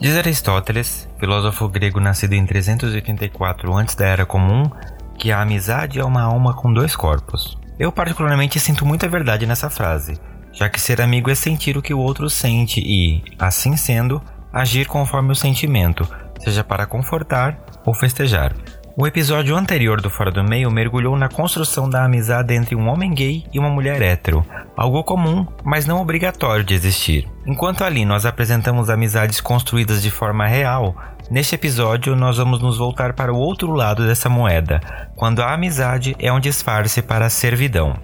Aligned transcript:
Diz 0.00 0.16
Aristóteles, 0.16 1.08
filósofo 1.18 1.68
grego 1.68 1.98
nascido 1.98 2.34
em 2.34 2.46
384 2.46 3.74
antes 3.74 3.96
da 3.96 4.06
Era 4.06 4.24
Comum, 4.24 4.70
que 5.18 5.32
a 5.32 5.42
amizade 5.42 5.98
é 5.98 6.04
uma 6.04 6.22
alma 6.22 6.54
com 6.54 6.72
dois 6.72 6.94
corpos. 6.94 7.58
Eu 7.76 7.90
particularmente 7.90 8.60
sinto 8.60 8.86
muita 8.86 9.08
verdade 9.08 9.44
nessa 9.44 9.68
frase, 9.68 10.16
já 10.52 10.68
que 10.68 10.80
ser 10.80 11.00
amigo 11.00 11.30
é 11.30 11.34
sentir 11.34 11.76
o 11.76 11.82
que 11.82 11.92
o 11.92 11.98
outro 11.98 12.30
sente 12.30 12.80
e, 12.80 13.24
assim 13.40 13.76
sendo, 13.76 14.22
agir 14.52 14.86
conforme 14.86 15.32
o 15.32 15.36
sentimento, 15.36 16.08
seja 16.38 16.62
para 16.62 16.86
confortar 16.86 17.58
ou 17.84 17.92
festejar. 17.92 18.54
O 19.00 19.06
episódio 19.06 19.56
anterior 19.56 20.00
do 20.00 20.10
Fora 20.10 20.28
do 20.28 20.42
Meio 20.42 20.68
mergulhou 20.72 21.16
na 21.16 21.28
construção 21.28 21.88
da 21.88 22.04
amizade 22.04 22.52
entre 22.52 22.74
um 22.74 22.88
homem 22.88 23.14
gay 23.14 23.44
e 23.52 23.56
uma 23.56 23.70
mulher 23.70 24.02
hétero, 24.02 24.44
algo 24.76 25.04
comum, 25.04 25.46
mas 25.64 25.86
não 25.86 26.02
obrigatório 26.02 26.64
de 26.64 26.74
existir. 26.74 27.24
Enquanto 27.46 27.84
ali 27.84 28.04
nós 28.04 28.26
apresentamos 28.26 28.90
amizades 28.90 29.40
construídas 29.40 30.02
de 30.02 30.10
forma 30.10 30.48
real, 30.48 30.96
neste 31.30 31.54
episódio 31.54 32.16
nós 32.16 32.38
vamos 32.38 32.60
nos 32.60 32.76
voltar 32.76 33.12
para 33.12 33.32
o 33.32 33.38
outro 33.38 33.70
lado 33.70 34.04
dessa 34.04 34.28
moeda, 34.28 34.80
quando 35.14 35.42
a 35.42 35.54
amizade 35.54 36.16
é 36.18 36.32
um 36.32 36.40
disfarce 36.40 37.00
para 37.00 37.26
a 37.26 37.30
servidão. 37.30 37.96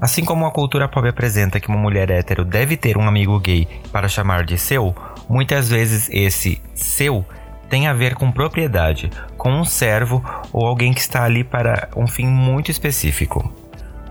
Assim 0.00 0.24
como 0.24 0.44
a 0.44 0.50
cultura 0.50 0.88
pop 0.88 1.06
apresenta 1.06 1.60
que 1.60 1.68
uma 1.68 1.78
mulher 1.78 2.10
hétero 2.10 2.44
deve 2.44 2.76
ter 2.76 2.98
um 2.98 3.06
amigo 3.06 3.38
gay 3.38 3.68
para 3.92 4.08
chamar 4.08 4.42
de 4.44 4.58
seu, 4.58 4.92
muitas 5.28 5.68
vezes 5.68 6.10
esse 6.10 6.60
seu 6.74 7.24
tem 7.72 7.88
a 7.88 7.94
ver 7.94 8.14
com 8.14 8.30
propriedade, 8.30 9.10
com 9.38 9.50
um 9.50 9.64
servo 9.64 10.22
ou 10.52 10.66
alguém 10.66 10.92
que 10.92 11.00
está 11.00 11.24
ali 11.24 11.42
para 11.42 11.88
um 11.96 12.06
fim 12.06 12.26
muito 12.26 12.70
específico. 12.70 13.50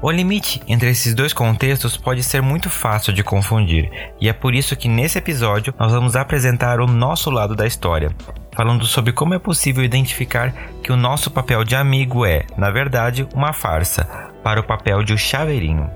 O 0.01 0.09
limite 0.09 0.59
entre 0.67 0.89
esses 0.89 1.13
dois 1.13 1.31
contextos 1.31 1.95
pode 1.95 2.23
ser 2.23 2.41
muito 2.41 2.71
fácil 2.71 3.13
de 3.13 3.23
confundir, 3.23 3.91
e 4.19 4.27
é 4.27 4.33
por 4.33 4.55
isso 4.55 4.75
que 4.75 4.89
nesse 4.89 5.19
episódio 5.19 5.75
nós 5.77 5.91
vamos 5.91 6.15
apresentar 6.15 6.79
o 6.79 6.87
nosso 6.87 7.29
lado 7.29 7.55
da 7.55 7.67
história, 7.67 8.09
falando 8.55 8.83
sobre 8.87 9.13
como 9.13 9.35
é 9.35 9.37
possível 9.37 9.83
identificar 9.83 10.51
que 10.81 10.91
o 10.91 10.97
nosso 10.97 11.29
papel 11.29 11.63
de 11.63 11.75
amigo 11.75 12.25
é, 12.25 12.47
na 12.57 12.71
verdade, 12.71 13.27
uma 13.31 13.53
farsa 13.53 14.31
para 14.43 14.59
o 14.59 14.65
papel 14.65 15.03
de 15.03 15.13
o 15.13 15.17
chaveirinho. 15.19 15.87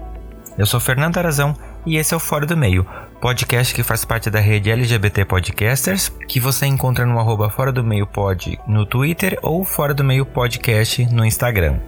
Eu 0.56 0.68
sou 0.68 0.80
Fernando 0.80 1.18
Arazão 1.18 1.56
e 1.84 1.98
esse 1.98 2.14
é 2.14 2.18
o 2.18 2.20
Fora 2.20 2.46
do 2.46 2.56
Meio, 2.56 2.86
podcast 3.20 3.74
que 3.74 3.84
faz 3.84 4.06
parte 4.06 4.30
da 4.30 4.40
rede 4.40 4.70
LGBT 4.70 5.26
Podcasters, 5.26 6.10
que 6.28 6.40
você 6.40 6.66
encontra 6.66 7.06
no 7.06 7.20
arroba 7.20 7.50
Fora 7.50 7.72
do 7.72 7.84
Meio 7.84 8.06
Pod 8.06 8.60
no 8.68 8.86
Twitter 8.86 9.40
ou 9.42 9.64
Fora 9.66 9.94
do 9.94 10.04
Meio 10.04 10.26
Podcast 10.26 11.06
no 11.12 11.26
Instagram. 11.26 11.80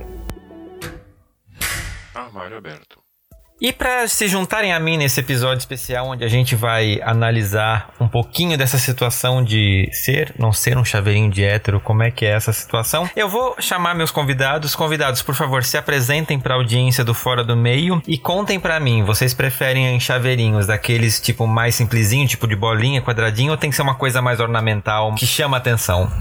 Armário 2.14 2.58
aberto. 2.58 2.97
E 3.60 3.74
para 3.74 4.08
se 4.08 4.28
juntarem 4.28 4.72
a 4.72 4.80
mim 4.80 4.98
nesse 4.98 5.20
episódio 5.20 5.58
especial 5.58 6.10
onde 6.10 6.24
a 6.24 6.28
gente 6.28 6.56
vai 6.56 7.02
analisar 7.02 7.92
um 8.00 8.08
pouquinho 8.08 8.56
dessa 8.56 8.78
situação 8.78 9.44
de 9.44 9.90
ser, 9.92 10.32
não 10.38 10.54
ser 10.54 10.78
um 10.78 10.86
chaveirinho 10.86 11.32
de 11.32 11.44
hétero, 11.44 11.80
como 11.80 12.04
é 12.04 12.12
que 12.12 12.24
é 12.24 12.30
essa 12.30 12.54
situação, 12.54 13.10
eu 13.16 13.28
vou 13.28 13.56
chamar 13.60 13.96
meus 13.96 14.12
convidados. 14.12 14.76
Convidados, 14.76 15.24
por 15.24 15.34
favor, 15.34 15.64
se 15.64 15.76
apresentem 15.76 16.40
para 16.40 16.54
a 16.54 16.58
audiência 16.58 17.04
do 17.04 17.16
Fora 17.16 17.44
do 17.44 17.58
Meio 17.58 18.00
e 18.08 18.16
contem 18.16 18.60
para 18.60 18.80
mim, 18.80 19.04
vocês 19.04 19.34
preferem 19.34 20.00
chaveirinhos 20.00 20.68
daqueles 20.68 21.20
tipo 21.20 21.48
mais 21.48 21.74
simplesinho, 21.74 22.28
tipo 22.28 22.48
de 22.48 22.56
bolinha, 22.56 23.02
quadradinho, 23.02 23.52
ou 23.52 23.58
tem 23.58 23.72
que 23.72 23.76
ser 23.76 23.82
uma 23.82 23.96
coisa 23.96 24.22
mais 24.22 24.40
ornamental 24.40 25.16
que 25.16 25.26
chama 25.26 25.58
atenção? 25.58 26.12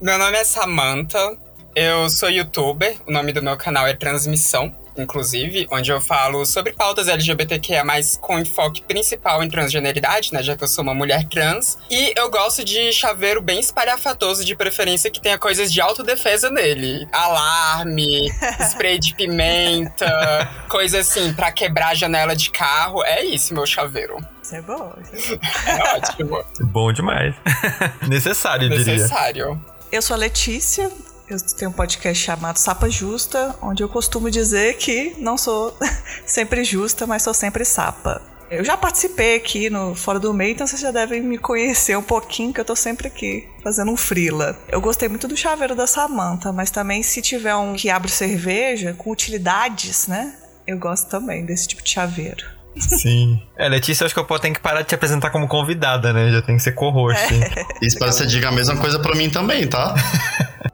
Meu 0.00 0.16
nome 0.16 0.38
é 0.38 0.44
Samantha, 0.44 1.36
eu 1.76 2.08
sou 2.08 2.30
youtuber, 2.30 2.96
o 3.06 3.12
nome 3.12 3.34
do 3.34 3.42
meu 3.42 3.56
canal 3.58 3.86
é 3.86 3.92
Transmissão 3.92 4.74
inclusive, 5.00 5.66
onde 5.70 5.90
eu 5.90 6.00
falo 6.00 6.44
sobre 6.44 6.72
pautas 6.72 7.08
LGBTQIA, 7.08 7.82
com 8.20 8.38
enfoque 8.38 8.82
principal 8.82 9.42
em 9.42 9.48
transgeneridade, 9.48 10.32
né? 10.32 10.42
Já 10.42 10.56
que 10.56 10.64
eu 10.64 10.68
sou 10.68 10.82
uma 10.82 10.94
mulher 10.94 11.24
trans. 11.28 11.78
E 11.90 12.12
eu 12.16 12.30
gosto 12.30 12.64
de 12.64 12.92
chaveiro 12.92 13.40
bem 13.40 13.60
espalhafatoso, 13.60 14.44
de 14.44 14.54
preferência 14.54 15.10
que 15.10 15.20
tenha 15.20 15.38
coisas 15.38 15.72
de 15.72 15.80
autodefesa 15.80 16.50
nele. 16.50 17.06
Alarme, 17.12 18.30
spray 18.70 18.98
de 18.98 19.14
pimenta, 19.14 20.48
coisa 20.68 21.00
assim, 21.00 21.32
para 21.32 21.50
quebrar 21.52 21.88
a 21.88 21.94
janela 21.94 22.34
de 22.34 22.50
carro. 22.50 23.04
É 23.04 23.24
isso, 23.24 23.54
meu 23.54 23.66
chaveiro. 23.66 24.18
Isso 24.42 24.56
é 24.56 24.62
bom. 24.62 24.94
Isso 25.12 25.38
é, 25.66 25.70
é 25.70 25.96
ótimo. 25.96 26.44
Bom 26.60 26.92
demais. 26.92 27.34
Necessário, 28.08 28.68
diria. 28.68 28.94
Necessário. 28.94 29.60
Eu 29.90 30.02
sou 30.02 30.14
a 30.14 30.18
Letícia, 30.18 30.90
eu 31.30 31.38
tenho 31.56 31.70
um 31.70 31.74
podcast 31.74 32.24
chamado 32.24 32.56
Sapa 32.56 32.88
Justa, 32.88 33.54
onde 33.60 33.82
eu 33.82 33.88
costumo 33.88 34.30
dizer 34.30 34.76
que 34.78 35.14
não 35.18 35.36
sou 35.36 35.76
sempre 36.24 36.64
justa, 36.64 37.06
mas 37.06 37.22
sou 37.22 37.34
sempre 37.34 37.64
sapa. 37.64 38.22
Eu 38.50 38.64
já 38.64 38.78
participei 38.78 39.36
aqui 39.36 39.68
no 39.68 39.94
Fora 39.94 40.18
do 40.18 40.32
Meio, 40.32 40.52
então 40.52 40.66
vocês 40.66 40.80
já 40.80 40.90
devem 40.90 41.20
me 41.20 41.36
conhecer 41.36 41.98
um 41.98 42.02
pouquinho, 42.02 42.50
que 42.50 42.58
eu 42.58 42.64
tô 42.64 42.74
sempre 42.74 43.06
aqui 43.06 43.46
fazendo 43.62 43.92
um 43.92 43.96
frila. 43.96 44.56
Eu 44.70 44.80
gostei 44.80 45.06
muito 45.06 45.28
do 45.28 45.36
chaveiro 45.36 45.76
da 45.76 45.86
Samanta, 45.86 46.50
mas 46.50 46.70
também 46.70 47.02
se 47.02 47.20
tiver 47.20 47.54
um 47.54 47.74
que 47.74 47.90
abre 47.90 48.10
cerveja 48.10 48.94
com 48.94 49.10
utilidades, 49.10 50.06
né? 50.06 50.34
Eu 50.66 50.78
gosto 50.78 51.10
também 51.10 51.44
desse 51.44 51.68
tipo 51.68 51.82
de 51.82 51.90
chaveiro. 51.90 52.58
Sim. 52.78 53.42
É, 53.56 53.68
Letícia, 53.68 54.06
acho 54.06 54.14
que 54.14 54.20
eu 54.20 54.38
tenho 54.38 54.54
que 54.54 54.60
parar 54.60 54.80
de 54.80 54.88
te 54.88 54.94
apresentar 54.94 55.30
como 55.30 55.46
convidada, 55.46 56.12
né? 56.12 56.30
Já 56.30 56.40
tem 56.40 56.56
que 56.56 56.62
ser 56.62 56.72
co-host. 56.72 57.20
É. 57.34 57.84
Isso 57.84 57.98
parece 57.98 58.18
que 58.18 58.24
você 58.24 58.30
diga 58.30 58.48
a 58.48 58.52
mesma 58.52 58.76
coisa 58.76 58.98
pra 58.98 59.14
mim 59.14 59.28
também, 59.28 59.66
tá? 59.66 59.94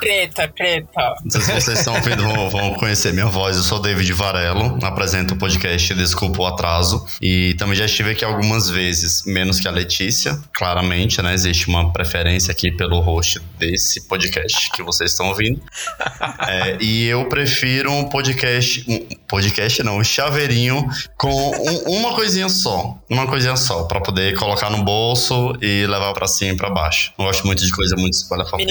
Treta, 0.00 0.48
treta. 0.48 1.14
Se 1.28 1.38
vocês 1.38 1.78
estão 1.78 1.94
ouvindo, 1.94 2.24
vão, 2.50 2.74
conhecer 2.74 3.12
minha 3.12 3.26
voz. 3.26 3.56
Eu 3.56 3.62
sou 3.62 3.78
David 3.80 4.12
Varelo, 4.12 4.78
apresento 4.82 5.34
o 5.34 5.36
podcast 5.36 5.94
Desculpa 5.94 6.42
o 6.42 6.46
Atraso. 6.46 7.04
E 7.20 7.54
também 7.54 7.76
já 7.76 7.84
estive 7.84 8.10
aqui 8.10 8.24
algumas 8.24 8.68
vezes, 8.68 9.22
menos 9.26 9.60
que 9.60 9.68
a 9.68 9.70
Letícia, 9.70 10.38
claramente, 10.52 11.22
né? 11.22 11.34
Existe 11.34 11.68
uma 11.68 11.92
preferência 11.92 12.50
aqui 12.50 12.72
pelo 12.72 13.00
host 13.00 13.40
desse 13.58 14.08
podcast 14.08 14.70
que 14.70 14.82
vocês 14.82 15.10
estão 15.10 15.28
ouvindo. 15.28 15.60
É, 16.46 16.76
e 16.80 17.06
eu 17.06 17.26
prefiro 17.28 17.90
um 17.90 18.08
podcast. 18.08 18.84
Um 18.88 19.06
podcast 19.26 19.82
não, 19.82 19.98
um 19.98 20.04
chaveirinho 20.04 20.86
com 21.16 21.30
um, 21.30 21.98
uma 21.98 22.14
coisinha 22.14 22.48
só. 22.48 22.98
Uma 23.08 23.26
coisinha 23.26 23.56
só, 23.56 23.84
para 23.84 24.00
poder 24.00 24.36
colocar 24.36 24.70
no 24.70 24.82
bolso 24.82 25.54
e 25.60 25.86
levar 25.86 26.12
para 26.12 26.26
cima 26.26 26.52
e 26.52 26.56
pra 26.56 26.70
baixo. 26.70 27.12
Não 27.18 27.26
gosto 27.26 27.46
muito 27.46 27.64
de 27.64 27.72
coisa 27.72 27.96
muito 27.96 28.14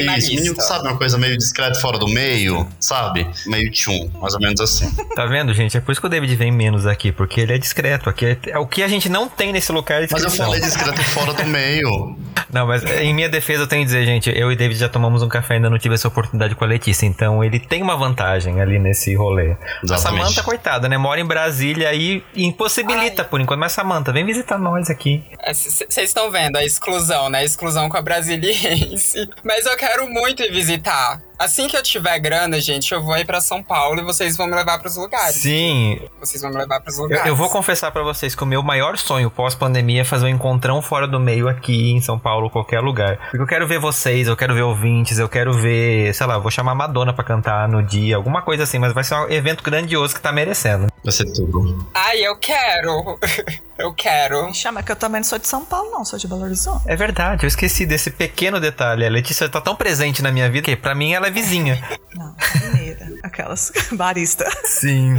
espalhafatosa 0.02 0.34
isso, 0.34 0.44
menino 0.44 0.62
sabe, 0.62 0.88
uma 0.88 0.98
coisa 0.98 1.18
meio 1.18 1.38
discreto 1.38 1.80
fora 1.80 1.98
do 1.98 2.08
meio, 2.08 2.68
sabe? 2.80 3.28
Meio 3.46 3.72
tchum, 3.72 4.10
mais 4.20 4.34
ou 4.34 4.40
menos 4.40 4.60
assim. 4.62 4.90
Tá 5.16 5.26
vendo, 5.26 5.54
gente? 5.54 5.78
É 5.78 5.82
por 5.82 5.92
isso 5.92 6.02
que 6.02 6.08
o 6.08 6.10
David 6.10 6.36
vem 6.36 6.52
menos 6.52 6.86
aqui, 6.86 7.12
porque 7.12 7.42
ele 7.42 7.54
é 7.54 7.58
discreto. 7.58 8.10
Aqui 8.10 8.26
é, 8.26 8.38
é 8.48 8.60
o 8.60 8.68
que 8.68 8.84
a 8.84 8.88
gente 8.88 9.10
não 9.10 9.28
tem 9.28 9.52
nesse 9.52 9.72
lugar 9.72 10.04
é 10.04 10.08
Mas 10.10 10.24
eu 10.24 10.32
falei 10.32 10.62
discreto 10.62 11.02
fora 11.04 11.34
do 11.34 11.46
meio. 11.46 12.18
Não, 12.52 12.68
mas 12.68 12.84
em 12.84 13.14
minha 13.14 13.30
defesa 13.30 13.64
eu 13.64 13.68
tenho 13.68 13.82
que 13.82 13.88
dizer, 13.88 14.06
gente, 14.06 14.30
eu 14.30 14.52
e 14.52 14.56
David 14.56 14.80
já 14.80 14.88
tomamos 14.88 15.24
um 15.24 15.28
café, 15.28 15.56
ainda 15.56 15.70
não 15.70 15.80
tive 15.80 15.96
essa 15.96 16.08
oportunidade 16.08 16.54
com 16.56 16.64
a 16.64 16.68
Letícia, 16.68 17.06
então 17.06 17.44
ele 17.44 17.60
tem 17.60 17.82
uma 17.82 17.98
vantagem 17.98 18.62
ali 18.62 18.78
nesse 18.78 19.16
rolê. 19.16 19.56
Exatamente. 19.84 19.94
A 19.94 19.98
Samanta, 19.98 20.44
coitada, 20.44 20.88
né? 20.88 20.98
Mora 20.98 21.20
em 21.20 21.26
Brasília 21.26 21.94
e 21.94 22.24
impossibilita 22.36 23.24
Ai. 23.24 23.28
por 23.28 23.42
enquanto. 23.42 23.60
Mas 23.60 23.72
Samanta, 23.72 24.12
vem 24.12 24.26
visitar 24.26 24.58
nós 24.60 24.90
aqui. 24.90 25.24
Vocês 25.48 25.98
é, 25.98 26.04
estão 26.04 26.30
vendo 26.30 26.58
a 26.58 26.64
exclusão, 26.64 27.30
né? 27.30 27.40
A 27.40 27.44
exclusão 27.44 27.90
com 27.90 27.98
a 27.98 28.02
brasiliense. 28.02 29.28
Mas 29.44 29.66
eu 29.66 29.74
quero 29.84 30.10
muito 30.10 30.42
ir 30.42 30.52
visitar. 30.52 31.22
Assim 31.38 31.68
que 31.68 31.76
eu 31.76 31.84
tiver 31.84 32.18
grana, 32.20 32.60
gente, 32.60 32.92
eu 32.94 33.02
vou 33.02 33.18
ir 33.18 33.26
para 33.26 33.42
São 33.42 33.62
Paulo 33.64 34.00
e 34.00 34.04
vocês 34.04 34.38
vão 34.38 34.48
me 34.48 34.56
levar 34.56 34.78
para 34.80 34.88
os 34.88 34.96
lugares. 34.96 35.36
Sim. 35.36 36.00
Vocês 36.20 36.42
vão 36.42 36.52
me 36.52 36.58
levar 36.58 36.80
para 36.80 36.90
os 36.90 36.98
lugares. 36.98 37.26
Eu, 37.26 37.32
eu, 37.32 37.36
vou 37.36 37.50
confessar 37.50 37.92
para 37.92 38.04
vocês 38.04 38.36
que 38.36 38.44
o 38.44 38.46
meu 38.46 38.64
maior 38.64 38.98
sonho 38.98 39.30
pós-pandemia 39.30 40.02
é 40.02 40.04
fazer 40.04 40.26
um 40.26 40.30
encontrão 40.30 40.82
fora 40.82 41.08
do 41.08 41.20
meio 41.20 41.48
aqui 41.48 41.92
em 41.92 42.02
São 42.02 42.18
Paulo, 42.18 42.50
qualquer 42.50 42.80
lugar. 42.80 43.18
Porque 43.18 43.42
eu 43.42 43.48
quero 43.48 43.68
ver 43.68 43.80
vocês, 43.80 44.28
eu 44.28 44.38
quero 44.38 44.54
ver 44.54 44.62
ouvintes, 44.62 45.20
eu 45.20 45.28
quero 45.28 45.54
ver, 45.54 46.14
sei 46.14 46.28
lá, 46.28 46.38
vou 46.38 46.52
chamar 46.52 46.76
Madonna 46.76 47.14
para 47.14 47.24
cantar 47.24 47.68
no 47.68 47.84
dia, 47.84 48.16
alguma 48.16 48.42
coisa 48.42 48.64
assim, 48.64 48.80
mas 48.80 48.94
vai 48.94 49.04
ser 49.04 49.16
um 49.16 49.30
evento 49.30 49.64
grandioso 49.64 50.16
que 50.16 50.22
tá 50.22 50.32
merecendo. 50.32 50.88
Vai 51.04 51.12
ser 51.12 51.26
tudo. 51.26 51.86
Ai, 51.94 52.20
eu 52.20 52.38
quero. 52.38 53.20
eu 53.78 53.94
quero. 53.94 54.46
Me 54.46 54.54
chama 54.54 54.82
que 54.82 54.92
eu 54.92 54.96
também 54.96 55.20
não 55.20 55.28
sou 55.28 55.40
de 55.40 55.48
São 55.48 55.66
Paulo, 55.66 55.92
não, 55.92 56.06
sou 56.06 56.18
de 56.18 56.28
Belo 56.28 56.44
Horizonte. 56.44 56.84
É 56.88 56.96
verdade, 56.96 57.44
eu 57.44 57.48
esqueci 57.48 57.86
desse 57.86 58.12
pequeno 58.12 58.60
detalhe. 58.60 59.06
A 59.06 59.10
Letícia 59.10 59.50
tá 59.50 59.60
tão 59.60 59.76
presente 59.76 60.22
na 60.22 60.32
minha 60.32 60.50
vida 60.50 60.66
que 60.66 60.76
para 60.76 60.96
mim 60.96 61.14
ela 61.14 61.23
é 61.26 61.32
vizinha. 61.32 61.82
Não, 62.16 62.36
mineira. 62.62 63.08
Aquelas 63.24 63.72
barista. 63.92 64.46
Sim. 64.66 65.18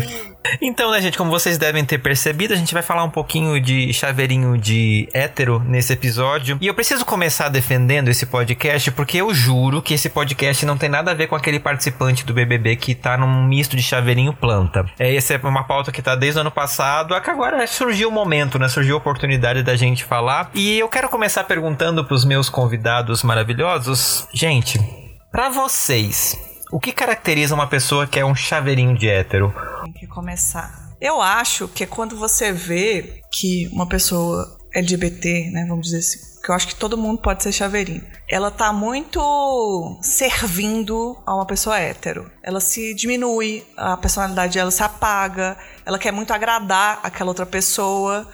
Então, 0.60 0.90
né, 0.90 1.00
gente, 1.00 1.16
como 1.16 1.30
vocês 1.30 1.58
devem 1.58 1.84
ter 1.84 1.98
percebido, 1.98 2.52
a 2.52 2.56
gente 2.56 2.74
vai 2.74 2.82
falar 2.82 3.02
um 3.04 3.10
pouquinho 3.10 3.60
de 3.60 3.92
chaveirinho 3.92 4.56
de 4.58 5.08
hétero 5.12 5.58
nesse 5.60 5.92
episódio. 5.92 6.58
E 6.60 6.66
eu 6.66 6.74
preciso 6.74 7.04
começar 7.04 7.48
defendendo 7.48 8.08
esse 8.08 8.26
podcast, 8.26 8.90
porque 8.92 9.18
eu 9.18 9.32
juro 9.32 9.82
que 9.82 9.94
esse 9.94 10.08
podcast 10.08 10.64
não 10.66 10.76
tem 10.76 10.88
nada 10.88 11.10
a 11.10 11.14
ver 11.14 11.26
com 11.26 11.34
aquele 11.34 11.58
participante 11.58 12.24
do 12.24 12.34
BBB 12.34 12.76
que 12.76 12.94
tá 12.94 13.16
num 13.16 13.44
misto 13.44 13.76
de 13.76 13.82
chaveirinho 13.82 14.32
planta. 14.32 14.84
É, 14.98 15.14
essa 15.14 15.34
é 15.34 15.38
uma 15.42 15.64
pauta 15.64 15.90
que 15.90 16.02
tá 16.02 16.14
desde 16.14 16.38
o 16.38 16.42
ano 16.42 16.50
passado, 16.50 17.14
é 17.14 17.20
que 17.20 17.30
agora 17.30 17.66
surgiu 17.66 18.08
o 18.08 18.12
momento, 18.12 18.58
né? 18.58 18.68
Surgiu 18.68 18.94
a 18.96 18.98
oportunidade 18.98 19.62
da 19.62 19.74
gente 19.76 20.04
falar. 20.04 20.50
E 20.54 20.78
eu 20.78 20.88
quero 20.88 21.08
começar 21.08 21.44
perguntando 21.44 22.04
pros 22.04 22.24
meus 22.24 22.48
convidados 22.48 23.22
maravilhosos. 23.22 24.28
Gente, 24.32 24.78
para 25.34 25.48
vocês, 25.48 26.38
o 26.70 26.78
que 26.78 26.92
caracteriza 26.92 27.56
uma 27.56 27.66
pessoa 27.66 28.06
que 28.06 28.20
é 28.20 28.24
um 28.24 28.36
chaveirinho 28.36 28.96
de 28.96 29.08
hétero? 29.08 29.52
Tem 29.82 29.92
que 29.92 30.06
começar. 30.06 30.94
Eu 31.00 31.20
acho 31.20 31.66
que 31.66 31.84
quando 31.86 32.16
você 32.16 32.52
vê 32.52 33.20
que 33.32 33.66
uma 33.72 33.88
pessoa 33.88 34.56
LGBT, 34.72 35.50
né, 35.50 35.66
vamos 35.68 35.86
dizer 35.86 35.98
assim, 35.98 36.20
que 36.40 36.48
eu 36.48 36.54
acho 36.54 36.68
que 36.68 36.76
todo 36.76 36.96
mundo 36.96 37.20
pode 37.20 37.42
ser 37.42 37.50
chaveirinho. 37.50 38.06
Ela 38.30 38.48
tá 38.48 38.72
muito 38.72 39.98
servindo 40.00 41.20
a 41.26 41.34
uma 41.34 41.46
pessoa 41.46 41.80
hétero. 41.80 42.30
Ela 42.40 42.60
se 42.60 42.94
diminui, 42.94 43.66
a 43.76 43.96
personalidade 43.96 44.54
dela 44.54 44.70
se 44.70 44.84
apaga, 44.84 45.58
ela 45.84 45.98
quer 45.98 46.12
muito 46.12 46.32
agradar 46.32 47.00
aquela 47.02 47.30
outra 47.30 47.44
pessoa. 47.44 48.24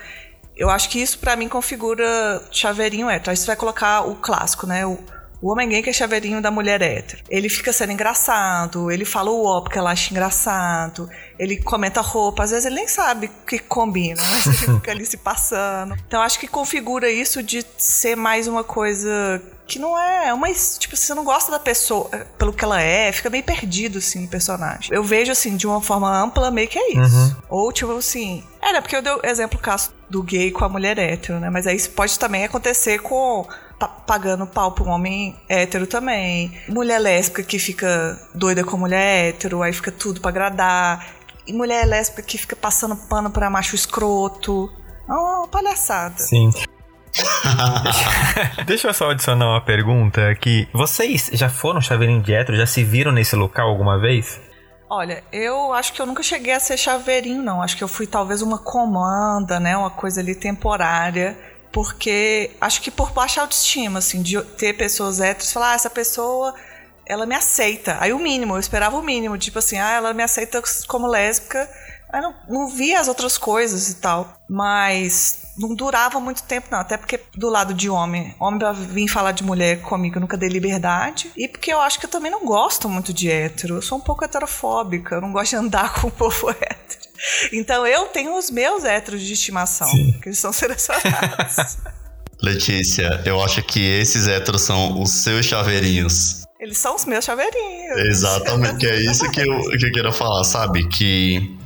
Eu 0.55 0.69
acho 0.69 0.91
que 0.91 1.01
isso 1.01 1.19
para 1.19 1.35
mim 1.35 1.49
configura 1.49 2.47
chaveirinho 2.51 3.09
hétero. 3.09 3.31
Aí 3.31 3.39
você 3.39 3.47
vai 3.47 3.57
colocar 3.57 4.03
o 4.03 4.17
clássico, 4.17 4.67
né? 4.67 4.85
O, 4.85 4.99
o 5.41 5.51
homem 5.51 5.69
gay 5.69 5.83
que 5.83 5.91
é 5.91 5.93
chaveirinho 5.93 6.41
da 6.41 6.51
mulher 6.51 6.83
hétero. 6.83 7.23
Ele 7.29 7.49
fica 7.49 7.73
sendo 7.73 7.93
engraçado, 7.93 8.91
ele 8.91 9.05
fala 9.05 9.31
o 9.31 9.45
ó 9.45 9.61
porque 9.61 9.79
ela 9.79 9.91
acha 9.91 10.11
engraçado, 10.11 11.09
ele 11.39 11.57
comenta 11.57 12.01
roupa, 12.01 12.45
às 12.45 12.51
vezes 12.51 12.67
ele 12.67 12.77
nem 12.77 12.89
sabe 12.89 13.27
o 13.27 13.47
que 13.47 13.59
combina, 13.59 14.23
mas 14.31 14.47
ele 14.47 14.57
fica 14.79 14.91
ali 14.91 15.07
se 15.07 15.17
passando. 15.17 15.95
Então 16.07 16.21
acho 16.21 16.39
que 16.39 16.47
configura 16.47 17.11
isso 17.11 17.43
de 17.43 17.65
ser 17.79 18.17
mais 18.17 18.47
uma 18.47 18.63
coisa 18.63 19.43
que 19.71 19.79
não 19.79 19.97
é, 19.97 20.29
é 20.29 20.35
uma. 20.35 20.49
Tipo, 20.53 20.97
você 20.97 21.15
não 21.15 21.23
gosta 21.23 21.53
da 21.53 21.59
pessoa 21.61 22.09
pelo 22.37 22.53
que 22.53 22.65
ela 22.65 22.81
é, 22.83 23.13
fica 23.13 23.31
meio 23.31 23.45
perdido, 23.45 23.99
assim, 23.99 24.23
no 24.23 24.29
personagem. 24.29 24.91
Eu 24.93 25.05
vejo, 25.05 25.31
assim, 25.31 25.57
de 25.57 25.65
uma 25.65 25.81
forma 25.81 26.13
ampla, 26.13 26.51
meio 26.51 26.67
que 26.67 26.77
é 26.77 26.93
isso. 26.95 27.17
Uhum. 27.17 27.37
Ou, 27.49 27.73
tipo, 27.73 27.93
assim. 27.97 28.43
É, 28.61 28.73
né? 28.73 28.81
Porque 28.81 28.97
eu 28.97 29.03
dei 29.03 29.13
o 29.13 29.21
exemplo 29.25 29.61
caso 29.61 29.93
do 30.09 30.25
gay 30.25 30.51
com 30.51 30.65
a 30.65 30.69
mulher 30.69 30.99
hétero, 30.99 31.39
né? 31.39 31.49
Mas 31.51 31.69
aí 31.69 31.77
isso 31.77 31.91
pode 31.91 32.19
também 32.19 32.45
acontecer 32.45 32.99
com 32.99 33.47
pagando 33.89 34.47
pau 34.47 34.73
pra 34.73 34.85
um 34.85 34.91
homem 34.91 35.37
hétero 35.49 35.87
também. 35.87 36.53
Mulher 36.69 36.99
lésbica 36.99 37.43
que 37.43 37.59
fica 37.59 38.19
doida 38.35 38.65
com 38.65 38.77
mulher 38.77 39.29
hétero, 39.29 39.63
aí 39.63 39.73
fica 39.73 39.91
tudo 39.91 40.21
para 40.21 40.31
agradar. 40.31 41.07
E 41.47 41.53
mulher 41.53 41.87
lésbica 41.87 42.23
que 42.23 42.39
fica 42.39 42.57
passando 42.57 42.97
pano 42.97 43.31
pra 43.31 43.51
macho 43.51 43.75
escroto. 43.75 44.71
É 45.09 45.13
uma 45.13 45.49
palhaçada. 45.49 46.19
Sim. 46.19 46.51
Deixa 48.67 48.89
eu 48.89 48.95
só 48.95 49.11
adicionar 49.11 49.47
uma 49.47 49.61
pergunta 49.61 50.29
aqui. 50.29 50.69
Vocês 50.73 51.31
já 51.33 51.49
foram 51.49 51.81
chaveirinho 51.81 52.23
de 52.23 52.33
hétero? 52.33 52.57
Já 52.57 52.67
se 52.67 52.85
viram 52.85 53.11
nesse 53.11 53.35
local 53.35 53.69
alguma 53.69 53.99
vez? 53.99 54.41
Olha, 54.89 55.23
eu 55.33 55.73
acho 55.73 55.93
que 55.93 56.03
eu 56.03 56.07
nunca 56.07 56.23
cheguei 56.23 56.53
a 56.53 56.61
ser 56.61 56.77
chaveirinho, 56.77 57.43
não. 57.43 57.63
Acho 57.63 57.77
que 57.77 57.85
eu 57.85 57.89
fui 57.89 58.07
talvez 58.07 58.43
uma 58.43 58.59
comanda, 58.59 59.61
né? 59.61 59.77
Uma 59.77 59.91
coisa 59.91 60.21
ali 60.21 60.35
temporária 60.35 61.39
porque 61.73 62.51
acho 62.61 62.81
que 62.83 62.91
por 62.91 63.13
baixa 63.13 63.41
autoestima, 63.41 63.99
assim, 63.99 64.23
de 64.23 64.41
ter 64.43 64.75
pessoas 64.75 65.21
héteros, 65.21 65.53
falar, 65.53 65.73
ah, 65.73 65.75
essa 65.75 65.91
pessoa, 65.91 66.55
ela 67.07 67.27
me 67.27 67.35
aceita. 67.35 67.97
Aí 68.01 68.13
o 68.13 68.19
mínimo, 68.19 68.55
eu 68.55 68.61
esperava 68.61 68.97
o 68.97 69.03
mínimo, 69.03 69.39
tipo 69.39 69.59
assim, 69.59 69.79
ah, 69.79 69.91
ela 69.93 70.13
me 70.13 70.23
aceita 70.23 70.63
como 70.87 71.07
lésbica. 71.07 71.69
Aí 72.13 72.21
não, 72.21 72.35
não 72.49 72.69
via 72.69 72.99
as 72.99 73.07
outras 73.07 73.39
coisas 73.39 73.89
e 73.89 73.97
tal. 73.97 74.35
Mas 74.49 75.39
não 75.57 75.75
durava 75.75 76.19
muito 76.19 76.43
tempo, 76.43 76.69
não. 76.71 76.81
Até 76.81 76.97
porque 76.97 77.21
do 77.37 77.49
lado 77.49 77.73
de 77.73 77.89
homem, 77.89 78.35
homem 78.41 78.59
pra 78.59 78.73
vir 78.73 79.07
falar 79.07 79.33
de 79.33 79.45
mulher 79.45 79.81
comigo, 79.83 80.17
eu 80.17 80.21
nunca 80.21 80.37
dei 80.37 80.49
liberdade. 80.49 81.31
E 81.37 81.47
porque 81.47 81.73
eu 81.73 81.81
acho 81.81 82.01
que 82.01 82.07
eu 82.07 82.11
também 82.11 82.33
não 82.33 82.45
gosto 82.45 82.89
muito 82.89 83.13
de 83.13 83.31
hétero. 83.31 83.77
Eu 83.77 83.83
sou 83.83 83.99
um 83.99 84.01
pouco 84.01 84.25
heterofóbica, 84.25 85.17
eu 85.17 85.21
não 85.21 85.33
gosto 85.33 85.51
de 85.51 85.57
andar 85.57 85.95
com 86.01 86.09
o 86.09 86.11
povo 86.11 86.51
hétero. 86.51 86.80
Então 87.53 87.87
eu 87.87 88.07
tenho 88.07 88.37
os 88.37 88.51
meus 88.51 88.85
héteros 88.85 89.23
de 89.23 89.33
estimação, 89.33 89.89
Sim. 89.89 90.13
que 90.21 90.29
eles 90.29 90.39
são 90.39 90.53
selecionados. 90.53 91.77
Letícia, 92.43 93.23
eu 93.27 93.43
acho 93.43 93.63
que 93.63 93.81
esses 93.81 94.27
héteros 94.27 94.63
são 94.63 95.01
os 95.01 95.11
seus 95.11 95.45
chaveirinhos. 95.45 96.45
Eles 96.59 96.79
são 96.79 96.95
os 96.95 97.05
meus 97.05 97.25
chaveirinhos. 97.25 97.99
Exatamente, 97.99 98.79
que 98.79 98.87
é 98.87 98.97
isso 98.97 99.31
que 99.31 99.41
eu, 99.41 99.61
que 99.79 99.87
eu 99.87 99.93
quero 99.93 100.13
falar, 100.13 100.45
sabe? 100.45 100.89
Que 100.89 101.59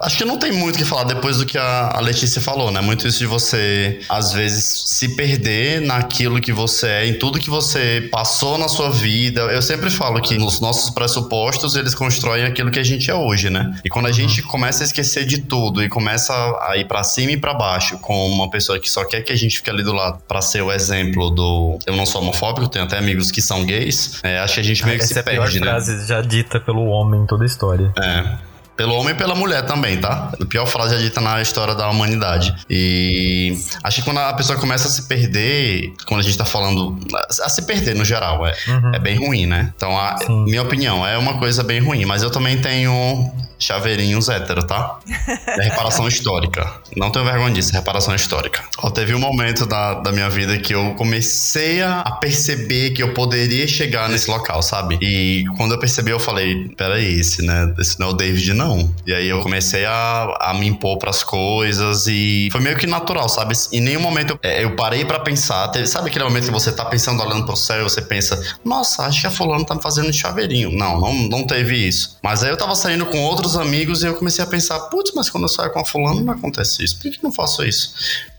Acho 0.00 0.18
que 0.18 0.24
não 0.24 0.38
tem 0.38 0.52
muito 0.52 0.76
o 0.76 0.78
que 0.78 0.84
falar 0.84 1.04
depois 1.04 1.38
do 1.38 1.46
que 1.46 1.58
a 1.58 1.98
Letícia 2.00 2.40
falou, 2.40 2.70
né? 2.70 2.80
Muito 2.80 3.06
isso 3.06 3.18
de 3.18 3.26
você, 3.26 4.00
às 4.08 4.32
vezes, 4.32 4.64
se 4.64 5.16
perder 5.16 5.80
naquilo 5.80 6.40
que 6.40 6.52
você 6.52 6.86
é, 6.86 7.06
em 7.06 7.14
tudo 7.14 7.38
que 7.38 7.50
você 7.50 8.08
passou 8.10 8.58
na 8.58 8.68
sua 8.68 8.90
vida. 8.90 9.42
Eu 9.42 9.62
sempre 9.62 9.90
falo 9.90 10.20
que 10.20 10.38
nos 10.38 10.60
nossos 10.60 10.90
pressupostos, 10.90 11.76
eles 11.76 11.94
constroem 11.94 12.44
aquilo 12.44 12.70
que 12.70 12.78
a 12.78 12.84
gente 12.84 13.10
é 13.10 13.14
hoje, 13.14 13.50
né? 13.50 13.78
E 13.84 13.88
quando 13.88 14.06
a 14.06 14.12
gente 14.12 14.42
começa 14.42 14.82
a 14.82 14.86
esquecer 14.86 15.24
de 15.24 15.38
tudo 15.42 15.82
e 15.82 15.88
começa 15.88 16.32
a 16.68 16.76
ir 16.76 16.86
para 16.86 17.02
cima 17.04 17.32
e 17.32 17.36
para 17.36 17.54
baixo 17.54 17.98
com 17.98 18.28
uma 18.28 18.48
pessoa 18.50 18.78
que 18.78 18.90
só 18.90 19.04
quer 19.04 19.22
que 19.22 19.32
a 19.32 19.36
gente 19.36 19.58
fique 19.58 19.70
ali 19.70 19.82
do 19.82 19.92
lado 19.92 20.20
para 20.26 20.40
ser 20.40 20.62
o 20.62 20.72
exemplo 20.72 21.30
do 21.30 21.78
eu 21.86 21.96
não 21.96 22.06
sou 22.06 22.22
homofóbico, 22.22 22.68
tenho 22.68 22.84
até 22.84 22.98
amigos 22.98 23.30
que 23.30 23.42
são 23.42 23.64
gays, 23.64 24.20
é, 24.22 24.38
acho 24.38 24.54
que 24.54 24.60
a 24.60 24.64
gente 24.64 24.84
meio 24.84 24.98
que 24.98 25.04
Essa 25.04 25.14
se 25.14 25.18
é 25.18 25.22
a 25.22 25.24
perde, 25.24 25.58
pior 25.58 25.64
né? 25.64 25.70
frase 25.72 26.06
já 26.06 26.20
dita 26.20 26.60
pelo 26.60 26.86
homem 26.86 27.22
em 27.22 27.26
toda 27.26 27.44
a 27.44 27.46
história. 27.46 27.92
É. 27.98 28.45
Pelo 28.76 28.94
homem 28.94 29.14
e 29.14 29.16
pela 29.16 29.34
mulher 29.34 29.62
também, 29.62 29.98
tá? 29.98 30.32
A 30.40 30.44
pior 30.44 30.66
frase 30.66 30.94
já 30.94 31.00
dita 31.00 31.20
na 31.20 31.40
história 31.40 31.74
da 31.74 31.88
humanidade. 31.88 32.54
E 32.68 33.58
acho 33.82 33.96
que 33.96 34.02
quando 34.02 34.18
a 34.18 34.32
pessoa 34.34 34.58
começa 34.58 34.88
a 34.88 34.90
se 34.90 35.02
perder, 35.02 35.92
quando 36.06 36.20
a 36.20 36.22
gente 36.22 36.36
tá 36.36 36.44
falando. 36.44 36.98
A 37.42 37.48
se 37.48 37.62
perder 37.62 37.94
no 37.94 38.04
geral, 38.04 38.46
é, 38.46 38.54
uhum. 38.68 38.94
é 38.94 38.98
bem 38.98 39.16
ruim, 39.16 39.46
né? 39.46 39.72
Então, 39.76 39.96
a, 39.98 40.18
minha 40.28 40.62
opinião, 40.62 41.06
é 41.06 41.16
uma 41.16 41.38
coisa 41.38 41.62
bem 41.62 41.80
ruim. 41.80 42.04
Mas 42.04 42.22
eu 42.22 42.30
também 42.30 42.60
tenho 42.60 43.32
chaveirinhos 43.58 44.28
hétero, 44.28 44.62
tá? 44.62 44.98
É 45.46 45.62
reparação 45.62 46.06
histórica. 46.06 46.70
Não 46.96 47.10
tenho 47.10 47.24
vergonha 47.24 47.52
disso, 47.52 47.72
é 47.72 47.78
reparação 47.78 48.14
histórica. 48.14 48.62
Ó, 48.78 48.90
teve 48.90 49.14
um 49.14 49.18
momento 49.18 49.66
da, 49.66 49.94
da 49.94 50.12
minha 50.12 50.28
vida 50.28 50.58
que 50.58 50.74
eu 50.74 50.94
comecei 50.94 51.82
a 51.82 52.02
perceber 52.20 52.90
que 52.90 53.02
eu 53.02 53.14
poderia 53.14 53.66
chegar 53.66 54.08
nesse 54.08 54.30
local, 54.30 54.62
sabe? 54.62 54.98
E 55.00 55.44
quando 55.56 55.72
eu 55.72 55.78
percebi, 55.78 56.10
eu 56.10 56.20
falei: 56.20 56.68
peraí, 56.76 57.18
esse, 57.18 57.42
né? 57.42 57.74
Esse 57.78 57.98
não 57.98 58.08
é 58.08 58.10
o 58.10 58.12
David, 58.12 58.52
não. 58.52 58.65
E 59.06 59.14
aí 59.14 59.28
eu 59.28 59.40
comecei 59.40 59.86
a, 59.86 60.36
a 60.40 60.54
me 60.54 60.66
impor 60.66 60.98
pras 60.98 61.22
coisas 61.22 62.06
e 62.06 62.48
foi 62.52 62.60
meio 62.60 62.76
que 62.76 62.86
natural, 62.86 63.28
sabe? 63.28 63.54
Em 63.72 63.80
nenhum 63.80 64.00
momento 64.00 64.38
eu, 64.42 64.50
é, 64.50 64.64
eu 64.64 64.76
parei 64.76 65.04
para 65.04 65.20
pensar. 65.20 65.68
Teve, 65.68 65.86
sabe 65.86 66.10
aquele 66.10 66.24
momento 66.24 66.44
que 66.44 66.52
você 66.52 66.72
tá 66.72 66.84
pensando, 66.84 67.22
olhando 67.22 67.46
pro 67.46 67.56
céu 67.56 67.80
e 67.80 67.82
você 67.84 68.02
pensa: 68.02 68.40
nossa, 68.64 69.04
acho 69.04 69.22
que 69.22 69.26
a 69.26 69.30
fulano 69.30 69.64
tá 69.64 69.74
me 69.74 69.82
fazendo 69.82 70.10
de 70.10 70.18
chaveirinho. 70.18 70.70
Não, 70.70 71.00
não, 71.00 71.14
não 71.14 71.46
teve 71.46 71.76
isso. 71.76 72.18
Mas 72.22 72.42
aí 72.42 72.50
eu 72.50 72.56
tava 72.56 72.74
saindo 72.74 73.06
com 73.06 73.22
outros 73.22 73.46
outros 73.46 73.56
amigos 73.56 74.02
e 74.02 74.06
eu 74.06 74.14
comecei 74.14 74.44
a 74.44 74.46
pensar, 74.46 74.78
putz, 74.80 75.12
mas 75.14 75.30
quando 75.30 75.44
eu 75.44 75.48
saio 75.48 75.72
com 75.72 75.78
a 75.78 75.84
fulano 75.84 76.20
não 76.20 76.32
acontece 76.32 76.82
isso, 76.82 76.96
por 76.96 77.02
que, 77.02 77.12
que 77.12 77.22
não 77.22 77.32
faço 77.32 77.64
isso? 77.64 77.94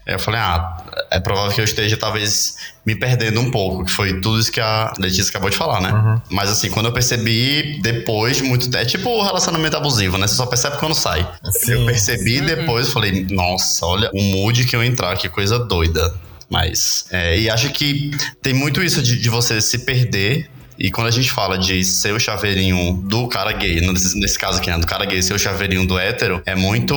Eu 0.08 0.20
falei, 0.20 0.40
ah, 0.40 0.78
é 1.12 1.20
provável 1.20 1.52
que 1.52 1.60
eu 1.60 1.66
esteja 1.66 1.98
talvez 1.98 2.56
me 2.86 2.96
perdendo 2.96 3.42
um 3.42 3.52
pouco, 3.52 3.84
que 3.84 3.92
foi 3.92 4.22
tudo 4.22 4.40
isso 4.40 4.50
que 4.50 4.62
a 4.62 4.94
Letícia 4.98 5.30
acabou 5.30 5.50
de 5.50 5.58
falar, 5.58 5.82
né? 5.82 5.92
Uhum. 5.92 6.22
Mas 6.32 6.50
assim, 6.50 6.70
quando 6.70 6.86
eu 6.86 6.94
percebi 6.94 7.82
depois 7.82 8.38
de 8.38 8.44
muito 8.44 8.70
tempo, 8.70 8.78
é 8.78 8.86
tipo 8.86 9.22
relacionamento 9.22 9.76
abusivo, 9.76 10.18
né? 10.18 10.26
Você 10.26 10.36
só 10.36 10.46
percebe 10.46 10.78
quando 10.78 10.96
sai. 10.96 11.30
Sim. 11.52 11.74
Eu 11.74 11.86
percebi 11.86 12.40
depois, 12.40 12.94
falei, 12.94 13.28
nossa, 13.30 13.86
olha 13.86 14.10
o 14.14 14.22
mood 14.22 14.64
que 14.66 14.76
eu 14.76 14.82
entrar, 14.82 15.18
que 15.18 15.28
coisa 15.28 15.60
doida. 15.60 16.14
Mas, 16.50 17.06
é, 17.12 17.38
e 17.38 17.50
acho 17.50 17.70
que 17.72 18.12
tem 18.42 18.54
muito 18.54 18.82
isso 18.82 19.02
de, 19.02 19.18
de 19.18 19.30
você 19.30 19.60
se 19.60 19.80
perder 19.80 20.50
e 20.77 20.91
quando 20.91 21.07
a 21.07 21.12
gente 21.12 21.31
fala 21.31 21.57
de 21.57 21.84
ser 21.84 22.13
o 22.13 22.19
chaveirinho 22.19 22.93
do 23.03 23.27
cara 23.27 23.51
gay, 23.51 23.81
nesse, 23.81 24.38
caso 24.38 24.60
aqui, 24.60 24.69
né, 24.69 24.77
do 24.77 24.88
cara 24.88 25.05
gay 25.05 25.22
ser 25.22 25.34
o 25.34 25.39
chaveirinho 25.39 25.86
do 25.88 25.98
hétero, 25.98 26.41
é 26.46 26.55
muito 26.55 26.96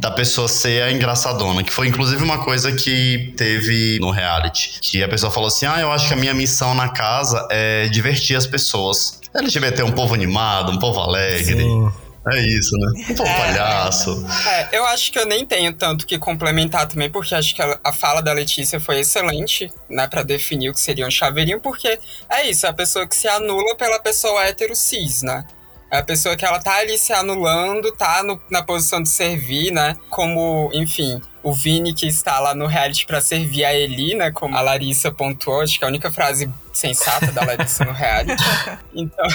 da 0.00 0.10
pessoa 0.10 0.48
ser 0.48 0.82
a 0.82 0.92
engraçadona, 0.92 1.62
que 1.62 1.72
foi 1.72 1.88
inclusive 1.88 2.22
uma 2.22 2.38
coisa 2.38 2.72
que 2.72 3.32
teve 3.36 3.98
no 4.00 4.10
reality. 4.10 4.78
Que 4.80 5.02
a 5.02 5.08
pessoa 5.08 5.30
falou 5.30 5.48
assim: 5.48 5.66
ah, 5.66 5.80
eu 5.80 5.92
acho 5.92 6.08
que 6.08 6.14
a 6.14 6.16
minha 6.16 6.34
missão 6.34 6.74
na 6.74 6.88
casa 6.88 7.46
é 7.50 7.88
divertir 7.88 8.36
as 8.36 8.46
pessoas. 8.46 9.20
LGBT 9.34 9.82
é 9.82 9.84
um 9.84 9.92
povo 9.92 10.14
animado, 10.14 10.72
um 10.72 10.78
povo 10.78 10.98
alegre. 11.00 11.62
Sim. 11.62 12.09
É 12.28 12.38
isso, 12.38 12.76
né? 12.76 13.04
Um 13.08 13.14
pouco 13.14 13.30
é, 13.30 13.36
palhaço. 13.38 14.26
É, 14.46 14.78
eu 14.78 14.84
acho 14.86 15.10
que 15.10 15.18
eu 15.18 15.24
nem 15.24 15.46
tenho 15.46 15.72
tanto 15.72 16.06
que 16.06 16.18
complementar 16.18 16.86
também, 16.86 17.10
porque 17.10 17.34
acho 17.34 17.54
que 17.54 17.62
a, 17.62 17.80
a 17.82 17.92
fala 17.92 18.20
da 18.20 18.32
Letícia 18.32 18.78
foi 18.78 19.00
excelente, 19.00 19.72
né, 19.88 20.06
para 20.06 20.22
definir 20.22 20.68
o 20.68 20.74
que 20.74 20.80
seria 20.80 21.06
um 21.06 21.10
chaveirinho, 21.10 21.60
porque 21.60 21.98
é 22.28 22.46
isso, 22.46 22.66
é 22.66 22.68
a 22.68 22.74
pessoa 22.74 23.06
que 23.06 23.16
se 23.16 23.26
anula 23.26 23.74
pela 23.74 23.98
pessoa 23.98 24.44
hétero 24.44 24.76
cis, 24.76 25.22
né? 25.22 25.44
É 25.90 25.98
a 25.98 26.02
pessoa 26.04 26.36
que 26.36 26.44
ela 26.44 26.60
tá 26.60 26.76
ali 26.76 26.96
se 26.96 27.12
anulando, 27.12 27.90
tá 27.90 28.22
no, 28.22 28.40
na 28.48 28.62
posição 28.62 29.02
de 29.02 29.08
servir, 29.08 29.72
né? 29.72 29.96
Como, 30.08 30.70
enfim, 30.72 31.20
o 31.42 31.52
Vini 31.52 31.92
que 31.92 32.06
está 32.06 32.38
lá 32.38 32.54
no 32.54 32.66
reality 32.66 33.04
para 33.06 33.20
servir 33.20 33.64
a 33.64 33.74
Eli, 33.74 34.14
né? 34.14 34.30
Como 34.30 34.56
a 34.56 34.60
Larissa 34.60 35.10
pontuou, 35.10 35.62
acho 35.62 35.78
que 35.78 35.84
é 35.84 35.88
a 35.88 35.90
única 35.90 36.12
frase 36.12 36.48
sensata 36.72 37.32
da 37.32 37.44
Larissa 37.44 37.84
no 37.84 37.92
reality. 37.92 38.44
Então. 38.94 39.26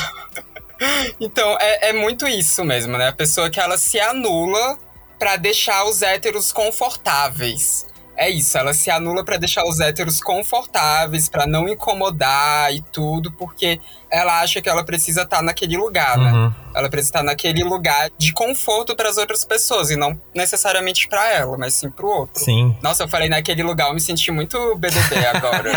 Então, 1.19 1.57
é, 1.59 1.89
é 1.89 1.93
muito 1.93 2.27
isso 2.27 2.63
mesmo, 2.63 2.97
né? 2.97 3.07
A 3.07 3.13
pessoa 3.13 3.49
que 3.49 3.59
ela 3.59 3.77
se 3.77 3.99
anula 3.99 4.77
para 5.17 5.37
deixar 5.37 5.85
os 5.85 6.01
héteros 6.01 6.51
confortáveis. 6.51 7.85
É 8.17 8.29
isso, 8.29 8.57
ela 8.57 8.73
se 8.73 8.89
anula 8.89 9.25
para 9.25 9.35
deixar 9.35 9.65
os 9.65 9.81
héteros 9.81 10.21
confortáveis, 10.21 11.27
para 11.27 11.45
não 11.45 11.67
incomodar 11.67 12.73
e 12.73 12.81
tudo, 12.81 13.29
porque 13.33 13.79
ela 14.09 14.39
acha 14.39 14.61
que 14.61 14.69
ela 14.69 14.85
precisa 14.85 15.23
estar 15.23 15.37
tá 15.37 15.41
naquele 15.41 15.75
lugar, 15.75 16.17
né? 16.17 16.31
Uhum. 16.31 16.53
Ela 16.73 16.89
precisa 16.89 17.09
estar 17.09 17.19
tá 17.19 17.25
naquele 17.25 17.63
lugar 17.63 18.09
de 18.17 18.31
conforto 18.31 18.95
para 18.95 19.09
as 19.09 19.17
outras 19.17 19.43
pessoas 19.43 19.91
e 19.91 19.97
não 19.97 20.19
necessariamente 20.33 21.09
para 21.09 21.29
ela, 21.29 21.57
mas 21.57 21.73
sim 21.73 21.89
pro 21.89 22.07
outro. 22.07 22.41
Sim. 22.41 22.77
Nossa, 22.81 23.03
eu 23.03 23.09
falei 23.09 23.27
naquele 23.27 23.63
lugar, 23.63 23.89
eu 23.89 23.93
me 23.93 23.99
senti 23.99 24.31
muito 24.31 24.75
BBB 24.77 25.25
agora. 25.33 25.71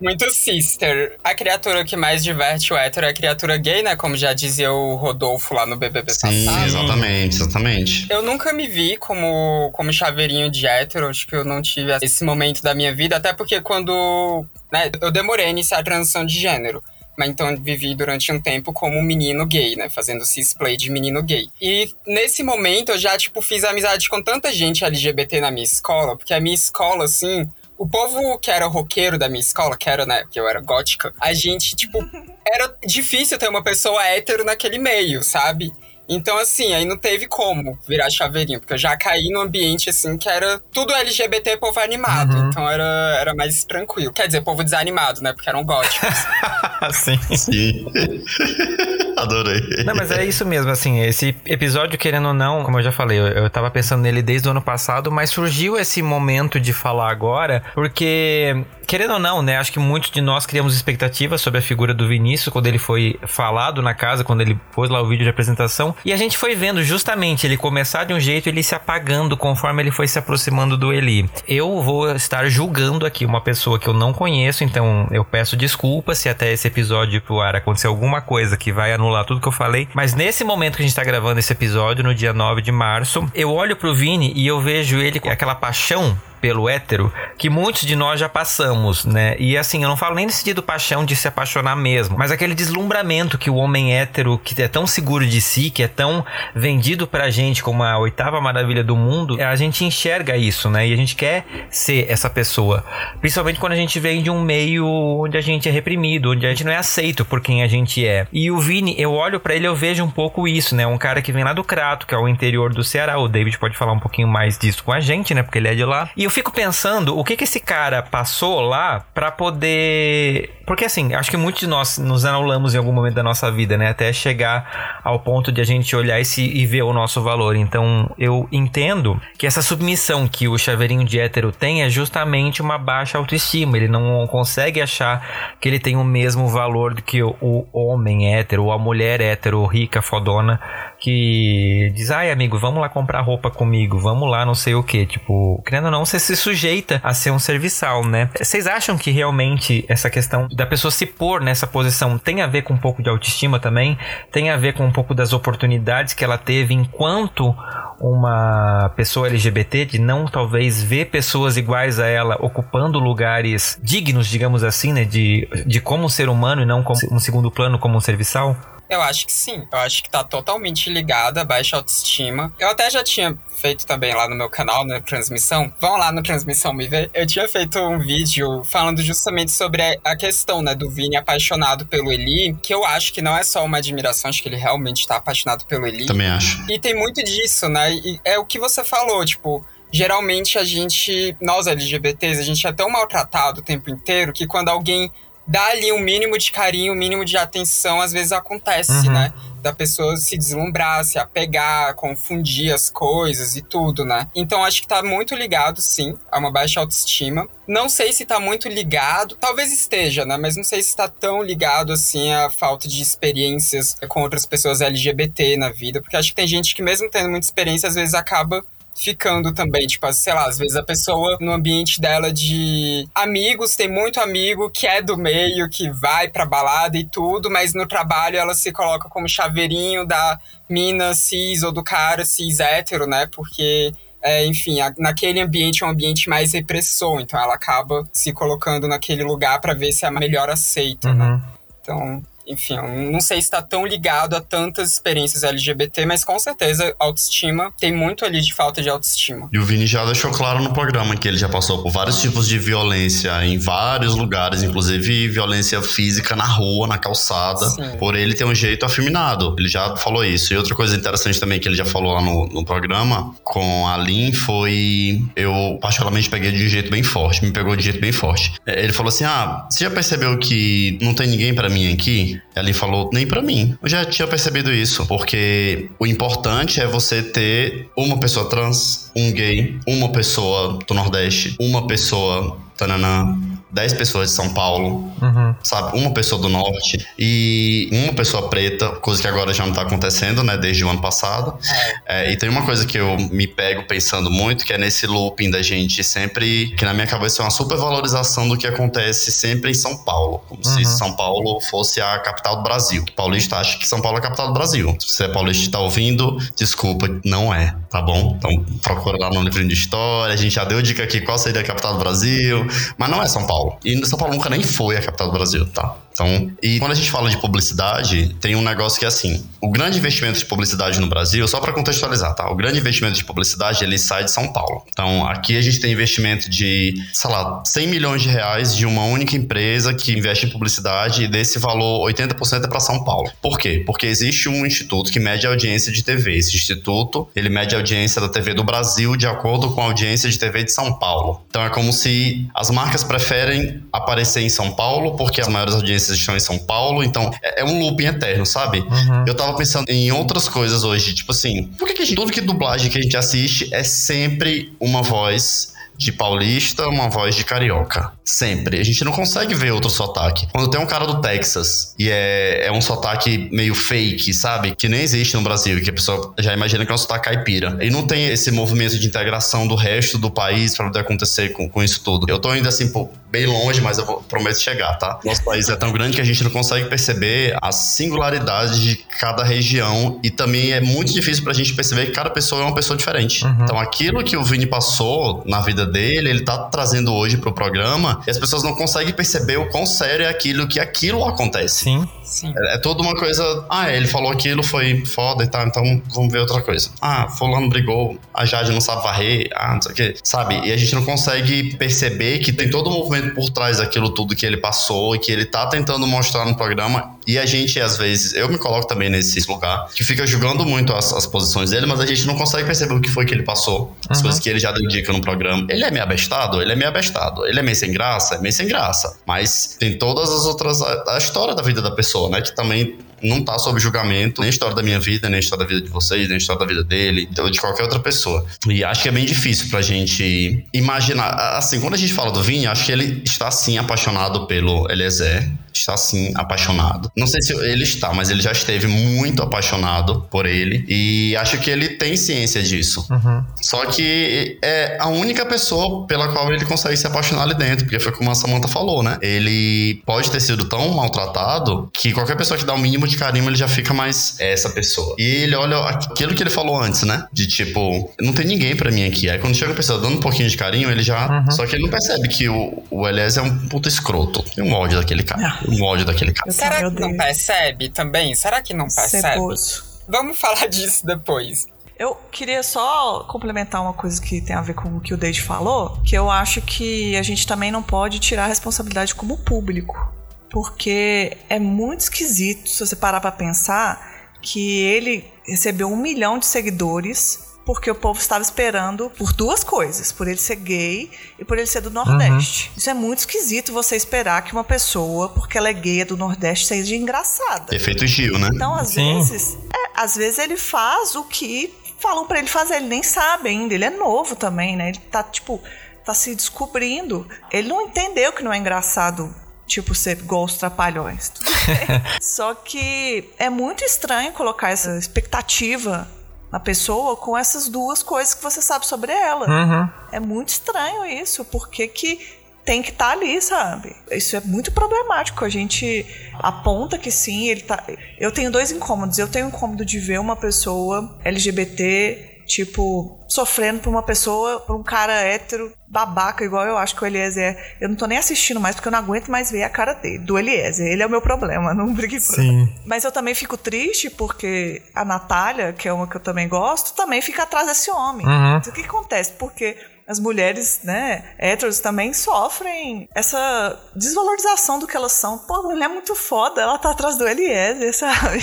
Muito 0.00 0.30
sister. 0.30 1.16
A 1.24 1.34
criatura 1.34 1.84
que 1.84 1.96
mais 1.96 2.22
diverte 2.22 2.72
o 2.72 2.76
hétero 2.76 3.06
é 3.06 3.10
a 3.10 3.14
criatura 3.14 3.56
gay, 3.56 3.82
né? 3.82 3.96
Como 3.96 4.16
já 4.16 4.32
dizia 4.32 4.72
o 4.72 4.94
Rodolfo 4.96 5.54
lá 5.54 5.66
no 5.66 5.76
BBB 5.76 6.12
Sim, 6.12 6.44
passado. 6.44 6.66
exatamente, 6.66 7.36
exatamente. 7.36 8.06
Eu 8.10 8.22
nunca 8.22 8.52
me 8.52 8.66
vi 8.66 8.96
como, 8.96 9.70
como 9.72 9.92
chaveirinho 9.92 10.50
de 10.50 10.66
hétero. 10.66 11.08
Acho 11.08 11.26
que 11.26 11.34
eu 11.34 11.44
não 11.44 11.62
tive 11.62 11.96
esse 12.02 12.24
momento 12.24 12.62
da 12.62 12.74
minha 12.74 12.94
vida. 12.94 13.16
Até 13.16 13.32
porque 13.32 13.60
quando... 13.60 14.44
Né, 14.70 14.90
eu 15.00 15.10
demorei 15.10 15.46
a 15.46 15.50
iniciar 15.50 15.78
a 15.78 15.84
transição 15.84 16.26
de 16.26 16.38
gênero. 16.38 16.82
Mas 17.18 17.30
então 17.30 17.56
vivi 17.56 17.94
durante 17.94 18.30
um 18.30 18.38
tempo 18.38 18.74
como 18.74 18.98
um 18.98 19.02
menino 19.02 19.46
gay, 19.46 19.74
né? 19.74 19.88
Fazendo 19.88 20.26
cisplay 20.26 20.76
de 20.76 20.90
menino 20.90 21.22
gay. 21.22 21.48
E 21.60 21.90
nesse 22.06 22.42
momento 22.42 22.90
eu 22.90 22.98
já, 22.98 23.16
tipo, 23.16 23.40
fiz 23.40 23.64
amizade 23.64 24.10
com 24.10 24.22
tanta 24.22 24.52
gente 24.52 24.84
LGBT 24.84 25.40
na 25.40 25.50
minha 25.50 25.64
escola. 25.64 26.14
Porque 26.14 26.34
a 26.34 26.40
minha 26.40 26.54
escola, 26.54 27.06
assim 27.06 27.48
o 27.78 27.86
povo 27.86 28.38
que 28.38 28.50
era 28.50 28.66
roqueiro 28.66 29.18
da 29.18 29.28
minha 29.28 29.40
escola, 29.40 29.76
que 29.76 29.88
era, 29.88 30.06
né, 30.06 30.24
que 30.30 30.40
eu 30.40 30.48
era 30.48 30.60
gótica, 30.60 31.12
a 31.20 31.32
gente, 31.34 31.76
tipo, 31.76 31.98
era 32.46 32.74
difícil 32.84 33.38
ter 33.38 33.48
uma 33.48 33.62
pessoa 33.62 34.02
hétero 34.04 34.44
naquele 34.44 34.78
meio, 34.78 35.22
sabe? 35.22 35.72
Então, 36.08 36.38
assim, 36.38 36.72
aí 36.72 36.84
não 36.84 36.96
teve 36.96 37.26
como 37.26 37.78
virar 37.86 38.08
chaveirinho, 38.10 38.60
porque 38.60 38.74
eu 38.74 38.78
já 38.78 38.96
caí 38.96 39.28
num 39.30 39.40
ambiente, 39.40 39.90
assim, 39.90 40.16
que 40.16 40.28
era 40.28 40.60
tudo 40.72 40.92
LGBT, 40.94 41.56
povo 41.56 41.80
animado. 41.80 42.34
Uhum. 42.36 42.48
Então 42.48 42.70
era, 42.70 43.16
era 43.20 43.34
mais 43.34 43.64
tranquilo. 43.64 44.12
Quer 44.12 44.26
dizer, 44.26 44.42
povo 44.42 44.62
desanimado, 44.62 45.20
né? 45.20 45.32
Porque 45.32 45.48
eram 45.48 45.64
góticos. 45.64 46.08
Sim. 46.92 47.18
Sim. 47.36 47.86
Adorei. 49.16 49.60
Não, 49.84 49.94
mas 49.94 50.10
é 50.10 50.24
isso 50.24 50.44
mesmo, 50.44 50.70
assim, 50.70 51.00
esse 51.00 51.34
episódio, 51.46 51.98
querendo 51.98 52.28
ou 52.28 52.34
não, 52.34 52.62
como 52.62 52.78
eu 52.78 52.82
já 52.82 52.92
falei, 52.92 53.18
eu, 53.18 53.26
eu 53.26 53.50
tava 53.50 53.70
pensando 53.70 54.02
nele 54.02 54.20
desde 54.20 54.46
o 54.46 54.50
ano 54.50 54.60
passado, 54.60 55.10
mas 55.10 55.30
surgiu 55.30 55.78
esse 55.78 56.02
momento 56.02 56.60
de 56.60 56.72
falar 56.72 57.10
agora, 57.10 57.62
porque, 57.74 58.62
querendo 58.86 59.14
ou 59.14 59.18
não, 59.18 59.40
né, 59.40 59.56
acho 59.56 59.72
que 59.72 59.78
muitos 59.78 60.10
de 60.10 60.20
nós 60.20 60.44
criamos 60.44 60.74
expectativas 60.74 61.40
sobre 61.40 61.60
a 61.60 61.62
figura 61.62 61.94
do 61.94 62.06
Vinícius 62.06 62.52
quando 62.52 62.66
ele 62.66 62.78
foi 62.78 63.18
falado 63.26 63.80
na 63.80 63.94
casa, 63.94 64.22
quando 64.22 64.42
ele 64.42 64.58
pôs 64.72 64.90
lá 64.90 65.00
o 65.00 65.08
vídeo 65.08 65.24
de 65.24 65.30
apresentação, 65.30 65.95
e 66.04 66.12
a 66.12 66.16
gente 66.16 66.36
foi 66.36 66.54
vendo 66.54 66.82
justamente 66.82 67.46
ele 67.46 67.56
começar 67.56 68.04
de 68.04 68.12
um 68.12 68.20
jeito, 68.20 68.48
ele 68.48 68.62
se 68.62 68.74
apagando 68.74 69.36
conforme 69.36 69.82
ele 69.82 69.90
foi 69.90 70.08
se 70.08 70.18
aproximando 70.18 70.76
do 70.76 70.92
Eli. 70.92 71.28
Eu 71.48 71.82
vou 71.82 72.14
estar 72.14 72.48
julgando 72.48 73.06
aqui 73.06 73.24
uma 73.24 73.40
pessoa 73.40 73.78
que 73.78 73.88
eu 73.88 73.94
não 73.94 74.12
conheço, 74.12 74.64
então 74.64 75.06
eu 75.10 75.24
peço 75.24 75.56
desculpas 75.56 76.18
se 76.18 76.28
até 76.28 76.52
esse 76.52 76.68
episódio 76.68 77.20
pro 77.20 77.40
ar 77.40 77.56
acontecer 77.56 77.86
alguma 77.86 78.20
coisa 78.20 78.56
que 78.56 78.72
vai 78.72 78.92
anular 78.92 79.24
tudo 79.24 79.40
que 79.40 79.48
eu 79.48 79.52
falei. 79.52 79.88
Mas 79.94 80.14
nesse 80.14 80.44
momento 80.44 80.76
que 80.76 80.82
a 80.82 80.86
gente 80.86 80.94
tá 80.94 81.04
gravando 81.04 81.40
esse 81.40 81.52
episódio, 81.52 82.04
no 82.04 82.14
dia 82.14 82.32
9 82.32 82.62
de 82.62 82.72
março, 82.72 83.28
eu 83.34 83.52
olho 83.52 83.76
pro 83.76 83.94
Vini 83.94 84.32
e 84.34 84.46
eu 84.46 84.60
vejo 84.60 84.98
ele 84.98 85.20
com 85.20 85.30
aquela 85.30 85.54
paixão 85.54 86.16
pelo 86.40 86.68
hétero 86.68 87.12
que 87.38 87.50
muitos 87.50 87.82
de 87.82 87.94
nós 87.94 88.18
já 88.18 88.28
passamos, 88.28 89.04
né? 89.04 89.36
E 89.38 89.56
assim, 89.56 89.82
eu 89.82 89.88
não 89.88 89.96
falo 89.96 90.14
nem 90.14 90.26
nesse 90.26 90.38
sentido 90.38 90.62
paixão 90.62 91.04
de 91.04 91.14
se 91.14 91.28
apaixonar 91.28 91.76
mesmo, 91.76 92.16
mas 92.18 92.30
aquele 92.30 92.54
deslumbramento 92.54 93.38
que 93.38 93.50
o 93.50 93.56
homem 93.56 93.94
hétero, 93.94 94.38
que 94.42 94.60
é 94.60 94.68
tão 94.68 94.86
seguro 94.86 95.26
de 95.26 95.40
si, 95.40 95.70
que 95.70 95.82
é 95.82 95.88
tão 95.88 96.24
vendido 96.54 97.06
pra 97.06 97.30
gente 97.30 97.62
como 97.62 97.82
a 97.82 97.98
oitava 97.98 98.40
maravilha 98.40 98.82
do 98.82 98.96
mundo, 98.96 99.40
a 99.42 99.54
gente 99.56 99.84
enxerga 99.84 100.36
isso, 100.36 100.70
né? 100.70 100.86
E 100.88 100.92
a 100.92 100.96
gente 100.96 101.14
quer 101.14 101.44
ser 101.70 102.06
essa 102.08 102.30
pessoa. 102.30 102.84
Principalmente 103.20 103.60
quando 103.60 103.72
a 103.72 103.76
gente 103.76 103.98
vem 104.00 104.22
de 104.22 104.30
um 104.30 104.40
meio 104.40 104.86
onde 104.86 105.36
a 105.36 105.40
gente 105.40 105.68
é 105.68 105.72
reprimido, 105.72 106.32
onde 106.32 106.46
a 106.46 106.50
gente 106.50 106.64
não 106.64 106.72
é 106.72 106.76
aceito 106.76 107.24
por 107.24 107.40
quem 107.40 107.62
a 107.62 107.68
gente 107.68 108.06
é. 108.06 108.26
E 108.32 108.50
o 108.50 108.58
Vini, 108.58 108.94
eu 108.98 109.12
olho 109.12 109.40
para 109.40 109.54
ele, 109.54 109.66
eu 109.66 109.74
vejo 109.74 110.04
um 110.04 110.10
pouco 110.10 110.48
isso, 110.48 110.74
né? 110.74 110.86
Um 110.86 110.98
cara 110.98 111.22
que 111.22 111.32
vem 111.32 111.44
lá 111.44 111.52
do 111.52 111.64
Crato, 111.64 112.06
que 112.06 112.14
é 112.14 112.18
o 112.18 112.28
interior 112.28 112.72
do 112.72 112.84
Ceará. 112.84 113.18
O 113.18 113.28
David 113.28 113.58
pode 113.58 113.76
falar 113.76 113.92
um 113.92 113.98
pouquinho 113.98 114.28
mais 114.28 114.58
disso 114.58 114.82
com 114.84 114.92
a 114.92 115.00
gente, 115.00 115.34
né? 115.34 115.42
Porque 115.42 115.58
ele 115.58 115.68
é 115.68 115.74
de 115.74 115.84
lá. 115.84 116.08
E 116.16 116.25
eu 116.26 116.30
fico 116.30 116.50
pensando 116.50 117.16
o 117.16 117.22
que 117.22 117.36
que 117.36 117.44
esse 117.44 117.60
cara 117.60 118.02
passou 118.02 118.60
lá 118.60 119.06
para 119.14 119.30
poder. 119.30 120.50
Porque 120.66 120.84
assim, 120.84 121.14
acho 121.14 121.30
que 121.30 121.36
muitos 121.36 121.60
de 121.60 121.68
nós 121.68 121.98
nos 121.98 122.24
anulamos 122.24 122.74
em 122.74 122.78
algum 122.78 122.92
momento 122.92 123.14
da 123.14 123.22
nossa 123.22 123.48
vida, 123.48 123.78
né? 123.78 123.90
Até 123.90 124.12
chegar 124.12 125.00
ao 125.04 125.20
ponto 125.20 125.52
de 125.52 125.60
a 125.60 125.64
gente 125.64 125.94
olhar 125.94 126.18
e, 126.18 126.24
se, 126.24 126.42
e 126.42 126.66
ver 126.66 126.82
o 126.82 126.92
nosso 126.92 127.22
valor. 127.22 127.54
Então 127.54 128.12
eu 128.18 128.48
entendo 128.50 129.20
que 129.38 129.46
essa 129.46 129.62
submissão 129.62 130.26
que 130.26 130.48
o 130.48 130.58
chaveirinho 130.58 131.04
de 131.04 131.20
hétero 131.20 131.52
tem 131.52 131.84
é 131.84 131.88
justamente 131.88 132.60
uma 132.60 132.76
baixa 132.76 133.18
autoestima. 133.18 133.76
Ele 133.76 133.86
não 133.86 134.26
consegue 134.26 134.82
achar 134.82 135.56
que 135.60 135.68
ele 135.68 135.78
tem 135.78 135.94
o 135.96 136.02
mesmo 136.02 136.48
valor 136.48 136.92
do 136.92 137.02
que 137.02 137.22
o, 137.22 137.36
o 137.40 137.64
homem 137.72 138.34
hétero 138.34 138.64
ou 138.64 138.72
a 138.72 138.78
mulher 138.78 139.20
hétero 139.20 139.64
rica, 139.64 140.02
fodona, 140.02 140.60
que 141.06 141.92
diz: 141.94 142.10
ai 142.10 142.32
amigo, 142.32 142.58
vamos 142.58 142.80
lá 142.80 142.88
comprar 142.88 143.20
roupa 143.20 143.48
comigo, 143.48 143.96
vamos 143.96 144.28
lá, 144.28 144.44
não 144.44 144.56
sei 144.56 144.74
o 144.74 144.82
que. 144.82 145.06
Tipo, 145.06 145.62
querendo 145.64 145.84
ou 145.84 145.90
não, 145.92 146.04
você 146.04 146.18
se 146.18 146.34
sujeita 146.34 147.00
a 147.00 147.14
ser 147.14 147.30
um 147.30 147.38
serviçal, 147.38 148.04
né? 148.04 148.28
Vocês 148.36 148.66
acham 148.66 148.98
que 148.98 149.12
realmente 149.12 149.84
essa 149.88 150.10
questão 150.10 150.48
da 150.48 150.66
pessoa 150.66 150.90
se 150.90 151.06
pôr 151.06 151.40
nessa 151.40 151.64
posição 151.64 152.18
tem 152.18 152.42
a 152.42 152.48
ver 152.48 152.62
com 152.62 152.74
um 152.74 152.76
pouco 152.76 153.04
de 153.04 153.08
autoestima 153.08 153.60
também? 153.60 153.96
Tem 154.32 154.50
a 154.50 154.56
ver 154.56 154.74
com 154.74 154.84
um 154.84 154.90
pouco 154.90 155.14
das 155.14 155.32
oportunidades 155.32 156.12
que 156.12 156.24
ela 156.24 156.38
teve 156.38 156.74
enquanto 156.74 157.54
uma 158.00 158.92
pessoa 158.96 159.28
LGBT, 159.28 159.84
de 159.84 160.00
não 160.00 160.26
talvez 160.26 160.82
ver 160.82 161.06
pessoas 161.06 161.56
iguais 161.56 162.00
a 162.00 162.06
ela 162.06 162.36
ocupando 162.40 162.98
lugares 162.98 163.78
dignos, 163.80 164.26
digamos 164.26 164.64
assim, 164.64 164.92
né? 164.92 165.04
De, 165.04 165.48
de 165.64 165.80
como 165.80 166.10
ser 166.10 166.28
humano 166.28 166.62
e 166.62 166.66
não 166.66 166.82
como 166.82 166.98
um 167.12 167.20
segundo 167.20 167.48
plano, 167.48 167.78
como 167.78 167.96
um 167.96 168.00
serviçal? 168.00 168.56
Eu 168.88 169.02
acho 169.02 169.26
que 169.26 169.32
sim. 169.32 169.66
Eu 169.72 169.78
acho 169.78 170.02
que 170.02 170.10
tá 170.10 170.22
totalmente 170.22 170.90
ligada 170.90 171.40
à 171.40 171.44
baixa 171.44 171.76
autoestima. 171.76 172.52
Eu 172.58 172.68
até 172.68 172.88
já 172.90 173.02
tinha 173.02 173.36
feito 173.58 173.86
também 173.86 174.14
lá 174.14 174.28
no 174.28 174.36
meu 174.36 174.48
canal, 174.48 174.84
na 174.84 175.00
transmissão. 175.00 175.72
Vão 175.80 175.96
lá 175.96 176.12
na 176.12 176.22
transmissão 176.22 176.72
me 176.72 176.86
ver. 176.86 177.10
Eu 177.12 177.26
tinha 177.26 177.48
feito 177.48 177.78
um 177.78 177.98
vídeo 177.98 178.62
falando 178.64 179.02
justamente 179.02 179.50
sobre 179.50 179.98
a 180.04 180.16
questão, 180.16 180.62
né, 180.62 180.74
do 180.74 180.90
Vini 180.90 181.16
apaixonado 181.16 181.86
pelo 181.86 182.12
Eli, 182.12 182.56
que 182.62 182.72
eu 182.72 182.84
acho 182.84 183.12
que 183.12 183.22
não 183.22 183.36
é 183.36 183.42
só 183.42 183.64
uma 183.64 183.78
admiração, 183.78 184.28
acho 184.28 184.42
que 184.42 184.48
ele 184.48 184.56
realmente 184.56 185.06
tá 185.06 185.16
apaixonado 185.16 185.64
pelo 185.66 185.86
Eli. 185.86 186.06
Também 186.06 186.28
acho. 186.28 186.64
E 186.70 186.78
tem 186.78 186.94
muito 186.94 187.22
disso, 187.22 187.68
né? 187.68 187.92
E 187.92 188.20
é 188.24 188.38
o 188.38 188.44
que 188.44 188.58
você 188.58 188.84
falou, 188.84 189.24
tipo, 189.24 189.64
geralmente 189.90 190.58
a 190.58 190.64
gente, 190.64 191.36
nós 191.40 191.66
LGBTs, 191.66 192.40
a 192.40 192.44
gente 192.44 192.66
é 192.66 192.72
tão 192.72 192.90
maltratado 192.90 193.60
o 193.60 193.64
tempo 193.64 193.90
inteiro 193.90 194.32
que 194.32 194.46
quando 194.46 194.68
alguém 194.68 195.10
dá 195.46 195.64
ali 195.66 195.92
um 195.92 196.00
mínimo 196.00 196.36
de 196.38 196.50
carinho, 196.52 196.92
um 196.92 196.96
mínimo 196.96 197.24
de 197.24 197.36
atenção, 197.36 198.00
às 198.00 198.12
vezes 198.12 198.32
acontece, 198.32 198.92
Uhum. 198.92 199.12
né? 199.12 199.32
Da 199.62 199.72
pessoa 199.72 200.16
se 200.16 200.36
deslumbrar, 200.38 201.04
se 201.04 201.18
apegar, 201.18 201.92
confundir 201.94 202.72
as 202.72 202.88
coisas 202.88 203.56
e 203.56 203.62
tudo, 203.62 204.04
né? 204.04 204.28
Então 204.34 204.62
acho 204.64 204.80
que 204.80 204.86
tá 204.86 205.02
muito 205.02 205.34
ligado, 205.34 205.80
sim, 205.80 206.16
a 206.30 206.38
uma 206.38 206.52
baixa 206.52 206.78
autoestima. 206.78 207.48
Não 207.66 207.88
sei 207.88 208.12
se 208.12 208.24
tá 208.24 208.38
muito 208.38 208.68
ligado, 208.68 209.34
talvez 209.40 209.72
esteja, 209.72 210.24
né? 210.24 210.36
Mas 210.36 210.56
não 210.56 210.62
sei 210.62 210.82
se 210.82 210.94
tá 210.94 211.08
tão 211.08 211.42
ligado 211.42 211.92
assim 211.92 212.32
à 212.32 212.48
falta 212.48 212.86
de 212.86 213.02
experiências 213.02 213.96
com 214.08 214.22
outras 214.22 214.46
pessoas 214.46 214.80
LGBT 214.80 215.56
na 215.56 215.70
vida, 215.70 216.00
porque 216.00 216.16
acho 216.16 216.28
que 216.30 216.36
tem 216.36 216.46
gente 216.46 216.72
que, 216.74 216.82
mesmo 216.82 217.10
tendo 217.10 217.28
muita 217.28 217.46
experiência, 217.46 217.88
às 217.88 217.94
vezes 217.96 218.14
acaba 218.14 218.62
ficando 218.96 219.52
também, 219.52 219.86
tipo, 219.86 220.10
sei 220.12 220.32
lá, 220.32 220.46
às 220.46 220.58
vezes 220.58 220.74
a 220.74 220.82
pessoa 220.82 221.36
no 221.40 221.52
ambiente 221.52 222.00
dela 222.00 222.32
de 222.32 223.06
amigos, 223.14 223.76
tem 223.76 223.88
muito 223.88 224.18
amigo 224.18 224.70
que 224.70 224.86
é 224.86 225.02
do 225.02 225.18
meio, 225.18 225.68
que 225.68 225.90
vai 225.90 226.28
pra 226.28 226.46
balada 226.46 226.96
e 226.96 227.04
tudo, 227.04 227.50
mas 227.50 227.74
no 227.74 227.86
trabalho 227.86 228.38
ela 228.38 228.54
se 228.54 228.72
coloca 228.72 229.08
como 229.08 229.28
chaveirinho 229.28 230.06
da 230.06 230.38
mina 230.68 231.14
cis 231.14 231.62
ou 231.62 231.70
do 231.70 231.84
cara 231.84 232.24
cis 232.24 232.58
hétero, 232.58 233.06
né? 233.06 233.28
Porque 233.30 233.92
é, 234.22 234.44
enfim, 234.46 234.80
a, 234.80 234.92
naquele 234.98 235.40
ambiente 235.40 235.84
é 235.84 235.86
um 235.86 235.90
ambiente 235.90 236.28
mais 236.28 236.52
repressor, 236.52 237.20
então 237.20 237.38
ela 237.38 237.54
acaba 237.54 238.08
se 238.12 238.32
colocando 238.32 238.88
naquele 238.88 239.22
lugar 239.22 239.60
pra 239.60 239.74
ver 239.74 239.92
se 239.92 240.06
é 240.06 240.10
melhor 240.10 240.48
aceita, 240.48 241.12
né? 241.12 241.28
Uhum. 241.28 241.42
Então, 241.80 242.22
enfim, 242.46 242.76
não 243.10 243.20
sei 243.20 243.38
se 243.38 243.46
está 243.46 243.60
tão 243.60 243.84
ligado 243.84 244.34
a 244.34 244.40
tantas 244.40 244.92
experiências 244.92 245.42
LGBT, 245.42 246.06
mas 246.06 246.24
com 246.24 246.38
certeza 246.38 246.94
autoestima 246.98 247.72
tem 247.78 247.92
muito 247.92 248.24
ali 248.24 248.40
de 248.40 248.54
falta 248.54 248.80
de 248.80 248.88
autoestima. 248.88 249.48
E 249.52 249.58
o 249.58 249.64
Vini 249.64 249.86
já 249.86 250.04
deixou 250.04 250.30
claro 250.30 250.62
no 250.62 250.72
programa 250.72 251.16
que 251.16 251.26
ele 251.26 251.38
já 251.38 251.48
passou 251.48 251.82
por 251.82 251.90
vários 251.90 252.20
tipos 252.20 252.46
de 252.48 252.58
violência 252.58 253.44
em 253.44 253.58
vários 253.58 254.14
lugares, 254.14 254.62
inclusive 254.62 255.28
violência 255.28 255.82
física 255.82 256.36
na 256.36 256.44
rua, 256.44 256.86
na 256.86 256.98
calçada, 256.98 257.68
Sim. 257.70 257.96
por 257.98 258.14
ele 258.14 258.34
ter 258.34 258.44
um 258.44 258.54
jeito 258.54 258.86
afeminado. 258.86 259.56
Ele 259.58 259.68
já 259.68 259.96
falou 259.96 260.24
isso. 260.24 260.52
E 260.52 260.56
outra 260.56 260.74
coisa 260.74 260.96
interessante 260.96 261.40
também 261.40 261.58
que 261.58 261.68
ele 261.68 261.76
já 261.76 261.84
falou 261.84 262.12
lá 262.12 262.20
no, 262.20 262.46
no 262.48 262.64
programa 262.64 263.34
com 263.42 263.88
a 263.88 263.96
Lin 263.96 264.32
foi. 264.32 265.22
Eu, 265.34 265.78
particularmente, 265.80 266.30
peguei 266.30 266.52
de 266.52 266.64
um 266.64 266.68
jeito 266.68 266.90
bem 266.90 267.02
forte, 267.02 267.44
me 267.44 267.50
pegou 267.50 267.74
de 267.74 267.80
um 267.80 267.84
jeito 267.84 268.00
bem 268.00 268.12
forte. 268.12 268.54
É, 268.64 268.84
Ele 268.84 268.92
falou 268.92 269.08
assim: 269.08 269.24
Ah, 269.24 269.66
você 269.68 269.84
já 269.84 269.90
percebeu 269.90 270.38
que 270.38 270.98
não 271.00 271.14
tem 271.14 271.26
ninguém 271.26 271.54
pra 271.54 271.68
mim 271.68 271.92
aqui? 271.92 272.35
Que 272.52 272.58
ele 272.58 272.72
falou, 272.72 273.10
nem 273.12 273.26
para 273.26 273.42
mim. 273.42 273.76
Eu 273.82 273.88
já 273.88 274.04
tinha 274.04 274.26
percebido 274.26 274.72
isso, 274.72 275.06
porque 275.06 275.90
o 275.98 276.06
importante 276.06 276.80
é 276.80 276.86
você 276.86 277.22
ter 277.22 277.88
uma 277.96 278.18
pessoa 278.18 278.48
trans, 278.48 279.10
um 279.16 279.32
gay, 279.32 279.78
uma 279.86 280.10
pessoa 280.10 280.78
do 280.86 280.94
Nordeste, 280.94 281.56
uma 281.60 281.86
pessoa 281.86 282.58
tananã, 282.76 283.38
10 283.70 283.94
pessoas 283.94 284.30
de 284.30 284.36
São 284.36 284.54
Paulo, 284.54 285.12
uhum. 285.20 285.54
sabe? 285.62 285.98
Uma 285.98 286.10
pessoa 286.12 286.40
do 286.40 286.48
norte 286.48 287.06
e 287.18 287.88
uma 287.92 288.12
pessoa 288.12 288.48
preta, 288.48 288.88
coisa 288.90 289.20
que 289.20 289.28
agora 289.28 289.52
já 289.52 289.66
não 289.66 289.72
tá 289.72 289.82
acontecendo, 289.82 290.42
né? 290.44 290.56
Desde 290.56 290.84
o 290.84 290.88
ano 290.88 291.00
passado. 291.00 291.58
É. 292.06 292.26
É, 292.26 292.32
e 292.32 292.36
tem 292.36 292.48
uma 292.48 292.62
coisa 292.62 292.86
que 292.86 292.98
eu 292.98 293.16
me 293.18 293.46
pego 293.46 293.84
pensando 293.84 294.30
muito, 294.30 294.64
que 294.64 294.72
é 294.72 294.78
nesse 294.78 295.06
looping 295.06 295.50
da 295.50 295.60
gente 295.62 296.02
sempre, 296.04 296.74
que 296.76 296.84
na 296.84 296.94
minha 296.94 297.06
cabeça 297.06 297.42
é 297.42 297.44
uma 297.44 297.50
supervalorização 297.50 298.48
do 298.48 298.56
que 298.56 298.66
acontece 298.66 299.32
sempre 299.32 299.70
em 299.70 299.74
São 299.74 299.96
Paulo. 299.98 300.42
Como 300.48 300.60
uhum. 300.64 300.84
se 300.84 300.84
São 300.84 301.14
Paulo 301.14 301.60
fosse 301.60 302.00
a 302.00 302.18
capital 302.20 302.56
do 302.56 302.62
Brasil. 302.62 303.04
Paulista 303.14 303.56
acha 303.56 303.78
que 303.78 303.86
São 303.86 304.00
Paulo 304.00 304.18
é 304.18 304.20
a 304.20 304.22
capital 304.22 304.48
do 304.48 304.54
Brasil. 304.54 304.96
Se 305.00 305.08
você 305.08 305.24
é 305.24 305.28
paulista 305.28 305.66
e 305.66 305.70
tá 305.70 305.80
ouvindo, 305.80 306.38
desculpa, 306.56 307.08
não 307.24 307.52
é, 307.52 307.74
tá 307.90 308.00
bom? 308.00 308.36
Então 308.38 308.64
procura 308.82 309.18
lá 309.18 309.30
no 309.30 309.42
livrinho 309.42 309.68
de 309.68 309.74
história, 309.74 310.32
a 310.32 310.36
gente 310.36 310.54
já 310.54 310.64
deu 310.64 310.80
dica 310.80 311.02
aqui 311.02 311.20
qual 311.20 311.38
seria 311.38 311.60
a 311.60 311.64
capital 311.64 311.94
do 311.94 311.98
Brasil, 311.98 312.66
mas 312.96 313.10
não 313.10 313.22
é 313.22 313.26
São 313.26 313.46
Paulo. 313.46 313.55
Paulo. 313.56 313.78
E 313.84 314.06
São 314.06 314.18
Paulo 314.18 314.34
nunca 314.34 314.50
nem 314.50 314.62
foi 314.62 314.96
a 314.96 315.02
capital 315.02 315.28
do 315.28 315.32
Brasil, 315.32 315.66
tá? 315.72 315.96
Então, 316.16 316.50
e 316.62 316.78
quando 316.78 316.92
a 316.92 316.94
gente 316.94 317.10
fala 317.10 317.28
de 317.28 317.36
publicidade, 317.36 318.34
tem 318.40 318.56
um 318.56 318.62
negócio 318.62 318.98
que 318.98 319.04
é 319.04 319.08
assim: 319.08 319.44
o 319.60 319.70
grande 319.70 319.98
investimento 319.98 320.38
de 320.38 320.46
publicidade 320.46 320.98
no 320.98 321.06
Brasil, 321.06 321.46
só 321.46 321.60
para 321.60 321.74
contextualizar, 321.74 322.34
tá? 322.34 322.50
O 322.50 322.56
grande 322.56 322.78
investimento 322.78 323.16
de 323.16 323.24
publicidade 323.24 323.84
ele 323.84 323.98
sai 323.98 324.24
de 324.24 324.30
São 324.30 324.50
Paulo. 324.50 324.82
Então, 324.88 325.26
aqui 325.26 325.58
a 325.58 325.60
gente 325.60 325.78
tem 325.78 325.92
investimento 325.92 326.48
de, 326.48 326.94
sei 327.12 327.30
lá, 327.30 327.62
100 327.66 327.88
milhões 327.88 328.22
de 328.22 328.30
reais 328.30 328.74
de 328.74 328.86
uma 328.86 329.04
única 329.04 329.36
empresa 329.36 329.92
que 329.92 330.10
investe 330.12 330.46
em 330.46 330.48
publicidade 330.48 331.24
e 331.24 331.28
desse 331.28 331.58
valor 331.58 332.08
80% 332.10 332.64
é 332.64 332.68
para 332.68 332.80
São 332.80 333.04
Paulo. 333.04 333.30
Por 333.42 333.58
quê? 333.58 333.82
Porque 333.84 334.06
existe 334.06 334.48
um 334.48 334.64
instituto 334.64 335.12
que 335.12 335.20
mede 335.20 335.46
a 335.46 335.50
audiência 335.50 335.92
de 335.92 336.02
TV. 336.02 336.38
Esse 336.38 336.56
instituto, 336.56 337.28
ele 337.36 337.50
mede 337.50 337.74
a 337.74 337.78
audiência 337.78 338.22
da 338.22 338.28
TV 338.28 338.54
do 338.54 338.64
Brasil 338.64 339.16
de 339.16 339.26
acordo 339.26 339.70
com 339.72 339.82
a 339.82 339.84
audiência 339.84 340.30
de 340.30 340.38
TV 340.38 340.64
de 340.64 340.72
São 340.72 340.98
Paulo. 340.98 341.42
Então, 341.50 341.62
é 341.62 341.68
como 341.68 341.92
se 341.92 342.48
as 342.54 342.70
marcas 342.70 343.04
preferem 343.04 343.82
aparecer 343.92 344.40
em 344.40 344.48
São 344.48 344.72
Paulo 344.72 345.14
porque 345.16 345.42
as 345.42 345.48
maiores 345.48 345.74
audiências 345.74 346.05
estão 346.10 346.36
em 346.36 346.40
São 346.40 346.58
Paulo, 346.58 347.02
então 347.02 347.30
é, 347.42 347.62
é 347.62 347.64
um 347.64 347.78
looping 347.80 348.06
eterno, 348.06 348.46
sabe? 348.46 348.80
Uhum. 348.80 349.24
Eu 349.26 349.34
tava 349.34 349.56
pensando 349.56 349.88
em 349.88 350.10
outras 350.12 350.48
coisas 350.48 350.84
hoje, 350.84 351.14
tipo 351.14 351.32
assim, 351.32 351.64
por 351.78 351.86
que, 351.86 351.94
que 351.94 352.02
a 352.02 352.04
gente, 352.04 352.16
tudo 352.16 352.32
que 352.32 352.40
dublagem 352.40 352.90
que 352.90 352.98
a 352.98 353.02
gente 353.02 353.16
assiste 353.16 353.68
é 353.72 353.82
sempre 353.82 354.72
uma 354.80 355.02
voz 355.02 355.74
de 355.96 356.12
paulista, 356.12 356.88
uma 356.88 357.08
voz 357.08 357.34
de 357.34 357.44
carioca. 357.44 358.12
Sempre. 358.26 358.80
A 358.80 358.84
gente 358.84 359.04
não 359.04 359.12
consegue 359.12 359.54
ver 359.54 359.70
outro 359.70 359.88
sotaque. 359.88 360.48
Quando 360.52 360.68
tem 360.68 360.80
um 360.80 360.86
cara 360.86 361.06
do 361.06 361.20
Texas 361.20 361.94
e 361.96 362.10
é, 362.10 362.66
é 362.66 362.72
um 362.72 362.80
sotaque 362.80 363.48
meio 363.52 363.72
fake, 363.72 364.34
sabe? 364.34 364.74
Que 364.74 364.88
nem 364.88 365.00
existe 365.00 365.36
no 365.36 365.42
Brasil, 365.42 365.80
que 365.80 365.90
a 365.90 365.92
pessoa 365.92 366.34
já 366.36 366.52
imagina 366.52 366.84
que 366.84 366.90
é 366.90 366.94
um 366.94 366.98
sotaque 366.98 367.26
caipira. 367.26 367.78
E 367.80 367.88
não 367.88 368.04
tem 368.04 368.26
esse 368.26 368.50
movimento 368.50 368.98
de 368.98 369.06
integração 369.06 369.68
do 369.68 369.76
resto 369.76 370.18
do 370.18 370.28
país 370.28 370.76
para 370.76 370.86
poder 370.86 370.98
acontecer 370.98 371.50
com, 371.50 371.68
com 371.68 371.84
isso 371.84 372.02
tudo. 372.02 372.26
Eu 372.28 372.40
tô 372.40 372.50
ainda 372.50 372.68
assim, 372.68 372.88
pô, 372.88 373.08
bem 373.30 373.46
longe, 373.46 373.80
mas 373.80 373.98
eu 373.98 374.04
vou, 374.04 374.20
prometo 374.22 374.58
chegar, 374.58 374.94
tá? 374.94 375.20
Nosso 375.24 375.44
país 375.44 375.68
é 375.68 375.76
tão 375.76 375.92
grande 375.92 376.16
que 376.16 376.20
a 376.20 376.24
gente 376.24 376.42
não 376.42 376.50
consegue 376.50 376.88
perceber 376.88 377.56
a 377.62 377.70
singularidade 377.70 378.80
de 378.80 378.96
cada 378.96 379.44
região 379.44 380.18
e 380.22 380.30
também 380.30 380.72
é 380.72 380.80
muito 380.80 381.12
difícil 381.12 381.44
pra 381.44 381.52
gente 381.52 381.74
perceber 381.74 382.06
que 382.06 382.12
cada 382.12 382.30
pessoa 382.30 382.62
é 382.62 382.64
uma 382.64 382.74
pessoa 382.74 382.96
diferente. 382.96 383.44
Uhum. 383.44 383.56
Então 383.62 383.78
aquilo 383.78 384.24
que 384.24 384.36
o 384.36 384.42
Vini 384.42 384.66
passou 384.66 385.44
na 385.46 385.60
vida 385.60 385.86
dele, 385.86 386.28
ele 386.28 386.44
tá 386.44 386.58
trazendo 386.58 387.14
hoje 387.14 387.36
pro 387.36 387.52
programa 387.52 388.15
e 388.26 388.30
as 388.30 388.38
pessoas 388.38 388.62
não 388.62 388.74
conseguem 388.74 389.12
perceber 389.12 389.56
o 389.56 389.68
quão 389.68 389.86
sério 389.86 390.24
é 390.24 390.28
aquilo 390.28 390.66
que 390.68 390.78
aquilo 390.78 391.24
acontece. 391.24 391.84
Sim. 391.84 392.08
Sim. 392.22 392.52
É, 392.56 392.74
é 392.74 392.78
toda 392.78 393.02
uma 393.02 393.14
coisa. 393.14 393.64
Ah, 393.70 393.90
ele 393.90 394.06
falou 394.06 394.30
aquilo, 394.30 394.62
foi 394.62 395.04
foda 395.06 395.44
e 395.44 395.46
tal, 395.46 395.66
então 395.66 396.02
vamos 396.12 396.32
ver 396.32 396.40
outra 396.40 396.60
coisa. 396.60 396.90
Ah, 397.00 397.28
Fulano 397.28 397.68
brigou, 397.68 398.18
a 398.34 398.44
Jade 398.44 398.72
não 398.72 398.80
sabe 398.80 399.02
varrer, 399.02 399.48
ah, 399.54 399.74
não 399.74 399.82
sei 399.82 399.92
o 399.92 399.94
quê. 399.94 400.14
Sabe? 400.22 400.66
E 400.66 400.72
a 400.72 400.76
gente 400.76 400.94
não 400.94 401.04
consegue 401.04 401.76
perceber 401.76 402.40
que 402.40 402.52
tem 402.52 402.68
todo 402.68 402.90
um 402.90 402.92
movimento 402.92 403.34
por 403.34 403.48
trás 403.50 403.78
daquilo 403.78 404.10
tudo 404.10 404.34
que 404.34 404.44
ele 404.44 404.56
passou 404.56 405.14
e 405.14 405.18
que 405.18 405.30
ele 405.30 405.44
tá 405.44 405.66
tentando 405.66 406.06
mostrar 406.06 406.44
no 406.44 406.56
programa. 406.56 407.15
E 407.26 407.38
a 407.38 407.46
gente, 407.46 407.80
às 407.80 407.96
vezes, 407.96 408.34
eu 408.34 408.48
me 408.48 408.58
coloco 408.58 408.86
também 408.86 409.10
nesse 409.10 409.46
lugar, 409.48 409.88
que 409.94 410.04
fica 410.04 410.26
julgando 410.26 410.64
muito 410.64 410.92
as, 410.92 411.12
as 411.12 411.26
posições 411.26 411.70
dele, 411.70 411.86
mas 411.86 412.00
a 412.00 412.06
gente 412.06 412.26
não 412.26 412.34
consegue 412.34 412.64
perceber 412.64 412.94
o 412.94 413.00
que 413.00 413.10
foi 413.10 413.24
que 413.24 413.34
ele 413.34 413.42
passou, 413.42 413.96
as 414.08 414.18
uhum. 414.18 414.24
coisas 414.24 414.40
que 414.40 414.48
ele 414.48 414.58
já 414.58 414.72
deu 414.72 414.86
dica 414.88 415.12
no 415.12 415.20
programa. 415.20 415.66
Ele 415.68 415.84
é 415.84 415.90
meio 415.90 416.02
abestado? 416.02 416.62
Ele 416.62 416.72
é 416.72 416.76
meio 416.76 416.88
abestado. 416.88 417.46
Ele 417.46 417.58
é 417.58 417.62
meio 417.62 417.76
sem 417.76 417.92
graça? 417.92 418.36
É 418.36 418.40
meio 418.40 418.52
sem 418.52 418.66
graça. 418.66 419.18
Mas 419.26 419.76
tem 419.78 419.98
todas 419.98 420.30
as 420.30 420.46
outras. 420.46 420.80
a, 420.82 421.14
a 421.14 421.18
história 421.18 421.54
da 421.54 421.62
vida 421.62 421.82
da 421.82 421.90
pessoa 421.90 422.06
pessoa, 422.06 422.30
né? 422.30 422.40
Que 422.40 422.54
também 422.54 422.96
não 423.22 423.42
tá 423.42 423.58
sob 423.58 423.80
julgamento, 423.80 424.40
nem 424.40 424.48
a 424.48 424.50
história 424.50 424.74
da 424.74 424.82
minha 424.82 425.00
vida, 425.00 425.28
nem 425.28 425.36
a 425.38 425.40
história 425.40 425.64
da 425.64 425.68
vida 425.68 425.84
de 425.84 425.90
vocês, 425.90 426.28
nem 426.28 426.34
a 426.34 426.38
história 426.38 426.60
da 426.60 426.66
vida 426.66 426.84
dele, 426.84 427.28
ou 427.38 427.50
de 427.50 427.60
qualquer 427.60 427.82
outra 427.82 427.98
pessoa. 427.98 428.44
E 428.68 428.84
acho 428.84 429.02
que 429.02 429.08
é 429.08 429.12
bem 429.12 429.24
difícil 429.24 429.68
pra 429.68 429.82
gente 429.82 430.64
imaginar. 430.72 431.56
Assim, 431.56 431.80
quando 431.80 431.94
a 431.94 431.96
gente 431.96 432.12
fala 432.12 432.30
do 432.30 432.42
Vini, 432.42 432.66
acho 432.66 432.84
que 432.84 432.92
ele 432.92 433.22
está 433.24 433.50
sim 433.50 433.78
apaixonado 433.78 434.46
pelo 434.46 434.90
Eliezer 434.90 435.50
está 435.78 435.96
sim 435.96 436.32
apaixonado. 436.34 437.10
Não 437.16 437.26
sei 437.26 437.42
se 437.42 437.52
ele 437.52 437.84
está, 437.84 438.12
mas 438.12 438.30
ele 438.30 438.42
já 438.42 438.52
esteve 438.52 438.86
muito 438.86 439.42
apaixonado 439.42 440.26
por 440.30 440.46
ele 440.46 440.84
e 440.88 441.36
acho 441.36 441.58
que 441.58 441.70
ele 441.70 441.90
tem 441.90 442.16
ciência 442.16 442.62
disso. 442.62 443.06
Uhum. 443.10 443.44
Só 443.60 443.86
que 443.86 444.58
é 444.62 444.96
a 445.00 445.08
única 445.08 445.44
pessoa 445.46 446.06
pela 446.06 446.28
qual 446.28 446.52
ele 446.52 446.64
consegue 446.64 446.96
se 446.96 447.06
apaixonar 447.06 447.42
ali 447.42 447.54
dentro, 447.54 447.84
porque 447.84 447.98
foi 448.00 448.12
como 448.12 448.30
a 448.30 448.34
Samantha 448.34 448.68
falou, 448.68 449.02
né? 449.02 449.18
Ele 449.22 450.02
pode 450.04 450.30
ter 450.30 450.40
sido 450.40 450.64
tão 450.68 450.88
maltratado 450.94 451.88
que 451.92 452.12
qualquer 452.12 452.36
pessoa 452.36 452.58
que 452.58 452.64
dá 452.64 452.74
o 452.74 452.76
um 452.76 452.80
mínimo 452.80 453.06
de 453.06 453.16
carinho, 453.16 453.48
ele 453.48 453.56
já 453.56 453.68
fica 453.68 453.92
mais 453.92 454.36
essa 454.38 454.70
pessoa. 454.70 455.14
E 455.18 455.24
ele 455.24 455.54
olha 455.54 455.78
aquilo 455.78 456.34
que 456.34 456.42
ele 456.42 456.50
falou 456.50 456.80
antes, 456.80 457.02
né? 457.02 457.26
De 457.32 457.46
tipo, 457.46 458.12
não 458.20 458.32
tem 458.32 458.46
ninguém 458.46 458.76
para 458.76 458.90
mim 458.90 459.04
aqui. 459.04 459.28
Aí 459.28 459.38
quando 459.38 459.54
chega 459.54 459.72
a 459.72 459.74
pessoa 459.74 459.98
dando 459.98 460.16
um 460.16 460.20
pouquinho 460.20 460.48
de 460.48 460.56
carinho, 460.56 460.90
ele 460.90 461.02
já. 461.02 461.28
Uhum. 461.28 461.50
Só 461.50 461.66
que 461.66 461.74
ele 461.74 461.82
não 461.82 461.90
percebe 461.90 462.28
que 462.28 462.48
o, 462.48 462.82
o 462.90 463.08
Elias 463.08 463.36
é 463.36 463.42
um 463.42 463.68
puta 463.68 463.88
escroto. 463.88 464.42
Tem 464.54 464.64
um 464.64 464.72
ódio 464.72 464.98
daquele 464.98 465.22
cara. 465.22 465.58
Um 465.68 465.82
ódio 465.84 466.04
daquele 466.04 466.32
cara. 466.32 466.50
Será 466.50 466.90
que 466.90 467.00
não 467.00 467.16
percebe 467.16 467.88
também? 467.88 468.34
Será 468.34 468.62
que 468.62 468.74
não 468.74 468.86
percebe? 468.86 469.34
Ceboso. 469.34 469.84
Vamos 470.08 470.38
falar 470.38 470.66
disso 470.68 471.04
depois. 471.06 471.66
Eu 471.98 472.14
queria 472.30 472.62
só 472.62 473.24
complementar 473.24 473.80
uma 473.80 473.94
coisa 473.94 474.20
que 474.20 474.40
tem 474.40 474.54
a 474.54 474.60
ver 474.60 474.74
com 474.74 474.96
o 474.96 475.00
que 475.00 475.14
o 475.14 475.16
Dade 475.16 475.40
falou, 475.40 475.98
que 476.04 476.14
eu 476.14 476.30
acho 476.30 476.60
que 476.60 477.16
a 477.16 477.22
gente 477.22 477.46
também 477.46 477.72
não 477.72 477.82
pode 477.82 478.18
tirar 478.18 478.44
a 478.44 478.48
responsabilidade 478.48 479.14
como 479.14 479.38
público. 479.38 480.14
Porque 480.50 481.36
é 481.48 481.58
muito 481.58 482.00
esquisito, 482.00 482.68
se 482.68 482.86
você 482.86 482.94
parar 482.94 483.20
pra 483.20 483.32
pensar, 483.32 484.30
que 484.42 484.80
ele 484.82 485.24
recebeu 485.46 485.88
um 485.88 485.96
milhão 485.96 486.38
de 486.38 486.46
seguidores 486.46 487.55
porque 487.66 487.90
o 487.90 487.94
povo 487.96 488.20
estava 488.20 488.40
esperando 488.40 489.10
por 489.10 489.32
duas 489.32 489.64
coisas: 489.64 490.12
por 490.12 490.28
ele 490.28 490.38
ser 490.38 490.56
gay 490.56 491.10
e 491.36 491.44
por 491.44 491.58
ele 491.58 491.66
ser 491.66 491.80
do 491.80 491.90
Nordeste. 491.90 492.68
Uhum. 492.68 492.74
Isso 492.76 492.90
é 492.90 492.94
muito 492.94 493.18
esquisito 493.18 493.72
você 493.72 493.96
esperar 493.96 494.42
que 494.42 494.52
uma 494.52 494.64
pessoa, 494.64 495.28
porque 495.30 495.58
ela 495.58 495.68
é 495.68 495.72
gay 495.72 496.00
é 496.00 496.04
do 496.04 496.16
Nordeste, 496.16 496.66
seja 496.66 496.94
engraçada. 496.94 497.74
Efeito 497.74 498.06
Gil, 498.06 498.38
né? 498.38 498.48
Então, 498.54 498.74
às 498.74 498.90
Sim. 498.90 499.18
vezes, 499.18 499.58
é, 499.74 499.90
às 500.00 500.16
vezes 500.16 500.38
ele 500.38 500.56
faz 500.56 501.16
o 501.16 501.24
que 501.24 501.74
falam 501.98 502.26
para 502.26 502.38
ele 502.38 502.48
fazer, 502.48 502.76
ele 502.76 502.86
nem 502.86 503.02
sabe 503.02 503.48
ainda, 503.48 503.74
ele 503.74 503.84
é 503.84 503.90
novo 503.90 504.36
também, 504.36 504.76
né? 504.76 504.90
Ele 504.90 504.98
tá 504.98 505.24
tipo 505.24 505.60
tá 506.04 506.14
se 506.14 506.36
descobrindo. 506.36 507.26
Ele 507.50 507.66
não 507.66 507.82
entendeu 507.82 508.32
que 508.32 508.44
não 508.44 508.52
é 508.52 508.58
engraçado 508.58 509.34
tipo, 509.66 509.92
ser 509.96 510.18
igual 510.18 510.44
os 510.44 510.54
trapalhões. 510.54 511.32
Só 512.22 512.54
que 512.54 513.28
é 513.36 513.50
muito 513.50 513.84
estranho 513.84 514.32
colocar 514.32 514.70
essa 514.70 514.96
expectativa 514.96 516.08
a 516.50 516.60
pessoa 516.60 517.16
com 517.16 517.36
essas 517.36 517.68
duas 517.68 518.02
coisas 518.02 518.34
que 518.34 518.42
você 518.42 518.62
sabe 518.62 518.86
sobre 518.86 519.12
ela. 519.12 519.46
Uhum. 519.48 519.90
É 520.12 520.20
muito 520.20 520.50
estranho 520.50 521.04
isso, 521.04 521.44
porque 521.44 521.88
que 521.88 522.36
tem 522.64 522.82
que 522.82 522.90
estar 522.90 523.06
tá 523.06 523.12
ali, 523.12 523.40
sabe? 523.40 523.94
Isso 524.10 524.36
é 524.36 524.40
muito 524.40 524.72
problemático. 524.72 525.44
A 525.44 525.48
gente 525.48 526.04
aponta 526.34 526.98
que 526.98 527.10
sim, 527.12 527.48
ele 527.48 527.60
tá. 527.60 527.84
Eu 528.18 528.32
tenho 528.32 528.50
dois 528.50 528.72
incômodos. 528.72 529.18
Eu 529.18 529.28
tenho 529.28 529.46
um 529.46 529.48
incômodo 529.48 529.84
de 529.84 530.00
ver 530.00 530.18
uma 530.18 530.34
pessoa 530.34 531.16
LGBT 531.24 532.35
tipo, 532.46 533.18
sofrendo 533.28 533.80
por 533.80 533.90
uma 533.90 534.02
pessoa, 534.02 534.60
por 534.60 534.76
um 534.76 534.82
cara 534.82 535.12
hétero, 535.12 535.72
babaca, 535.86 536.44
igual 536.44 536.66
eu 536.66 536.78
acho 536.78 536.94
que 536.94 537.02
o 537.02 537.06
Eliezer 537.06 537.56
é. 537.56 537.74
Eu 537.80 537.88
não 537.88 537.96
tô 537.96 538.06
nem 538.06 538.18
assistindo 538.18 538.60
mais, 538.60 538.74
porque 538.74 538.88
eu 538.88 538.92
não 538.92 538.98
aguento 538.98 539.30
mais 539.30 539.50
ver 539.50 539.62
a 539.62 539.70
cara 539.70 539.94
dele, 539.94 540.18
do 540.18 540.38
Eliezer. 540.38 540.86
Ele 540.86 541.02
é 541.02 541.06
o 541.06 541.10
meu 541.10 541.20
problema, 541.20 541.72
não 541.74 541.92
brigue 541.92 542.20
por 542.20 542.36
Sim. 542.36 542.72
Mas 542.84 543.04
eu 543.04 543.12
também 543.12 543.34
fico 543.34 543.56
triste 543.56 544.08
porque 544.10 544.82
a 544.94 545.04
Natália, 545.04 545.72
que 545.72 545.88
é 545.88 545.92
uma 545.92 546.06
que 546.06 546.16
eu 546.16 546.20
também 546.20 546.48
gosto, 546.48 546.94
também 546.94 547.20
fica 547.20 547.42
atrás 547.42 547.66
desse 547.66 547.90
homem. 547.90 548.26
Uhum. 548.26 548.58
O 548.58 548.72
que 548.72 548.82
acontece? 548.82 549.32
Porque 549.32 549.76
as 550.06 550.20
mulheres, 550.20 550.80
né, 550.84 551.24
héteros 551.36 551.80
também 551.80 552.12
sofrem 552.12 553.08
essa 553.14 553.78
desvalorização 553.94 554.78
do 554.78 554.86
que 554.86 554.96
elas 554.96 555.12
são. 555.12 555.38
Pô, 555.38 555.56
a 555.56 555.62
mulher 555.62 555.86
é 555.86 555.88
muito 555.88 556.14
foda, 556.14 556.62
ela 556.62 556.78
tá 556.78 556.90
atrás 556.90 557.16
do 557.16 557.26
Eliezer, 557.26 557.92
sabe? 557.96 558.40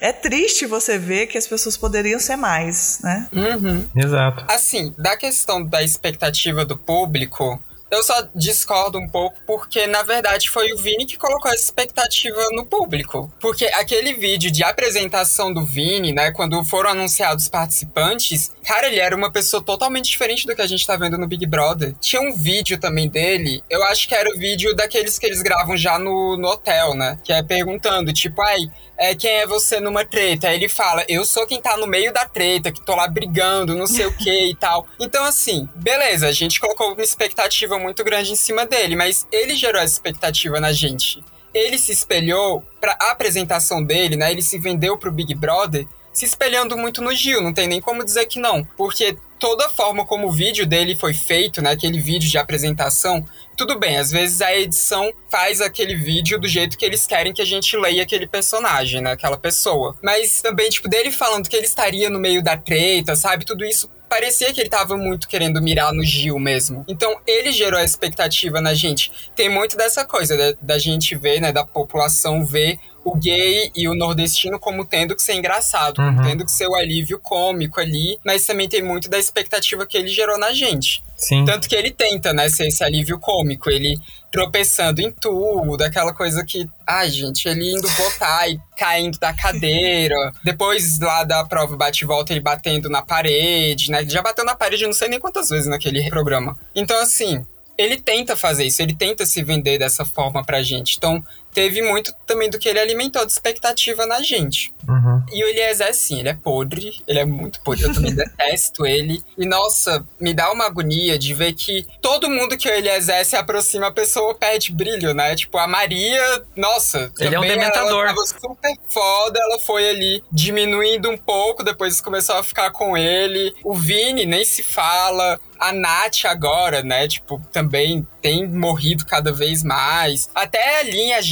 É 0.00 0.12
triste 0.12 0.66
você 0.66 0.98
ver 0.98 1.26
que 1.26 1.38
as 1.38 1.46
pessoas 1.46 1.76
poderiam 1.76 2.18
ser 2.18 2.36
mais, 2.36 3.00
né? 3.02 3.28
Uhum. 3.32 3.88
Exato. 3.94 4.44
Assim, 4.48 4.94
da 4.98 5.16
questão 5.16 5.64
da 5.64 5.82
expectativa 5.82 6.64
do 6.64 6.76
público, 6.76 7.60
Eu 7.88 8.02
só 8.02 8.26
discordo 8.34 8.98
um 8.98 9.08
pouco 9.08 9.36
porque, 9.46 9.86
na 9.86 10.02
verdade, 10.02 10.50
foi 10.50 10.72
o 10.72 10.76
Vini 10.76 11.06
que 11.06 11.16
colocou 11.16 11.48
essa 11.52 11.62
expectativa 11.62 12.36
no 12.50 12.66
público. 12.66 13.32
Porque 13.40 13.64
aquele 13.66 14.12
vídeo 14.14 14.50
de 14.50 14.64
apresentação 14.64 15.54
do 15.54 15.64
Vini, 15.64 16.12
né, 16.12 16.32
quando 16.32 16.64
foram 16.64 16.90
anunciados 16.90 17.44
os 17.44 17.48
participantes, 17.48 18.52
cara, 18.64 18.88
ele 18.88 18.98
era 18.98 19.14
uma 19.14 19.30
pessoa 19.30 19.62
totalmente 19.62 20.10
diferente 20.10 20.46
do 20.46 20.54
que 20.56 20.62
a 20.62 20.66
gente 20.66 20.84
tá 20.84 20.96
vendo 20.96 21.16
no 21.16 21.28
Big 21.28 21.46
Brother. 21.46 21.94
Tinha 22.00 22.20
um 22.20 22.34
vídeo 22.34 22.76
também 22.76 23.08
dele, 23.08 23.62
eu 23.70 23.84
acho 23.84 24.08
que 24.08 24.14
era 24.14 24.28
o 24.28 24.36
vídeo 24.36 24.74
daqueles 24.74 25.16
que 25.16 25.26
eles 25.26 25.40
gravam 25.40 25.76
já 25.76 25.96
no, 25.96 26.36
no 26.36 26.48
hotel, 26.48 26.92
né? 26.94 27.18
Que 27.22 27.32
é 27.32 27.42
perguntando, 27.42 28.12
tipo, 28.12 28.42
ai, 28.42 28.68
é, 28.96 29.14
quem 29.14 29.30
é 29.30 29.46
você 29.46 29.80
numa 29.80 30.04
treta? 30.04 30.48
Aí 30.48 30.56
ele 30.56 30.68
fala, 30.68 31.04
eu 31.08 31.24
sou 31.24 31.46
quem 31.46 31.60
tá 31.60 31.76
no 31.76 31.86
meio 31.86 32.12
da 32.12 32.24
treta, 32.24 32.72
que 32.72 32.84
tô 32.84 32.94
lá 32.94 33.06
brigando, 33.06 33.74
não 33.74 33.86
sei 33.86 34.06
o 34.06 34.16
que 34.16 34.50
e 34.50 34.54
tal. 34.56 34.86
Então, 34.98 35.24
assim, 35.24 35.68
beleza, 35.74 36.28
a 36.28 36.32
gente 36.32 36.60
colocou 36.60 36.92
uma 36.92 37.02
expectativa 37.02 37.78
muito 37.78 38.02
grande 38.02 38.32
em 38.32 38.36
cima 38.36 38.66
dele, 38.66 38.96
mas 38.96 39.26
ele 39.30 39.54
gerou 39.54 39.80
essa 39.80 39.94
expectativa 39.94 40.60
na 40.60 40.72
gente. 40.72 41.22
Ele 41.52 41.78
se 41.78 41.92
espelhou 41.92 42.64
pra 42.80 42.92
apresentação 42.92 43.82
dele, 43.82 44.16
né? 44.16 44.30
Ele 44.30 44.42
se 44.42 44.58
vendeu 44.58 44.98
pro 44.98 45.12
Big 45.12 45.34
Brother 45.34 45.86
se 46.16 46.24
espelhando 46.24 46.78
muito 46.78 47.02
no 47.02 47.14
Gil, 47.14 47.42
não 47.42 47.52
tem 47.52 47.68
nem 47.68 47.80
como 47.80 48.02
dizer 48.02 48.24
que 48.24 48.40
não. 48.40 48.64
Porque 48.76 49.18
toda 49.38 49.66
a 49.66 49.70
forma 49.70 50.04
como 50.04 50.28
o 50.28 50.32
vídeo 50.32 50.66
dele 50.66 50.94
foi 50.94 51.14
feito, 51.14 51.62
né, 51.62 51.70
aquele 51.70 52.00
vídeo 52.00 52.28
de 52.28 52.38
apresentação, 52.38 53.24
tudo 53.56 53.78
bem, 53.78 53.96
às 53.96 54.10
vezes 54.10 54.40
a 54.42 54.54
edição 54.56 55.10
faz 55.30 55.60
aquele 55.60 55.94
vídeo 55.94 56.38
do 56.38 56.46
jeito 56.46 56.76
que 56.76 56.84
eles 56.84 57.06
querem 57.06 57.32
que 57.32 57.40
a 57.40 57.46
gente 57.46 57.76
leia 57.76 58.02
aquele 58.02 58.26
personagem, 58.26 59.00
né, 59.00 59.12
aquela 59.12 59.36
pessoa. 59.36 59.96
Mas 60.02 60.42
também, 60.42 60.68
tipo, 60.68 60.88
dele 60.88 61.10
falando 61.10 61.48
que 61.48 61.56
ele 61.56 61.66
estaria 61.66 62.10
no 62.10 62.18
meio 62.18 62.42
da 62.42 62.56
treta, 62.56 63.16
sabe? 63.16 63.44
Tudo 63.44 63.64
isso 63.64 63.90
parecia 64.08 64.52
que 64.52 64.60
ele 64.60 64.68
tava 64.68 64.96
muito 64.96 65.28
querendo 65.28 65.60
mirar 65.60 65.92
no 65.92 66.04
Gil 66.04 66.38
mesmo. 66.38 66.84
Então, 66.86 67.18
ele 67.26 67.50
gerou 67.50 67.78
a 67.78 67.84
expectativa 67.84 68.60
na 68.60 68.74
gente. 68.74 69.10
Tem 69.34 69.48
muito 69.48 69.76
dessa 69.76 70.04
coisa 70.04 70.36
da, 70.36 70.56
da 70.60 70.78
gente 70.78 71.14
ver, 71.16 71.40
né, 71.40 71.50
da 71.50 71.64
população 71.64 72.44
ver 72.44 72.78
o 73.06 73.14
gay 73.14 73.70
e 73.74 73.88
o 73.88 73.94
nordestino 73.94 74.58
como 74.58 74.84
tendo 74.84 75.14
que 75.14 75.22
ser 75.22 75.34
engraçado, 75.34 76.00
Uhum. 76.00 76.16
como 76.16 76.28
tendo 76.28 76.44
que 76.44 76.50
ser 76.50 76.66
o 76.66 76.74
alívio 76.74 77.20
cômico 77.20 77.80
ali, 77.80 78.18
mas 78.24 78.44
também 78.44 78.68
tem 78.68 78.82
muito 78.82 79.08
da 79.08 79.16
expectativa 79.16 79.86
que 79.86 79.96
ele 79.96 80.08
gerou 80.08 80.36
na 80.36 80.52
gente. 80.52 81.04
Sim. 81.16 81.44
Tanto 81.44 81.68
que 81.68 81.76
ele 81.76 81.92
tenta, 81.92 82.32
né, 82.32 82.48
ser 82.48 82.66
esse 82.66 82.82
alívio 82.82 83.18
cômico, 83.20 83.70
ele 83.70 83.96
tropeçando 84.30 85.00
em 85.00 85.10
tudo, 85.12 85.82
aquela 85.82 86.12
coisa 86.12 86.44
que, 86.44 86.68
ai, 86.86 87.08
gente, 87.08 87.48
ele 87.48 87.72
indo 87.74 87.88
votar 87.88 88.50
e 88.50 88.60
caindo 88.76 89.18
da 89.18 89.32
cadeira. 89.32 90.16
Depois 90.44 90.98
lá 90.98 91.22
da 91.22 91.44
prova 91.44 91.76
bate 91.76 92.02
e 92.04 92.06
volta 92.06 92.32
ele 92.32 92.40
batendo 92.40 92.88
na 92.90 93.02
parede, 93.02 93.90
né? 93.90 94.00
Ele 94.02 94.10
já 94.10 94.20
bateu 94.20 94.44
na 94.44 94.54
parede 94.56 94.84
não 94.84 94.92
sei 94.92 95.08
nem 95.08 95.20
quantas 95.20 95.48
vezes 95.48 95.68
naquele 95.68 96.08
programa. 96.10 96.58
Então, 96.74 97.00
assim, 97.00 97.46
ele 97.78 97.96
tenta 97.98 98.36
fazer 98.36 98.64
isso, 98.64 98.82
ele 98.82 98.94
tenta 98.94 99.24
se 99.24 99.42
vender 99.42 99.78
dessa 99.78 100.04
forma 100.04 100.44
pra 100.44 100.62
gente. 100.62 100.96
Então, 100.96 101.22
teve 101.56 101.80
muito 101.80 102.12
também 102.26 102.50
do 102.50 102.58
que 102.58 102.68
ele 102.68 102.78
alimentou 102.78 103.24
de 103.24 103.32
expectativa 103.32 104.04
na 104.04 104.20
gente. 104.20 104.74
Uhum. 104.86 105.24
E 105.32 105.42
o 105.42 105.48
Eliezer, 105.48 105.94
sim, 105.94 106.20
ele 106.20 106.28
é 106.28 106.34
podre, 106.34 107.02
ele 107.08 107.18
é 107.18 107.24
muito 107.24 107.62
podre, 107.62 107.84
eu 107.84 107.94
também 107.94 108.12
detesto 108.14 108.84
ele. 108.84 109.24
E 109.38 109.46
nossa, 109.46 110.06
me 110.20 110.34
dá 110.34 110.52
uma 110.52 110.66
agonia 110.66 111.18
de 111.18 111.32
ver 111.32 111.54
que 111.54 111.86
todo 112.02 112.28
mundo 112.28 112.58
que 112.58 112.68
o 112.68 112.70
Eliezer 112.70 113.24
se 113.24 113.36
aproxima, 113.36 113.86
a 113.86 113.90
pessoa 113.90 114.34
perde 114.34 114.70
brilho, 114.70 115.14
né? 115.14 115.34
Tipo, 115.34 115.56
a 115.56 115.66
Maria, 115.66 116.44
nossa, 116.54 117.10
Ele 117.18 117.34
é 117.34 117.40
um 117.40 117.42
dementador. 117.42 118.04
Ela 118.04 118.14
tava 118.14 118.26
super 118.26 118.76
foda, 118.90 119.40
ela 119.42 119.58
foi 119.58 119.88
ali 119.88 120.22
diminuindo 120.30 121.08
um 121.08 121.16
pouco, 121.16 121.64
depois 121.64 122.02
começou 122.02 122.36
a 122.36 122.42
ficar 122.42 122.70
com 122.70 122.98
ele. 122.98 123.54
O 123.64 123.72
Vini 123.72 124.26
nem 124.26 124.44
se 124.44 124.62
fala. 124.62 125.40
A 125.58 125.72
Nath 125.72 126.26
agora, 126.26 126.82
né? 126.82 127.08
Tipo, 127.08 127.40
também 127.50 128.06
tem 128.20 128.46
morrido 128.46 129.06
cada 129.06 129.32
vez 129.32 129.62
mais. 129.62 130.28
Até 130.34 130.80
a 130.80 130.82
linha 130.82 131.22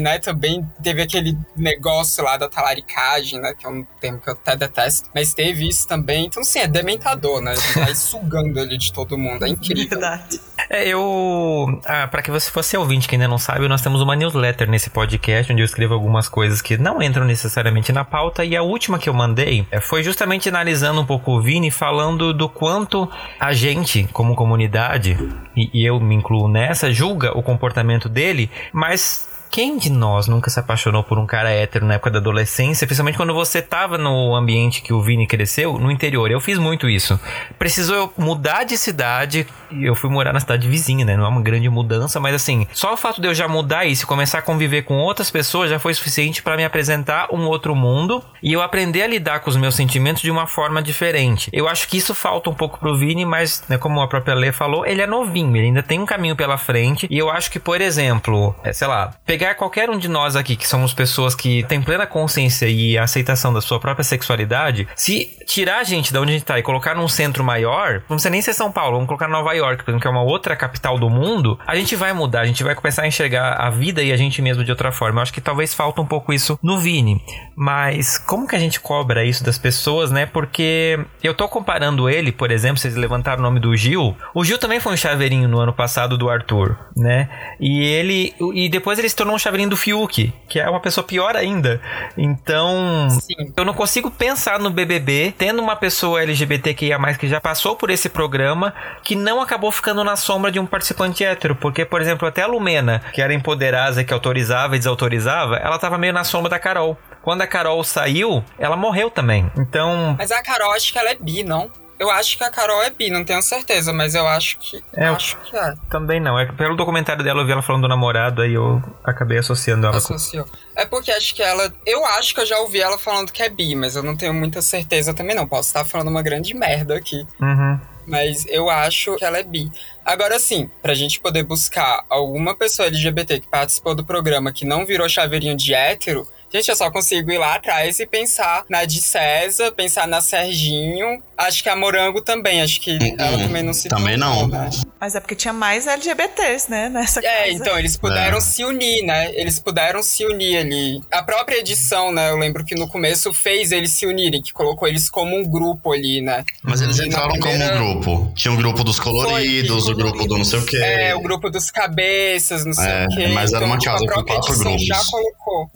Né? 0.00 0.18
Também 0.18 0.68
teve 0.82 1.02
aquele 1.02 1.36
negócio 1.56 2.24
lá 2.24 2.36
da 2.36 2.48
talaricagem, 2.48 3.40
né? 3.40 3.54
Que 3.58 3.66
é 3.66 3.68
um 3.68 3.84
termo 4.00 4.20
que 4.20 4.28
eu 4.28 4.34
até 4.34 4.56
detesto. 4.56 5.10
Mas 5.14 5.34
teve 5.34 5.68
isso 5.68 5.86
também. 5.86 6.26
Então, 6.26 6.42
sim, 6.42 6.60
é 6.60 6.68
dementador, 6.68 7.40
né? 7.40 7.54
Vai 7.74 7.94
sugando 7.96 8.58
ele 8.58 8.76
de 8.76 8.92
todo 8.92 9.18
mundo. 9.18 9.44
É 9.44 9.48
incrível. 9.48 10.00
Verdade. 10.00 10.40
É, 10.68 10.86
eu. 10.88 11.80
Ah, 11.86 12.06
para 12.06 12.22
que 12.22 12.30
você 12.30 12.50
fosse 12.50 12.76
ouvinte 12.76 13.08
que 13.08 13.14
ainda 13.14 13.28
não 13.28 13.38
sabe, 13.38 13.66
nós 13.68 13.82
temos 13.82 14.00
uma 14.00 14.16
newsletter 14.16 14.68
nesse 14.68 14.90
podcast 14.90 15.52
onde 15.52 15.62
eu 15.62 15.64
escrevo 15.64 15.94
algumas 15.94 16.28
coisas 16.28 16.60
que 16.60 16.76
não 16.76 17.02
entram 17.02 17.24
necessariamente 17.24 17.92
na 17.92 18.04
pauta. 18.04 18.44
E 18.44 18.56
a 18.56 18.62
última 18.62 18.98
que 18.98 19.08
eu 19.08 19.14
mandei 19.14 19.66
é, 19.70 19.80
foi 19.80 20.02
justamente 20.02 20.48
analisando 20.48 21.00
um 21.00 21.06
pouco 21.06 21.32
o 21.32 21.40
Vini, 21.40 21.70
falando 21.70 22.34
do 22.34 22.48
quanto 22.48 23.08
a 23.38 23.52
gente, 23.52 24.08
como 24.12 24.34
comunidade, 24.34 25.16
e, 25.56 25.70
e 25.72 25.84
eu 25.84 26.00
me 26.00 26.14
incluo 26.14 26.48
nessa, 26.48 26.92
julga 26.92 27.36
o 27.36 27.42
comportamento 27.42 28.08
dele, 28.08 28.50
mas 28.72 29.30
quem 29.50 29.76
de 29.76 29.90
nós 29.90 30.28
nunca 30.28 30.48
se 30.48 30.60
apaixonou 30.60 31.02
por 31.02 31.18
um 31.18 31.26
cara 31.26 31.50
hétero 31.50 31.84
na 31.84 31.94
época 31.94 32.12
da 32.12 32.18
adolescência, 32.18 32.86
principalmente 32.86 33.16
quando 33.16 33.34
você 33.34 33.60
tava 33.60 33.98
no 33.98 34.34
ambiente 34.36 34.80
que 34.80 34.92
o 34.92 35.02
Vini 35.02 35.26
cresceu, 35.26 35.76
no 35.76 35.90
interior? 35.90 36.30
Eu 36.30 36.40
fiz 36.40 36.56
muito 36.56 36.88
isso. 36.88 37.18
Precisou 37.58 37.96
eu 37.96 38.12
mudar 38.16 38.62
de 38.62 38.78
cidade, 38.78 39.46
eu 39.72 39.96
fui 39.96 40.08
morar 40.08 40.32
na 40.32 40.38
cidade 40.50 40.68
vizinha, 40.68 41.04
né? 41.04 41.16
Não 41.16 41.24
é 41.24 41.28
uma 41.28 41.40
grande 41.40 41.68
mudança, 41.68 42.18
mas 42.18 42.34
assim, 42.34 42.66
só 42.72 42.92
o 42.92 42.96
fato 42.96 43.20
de 43.20 43.28
eu 43.28 43.34
já 43.34 43.46
mudar 43.46 43.84
isso 43.84 44.04
e 44.04 44.06
começar 44.06 44.38
a 44.38 44.42
conviver 44.42 44.82
com 44.82 44.98
outras 44.98 45.30
pessoas 45.30 45.70
já 45.70 45.78
foi 45.78 45.94
suficiente 45.94 46.42
para 46.42 46.56
me 46.56 46.64
apresentar 46.64 47.28
um 47.32 47.46
outro 47.46 47.74
mundo 47.74 48.22
e 48.42 48.52
eu 48.52 48.62
aprender 48.62 49.02
a 49.02 49.06
lidar 49.06 49.40
com 49.40 49.50
os 49.50 49.56
meus 49.56 49.74
sentimentos 49.74 50.22
de 50.22 50.30
uma 50.30 50.46
forma 50.46 50.82
diferente. 50.82 51.50
Eu 51.52 51.68
acho 51.68 51.86
que 51.88 51.96
isso 51.96 52.14
falta 52.14 52.50
um 52.50 52.54
pouco 52.54 52.78
pro 52.78 52.96
Vini, 52.96 53.24
mas, 53.24 53.62
né, 53.68 53.78
como 53.78 54.00
a 54.00 54.08
própria 54.08 54.34
Lê 54.34 54.52
falou, 54.52 54.84
ele 54.86 55.02
é 55.02 55.06
novinho, 55.06 55.56
ele 55.56 55.66
ainda 55.66 55.82
tem 55.82 56.00
um 56.00 56.06
caminho 56.06 56.34
pela 56.34 56.58
frente. 56.58 57.06
E 57.10 57.18
eu 57.18 57.30
acho 57.30 57.50
que, 57.50 57.58
por 57.58 57.80
exemplo, 57.80 58.54
é, 58.64 58.72
sei 58.72 58.88
lá, 58.88 59.14
pegar 59.24 59.54
qualquer 59.54 59.88
um 59.90 59.98
de 59.98 60.08
nós 60.08 60.36
aqui 60.36 60.56
que 60.56 60.66
somos 60.66 60.92
pessoas 60.92 61.34
que 61.34 61.62
têm 61.64 61.80
plena 61.80 62.06
consciência 62.06 62.66
e 62.66 62.98
aceitação 62.98 63.52
da 63.52 63.60
sua 63.60 63.78
própria 63.78 64.04
sexualidade, 64.04 64.88
se 64.96 65.36
tirar 65.50 65.78
a 65.78 65.84
gente 65.84 66.12
da 66.12 66.20
onde 66.20 66.30
a 66.30 66.34
gente 66.34 66.44
tá 66.44 66.58
e 66.58 66.62
colocar 66.62 66.94
num 66.94 67.08
centro 67.08 67.42
maior, 67.42 67.94
não 68.08 68.16
precisa 68.16 68.30
nem 68.30 68.40
ser 68.40 68.54
São 68.54 68.70
Paulo, 68.70 68.92
vamos 68.92 69.08
colocar 69.08 69.28
Nova 69.28 69.52
York, 69.52 69.84
por 69.84 69.90
exemplo, 69.90 70.00
que 70.00 70.06
é 70.06 70.10
uma 70.10 70.22
outra 70.22 70.54
capital 70.54 70.98
do 70.98 71.10
mundo, 71.10 71.58
a 71.66 71.74
gente 71.74 71.96
vai 71.96 72.12
mudar, 72.12 72.42
a 72.42 72.46
gente 72.46 72.62
vai 72.62 72.74
começar 72.74 73.02
a 73.02 73.06
enxergar 73.06 73.54
a 73.54 73.68
vida 73.68 74.02
e 74.02 74.12
a 74.12 74.16
gente 74.16 74.40
mesmo 74.40 74.62
de 74.64 74.70
outra 74.70 74.92
forma. 74.92 75.18
Eu 75.18 75.22
acho 75.22 75.32
que 75.32 75.40
talvez 75.40 75.74
falta 75.74 76.00
um 76.00 76.06
pouco 76.06 76.32
isso 76.32 76.58
no 76.62 76.78
Vini. 76.78 77.20
Mas 77.56 78.16
como 78.16 78.46
que 78.46 78.54
a 78.54 78.58
gente 78.58 78.80
cobra 78.80 79.24
isso 79.24 79.44
das 79.44 79.58
pessoas, 79.58 80.10
né? 80.10 80.24
Porque 80.26 80.98
eu 81.22 81.34
tô 81.34 81.48
comparando 81.48 82.08
ele, 82.08 82.32
por 82.32 82.50
exemplo, 82.50 82.78
vocês 82.78 82.94
levantaram 82.94 83.40
o 83.40 83.42
nome 83.42 83.60
do 83.60 83.76
Gil. 83.76 84.16
O 84.34 84.44
Gil 84.44 84.58
também 84.58 84.80
foi 84.80 84.92
um 84.92 84.96
chaveirinho 84.96 85.48
no 85.48 85.58
ano 85.58 85.72
passado 85.72 86.16
do 86.16 86.30
Arthur, 86.30 86.78
né? 86.96 87.28
E 87.58 87.82
ele. 87.82 88.34
E 88.54 88.68
depois 88.68 88.98
ele 88.98 89.08
se 89.08 89.16
tornou 89.16 89.34
um 89.34 89.38
chaveirinho 89.38 89.70
do 89.70 89.76
Fiuk, 89.76 90.32
que 90.48 90.60
é 90.60 90.68
uma 90.68 90.80
pessoa 90.80 91.04
pior 91.04 91.36
ainda. 91.36 91.80
Então. 92.16 93.08
Sim. 93.10 93.52
Eu 93.56 93.64
não 93.64 93.74
consigo 93.74 94.10
pensar 94.10 94.58
no 94.58 94.70
BBB 94.70 95.34
tendo 95.40 95.62
uma 95.62 95.74
pessoa 95.74 96.22
LGBTQIA+, 96.22 96.98
que 97.14 97.26
já 97.26 97.40
passou 97.40 97.74
por 97.74 97.88
esse 97.88 98.10
programa, 98.10 98.74
que 99.02 99.16
não 99.16 99.40
acabou 99.40 99.72
ficando 99.72 100.04
na 100.04 100.14
sombra 100.14 100.52
de 100.52 100.60
um 100.60 100.66
participante 100.66 101.24
hétero. 101.24 101.56
Porque, 101.56 101.82
por 101.82 102.02
exemplo, 102.02 102.28
até 102.28 102.42
a 102.42 102.46
Lumena, 102.46 103.00
que 103.14 103.22
era 103.22 103.32
empoderada, 103.32 104.04
que 104.04 104.12
autorizava 104.12 104.76
e 104.76 104.78
desautorizava, 104.78 105.56
ela 105.56 105.78
tava 105.78 105.96
meio 105.96 106.12
na 106.12 106.24
sombra 106.24 106.50
da 106.50 106.58
Carol. 106.58 106.94
Quando 107.22 107.40
a 107.40 107.46
Carol 107.46 107.82
saiu, 107.82 108.44
ela 108.58 108.76
morreu 108.76 109.10
também. 109.10 109.50
Então, 109.56 110.14
Mas 110.18 110.30
a 110.30 110.42
Carol, 110.42 110.72
acho 110.72 110.92
que 110.92 110.98
ela 110.98 111.08
é 111.08 111.14
bi, 111.14 111.42
não? 111.42 111.70
Eu 112.00 112.10
acho 112.10 112.38
que 112.38 112.42
a 112.42 112.50
Carol 112.50 112.82
é 112.82 112.88
bi, 112.88 113.10
não 113.10 113.22
tenho 113.26 113.42
certeza, 113.42 113.92
mas 113.92 114.14
eu 114.14 114.26
acho 114.26 114.58
que. 114.58 114.82
É, 114.96 115.08
eu- 115.08 115.14
acho 115.14 115.36
que 115.42 115.54
é. 115.54 115.74
também 115.90 116.18
não. 116.18 116.38
É 116.38 116.46
que 116.46 116.52
pelo 116.54 116.74
documentário 116.74 117.22
dela 117.22 117.42
eu 117.42 117.46
vi 117.46 117.52
ela 117.52 117.60
falando 117.60 117.82
do 117.82 117.88
namorado, 117.88 118.40
aí 118.40 118.54
eu 118.54 118.82
acabei 119.04 119.36
associando 119.36 119.86
ela 119.86 119.92
com. 120.00 120.14
Associou. 120.14 120.46
É 120.74 120.86
porque 120.86 121.12
acho 121.12 121.34
que 121.34 121.42
ela. 121.42 121.70
Eu 121.84 122.04
acho 122.06 122.34
que 122.34 122.40
eu 122.40 122.46
já 122.46 122.58
ouvi 122.58 122.80
ela 122.80 122.96
falando 122.98 123.30
que 123.30 123.42
é 123.42 123.50
bi, 123.50 123.74
mas 123.74 123.96
eu 123.96 124.02
não 124.02 124.16
tenho 124.16 124.32
muita 124.32 124.62
certeza 124.62 125.12
também, 125.12 125.36
não. 125.36 125.46
Posso 125.46 125.68
estar 125.68 125.84
falando 125.84 126.08
uma 126.08 126.22
grande 126.22 126.54
merda 126.54 126.96
aqui. 126.96 127.26
Uhum. 127.38 127.78
Mas 128.06 128.46
eu 128.46 128.70
acho 128.70 129.14
que 129.16 129.24
ela 129.24 129.36
é 129.38 129.42
bi. 129.42 129.70
Agora 130.02 130.38
sim, 130.38 130.70
pra 130.80 130.94
gente 130.94 131.20
poder 131.20 131.42
buscar 131.44 132.02
alguma 132.08 132.56
pessoa 132.56 132.88
LGBT 132.88 133.40
que 133.40 133.46
participou 133.46 133.94
do 133.94 134.04
programa 134.04 134.50
que 134.50 134.64
não 134.64 134.86
virou 134.86 135.06
chaveirinho 135.08 135.54
de 135.56 135.74
hétero, 135.74 136.26
gente, 136.52 136.68
eu 136.70 136.74
só 136.74 136.90
consigo 136.90 137.30
ir 137.30 137.38
lá 137.38 137.54
atrás 137.54 138.00
e 138.00 138.06
pensar 138.06 138.64
na 138.68 138.84
de 138.86 139.00
César, 139.02 139.70
pensar 139.72 140.08
na 140.08 140.20
Serginho. 140.22 141.22
Acho 141.40 141.62
que 141.62 141.68
a 141.70 141.74
Morango 141.76 142.20
também, 142.20 142.60
acho 142.60 142.80
que 142.82 142.98
ela 143.18 143.38
também 143.38 143.62
não 143.62 143.72
se 143.72 143.88
também 143.88 144.18
tornou, 144.18 144.46
não. 144.46 144.48
né? 144.48 144.68
Mas 145.00 145.14
é 145.14 145.20
porque 145.20 145.34
tinha 145.34 145.54
mais 145.54 145.86
LGBTs, 145.86 146.70
né? 146.70 146.90
Nessa 146.90 147.20
É, 147.20 147.22
casa. 147.22 147.48
então, 147.52 147.78
eles 147.78 147.96
puderam 147.96 148.36
É. 148.36 148.40
se 148.42 148.62
unir, 148.62 149.02
né? 149.06 149.32
Eles 149.34 149.58
puderam 149.58 150.02
se 150.02 150.26
unir 150.26 150.58
ali. 150.58 151.00
A 151.10 151.22
própria 151.22 151.56
edição, 151.56 152.12
né? 152.12 152.28
Eu 152.30 152.36
lembro 152.36 152.62
que 152.64 152.74
no 152.74 152.86
começo 152.86 153.32
fez 153.32 153.72
eles 153.72 153.92
se 153.92 154.04
unirem, 154.04 154.42
que 154.42 154.52
colocou 154.52 154.86
eles 154.86 155.08
como 155.08 155.34
um 155.34 155.42
grupo 155.42 155.92
ali, 155.92 156.20
né? 156.20 156.44
Mas 156.62 156.82
eles 156.82 156.98
E 156.98 157.06
entraram 157.08 157.30
primeira- 157.30 157.72
como 157.78 157.90
um 157.90 158.00
grupo. 158.00 158.32
Tinha 158.36 158.52
o 158.52 158.56
grupo 158.58 158.84
dos 158.84 159.00
coloridos, 159.00 159.84
Foi, 159.84 159.94
o 159.94 159.96
grupo 159.96 160.26
do 160.26 160.36
não 160.36 160.44
sei 160.44 160.58
o 160.58 160.66
quê. 160.66 160.76
É, 160.76 161.14
o 161.14 161.20
grupo 161.20 161.48
dos 161.48 161.70
cabeças, 161.70 162.66
não 162.66 162.74
sei 162.74 162.84
É, 162.90 163.06
o 163.06 163.08
quê. 163.16 163.26
mas 163.28 163.52
era 163.54 163.64
uma 163.64 163.78
tipo, 163.78 163.92
casa 163.92 164.04
a 164.04 164.08
com 164.08 164.12
própria 164.14 164.34
quatro 164.36 164.50
edição 164.52 164.70
grupos. 164.72 164.86
já 164.86 165.02
colocou. 165.10 165.70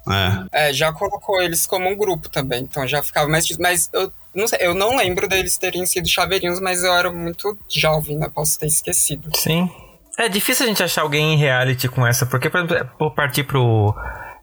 É. 0.52 0.68
É, 0.68 0.72
já 0.74 0.92
colocou 0.92 1.40
eles 1.40 1.64
como 1.66 1.88
um 1.88 1.96
grupo 1.96 2.28
também. 2.28 2.62
Então 2.62 2.86
já 2.86 3.02
ficava 3.02 3.28
mais. 3.28 3.46
Mas 3.58 3.88
eu 3.94 4.12
não 4.34 4.48
sei, 4.48 4.58
eu 4.62 4.74
não 4.74 4.96
lembro 4.96 5.28
deles 5.28 5.56
terem 5.56 5.86
sido 5.86 6.08
chaveirinhos, 6.08 6.60
mas 6.60 6.82
eu 6.82 6.92
era 6.92 7.12
muito 7.12 7.56
jovem, 7.68 8.18
né? 8.18 8.30
Posso 8.34 8.58
ter 8.58 8.66
esquecido. 8.66 9.30
Sim. 9.36 9.70
É 10.18 10.28
difícil 10.28 10.64
a 10.64 10.68
gente 10.68 10.82
achar 10.82 11.02
alguém 11.02 11.34
em 11.34 11.36
reality 11.36 11.88
com 11.88 12.06
essa, 12.06 12.24
porque, 12.24 12.48
por 12.48 12.64
exemplo, 12.64 12.90
por 12.98 13.14
partir 13.14 13.44
pro 13.44 13.94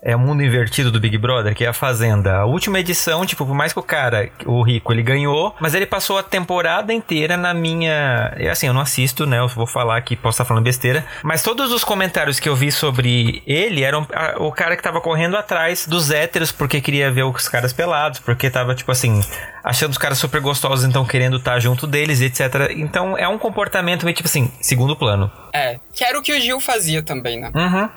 é 0.03 0.15
o 0.15 0.19
mundo 0.19 0.43
invertido 0.43 0.91
do 0.91 0.99
Big 0.99 1.17
Brother, 1.17 1.53
que 1.53 1.63
é 1.63 1.67
a 1.67 1.73
Fazenda. 1.73 2.37
A 2.37 2.45
última 2.45 2.79
edição, 2.79 3.25
tipo, 3.25 3.45
por 3.45 3.53
mais 3.53 3.71
que 3.71 3.79
o 3.79 3.83
cara, 3.83 4.29
o 4.45 4.63
rico, 4.63 4.91
ele 4.91 5.03
ganhou, 5.03 5.55
mas 5.59 5.75
ele 5.75 5.85
passou 5.85 6.17
a 6.17 6.23
temporada 6.23 6.91
inteira 6.91 7.37
na 7.37 7.53
minha. 7.53 8.33
Assim, 8.51 8.67
eu 8.67 8.73
não 8.73 8.81
assisto, 8.81 9.25
né? 9.25 9.39
Eu 9.39 9.47
vou 9.47 9.67
falar 9.67 9.97
aqui, 9.97 10.15
posso 10.15 10.35
estar 10.35 10.45
falando 10.45 10.63
besteira. 10.63 11.05
Mas 11.23 11.43
todos 11.43 11.71
os 11.71 11.83
comentários 11.83 12.39
que 12.39 12.49
eu 12.49 12.55
vi 12.55 12.71
sobre 12.71 13.43
ele 13.45 13.83
eram 13.83 14.07
o 14.37 14.51
cara 14.51 14.75
que 14.75 14.81
tava 14.81 14.99
correndo 14.99 15.37
atrás 15.37 15.85
dos 15.85 16.09
héteros 16.09 16.51
porque 16.51 16.81
queria 16.81 17.11
ver 17.11 17.23
os 17.23 17.47
caras 17.47 17.71
pelados, 17.71 18.19
porque 18.19 18.49
tava, 18.49 18.73
tipo 18.73 18.91
assim, 18.91 19.21
achando 19.63 19.91
os 19.91 19.97
caras 19.97 20.17
super 20.17 20.41
gostosos, 20.41 20.83
então 20.83 21.05
querendo 21.05 21.37
estar 21.37 21.59
junto 21.59 21.85
deles, 21.85 22.21
etc. 22.21 22.71
Então 22.75 23.15
é 23.17 23.27
um 23.27 23.37
comportamento 23.37 24.03
meio 24.03 24.15
tipo 24.15 24.27
assim, 24.27 24.51
segundo 24.61 24.95
plano. 24.95 25.31
É, 25.53 25.79
que 25.93 26.03
era 26.03 26.17
o 26.17 26.23
que 26.23 26.35
o 26.35 26.39
Gil 26.41 26.59
fazia 26.59 27.03
também, 27.03 27.39
né? 27.39 27.51
Uhum. 27.53 27.89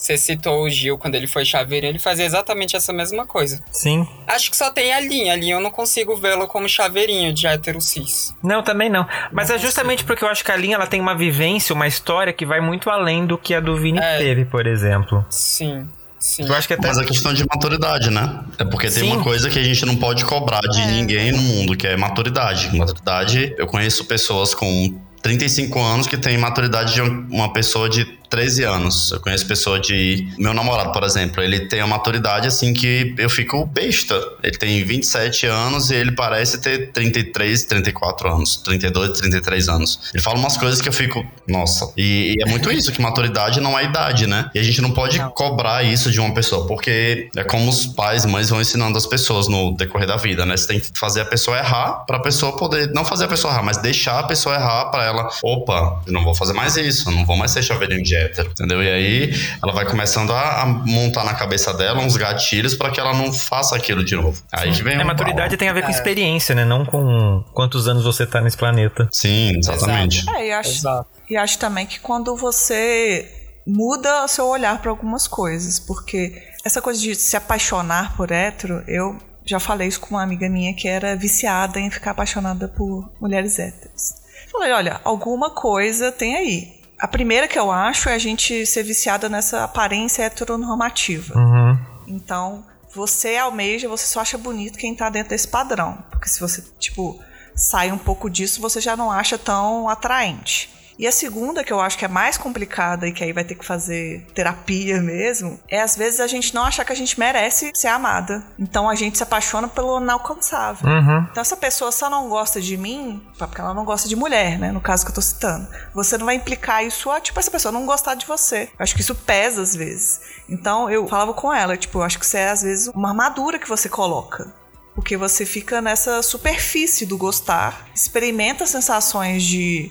Você 0.00 0.16
citou 0.16 0.62
o 0.62 0.70
Gil 0.70 0.96
quando 0.96 1.14
ele 1.14 1.26
foi 1.26 1.44
chaveirinho, 1.44 1.90
ele 1.90 1.98
fazia 1.98 2.24
exatamente 2.24 2.74
essa 2.74 2.90
mesma 2.90 3.26
coisa. 3.26 3.62
Sim. 3.70 4.08
Acho 4.26 4.50
que 4.50 4.56
só 4.56 4.70
tem 4.70 4.94
a 4.94 5.00
linha. 5.00 5.34
A 5.34 5.36
linha 5.36 5.56
eu 5.56 5.60
não 5.60 5.70
consigo 5.70 6.16
vê-lo 6.16 6.48
como 6.48 6.66
chaveirinho 6.66 7.34
de 7.34 7.46
hétero 7.46 7.82
cis. 7.82 8.34
Não, 8.42 8.62
também 8.62 8.88
não. 8.88 9.06
Mas 9.30 9.50
não 9.50 9.56
é 9.56 9.58
justamente 9.58 9.98
consigo. 9.98 10.06
porque 10.06 10.24
eu 10.24 10.28
acho 10.28 10.42
que 10.42 10.50
a 10.50 10.56
linha 10.56 10.76
ela 10.76 10.86
tem 10.86 11.02
uma 11.02 11.14
vivência, 11.14 11.74
uma 11.74 11.86
história 11.86 12.32
que 12.32 12.46
vai 12.46 12.62
muito 12.62 12.88
além 12.88 13.26
do 13.26 13.36
que 13.36 13.54
a 13.54 13.60
do 13.60 13.76
Vini 13.76 13.98
é. 13.98 14.16
teve, 14.16 14.46
por 14.46 14.66
exemplo. 14.66 15.22
Sim. 15.28 15.86
Sim. 16.18 16.46
Eu 16.48 16.54
acho 16.54 16.66
que 16.66 16.72
até... 16.72 16.88
Mas 16.88 16.96
é 16.96 17.04
questão 17.04 17.34
de 17.34 17.44
maturidade, 17.46 18.10
né? 18.10 18.40
É 18.58 18.64
porque 18.64 18.86
tem 18.86 19.04
Sim. 19.04 19.12
uma 19.12 19.22
coisa 19.22 19.50
que 19.50 19.58
a 19.58 19.62
gente 19.62 19.84
não 19.84 19.96
pode 19.96 20.24
cobrar 20.24 20.60
de 20.60 20.80
é. 20.80 20.86
ninguém 20.86 21.32
no 21.32 21.42
mundo, 21.42 21.76
que 21.76 21.86
é 21.86 21.96
maturidade. 21.96 22.74
Maturidade, 22.74 23.54
eu 23.58 23.66
conheço 23.66 24.06
pessoas 24.06 24.54
com 24.54 24.98
35 25.22 25.78
anos 25.78 26.06
que 26.06 26.16
têm 26.16 26.38
maturidade 26.38 26.94
de 26.94 27.02
uma 27.02 27.52
pessoa 27.52 27.88
de 27.88 28.19
13 28.30 28.62
anos. 28.64 29.10
Eu 29.10 29.20
conheço 29.20 29.44
pessoa 29.46 29.78
de. 29.80 30.28
Meu 30.38 30.54
namorado, 30.54 30.92
por 30.92 31.02
exemplo, 31.02 31.42
ele 31.42 31.66
tem 31.66 31.80
uma 31.82 31.96
maturidade 31.96 32.46
assim 32.46 32.72
que 32.72 33.12
eu 33.18 33.28
fico 33.28 33.66
besta. 33.66 34.14
Ele 34.42 34.56
tem 34.56 34.84
27 34.84 35.46
anos 35.46 35.90
e 35.90 35.96
ele 35.96 36.12
parece 36.12 36.60
ter 36.60 36.92
33, 36.92 37.64
34 37.64 38.32
anos. 38.32 38.56
32, 38.58 39.18
33 39.18 39.68
anos. 39.68 40.10
Ele 40.14 40.22
fala 40.22 40.38
umas 40.38 40.56
coisas 40.56 40.80
que 40.80 40.88
eu 40.88 40.92
fico, 40.92 41.26
nossa. 41.46 41.92
E, 41.96 42.36
e 42.38 42.42
é 42.42 42.46
muito 42.46 42.70
isso, 42.70 42.92
que 42.92 43.02
maturidade 43.02 43.60
não 43.60 43.76
é 43.76 43.84
idade, 43.84 44.26
né? 44.26 44.48
E 44.54 44.58
a 44.58 44.62
gente 44.62 44.80
não 44.80 44.92
pode 44.92 45.18
não. 45.18 45.30
cobrar 45.30 45.82
isso 45.82 46.10
de 46.10 46.20
uma 46.20 46.32
pessoa, 46.32 46.66
porque 46.66 47.28
é 47.36 47.42
como 47.42 47.68
os 47.68 47.86
pais 47.86 48.24
e 48.24 48.28
mães 48.28 48.48
vão 48.48 48.60
ensinando 48.60 48.96
as 48.96 49.06
pessoas 49.06 49.48
no 49.48 49.76
decorrer 49.76 50.06
da 50.06 50.16
vida, 50.16 50.46
né? 50.46 50.56
Você 50.56 50.68
tem 50.68 50.80
que 50.80 50.90
fazer 50.94 51.22
a 51.22 51.24
pessoa 51.24 51.58
errar 51.58 52.04
pra 52.06 52.20
pessoa 52.20 52.56
poder. 52.56 52.92
Não 52.92 53.04
fazer 53.04 53.24
a 53.24 53.28
pessoa 53.28 53.52
errar, 53.52 53.64
mas 53.64 53.78
deixar 53.78 54.20
a 54.20 54.22
pessoa 54.22 54.54
errar 54.54 54.86
pra 54.86 55.04
ela. 55.04 55.28
Opa, 55.42 56.00
eu 56.06 56.12
não 56.12 56.22
vou 56.22 56.34
fazer 56.34 56.52
mais 56.52 56.76
isso, 56.76 57.10
não 57.10 57.26
vou 57.26 57.36
mais 57.36 57.50
ser 57.50 57.62
chaveirinho 57.62 58.02
de 58.04 58.19
hétero, 58.20 58.50
entendeu? 58.50 58.82
E 58.82 58.88
aí 58.88 59.34
ela 59.62 59.72
vai 59.72 59.86
começando 59.86 60.32
a, 60.32 60.62
a 60.62 60.66
montar 60.66 61.24
na 61.24 61.34
cabeça 61.34 61.72
dela 61.74 62.00
uns 62.00 62.16
gatilhos 62.16 62.74
para 62.74 62.90
que 62.90 63.00
ela 63.00 63.12
não 63.14 63.32
faça 63.32 63.76
aquilo 63.76 64.04
de 64.04 64.16
novo. 64.16 64.42
Aí 64.52 64.70
vem 64.72 64.96
a 64.96 65.02
um 65.02 65.06
maturidade 65.06 65.56
tem 65.56 65.68
a 65.68 65.72
ver 65.72 65.82
com 65.82 65.88
é. 65.88 65.92
experiência, 65.92 66.54
né? 66.54 66.64
Não 66.64 66.84
com 66.84 67.44
quantos 67.52 67.86
anos 67.86 68.04
você 68.04 68.26
tá 68.26 68.40
nesse 68.40 68.56
planeta. 68.56 69.08
Sim, 69.12 69.58
exatamente. 69.58 70.28
É, 70.30 70.48
e 70.48 70.52
acho, 70.52 70.70
Exato. 70.70 71.08
e 71.28 71.36
acho 71.36 71.58
também 71.58 71.86
que 71.86 72.00
quando 72.00 72.34
você 72.36 73.28
muda 73.66 74.24
o 74.24 74.28
seu 74.28 74.46
olhar 74.46 74.80
para 74.80 74.90
algumas 74.90 75.28
coisas, 75.28 75.78
porque 75.78 76.42
essa 76.64 76.80
coisa 76.80 77.00
de 77.00 77.14
se 77.14 77.36
apaixonar 77.36 78.16
por 78.16 78.30
hétero, 78.30 78.82
eu 78.88 79.18
já 79.44 79.60
falei 79.60 79.88
isso 79.88 80.00
com 80.00 80.14
uma 80.14 80.22
amiga 80.22 80.48
minha 80.48 80.74
que 80.74 80.88
era 80.88 81.16
viciada 81.16 81.78
em 81.78 81.90
ficar 81.90 82.12
apaixonada 82.12 82.68
por 82.68 83.10
mulheres 83.20 83.58
héteros. 83.58 84.14
Falei, 84.50 84.72
olha, 84.72 85.00
alguma 85.04 85.50
coisa 85.50 86.10
tem 86.10 86.36
aí 86.36 86.79
a 87.00 87.08
primeira 87.08 87.48
que 87.48 87.58
eu 87.58 87.70
acho 87.70 88.08
é 88.08 88.14
a 88.14 88.18
gente 88.18 88.66
ser 88.66 88.82
viciada 88.82 89.28
nessa 89.28 89.64
aparência 89.64 90.22
heteronormativa. 90.22 91.38
Uhum. 91.38 91.78
Então, 92.06 92.64
você 92.94 93.36
almeja, 93.36 93.88
você 93.88 94.06
só 94.06 94.20
acha 94.20 94.36
bonito 94.36 94.78
quem 94.78 94.94
tá 94.94 95.08
dentro 95.08 95.30
desse 95.30 95.48
padrão. 95.48 96.04
Porque 96.10 96.28
se 96.28 96.40
você, 96.40 96.62
tipo, 96.78 97.18
sai 97.54 97.90
um 97.90 97.98
pouco 97.98 98.28
disso, 98.28 98.60
você 98.60 98.80
já 98.80 98.96
não 98.96 99.10
acha 99.10 99.38
tão 99.38 99.88
atraente. 99.88 100.68
E 101.00 101.06
a 101.06 101.12
segunda, 101.12 101.64
que 101.64 101.72
eu 101.72 101.80
acho 101.80 101.96
que 101.96 102.04
é 102.04 102.08
mais 102.08 102.36
complicada 102.36 103.08
e 103.08 103.12
que 103.12 103.24
aí 103.24 103.32
vai 103.32 103.42
ter 103.42 103.54
que 103.54 103.64
fazer 103.64 104.26
terapia 104.34 105.00
mesmo, 105.00 105.58
é 105.66 105.80
às 105.80 105.96
vezes 105.96 106.20
a 106.20 106.26
gente 106.26 106.54
não 106.54 106.62
achar 106.62 106.84
que 106.84 106.92
a 106.92 106.94
gente 106.94 107.18
merece 107.18 107.70
ser 107.74 107.88
amada. 107.88 108.44
Então 108.58 108.86
a 108.86 108.94
gente 108.94 109.16
se 109.16 109.22
apaixona 109.22 109.66
pelo 109.66 109.98
inalcançável. 109.98 110.86
Uhum. 110.86 111.26
Então 111.30 111.40
essa 111.40 111.56
pessoa 111.56 111.90
só 111.90 112.10
não 112.10 112.28
gosta 112.28 112.60
de 112.60 112.76
mim, 112.76 113.26
porque 113.38 113.62
ela 113.62 113.72
não 113.72 113.86
gosta 113.86 114.10
de 114.10 114.14
mulher, 114.14 114.58
né? 114.58 114.70
No 114.72 114.80
caso 114.82 115.06
que 115.06 115.10
eu 115.10 115.14
tô 115.14 115.22
citando. 115.22 115.66
Você 115.94 116.18
não 116.18 116.26
vai 116.26 116.34
implicar 116.34 116.84
isso 116.84 117.10
a, 117.10 117.18
tipo, 117.18 117.40
essa 117.40 117.50
pessoa 117.50 117.72
não 117.72 117.86
gostar 117.86 118.14
de 118.14 118.26
você. 118.26 118.64
Eu 118.64 118.82
acho 118.82 118.94
que 118.94 119.00
isso 119.00 119.14
pesa 119.14 119.62
às 119.62 119.74
vezes. 119.74 120.20
Então 120.50 120.90
eu 120.90 121.08
falava 121.08 121.32
com 121.32 121.50
ela, 121.50 121.78
tipo, 121.78 122.00
eu 122.00 122.02
acho 122.02 122.18
que 122.18 122.26
isso 122.26 122.36
é 122.36 122.50
às 122.50 122.60
vezes 122.60 122.88
uma 122.88 123.08
armadura 123.08 123.58
que 123.58 123.70
você 123.70 123.88
coloca. 123.88 124.52
Porque 124.94 125.16
você 125.16 125.46
fica 125.46 125.80
nessa 125.80 126.20
superfície 126.20 127.06
do 127.06 127.16
gostar, 127.16 127.86
experimenta 127.94 128.66
sensações 128.66 129.42
de 129.42 129.90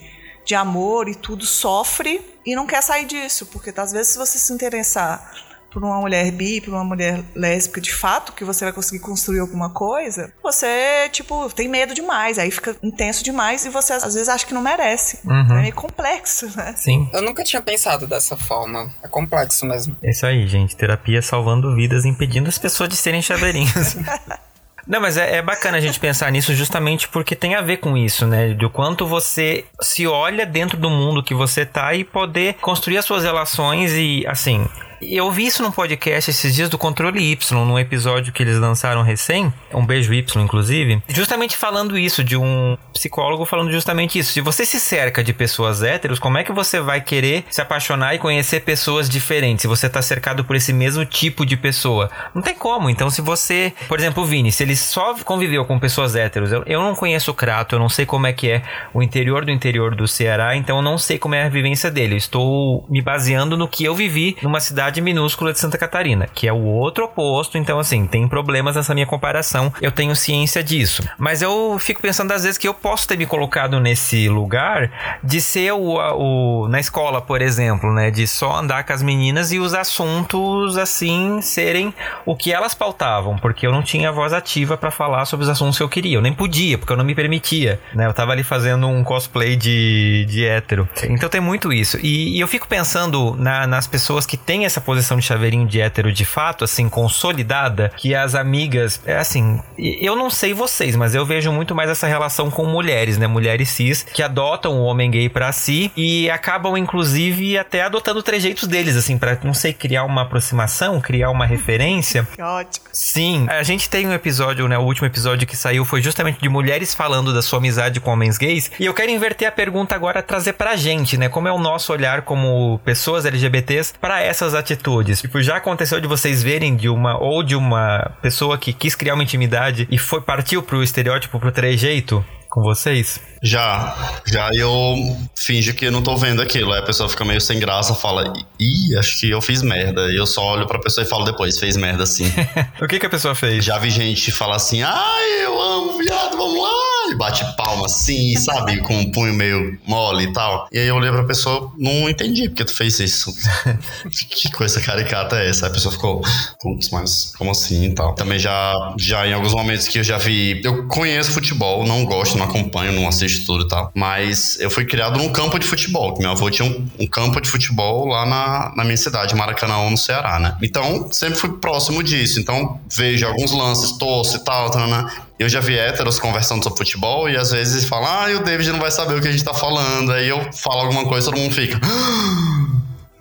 de 0.49 0.55
amor 0.55 1.07
e 1.07 1.13
tudo, 1.13 1.45
sofre 1.45 2.19
e 2.43 2.55
não 2.55 2.65
quer 2.65 2.81
sair 2.81 3.05
disso, 3.05 3.45
porque 3.45 3.71
às 3.77 3.91
vezes 3.91 4.13
se 4.13 4.17
você 4.17 4.39
se 4.39 4.51
interessar 4.51 5.31
por 5.71 5.83
uma 5.83 5.99
mulher 5.99 6.31
bi, 6.31 6.59
por 6.59 6.73
uma 6.73 6.83
mulher 6.83 7.23
lésbica 7.35 7.79
de 7.79 7.93
fato, 7.93 8.33
que 8.33 8.43
você 8.43 8.65
vai 8.65 8.73
conseguir 8.73 8.99
construir 8.99 9.41
alguma 9.41 9.69
coisa, 9.69 10.33
você, 10.41 11.07
tipo, 11.11 11.47
tem 11.51 11.67
medo 11.67 11.93
demais, 11.93 12.39
aí 12.39 12.49
fica 12.49 12.75
intenso 12.81 13.23
demais 13.23 13.63
e 13.63 13.69
você 13.69 13.93
às 13.93 14.15
vezes 14.15 14.27
acha 14.27 14.43
que 14.43 14.53
não 14.55 14.63
merece. 14.63 15.19
Uhum. 15.23 15.59
É 15.59 15.61
meio 15.61 15.75
complexo, 15.75 16.49
né? 16.57 16.73
Sim. 16.75 17.07
Eu 17.13 17.21
nunca 17.21 17.43
tinha 17.43 17.61
pensado 17.61 18.07
dessa 18.07 18.35
forma. 18.35 18.91
É 19.03 19.07
complexo 19.07 19.67
mesmo. 19.67 19.95
É 20.01 20.09
isso 20.09 20.25
aí, 20.25 20.47
gente. 20.47 20.75
Terapia 20.75 21.21
salvando 21.21 21.75
vidas, 21.75 22.05
impedindo 22.05 22.49
as 22.49 22.57
pessoas 22.57 22.89
de 22.89 22.95
serem 22.95 23.21
chaveirinhos. 23.21 23.97
Não, 24.89 24.99
mas 24.99 25.17
é, 25.17 25.35
é, 25.35 25.41
bacana 25.43 25.77
a 25.77 25.79
gente 25.79 25.99
pensar 25.99 26.31
nisso 26.31 26.55
justamente 26.55 27.07
porque 27.07 27.35
tem 27.35 27.53
a 27.53 27.61
ver 27.61 27.77
com 27.77 27.95
isso, 27.95 28.25
né? 28.25 28.55
Do 28.55 28.71
quanto 28.71 29.05
você 29.05 29.63
se 29.79 30.07
olha 30.07 30.47
dentro 30.47 30.77
do 30.77 30.89
mundo 30.89 31.21
que 31.21 31.35
você 31.35 31.63
tá 31.63 31.93
e 31.93 32.03
poder 32.03 32.55
construir 32.55 32.97
as 32.97 33.05
suas 33.05 33.23
relações 33.23 33.93
e, 33.93 34.25
assim, 34.25 34.67
eu 35.01 35.31
vi 35.31 35.45
isso 35.45 35.63
num 35.63 35.71
podcast 35.71 36.29
esses 36.29 36.53
dias 36.53 36.69
do 36.69 36.77
Controle 36.77 37.31
Y, 37.31 37.65
num 37.65 37.79
episódio 37.79 38.33
que 38.33 38.43
eles 38.43 38.57
lançaram 38.57 39.01
recém, 39.01 39.53
um 39.73 39.85
beijo 39.85 40.13
Y, 40.13 40.41
inclusive, 40.41 41.01
justamente 41.07 41.55
falando 41.55 41.97
isso, 41.97 42.23
de 42.23 42.35
um 42.35 42.77
psicólogo 42.93 43.45
falando 43.45 43.71
justamente 43.71 44.19
isso. 44.19 44.33
Se 44.33 44.41
você 44.41 44.65
se 44.65 44.79
cerca 44.79 45.23
de 45.23 45.33
pessoas 45.33 45.83
héteros, 45.83 46.19
como 46.19 46.37
é 46.37 46.43
que 46.43 46.51
você 46.51 46.79
vai 46.79 47.01
querer 47.01 47.45
se 47.49 47.61
apaixonar 47.61 48.13
e 48.13 48.19
conhecer 48.19 48.61
pessoas 48.61 49.09
diferentes 49.09 49.61
se 49.61 49.67
você 49.67 49.87
tá 49.89 50.01
cercado 50.01 50.43
por 50.43 50.55
esse 50.55 50.73
mesmo 50.73 51.05
tipo 51.05 51.45
de 51.45 51.55
pessoa? 51.55 52.09
Não 52.33 52.41
tem 52.41 52.55
como. 52.55 52.89
Então, 52.89 53.09
se 53.09 53.21
você, 53.21 53.73
por 53.87 53.99
exemplo, 53.99 54.23
o 54.23 54.25
Vini, 54.25 54.51
se 54.51 54.63
ele 54.63 54.75
só 54.75 55.15
conviveu 55.23 55.65
com 55.65 55.79
pessoas 55.79 56.15
héteros, 56.15 56.51
eu, 56.51 56.63
eu 56.65 56.81
não 56.81 56.95
conheço 56.95 57.31
o 57.31 57.33
Crato, 57.33 57.75
eu 57.75 57.79
não 57.79 57.89
sei 57.89 58.05
como 58.05 58.27
é 58.27 58.33
que 58.33 58.49
é 58.49 58.63
o 58.93 59.01
interior 59.01 59.45
do 59.45 59.51
interior 59.51 59.95
do 59.95 60.07
Ceará, 60.07 60.55
então 60.55 60.77
eu 60.77 60.81
não 60.81 60.97
sei 60.97 61.17
como 61.17 61.35
é 61.35 61.43
a 61.43 61.49
vivência 61.49 61.89
dele. 61.89 62.15
Eu 62.15 62.17
estou 62.17 62.85
me 62.89 63.01
baseando 63.01 63.55
no 63.55 63.67
que 63.67 63.83
eu 63.83 63.95
vivi 63.95 64.35
numa 64.41 64.59
cidade 64.59 64.88
cidade 64.89 65.01
minúscula 65.01 65.53
de 65.53 65.59
Santa 65.59 65.77
Catarina, 65.77 66.27
que 66.33 66.47
é 66.47 66.53
o 66.53 66.63
outro 66.63 67.05
oposto. 67.05 67.57
Então, 67.57 67.79
assim, 67.79 68.07
tem 68.07 68.27
problemas 68.27 68.75
nessa 68.75 68.93
minha 68.93 69.05
comparação. 69.05 69.71
Eu 69.81 69.91
tenho 69.91 70.15
ciência 70.15 70.63
disso. 70.63 71.07
Mas 71.17 71.41
eu 71.41 71.77
fico 71.79 72.01
pensando 72.01 72.31
às 72.31 72.43
vezes 72.43 72.57
que 72.57 72.67
eu 72.67 72.73
posso 72.73 73.07
ter 73.07 73.17
me 73.17 73.25
colocado 73.25 73.79
nesse 73.79 74.27
lugar 74.27 74.91
de 75.23 75.39
ser 75.39 75.73
o, 75.73 75.97
o 75.97 76.67
na 76.67 76.79
escola, 76.79 77.21
por 77.21 77.41
exemplo, 77.41 77.93
né? 77.93 78.09
De 78.09 78.27
só 78.27 78.57
andar 78.57 78.83
com 78.83 78.93
as 78.93 79.03
meninas 79.03 79.51
e 79.51 79.59
os 79.59 79.73
assuntos 79.73 80.77
assim 80.77 81.39
serem 81.41 81.93
o 82.25 82.35
que 82.35 82.51
elas 82.51 82.73
pautavam, 82.73 83.37
porque 83.37 83.67
eu 83.67 83.71
não 83.71 83.83
tinha 83.83 84.11
voz 84.11 84.33
ativa 84.33 84.75
para 84.77 84.89
falar 84.89 85.25
sobre 85.25 85.43
os 85.43 85.49
assuntos 85.49 85.77
que 85.77 85.83
eu 85.83 85.89
queria. 85.89 86.17
Eu 86.17 86.21
nem 86.21 86.33
podia, 86.33 86.77
porque 86.77 86.91
eu 86.91 86.97
não 86.97 87.05
me 87.05 87.13
permitia, 87.13 87.79
né? 87.93 88.07
Eu 88.07 88.13
tava 88.13 88.31
ali 88.31 88.43
fazendo 88.43 88.87
um 88.87 89.03
cosplay 89.03 89.55
de, 89.55 90.25
de 90.27 90.45
hétero. 90.45 90.89
Então 91.03 91.29
tem 91.29 91.41
muito 91.41 91.71
isso. 91.71 91.97
E, 92.01 92.37
e 92.37 92.39
eu 92.39 92.47
fico 92.47 92.67
pensando 92.67 93.35
na, 93.37 93.67
nas 93.67 93.85
pessoas 93.85 94.25
que 94.25 94.37
têm 94.37 94.65
essa 94.65 94.78
essa 94.79 94.81
posição 94.81 95.17
de 95.17 95.25
chaveirinho 95.25 95.67
de 95.67 95.81
hétero 95.81 96.11
de 96.11 96.25
fato, 96.25 96.63
assim, 96.63 96.87
consolidada, 96.87 97.91
que 97.97 98.15
as 98.15 98.33
amigas, 98.33 99.01
é 99.05 99.17
assim, 99.17 99.59
eu 99.77 100.15
não 100.15 100.29
sei 100.29 100.53
vocês, 100.53 100.95
mas 100.95 101.13
eu 101.13 101.25
vejo 101.25 101.51
muito 101.51 101.75
mais 101.75 101.89
essa 101.89 102.07
relação 102.07 102.49
com 102.49 102.65
mulheres, 102.65 103.17
né? 103.17 103.27
Mulheres 103.27 103.69
cis 103.69 104.03
que 104.03 104.23
adotam 104.23 104.79
o 104.79 104.83
homem 104.83 105.11
gay 105.11 105.27
para 105.27 105.51
si 105.51 105.91
e 105.95 106.29
acabam, 106.29 106.77
inclusive, 106.77 107.57
até 107.57 107.81
adotando 107.81 108.23
trejeitos 108.23 108.67
deles, 108.67 108.95
assim, 108.95 109.17
para 109.17 109.37
não 109.43 109.53
sei, 109.53 109.73
criar 109.73 110.05
uma 110.05 110.21
aproximação, 110.21 111.01
criar 111.01 111.29
uma 111.29 111.45
referência. 111.45 112.27
Que 112.39 112.43
ótimo. 112.43 112.85
Sim, 112.93 113.47
a 113.49 113.63
gente 113.63 113.89
tem 113.89 114.07
um 114.07 114.13
episódio, 114.13 114.67
né? 114.67 114.77
O 114.77 114.83
último 114.83 115.07
episódio 115.07 115.45
que 115.45 115.57
saiu 115.57 115.83
foi 115.83 116.01
justamente 116.01 116.39
de 116.39 116.47
mulheres 116.47 116.93
falando 116.93 117.33
da 117.33 117.41
sua 117.41 117.59
amizade 117.59 117.99
com 117.99 118.11
homens 118.11 118.37
gays. 118.37 118.71
E 118.79 118.85
eu 118.85 118.93
quero 118.93 119.11
inverter 119.11 119.47
a 119.47 119.51
pergunta 119.51 119.93
agora, 119.93 120.21
trazer 120.21 120.53
pra 120.53 120.75
gente, 120.75 121.17
né? 121.17 121.27
Como 121.27 121.47
é 121.47 121.51
o 121.51 121.59
nosso 121.59 121.91
olhar 121.91 122.21
como 122.21 122.79
pessoas 122.85 123.25
LGBTs 123.25 123.93
para 123.99 124.21
essas 124.21 124.53
atitudes 124.53 124.68
atitudes. 124.73 125.21
Tipo, 125.21 125.41
já 125.41 125.57
aconteceu 125.57 125.99
de 125.99 126.07
vocês 126.07 126.43
verem 126.43 126.75
de 126.75 126.89
uma 126.89 127.17
ou 127.17 127.43
de 127.43 127.55
uma 127.55 128.11
pessoa 128.21 128.57
que 128.57 128.73
quis 128.73 128.95
criar 128.95 129.13
uma 129.13 129.23
intimidade 129.23 129.87
e 129.89 129.97
foi 129.97 130.21
partiu 130.21 130.61
pro 130.61 130.83
estereótipo, 130.83 131.39
pro 131.39 131.51
trejeito? 131.51 132.23
com 132.49 132.61
vocês? 132.61 133.21
Já, 133.41 134.21
já 134.25 134.49
eu 134.53 135.17
finge 135.35 135.73
que 135.73 135.89
não 135.89 136.01
tô 136.01 136.15
vendo 136.17 136.41
aquilo. 136.41 136.73
Aí 136.73 136.79
a 136.79 136.83
pessoa 136.83 137.09
fica 137.09 137.23
meio 137.23 137.39
sem 137.39 137.59
graça, 137.59 137.95
fala, 137.95 138.33
ih, 138.59 138.97
acho 138.97 139.19
que 139.19 139.29
eu 139.29 139.41
fiz 139.41 139.61
merda. 139.61 140.11
E 140.11 140.17
eu 140.17 140.27
só 140.27 140.43
olho 140.53 140.67
pra 140.67 140.79
pessoa 140.79 141.05
e 141.05 141.07
falo 141.07 141.25
depois, 141.25 141.57
fez 141.57 141.77
merda 141.77 142.05
sim. 142.05 142.31
o 142.81 142.87
que 142.87 142.99
que 142.99 143.05
a 143.05 143.09
pessoa 143.09 143.33
fez? 143.33 143.63
Já 143.63 143.77
vi 143.77 143.89
gente 143.89 144.31
falar 144.31 144.57
assim, 144.57 144.81
ai, 144.83 145.45
eu 145.45 145.61
amo 145.61 145.97
viado, 145.97 146.37
vamos 146.37 146.61
lá. 146.61 146.69
E 147.11 147.15
bate 147.15 147.43
palma 147.57 147.85
assim, 147.85 148.35
sabe? 148.35 148.77
Com 148.81 148.95
um 148.95 149.11
punho 149.11 149.33
meio 149.33 149.79
mole 149.87 150.25
e 150.25 150.33
tal. 150.33 150.67
E 150.71 150.77
aí 150.77 150.87
eu 150.87 150.95
olhei 150.95 151.11
pra 151.11 151.23
pessoa, 151.23 151.71
não 151.77 152.07
entendi 152.09 152.49
porque 152.49 152.65
tu 152.65 152.73
fez 152.73 152.99
isso. 152.99 153.33
que 154.29 154.51
coisa 154.51 154.79
caricata 154.79 155.37
é 155.37 155.49
essa? 155.49 155.65
Aí 155.65 155.71
a 155.71 155.73
pessoa 155.73 155.91
ficou, 155.91 156.21
putz, 156.61 156.89
mas 156.91 157.33
como 157.37 157.51
assim 157.51 157.85
e 157.85 157.95
tal. 157.95 158.13
Também 158.13 158.37
já, 158.37 158.73
já 158.97 159.25
em 159.25 159.33
alguns 159.33 159.53
momentos 159.53 159.87
que 159.87 159.99
eu 159.99 160.03
já 160.03 160.17
vi, 160.17 160.61
eu 160.63 160.87
conheço 160.87 161.31
futebol, 161.31 161.85
não 161.85 162.05
gosto, 162.05 162.37
não 162.37 162.45
acompanho, 162.45 162.91
não 162.91 163.07
assisto 163.07 163.28
assisto 163.29 163.45
tudo 163.45 163.65
e 163.65 163.67
tal. 163.67 163.91
Mas 163.93 164.59
eu 164.59 164.69
fui 164.69 164.85
criado 164.85 165.17
num 165.17 165.29
campo 165.29 165.59
de 165.59 165.67
futebol. 165.67 166.15
Meu 166.19 166.31
avô 166.31 166.49
tinha 166.49 166.67
um, 166.67 166.87
um 166.99 167.07
campo 167.07 167.39
de 167.39 167.49
futebol 167.49 168.07
lá 168.07 168.25
na, 168.25 168.73
na 168.75 168.83
minha 168.83 168.97
cidade, 168.97 169.35
Maracanã, 169.35 169.89
no 169.89 169.97
Ceará, 169.97 170.39
né? 170.39 170.57
Então, 170.61 171.09
sempre 171.11 171.39
fui 171.39 171.57
próximo 171.57 172.03
disso. 172.03 172.39
Então, 172.39 172.79
vejo 172.91 173.25
alguns 173.27 173.51
lances, 173.51 173.91
torço 173.93 174.37
e 174.37 174.43
tal, 174.43 174.69
tal 174.69 174.87
né? 174.87 175.05
Eu 175.37 175.47
já 175.47 175.61
vi 175.61 175.77
héteros 175.77 176.19
conversando 176.19 176.63
sobre 176.63 176.77
futebol 176.77 177.29
e 177.29 177.37
às 177.37 177.51
vezes 177.51 177.85
falam, 177.85 178.09
ah, 178.09 178.37
o 178.37 178.43
David 178.43 178.71
não 178.71 178.79
vai 178.79 178.91
saber 178.91 179.15
o 179.15 179.21
que 179.21 179.27
a 179.27 179.31
gente 179.31 179.43
tá 179.43 179.53
falando. 179.53 180.11
Aí 180.11 180.27
eu 180.27 180.51
falo 180.51 180.81
alguma 180.81 181.05
coisa 181.05 181.27
e 181.27 181.31
todo 181.31 181.39
mundo 181.39 181.53
fica. 181.53 181.79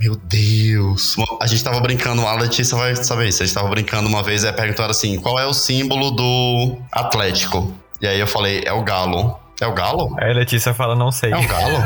Meu 0.01 0.17
Deus. 0.17 1.17
A 1.41 1.47
gente 1.47 1.63
tava 1.63 1.81
brincando, 1.81 2.23
a 2.23 2.35
Letícia 2.35 2.77
vai 2.77 2.95
saber 2.97 3.29
isso. 3.29 3.43
A 3.43 3.47
gente 3.47 3.55
tava 3.55 3.69
brincando 3.69 4.09
uma 4.09 4.23
vez 4.23 4.45
e 4.45 4.53
perguntaram 4.53 4.91
assim: 4.91 5.19
qual 5.19 5.39
é 5.39 5.47
o 5.47 5.53
símbolo 5.53 6.11
do 6.11 6.79
Atlético? 6.91 7.75
E 8.01 8.07
aí 8.07 8.19
eu 8.19 8.27
falei, 8.27 8.63
é 8.65 8.73
o 8.73 8.83
galo. 8.83 9.37
É 9.61 9.67
o 9.67 9.73
galo? 9.73 10.15
Aí 10.19 10.31
a 10.31 10.35
Letícia 10.35 10.73
fala, 10.73 10.95
não 10.95 11.11
sei. 11.11 11.33
É 11.33 11.37
o 11.37 11.47
galo? 11.47 11.79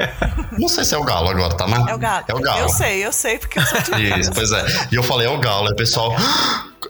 não 0.58 0.68
sei 0.68 0.84
se 0.84 0.94
é 0.94 0.98
o 0.98 1.04
galo 1.04 1.28
agora, 1.28 1.54
tá? 1.54 1.66
Mas... 1.66 1.86
É 1.86 1.94
o 1.94 1.98
galo. 1.98 2.24
É 2.26 2.34
o 2.34 2.40
galo. 2.40 2.60
Eu 2.60 2.68
sei, 2.70 3.04
eu 3.04 3.12
sei, 3.12 3.38
porque 3.38 3.58
eu 3.58 3.66
sou 3.66 3.96
de 3.96 4.20
Isso, 4.20 4.32
pois 4.32 4.50
é. 4.50 4.64
E 4.90 4.94
eu 4.94 5.02
falei, 5.02 5.26
é 5.26 5.30
o 5.30 5.38
galo. 5.38 5.66
Aí 5.66 5.72
o 5.72 5.76
pessoal... 5.76 6.14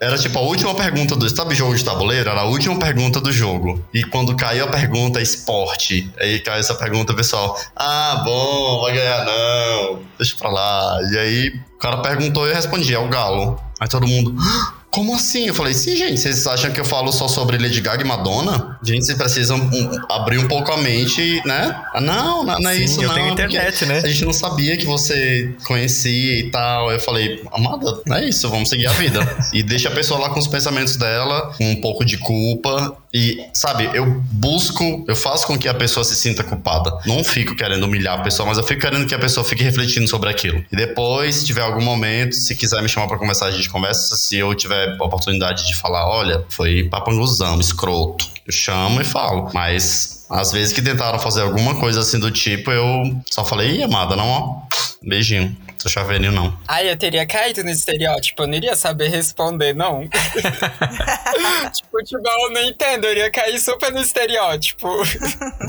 Era 0.01 0.17
tipo 0.17 0.39
a 0.39 0.43
última 0.43 0.75
pergunta 0.77 1.17
do. 1.17 1.29
Sabe 1.29 1.57
jogo 1.57 1.75
de 1.75 1.85
tabuleiro? 1.85 2.31
Era 2.31 2.43
a 2.43 2.45
última 2.45 2.79
pergunta 2.79 3.21
do 3.21 3.33
jogo. 3.33 3.85
E 3.93 4.05
quando 4.05 4.37
caiu 4.37 4.67
a 4.67 4.69
pergunta 4.69 5.21
esporte, 5.21 6.09
aí 6.21 6.39
caiu 6.39 6.61
essa 6.61 6.75
pergunta, 6.75 7.13
o 7.13 7.17
pessoal, 7.17 7.59
ah, 7.75 8.23
bom, 8.25 8.83
vai 8.83 8.93
ganhar 8.93 9.25
não, 9.25 9.99
deixa 10.17 10.37
pra 10.37 10.51
lá. 10.51 10.99
E 11.11 11.19
aí 11.19 11.61
o 11.75 11.79
cara 11.79 11.97
perguntou 11.97 12.47
e 12.47 12.51
eu 12.51 12.55
respondi, 12.55 12.95
é 12.95 12.99
o 12.99 13.09
galo. 13.09 13.61
Aí 13.81 13.89
todo 13.89 14.07
mundo, 14.07 14.35
como 14.91 15.15
assim? 15.15 15.47
Eu 15.47 15.55
falei, 15.55 15.75
sim, 15.75 15.95
gente, 15.97 16.19
vocês 16.19 16.47
acham 16.47 16.71
que 16.73 16.81
eu 16.81 16.85
falo 16.85 17.13
só 17.13 17.29
sobre 17.29 17.59
Lady 17.59 17.81
Gaga 17.81 18.03
e 18.03 18.07
Madonna? 18.07 18.79
Gente, 18.83 19.05
vocês 19.05 19.19
precisam 19.19 19.59
um, 19.59 19.91
abrir 20.11 20.39
um 20.39 20.49
pouco 20.49 20.73
a 20.73 20.77
mente, 20.79 21.43
né? 21.45 21.79
Ah, 21.95 22.01
não, 22.01 22.45
não, 22.45 22.59
não 22.59 22.71
é 22.71 22.77
sim, 22.77 22.85
isso, 22.85 23.03
eu 23.03 23.09
não. 23.09 23.15
tenho 23.15 23.29
internet, 23.29 23.87
né? 23.87 23.99
A 23.99 24.09
gente 24.09 24.25
não 24.25 24.33
sabia 24.33 24.77
que 24.77 24.87
você 24.87 25.55
conhecia 25.67 26.39
e 26.39 26.51
tal. 26.51 26.91
Eu 26.91 26.99
falei, 27.01 27.43
amada, 27.53 28.01
não 28.07 28.17
é 28.17 28.25
isso, 28.29 28.49
vamos 28.49 28.69
seguir 28.69 28.87
a 28.87 28.93
vida. 28.93 29.21
e 29.53 29.63
deixa 29.63 29.89
a 29.89 29.93
pessoa 29.93 30.21
lá 30.21 30.31
com 30.31 30.39
os 30.39 30.47
pensamentos 30.47 30.97
dela, 30.97 31.53
com 31.57 31.71
um 31.71 31.81
pouco 31.81 32.05
de 32.05 32.17
culpa. 32.17 32.97
E, 33.13 33.39
sabe, 33.55 33.89
eu 33.95 34.05
busco, 34.33 35.05
eu 35.09 35.17
faço 35.17 35.47
com 35.47 35.59
que 35.59 35.69
a 35.69 35.75
pessoa 35.75 36.05
se 36.05 36.15
sinta 36.15 36.45
culpada. 36.45 36.99
Não 37.07 37.25
fico 37.25 37.55
querendo 37.55 37.85
humilhar 37.85 38.19
a 38.19 38.23
pessoa, 38.23 38.47
mas 38.47 38.59
eu 38.59 38.65
fico 38.65 38.81
querendo 38.81 39.07
que 39.07 39.15
a 39.15 39.19
pessoa 39.19 39.45
fique 39.45 39.63
refletindo 39.63 40.07
sobre 40.09 40.29
aquilo. 40.29 40.65
E 40.71 40.77
depois, 40.77 41.37
se 41.37 41.47
tiver 41.47 41.63
algum 41.63 41.83
momento, 41.83 42.35
se 42.35 42.55
quiser 42.55 42.83
me 42.83 42.89
chamar 42.89 43.09
para 43.09 43.19
conversar, 43.19 43.47
a 43.47 43.51
gente 43.51 43.71
conversa. 43.71 44.17
Se 44.17 44.37
eu 44.37 44.55
tiver 44.55 44.97
oportunidade 45.01 45.67
de 45.67 45.75
falar, 45.75 46.07
olha, 46.07 46.45
foi 46.51 46.85
papanguzão, 46.85 47.59
escroto, 47.61 48.27
eu 48.47 48.53
chamo 48.53 49.01
e 49.01 49.05
falo. 49.05 49.51
Mas 49.55 50.27
às 50.31 50.53
vezes 50.53 50.73
que 50.73 50.83
tentaram 50.83 51.19
fazer 51.19 51.43
alguma 51.43 51.77
coisa 51.77 52.01
assim 52.01 52.19
do 52.19 52.31
tipo, 52.31 52.71
eu 52.71 53.03
só 53.31 53.45
falei, 53.45 53.79
ih, 53.79 53.83
amada, 53.83 54.15
não, 54.15 54.29
ó, 54.29 54.63
beijinho. 55.03 55.57
Sou 55.79 55.91
chaveirinho, 55.91 56.33
não. 56.33 56.57
Ai, 56.67 56.91
eu 56.91 56.97
teria 56.97 57.25
caído 57.25 57.63
no 57.63 57.71
estereótipo, 57.71 58.43
eu 58.43 58.49
não 58.49 58.55
iria 58.55 58.75
saber 58.75 59.09
responder, 59.09 59.75
não. 59.75 60.09
tipo, 61.73 61.89
futebol 61.91 62.49
eu 62.49 62.51
não 62.53 62.63
entendo, 62.63 63.05
eu 63.05 63.13
iria 63.13 63.31
cair 63.31 63.59
super 63.61 63.93
no 63.93 64.01
estereótipo. 64.01 64.89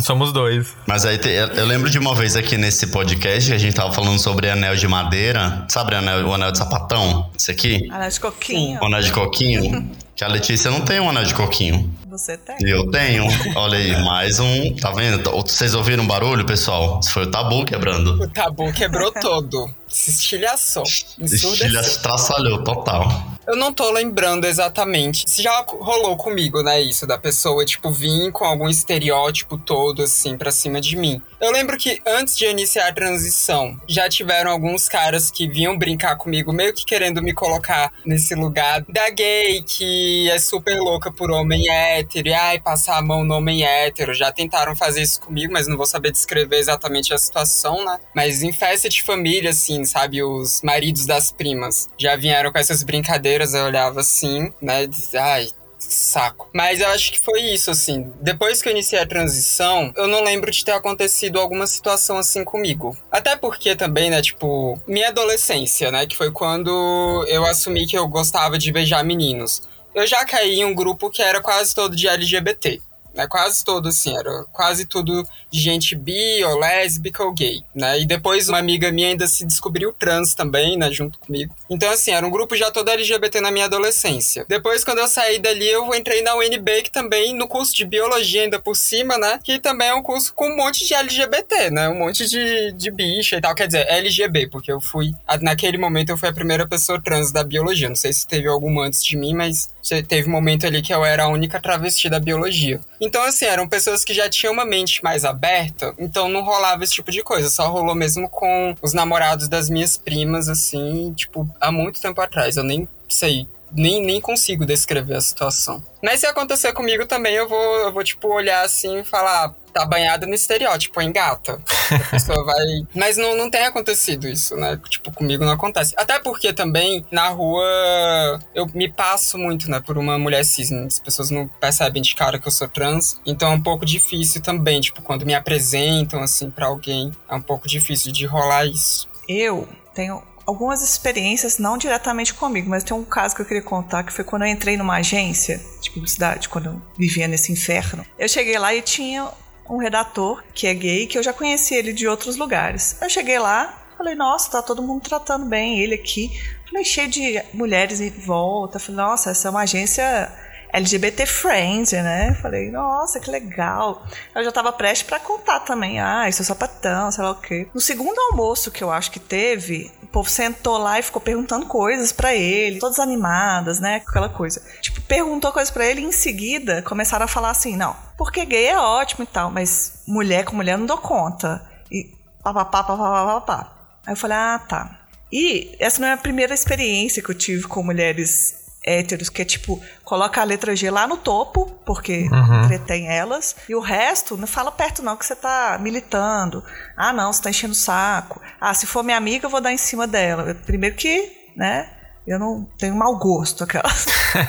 Somos 0.02 0.34
dois. 0.34 0.76
Mas 0.88 1.06
aí, 1.06 1.20
eu 1.56 1.66
lembro 1.66 1.90
de 1.90 2.00
uma 2.00 2.16
vez 2.16 2.36
aqui 2.36 2.58
nesse 2.58 2.88
podcast 2.88 3.50
que 3.50 3.56
a 3.56 3.60
gente 3.60 3.76
tava 3.76 3.92
falando 3.94 4.20
sobre 4.20 4.50
anel 4.50 4.76
de 4.76 4.88
madeira. 4.88 5.66
Sabe 5.70 5.94
o 5.94 5.98
anel, 5.98 6.28
o 6.28 6.34
anel 6.34 6.52
de 6.52 6.58
sapatão? 6.58 7.30
Esse 7.38 7.52
aqui? 7.52 7.88
Anel 7.92 8.10
de 8.10 8.20
coquinho. 8.20 8.80
O 8.82 8.86
anel 8.86 9.02
de 9.02 9.12
coquinho. 9.12 9.92
Que 10.20 10.26
a 10.26 10.28
Letícia 10.28 10.70
não 10.70 10.82
tem 10.82 11.00
um 11.00 11.10
anel 11.10 11.24
de 11.24 11.34
coquinho. 11.34 11.90
Você 12.20 12.36
tem? 12.36 12.58
Eu 12.68 12.92
tenho. 12.92 13.24
Olha 13.56 13.78
aí, 13.78 14.04
mais 14.04 14.42
um. 14.42 14.76
Tá 14.76 14.92
vendo? 14.92 15.24
Vocês 15.32 15.74
ouviram 15.74 16.04
um 16.04 16.08
barulho, 16.08 16.46
pessoal? 16.46 17.00
Isso 17.02 17.14
foi 17.14 17.24
o 17.24 17.32
tabu 17.32 17.64
quebrando. 17.64 18.22
O 18.22 18.28
tabu 18.28 18.74
quebrou 18.74 19.10
todo. 19.10 19.74
Se 19.88 20.12
estilhaçou. 20.12 20.84
Estilha 20.84 21.82
traçalhou 22.02 22.62
total. 22.62 23.39
Eu 23.50 23.56
não 23.56 23.74
tô 23.74 23.90
lembrando 23.90 24.46
exatamente. 24.46 25.24
Se 25.28 25.42
já 25.42 25.66
rolou 25.68 26.16
comigo, 26.16 26.62
né, 26.62 26.80
isso, 26.80 27.08
da 27.08 27.18
pessoa, 27.18 27.66
tipo, 27.66 27.90
vir 27.90 28.32
com 28.32 28.46
algum 28.46 28.70
estereótipo 28.70 29.58
todo, 29.58 30.04
assim, 30.04 30.38
pra 30.38 30.52
cima 30.52 30.80
de 30.80 30.96
mim. 30.96 31.20
Eu 31.42 31.52
lembro 31.52 31.76
que 31.76 32.00
antes 32.06 32.38
de 32.38 32.46
iniciar 32.46 32.90
a 32.90 32.94
transição, 32.94 33.76
já 33.88 34.08
tiveram 34.08 34.52
alguns 34.52 34.88
caras 34.88 35.32
que 35.32 35.48
vinham 35.48 35.76
brincar 35.76 36.16
comigo, 36.16 36.54
meio 36.54 36.76
que 36.76 36.86
querendo 36.86 37.24
me 37.24 37.34
colocar 37.34 37.92
nesse 38.06 38.36
lugar 38.36 38.86
da 38.88 39.10
gay, 39.10 39.64
que 39.64 40.30
é 40.30 40.38
super 40.38 40.80
louca 40.80 41.12
por 41.12 41.32
homem 41.32 41.68
hétero, 41.72 42.28
e 42.28 42.34
ai, 42.36 42.60
passar 42.60 43.00
a 43.00 43.02
mão 43.02 43.24
no 43.24 43.34
homem 43.34 43.64
hétero. 43.64 44.14
Já 44.14 44.32
tentaram 44.32 44.76
fazer 44.76 45.02
isso 45.02 45.20
comigo, 45.22 45.52
mas 45.52 45.66
não 45.66 45.76
vou 45.76 45.88
saber 45.88 46.12
descrever 46.12 46.58
exatamente 46.58 47.16
a 47.16 47.18
situação, 47.18 47.84
né? 47.84 48.00
Mas 48.16 48.44
em 48.44 48.54
festa 48.54 48.88
de 48.88 49.02
família, 49.02 49.50
assim, 49.50 49.84
sabe, 49.86 50.22
os 50.22 50.62
maridos 50.62 51.08
das 51.08 51.32
primas 51.32 51.90
já 51.98 52.16
vieram 52.16 52.52
com 52.52 52.60
essas 52.60 52.84
brincadeiras 52.84 53.39
eu 53.54 53.66
olhava 53.66 54.02
assim, 54.02 54.52
né? 54.62 54.88
Ai, 55.16 55.50
saco. 55.78 56.50
Mas 56.54 56.80
eu 56.80 56.88
acho 56.90 57.12
que 57.12 57.20
foi 57.20 57.42
isso, 57.42 57.72
assim. 57.72 58.12
Depois 58.22 58.62
que 58.62 58.70
eu 58.70 58.72
iniciei 58.72 59.02
a 59.02 59.08
transição, 59.08 59.92
eu 59.96 60.08
não 60.08 60.24
lembro 60.24 60.52
de 60.52 60.64
ter 60.64 60.72
acontecido 60.72 61.40
alguma 61.40 61.66
situação 61.68 62.18
assim 62.18 62.44
comigo. 62.44 62.98
Até 63.12 63.36
porque 63.36 63.76
também, 63.76 64.10
né, 64.10 64.22
tipo, 64.22 64.80
minha 64.88 65.10
adolescência, 65.10 65.92
né, 65.92 66.06
que 66.06 66.18
foi 66.18 66.32
quando 66.32 67.26
eu 67.28 67.46
assumi 67.46 67.88
que 67.88 67.98
eu 67.98 68.08
gostava 68.08 68.58
de 68.58 68.72
beijar 68.72 69.04
meninos. 69.04 69.62
Eu 69.96 70.06
já 70.06 70.24
caí 70.26 70.60
em 70.60 70.66
um 70.66 70.76
grupo 70.76 71.10
que 71.10 71.22
era 71.22 71.42
quase 71.42 71.74
todo 71.74 71.96
de 71.96 72.08
LGBT 72.08 72.82
né? 73.14 73.28
Quase 73.28 73.64
todo, 73.64 73.90
assim, 73.90 74.16
era 74.16 74.44
quase 74.52 74.86
tudo 74.86 75.28
de 75.52 75.60
gente 75.60 75.96
bi 75.96 76.44
ou 76.44 76.60
lésbica 76.60 77.24
ou 77.24 77.34
gay, 77.34 77.64
né? 77.74 78.00
E 78.00 78.06
depois 78.06 78.50
uma 78.50 78.58
amiga 78.58 78.92
minha 78.92 79.10
ainda 79.10 79.28
se 79.28 79.46
descobriu 79.46 79.94
trans 79.94 80.34
também, 80.34 80.78
né? 80.78 80.92
Junto 80.92 81.20
comigo. 81.20 81.54
Então, 81.70 81.92
assim, 81.92 82.12
era 82.12 82.26
um 82.26 82.30
grupo 82.30 82.56
já 82.56 82.72
todo 82.72 82.90
LGBT 82.90 83.42
na 83.42 83.52
minha 83.52 83.66
adolescência. 83.66 84.46
Depois, 84.48 84.84
quando 84.84 85.00
eu 85.00 85.08
saí 85.08 85.40
dali, 85.40 85.68
eu 85.68 85.94
entrei 85.94 86.22
na 86.22 86.36
UNB, 86.36 86.84
que 86.84 86.92
também, 86.92 87.34
no 87.34 87.48
curso 87.48 87.76
de 87.76 87.86
biologia 87.86 88.44
ainda 88.44 88.60
por 88.60 88.76
cima, 88.76 89.18
né? 89.18 89.40
Que 89.44 89.60
também 89.60 89.90
é 89.90 89.94
um 89.94 90.04
curso 90.04 90.34
com 90.34 90.50
um 90.50 90.56
monte 90.56 90.86
de 90.86 90.94
LGBT, 90.94 91.72
né? 91.72 91.90
Um 91.90 91.98
monte 91.98 92.28
de, 92.28 92.72
de 92.74 92.92
bicha 92.92 93.38
e 93.38 93.42
tal. 93.42 93.56
Quer 93.56 93.68
dizer, 93.68 93.88
LGB, 93.90 94.48
porque 94.48 94.72
eu 94.72 94.80
fui... 94.80 95.14
Naquele 95.42 95.78
momento, 95.78 96.10
eu 96.10 96.18
fui 96.18 96.30
a 96.30 96.34
primeira 96.34 96.68
pessoa 96.68 97.02
trans 97.02 97.32
da 97.32 97.44
biologia. 97.44 97.90
Não 97.90 97.96
sei 97.96 98.14
se 98.14 98.28
teve 98.28 98.48
alguma 98.48 98.86
antes 98.86 99.04
de 99.04 99.18
mim, 99.18 99.34
mas 99.34 99.70
teve 100.08 100.28
um 100.28 100.32
momento 100.32 100.66
ali 100.66 100.82
que 100.82 100.94
eu 100.94 101.04
era 101.04 101.24
a 101.24 101.28
única 101.28 101.60
travesti 101.60 102.10
da 102.10 102.20
biologia. 102.20 102.80
Então, 103.00 103.24
assim, 103.24 103.46
eram 103.46 103.68
pessoas 103.68 104.04
que 104.04 104.14
já 104.14 104.30
tinham 104.30 104.54
uma 104.54 104.66
mente 104.66 105.04
mais 105.04 105.26
aberta, 105.26 105.94
então 105.98 106.30
não 106.30 106.44
rolava 106.44 106.84
esse 106.84 106.94
tipo 106.94 107.12
de 107.12 107.22
coisa. 107.24 107.50
Só 107.50 107.70
rolou 107.70 107.96
mesmo 107.96 108.30
com 108.30 108.76
os 108.82 108.94
namorados 108.94 109.48
das 109.48 109.70
minhas 109.70 109.98
primas, 109.98 110.48
assim, 110.50 111.14
tipo, 111.14 111.50
há 111.60 111.72
muito 111.72 112.02
tempo 112.02 112.22
atrás. 112.22 112.58
Eu 112.58 112.64
nem 112.64 112.88
sei 113.08 113.48
nem, 113.72 114.04
nem 114.04 114.22
consigo 114.22 114.66
descrever 114.66 115.16
a 115.16 115.22
situação. 115.22 115.84
Mas 116.02 116.22
se 116.22 116.26
acontecer 116.28 116.72
comigo 116.74 117.06
também, 117.06 117.36
eu 117.36 117.48
vou, 117.48 117.76
eu 117.80 117.92
vou 117.92 118.04
tipo, 118.04 118.28
olhar 118.30 118.64
assim 118.64 119.00
e 119.00 119.04
falar, 119.04 119.54
tá 119.74 119.86
banhada 119.86 120.26
no 120.26 120.34
estereótipo, 120.34 121.02
engata. 121.02 121.62
A 121.92 122.12
pessoa 122.12 122.44
vai. 122.44 122.56
Mas 122.96 123.18
não, 123.18 123.36
não 123.36 123.50
tem 123.50 123.66
acontecido 123.66 124.28
isso, 124.28 124.56
né? 124.56 124.80
Tipo, 124.90 125.12
comigo 125.12 125.44
não 125.46 125.54
acontece. 125.54 125.94
Até 125.98 126.20
porque 126.20 126.54
também, 126.54 127.06
na 127.12 127.30
rua, 127.30 128.40
eu 128.56 128.66
me 128.74 128.90
passo 128.92 129.38
muito, 129.38 129.70
né, 129.70 129.80
por 129.80 129.98
uma 129.98 130.18
mulher 130.18 130.44
cis. 130.46 130.70
Né? 130.70 130.86
As 130.86 131.00
pessoas 131.00 131.30
não 131.30 131.48
percebem 131.48 132.02
de 132.02 132.16
cara 132.16 132.40
que 132.40 132.48
eu 132.48 132.52
sou 132.52 132.68
trans. 132.68 133.20
Então 133.26 133.52
é 133.52 133.56
um 133.56 133.62
pouco 133.62 133.86
difícil 133.86 134.42
também, 134.42 134.82
tipo, 134.82 135.02
quando 135.02 135.26
me 135.26 135.34
apresentam, 135.34 136.22
assim, 136.22 136.50
para 136.50 136.68
alguém, 136.68 137.12
é 137.30 137.36
um 137.36 137.42
pouco 137.42 137.68
difícil 137.68 138.12
de 138.12 138.26
rolar 138.26 138.66
isso. 138.66 139.10
Eu 139.28 139.68
tenho 139.94 140.24
algumas 140.50 140.82
experiências, 140.82 141.60
não 141.60 141.78
diretamente 141.78 142.34
comigo, 142.34 142.70
mas 142.70 142.84
tem 142.84 142.98
um 142.98 143.06
caso 143.06 143.36
que 143.36 143.42
eu 143.42 143.46
queria 143.46 143.62
contar, 143.62 144.04
que 144.04 144.12
foi 144.12 144.26
quando 144.26 144.42
eu 144.42 144.48
entrei 144.48 144.76
numa 144.76 144.98
agência 144.98 145.62
de 145.80 145.92
publicidade, 145.92 146.50
quando 146.50 146.66
eu 146.66 146.82
vivia 146.98 147.28
nesse 147.28 147.52
inferno. 147.52 148.04
Eu 148.18 148.28
cheguei 148.28 148.58
lá 148.58 148.74
e 148.74 148.82
tinha 148.82 149.30
um 149.70 149.78
redator 149.78 150.44
que 150.54 150.66
é 150.66 150.74
gay, 150.74 151.06
que 151.06 151.18
eu 151.18 151.24
já 151.24 151.32
conhecia 151.32 151.78
ele 151.78 151.94
de 151.94 152.08
outros 152.08 152.36
lugares. 152.36 152.98
Eu 153.00 153.10
cheguei 153.10 153.38
lá, 153.38 153.78
falei, 153.96 154.16
nossa, 154.16 154.50
tá 154.50 154.62
todo 154.64 154.82
mundo 154.82 155.04
tratando 155.04 155.46
bem 155.46 155.80
ele 155.80 155.94
aqui. 155.94 156.32
Falei, 156.68 156.84
cheio 156.84 157.08
de 157.08 157.42
mulheres 157.54 158.02
em 158.02 158.10
volta. 158.10 158.80
Falei, 158.80 159.02
nossa, 159.02 159.30
essa 159.30 159.48
é 159.48 159.52
uma 159.52 159.62
agência 159.62 160.34
LGBT 160.72 161.26
friend, 161.26 161.96
né? 161.96 162.34
Falei, 162.42 162.70
nossa, 162.72 163.20
que 163.20 163.30
legal. 163.30 164.06
Eu 164.36 164.44
já 164.44 164.52
tava 164.52 164.72
prestes 164.72 165.08
para 165.08 165.20
contar 165.20 165.62
também, 165.62 166.00
ah, 166.00 166.28
isso 166.30 166.42
é 166.42 166.46
sapatão, 166.46 167.12
sei 167.12 167.24
lá 167.24 167.32
o 167.32 167.36
quê. 167.36 167.68
No 167.74 167.82
segundo 167.82 168.20
almoço 168.32 168.72
que 168.72 168.84
eu 168.84 168.92
acho 168.92 169.12
que 169.12 169.20
teve, 169.20 169.92
povo 170.12 170.30
sentou 170.30 170.78
lá 170.78 171.00
e 171.00 171.04
ficou 171.04 171.22
perguntando 171.22 171.66
coisas 171.66 172.12
para 172.12 172.36
ele, 172.36 172.80
todas 172.80 173.00
animadas, 173.00 173.80
né? 173.80 173.96
Aquela 173.96 174.30
coisa. 174.30 174.62
Tipo, 174.82 175.02
perguntou 175.02 175.52
coisas 175.52 175.72
para 175.72 175.86
ele 175.86 176.02
e 176.02 176.06
em 176.06 176.12
seguida 176.12 176.82
começaram 176.82 177.26
a 177.26 177.28
falar 177.28 177.52
assim: 177.52 177.76
não, 177.76 177.96
porque 178.18 178.46
gay 178.46 178.68
é 178.68 178.78
ótimo 178.78 179.24
e 179.24 179.28
tal, 179.28 179.52
mas 179.52 180.04
mulher 180.08 180.46
com 180.46 180.56
mulher 180.56 180.78
não 180.78 180.86
dou 180.86 180.98
conta. 180.98 181.66
E 181.92 182.12
papapá, 182.44 182.84
papapá, 182.84 183.26
papapá. 183.26 183.78
Aí 184.06 184.14
eu 184.14 184.18
falei: 184.18 184.38
ah, 184.38 184.60
tá. 184.68 185.00
E 185.32 185.76
essa 185.80 186.02
não 186.02 186.08
é 186.08 186.14
a 186.14 186.18
primeira 186.18 186.54
experiência 186.54 187.22
que 187.22 187.30
eu 187.30 187.36
tive 187.36 187.68
com 187.68 187.84
mulheres 187.84 188.69
héteros, 188.90 189.30
que 189.30 189.42
é 189.42 189.46
tipo, 189.46 189.82
coloca 190.04 190.42
a 190.42 190.44
letra 190.44 190.76
G 190.76 190.90
lá 190.90 191.06
no 191.06 191.18
topo, 191.18 191.66
porque 191.86 192.28
uhum. 192.32 192.64
entretém 192.64 193.08
elas, 193.08 193.56
e 193.68 193.76
o 193.76 193.80
resto 193.80 194.36
não 194.36 194.48
fala 194.48 194.72
perto 194.72 195.04
não, 195.04 195.16
que 195.16 195.26
você 195.26 195.36
tá 195.36 195.78
militando. 195.80 196.64
Ah, 196.98 197.14
não, 197.14 197.32
você 197.32 197.42
tá 197.42 197.50
enchendo 197.50 197.74
o 197.74 197.76
saco. 197.76 198.42
Ah, 198.60 198.74
se 198.74 198.88
for 198.88 199.04
minha 199.04 199.18
amiga, 199.18 199.46
eu 199.46 199.50
vou 199.50 199.62
dar 199.62 199.72
em 199.72 199.78
cima 199.78 200.08
dela. 200.08 200.56
Primeiro 200.66 200.96
que, 200.96 201.32
né, 201.56 201.90
eu 202.30 202.38
não 202.38 202.64
tenho 202.78 202.96
mau 202.96 203.18
gosto, 203.18 203.64
aquelas. 203.64 204.06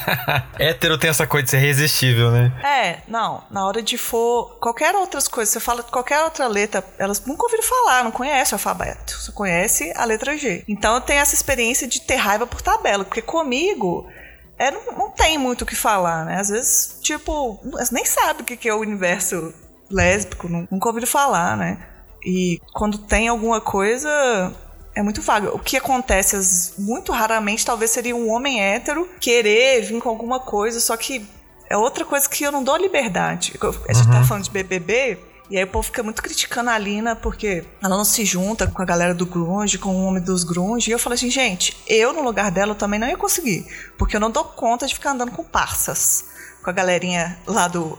Hétero 0.61 0.99
tem 0.99 1.09
essa 1.09 1.27
coisa 1.27 1.45
de 1.45 1.51
ser 1.51 1.57
irresistível, 1.57 2.31
né? 2.31 2.53
É, 2.63 2.99
não. 3.09 3.43
Na 3.51 3.67
hora 3.67 3.83
de 3.83 3.97
for. 3.97 4.59
Qualquer 4.61 4.95
outras 4.95 5.27
coisas, 5.27 5.51
você 5.51 5.61
fala 5.61 5.83
qualquer 5.83 6.23
outra 6.23 6.47
letra, 6.47 6.85
elas 6.99 7.25
nunca 7.25 7.45
ouviram 7.45 7.63
falar, 7.63 8.05
não 8.05 8.11
conhecem 8.11 8.55
o 8.55 8.57
alfabeto. 8.57 9.13
Só 9.15 9.33
conhece 9.33 9.91
a 9.97 10.05
letra 10.05 10.37
G. 10.37 10.63
Então 10.69 10.95
eu 10.95 11.01
tenho 11.01 11.21
essa 11.21 11.35
experiência 11.35 11.89
de 11.89 12.03
ter 12.03 12.17
raiva 12.17 12.47
por 12.47 12.61
tabela, 12.61 13.03
porque 13.03 13.23
comigo 13.23 14.07
é, 14.61 14.71
não, 14.71 14.83
não 14.93 15.11
tem 15.11 15.39
muito 15.39 15.63
o 15.63 15.67
que 15.67 15.75
falar, 15.75 16.27
né? 16.27 16.39
Às 16.39 16.51
vezes, 16.51 16.99
tipo, 17.01 17.59
nem 17.91 18.05
sabe 18.05 18.43
o 18.43 18.45
que 18.45 18.69
é 18.69 18.75
o 18.75 18.81
universo 18.81 19.55
lésbico, 19.91 20.49
nunca 20.49 20.87
ouviram 20.87 21.07
falar, 21.07 21.57
né? 21.57 21.79
E 22.23 22.61
quando 22.75 22.99
tem 22.99 23.27
alguma 23.27 23.59
coisa, 23.59 24.53
é 24.95 25.03
muito 25.03 25.23
vago. 25.23 25.49
O 25.55 25.59
que 25.59 25.79
acontece 25.79 26.75
muito 26.79 27.11
raramente, 27.11 27.65
talvez 27.65 27.91
seria 27.91 28.15
um 28.15 28.31
homem 28.31 28.63
hétero 28.63 29.09
querer 29.19 29.81
vir 29.81 29.99
com 30.03 30.11
alguma 30.11 30.39
coisa, 30.39 30.79
só 30.79 30.95
que 30.95 31.27
é 31.71 31.77
outra 31.79 32.05
coisa 32.05 32.29
que 32.29 32.45
eu 32.45 32.53
não 32.53 32.63
dou 32.63 32.77
liberdade. 32.77 33.55
A 33.59 33.93
gente 33.95 34.05
tá 34.05 34.15
uhum. 34.15 34.21
tá 34.21 34.25
falando 34.25 34.45
de 34.45 34.51
BBB, 34.51 35.19
e 35.51 35.59
aí 35.59 35.65
o 35.65 35.67
povo 35.67 35.83
fica 35.83 36.03
muito 36.03 36.23
criticando 36.23 36.71
a 36.71 36.79
Lina 36.79 37.17
porque 37.17 37.65
ela 37.83 37.97
não 37.97 38.05
se 38.05 38.25
junta 38.25 38.69
com 38.69 38.81
a 38.81 38.85
galera 38.85 39.13
do 39.13 39.27
grunge, 39.27 39.79
com 39.79 39.89
o 39.91 40.05
homem 40.05 40.23
dos 40.23 40.45
grunge. 40.45 40.91
E 40.91 40.95
eu 40.95 40.99
falo 40.99 41.15
assim, 41.15 41.29
gente, 41.29 41.77
eu 41.89 42.13
no 42.13 42.23
lugar 42.23 42.53
dela 42.53 42.73
também 42.73 43.01
não 43.01 43.09
ia 43.09 43.17
conseguir. 43.17 43.67
Porque 43.99 44.15
eu 44.15 44.21
não 44.21 44.31
dou 44.31 44.45
conta 44.45 44.87
de 44.87 44.95
ficar 44.95 45.11
andando 45.11 45.33
com 45.33 45.43
parças. 45.43 46.27
Com 46.63 46.71
a 46.71 46.73
galerinha 46.73 47.37
lá 47.47 47.67
do... 47.67 47.99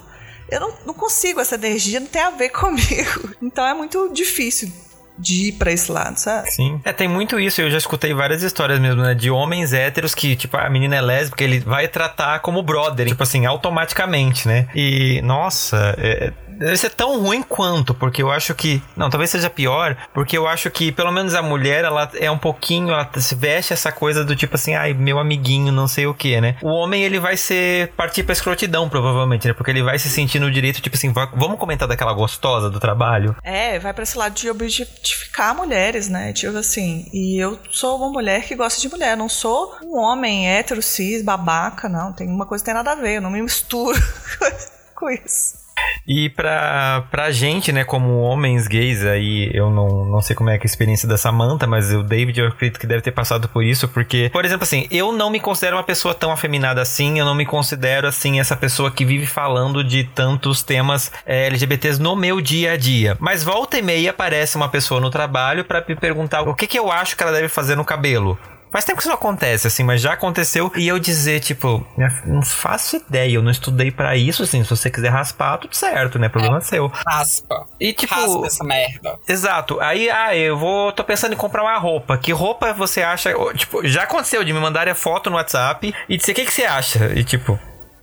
Eu 0.49 0.61
não, 0.61 0.73
não 0.87 0.93
consigo, 0.93 1.41
essa 1.41 1.55
energia 1.55 1.99
não 1.99 2.07
tem 2.07 2.21
a 2.21 2.29
ver 2.29 2.49
comigo. 2.55 3.35
Então 3.41 3.65
é 3.65 3.73
muito 3.73 4.09
difícil 4.13 4.71
de 5.17 5.49
ir 5.49 5.51
pra 5.53 5.71
esse 5.71 5.91
lado, 5.91 6.17
sabe? 6.17 6.51
Sim. 6.51 6.79
É, 6.85 6.93
tem 6.93 7.07
muito 7.07 7.37
isso. 7.37 7.61
Eu 7.61 7.69
já 7.69 7.77
escutei 7.77 8.13
várias 8.13 8.43
histórias 8.43 8.79
mesmo, 8.79 9.01
né? 9.01 9.13
De 9.13 9.29
homens 9.29 9.73
héteros 9.73 10.15
que, 10.15 10.35
tipo, 10.35 10.55
a 10.57 10.69
menina 10.69 10.95
é 10.95 11.01
lésbica, 11.01 11.43
ele 11.43 11.59
vai 11.59 11.87
tratar 11.87 12.39
como 12.39 12.63
brother, 12.63 13.07
tipo 13.07 13.21
assim, 13.21 13.45
automaticamente, 13.45 14.47
né? 14.47 14.67
E, 14.73 15.21
nossa, 15.21 15.95
é, 15.97 16.33
deve 16.65 16.77
ser 16.77 16.91
tão 16.91 17.19
ruim 17.21 17.41
quanto, 17.41 17.93
porque 17.93 18.21
eu 18.21 18.31
acho 18.31 18.53
que. 18.53 18.81
Não, 18.95 19.09
talvez 19.09 19.29
seja 19.29 19.49
pior, 19.49 19.97
porque 20.13 20.37
eu 20.37 20.47
acho 20.47 20.69
que 20.69 20.91
pelo 20.91 21.11
menos 21.11 21.33
a 21.33 21.41
mulher, 21.41 21.83
ela 21.83 22.09
é 22.15 22.29
um 22.29 22.37
pouquinho. 22.37 22.89
Ela 22.89 23.09
se 23.17 23.35
veste 23.35 23.73
essa 23.73 23.91
coisa 23.91 24.23
do 24.23 24.35
tipo 24.35 24.55
assim, 24.55 24.73
ai, 24.75 24.93
meu 24.93 25.19
amiguinho, 25.19 25.71
não 25.71 25.87
sei 25.87 26.05
o 26.05 26.13
que, 26.13 26.39
né? 26.39 26.57
O 26.61 26.69
homem, 26.69 27.03
ele 27.03 27.19
vai 27.19 27.37
ser. 27.37 27.89
partir 27.97 28.23
pra 28.23 28.33
escrotidão, 28.33 28.89
provavelmente, 28.89 29.47
né? 29.47 29.53
Porque 29.53 29.71
ele 29.71 29.83
vai 29.83 29.97
se 29.97 30.09
sentir 30.09 30.39
no 30.39 30.51
direito, 30.51 30.81
tipo 30.81 30.95
assim, 30.95 31.11
vamos 31.11 31.59
comentar 31.59 31.87
daquela 31.87 32.13
gostosa 32.13 32.69
do 32.69 32.79
trabalho. 32.79 33.35
É, 33.43 33.79
vai 33.79 33.93
pra 33.93 34.03
esse 34.03 34.17
lado 34.17 34.33
de 34.33 34.49
objetificar 34.49 35.55
mulheres, 35.55 36.09
né? 36.09 36.33
Tipo 36.33 36.57
assim, 36.57 37.07
e 37.13 37.41
eu 37.41 37.59
sou 37.71 37.97
uma 37.97 38.09
mulher 38.09 38.43
que 38.43 38.55
gosta 38.55 38.79
de 38.79 38.89
mulher, 38.89 39.17
não 39.17 39.29
sou 39.29 39.75
um 39.83 39.97
homem 39.97 40.49
hétero, 40.49 40.81
cis, 40.81 41.23
babaca, 41.23 41.89
não. 41.89 42.13
Tem 42.13 42.27
uma 42.27 42.45
coisa 42.45 42.63
que 42.63 42.65
tem 42.65 42.73
nada 42.73 42.91
a 42.91 42.95
ver, 42.95 43.17
eu 43.17 43.21
não 43.21 43.29
me 43.31 43.41
misturo 43.41 43.97
com 44.95 45.09
isso. 45.09 45.60
E 46.07 46.29
pra, 46.29 47.05
pra 47.11 47.31
gente, 47.31 47.71
né, 47.71 47.83
como 47.83 48.19
homens 48.19 48.67
gays, 48.67 49.05
aí 49.05 49.49
eu 49.53 49.69
não, 49.69 50.05
não 50.05 50.21
sei 50.21 50.35
como 50.35 50.49
é, 50.49 50.55
é 50.55 50.59
a 50.61 50.65
experiência 50.65 51.07
da 51.07 51.17
Samantha, 51.17 51.67
mas 51.67 51.91
o 51.93 52.03
David 52.03 52.39
eu 52.39 52.47
acredito 52.47 52.79
que 52.79 52.87
deve 52.87 53.01
ter 53.01 53.11
passado 53.11 53.47
por 53.47 53.63
isso, 53.63 53.87
porque, 53.87 54.29
por 54.31 54.45
exemplo, 54.45 54.63
assim, 54.63 54.87
eu 54.91 55.11
não 55.11 55.29
me 55.29 55.39
considero 55.39 55.77
uma 55.77 55.83
pessoa 55.83 56.13
tão 56.13 56.31
afeminada 56.31 56.81
assim, 56.81 57.19
eu 57.19 57.25
não 57.25 57.35
me 57.35 57.45
considero, 57.45 58.07
assim, 58.07 58.39
essa 58.39 58.55
pessoa 58.55 58.91
que 58.91 59.05
vive 59.05 59.25
falando 59.25 59.83
de 59.83 60.03
tantos 60.03 60.63
temas 60.63 61.11
é, 61.25 61.47
LGBTs 61.47 62.01
no 62.01 62.15
meu 62.15 62.41
dia 62.41 62.73
a 62.73 62.77
dia. 62.77 63.17
Mas 63.19 63.43
volta 63.43 63.77
e 63.77 63.81
meia 63.81 64.11
aparece 64.11 64.55
uma 64.55 64.69
pessoa 64.69 64.99
no 64.99 65.09
trabalho 65.09 65.63
para 65.65 65.83
me 65.87 65.95
perguntar 65.95 66.41
o 66.41 66.55
que, 66.55 66.67
que 66.67 66.77
eu 66.77 66.91
acho 66.91 67.15
que 67.15 67.23
ela 67.23 67.31
deve 67.31 67.47
fazer 67.47 67.75
no 67.75 67.85
cabelo. 67.85 68.37
Faz 68.71 68.85
tempo 68.85 68.97
que 68.97 69.03
isso 69.03 69.11
acontece, 69.11 69.67
assim, 69.67 69.83
mas 69.83 70.01
já 70.01 70.13
aconteceu. 70.13 70.71
E 70.75 70.87
eu 70.87 70.97
dizer, 70.97 71.41
tipo, 71.41 71.85
não 72.25 72.41
faço 72.41 72.95
ideia, 72.95 73.35
eu 73.35 73.41
não 73.41 73.51
estudei 73.51 73.91
para 73.91 74.15
isso, 74.15 74.43
assim. 74.43 74.63
Se 74.63 74.69
você 74.69 74.89
quiser 74.89 75.09
raspar, 75.09 75.57
tudo 75.57 75.75
certo, 75.75 76.17
né? 76.17 76.29
Problema 76.29 76.57
é, 76.57 76.61
seu. 76.61 76.87
Raspa. 76.87 77.65
E 77.79 77.91
tipo. 77.91 78.13
Raspa 78.15 78.47
essa 78.47 78.63
merda. 78.63 79.19
Exato. 79.27 79.79
Aí, 79.81 80.09
ah, 80.09 80.35
eu 80.35 80.57
vou. 80.57 80.91
tô 80.93 81.03
pensando 81.03 81.33
em 81.33 81.37
comprar 81.37 81.63
uma 81.63 81.77
roupa. 81.77 82.17
Que 82.17 82.31
roupa 82.31 82.71
você 82.73 83.01
acha. 83.01 83.33
Tipo, 83.55 83.85
já 83.85 84.03
aconteceu 84.03 84.43
de 84.43 84.53
me 84.53 84.59
mandarem 84.59 84.93
foto 84.93 85.29
no 85.29 85.35
WhatsApp 85.35 85.93
e 86.07 86.17
dizer 86.17 86.31
o 86.31 86.35
que, 86.35 86.45
que 86.45 86.53
você 86.53 86.63
acha. 86.63 87.11
E 87.13 87.23
tipo, 87.23 87.59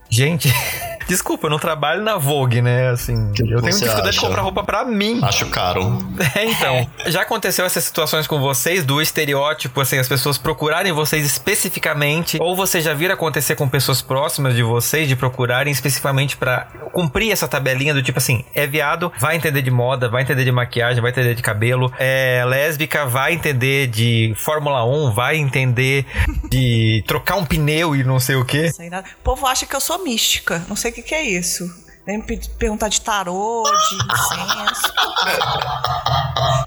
Gente, 0.09 0.51
desculpa, 1.07 1.47
eu 1.47 1.51
não 1.51 1.59
trabalho 1.59 2.03
na 2.03 2.17
Vogue, 2.17 2.61
né? 2.61 2.89
Assim, 2.89 3.31
que 3.31 3.43
eu 3.43 3.61
tenho 3.61 3.73
dificuldade 3.73 4.09
acha? 4.09 4.11
de 4.11 4.19
comprar 4.19 4.41
roupa 4.41 4.63
para 4.63 4.83
mim. 4.85 5.19
Acho 5.23 5.47
caro. 5.47 5.97
É, 6.35 6.45
então. 6.45 6.87
Já 7.07 7.21
aconteceu 7.21 7.65
essas 7.65 7.83
situações 7.83 8.27
com 8.27 8.39
vocês, 8.39 8.83
do 8.83 9.01
estereótipo, 9.01 9.81
assim, 9.81 9.97
as 9.97 10.07
pessoas 10.07 10.37
procurarem 10.37 10.91
vocês 10.91 11.25
especificamente, 11.25 12.37
ou 12.39 12.55
você 12.55 12.81
já 12.81 12.93
viram 12.93 13.13
acontecer 13.13 13.55
com 13.55 13.67
pessoas 13.67 14.01
próximas 14.01 14.53
de 14.53 14.61
vocês, 14.61 15.07
de 15.07 15.15
procurarem 15.15 15.71
especificamente 15.71 16.37
para 16.37 16.67
cumprir 16.91 17.31
essa 17.31 17.47
tabelinha 17.47 17.93
do 17.93 18.03
tipo 18.03 18.17
assim, 18.19 18.43
é 18.53 18.67
viado, 18.67 19.11
vai 19.17 19.35
entender 19.35 19.61
de 19.61 19.71
moda, 19.71 20.09
vai 20.09 20.23
entender 20.23 20.43
de 20.43 20.51
maquiagem, 20.51 21.01
vai 21.01 21.11
entender 21.11 21.35
de 21.35 21.41
cabelo, 21.41 21.91
é 21.97 22.43
lésbica, 22.45 23.05
vai 23.05 23.33
entender 23.33 23.87
de 23.87 24.33
Fórmula 24.35 24.85
1, 24.85 25.11
vai 25.11 25.37
entender 25.37 26.05
de 26.49 27.03
trocar 27.07 27.37
um 27.37 27.45
pneu 27.45 27.95
e 27.95 28.03
não 28.03 28.19
sei 28.19 28.35
o 28.35 28.45
quê. 28.45 28.71
O 29.19 29.23
povo 29.23 29.47
acha 29.47 29.65
que 29.65 29.75
eu 29.75 29.81
sou 29.81 29.98
mística. 30.03 30.63
Não 30.67 30.75
sei 30.75 30.91
o 30.91 30.93
que, 30.93 31.01
que 31.01 31.15
é 31.15 31.23
isso. 31.23 31.69
Vem 32.05 32.17
me 32.17 32.39
perguntar 32.57 32.87
de 32.87 33.01
tarô, 33.01 33.63
de 33.63 33.95
incenso. 33.95 34.93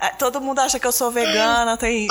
É, 0.00 0.08
todo 0.10 0.40
mundo 0.40 0.60
acha 0.60 0.78
que 0.78 0.86
eu 0.86 0.92
sou 0.92 1.10
vegana, 1.10 1.76
tem. 1.76 2.06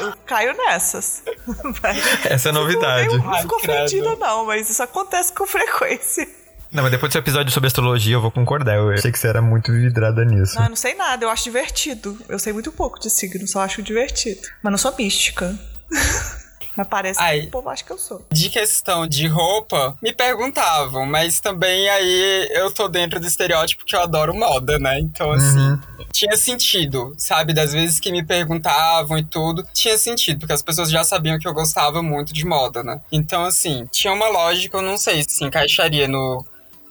eu 0.00 0.12
caio 0.24 0.56
nessas. 0.56 1.24
Essa 2.24 2.50
é 2.50 2.52
novidade. 2.52 3.08
Eu 3.08 3.18
não 3.18 3.34
fico 3.34 3.56
ofendida, 3.56 4.14
não, 4.16 4.46
mas 4.46 4.70
isso 4.70 4.82
acontece 4.82 5.32
com 5.32 5.46
frequência. 5.46 6.28
Não, 6.70 6.82
mas 6.82 6.92
depois 6.92 7.12
do 7.12 7.18
episódio 7.18 7.52
sobre 7.52 7.68
astrologia 7.68 8.14
eu 8.14 8.20
vou 8.20 8.30
concordar. 8.30 8.76
Eu 8.76 8.90
achei 8.90 9.10
que 9.10 9.18
você 9.18 9.28
era 9.28 9.40
muito 9.40 9.72
vidrada 9.72 10.24
nisso. 10.24 10.56
Não, 10.56 10.64
eu 10.64 10.68
não 10.70 10.76
sei 10.76 10.94
nada, 10.94 11.24
eu 11.24 11.30
acho 11.30 11.44
divertido. 11.44 12.18
Eu 12.28 12.38
sei 12.38 12.52
muito 12.52 12.70
pouco 12.70 13.00
de 13.00 13.10
signo, 13.10 13.46
só 13.46 13.60
acho 13.60 13.82
divertido. 13.82 14.42
Mas 14.62 14.70
não 14.70 14.78
sou 14.78 14.94
mística. 14.96 15.58
Mas 16.76 16.86
parece 16.88 17.20
aí, 17.20 17.42
que 17.42 17.46
o 17.48 17.50
povo 17.50 17.68
acha 17.70 17.84
que 17.84 17.92
eu 17.92 17.98
sou. 17.98 18.24
De 18.32 18.48
questão 18.48 19.06
de 19.06 19.26
roupa, 19.26 19.96
me 20.02 20.12
perguntavam, 20.12 21.06
mas 21.06 21.40
também 21.40 21.88
aí 21.88 22.48
eu 22.52 22.70
tô 22.70 22.88
dentro 22.88 23.20
do 23.20 23.26
estereótipo 23.26 23.84
que 23.84 23.94
eu 23.94 24.00
adoro 24.00 24.34
moda, 24.34 24.78
né? 24.78 24.98
Então, 24.98 25.32
assim, 25.32 25.58
uhum. 25.58 25.78
tinha 26.12 26.36
sentido, 26.36 27.14
sabe? 27.16 27.52
Das 27.52 27.72
vezes 27.72 28.00
que 28.00 28.10
me 28.10 28.24
perguntavam 28.24 29.16
e 29.18 29.24
tudo, 29.24 29.64
tinha 29.72 29.96
sentido, 29.96 30.40
porque 30.40 30.52
as 30.52 30.62
pessoas 30.62 30.90
já 30.90 31.04
sabiam 31.04 31.38
que 31.38 31.46
eu 31.46 31.54
gostava 31.54 32.02
muito 32.02 32.32
de 32.32 32.44
moda, 32.44 32.82
né? 32.82 33.00
Então, 33.10 33.44
assim, 33.44 33.86
tinha 33.92 34.12
uma 34.12 34.28
lógica, 34.28 34.76
eu 34.76 34.82
não 34.82 34.96
sei 34.96 35.22
se 35.22 35.44
encaixaria 35.44 36.08
no, 36.08 36.44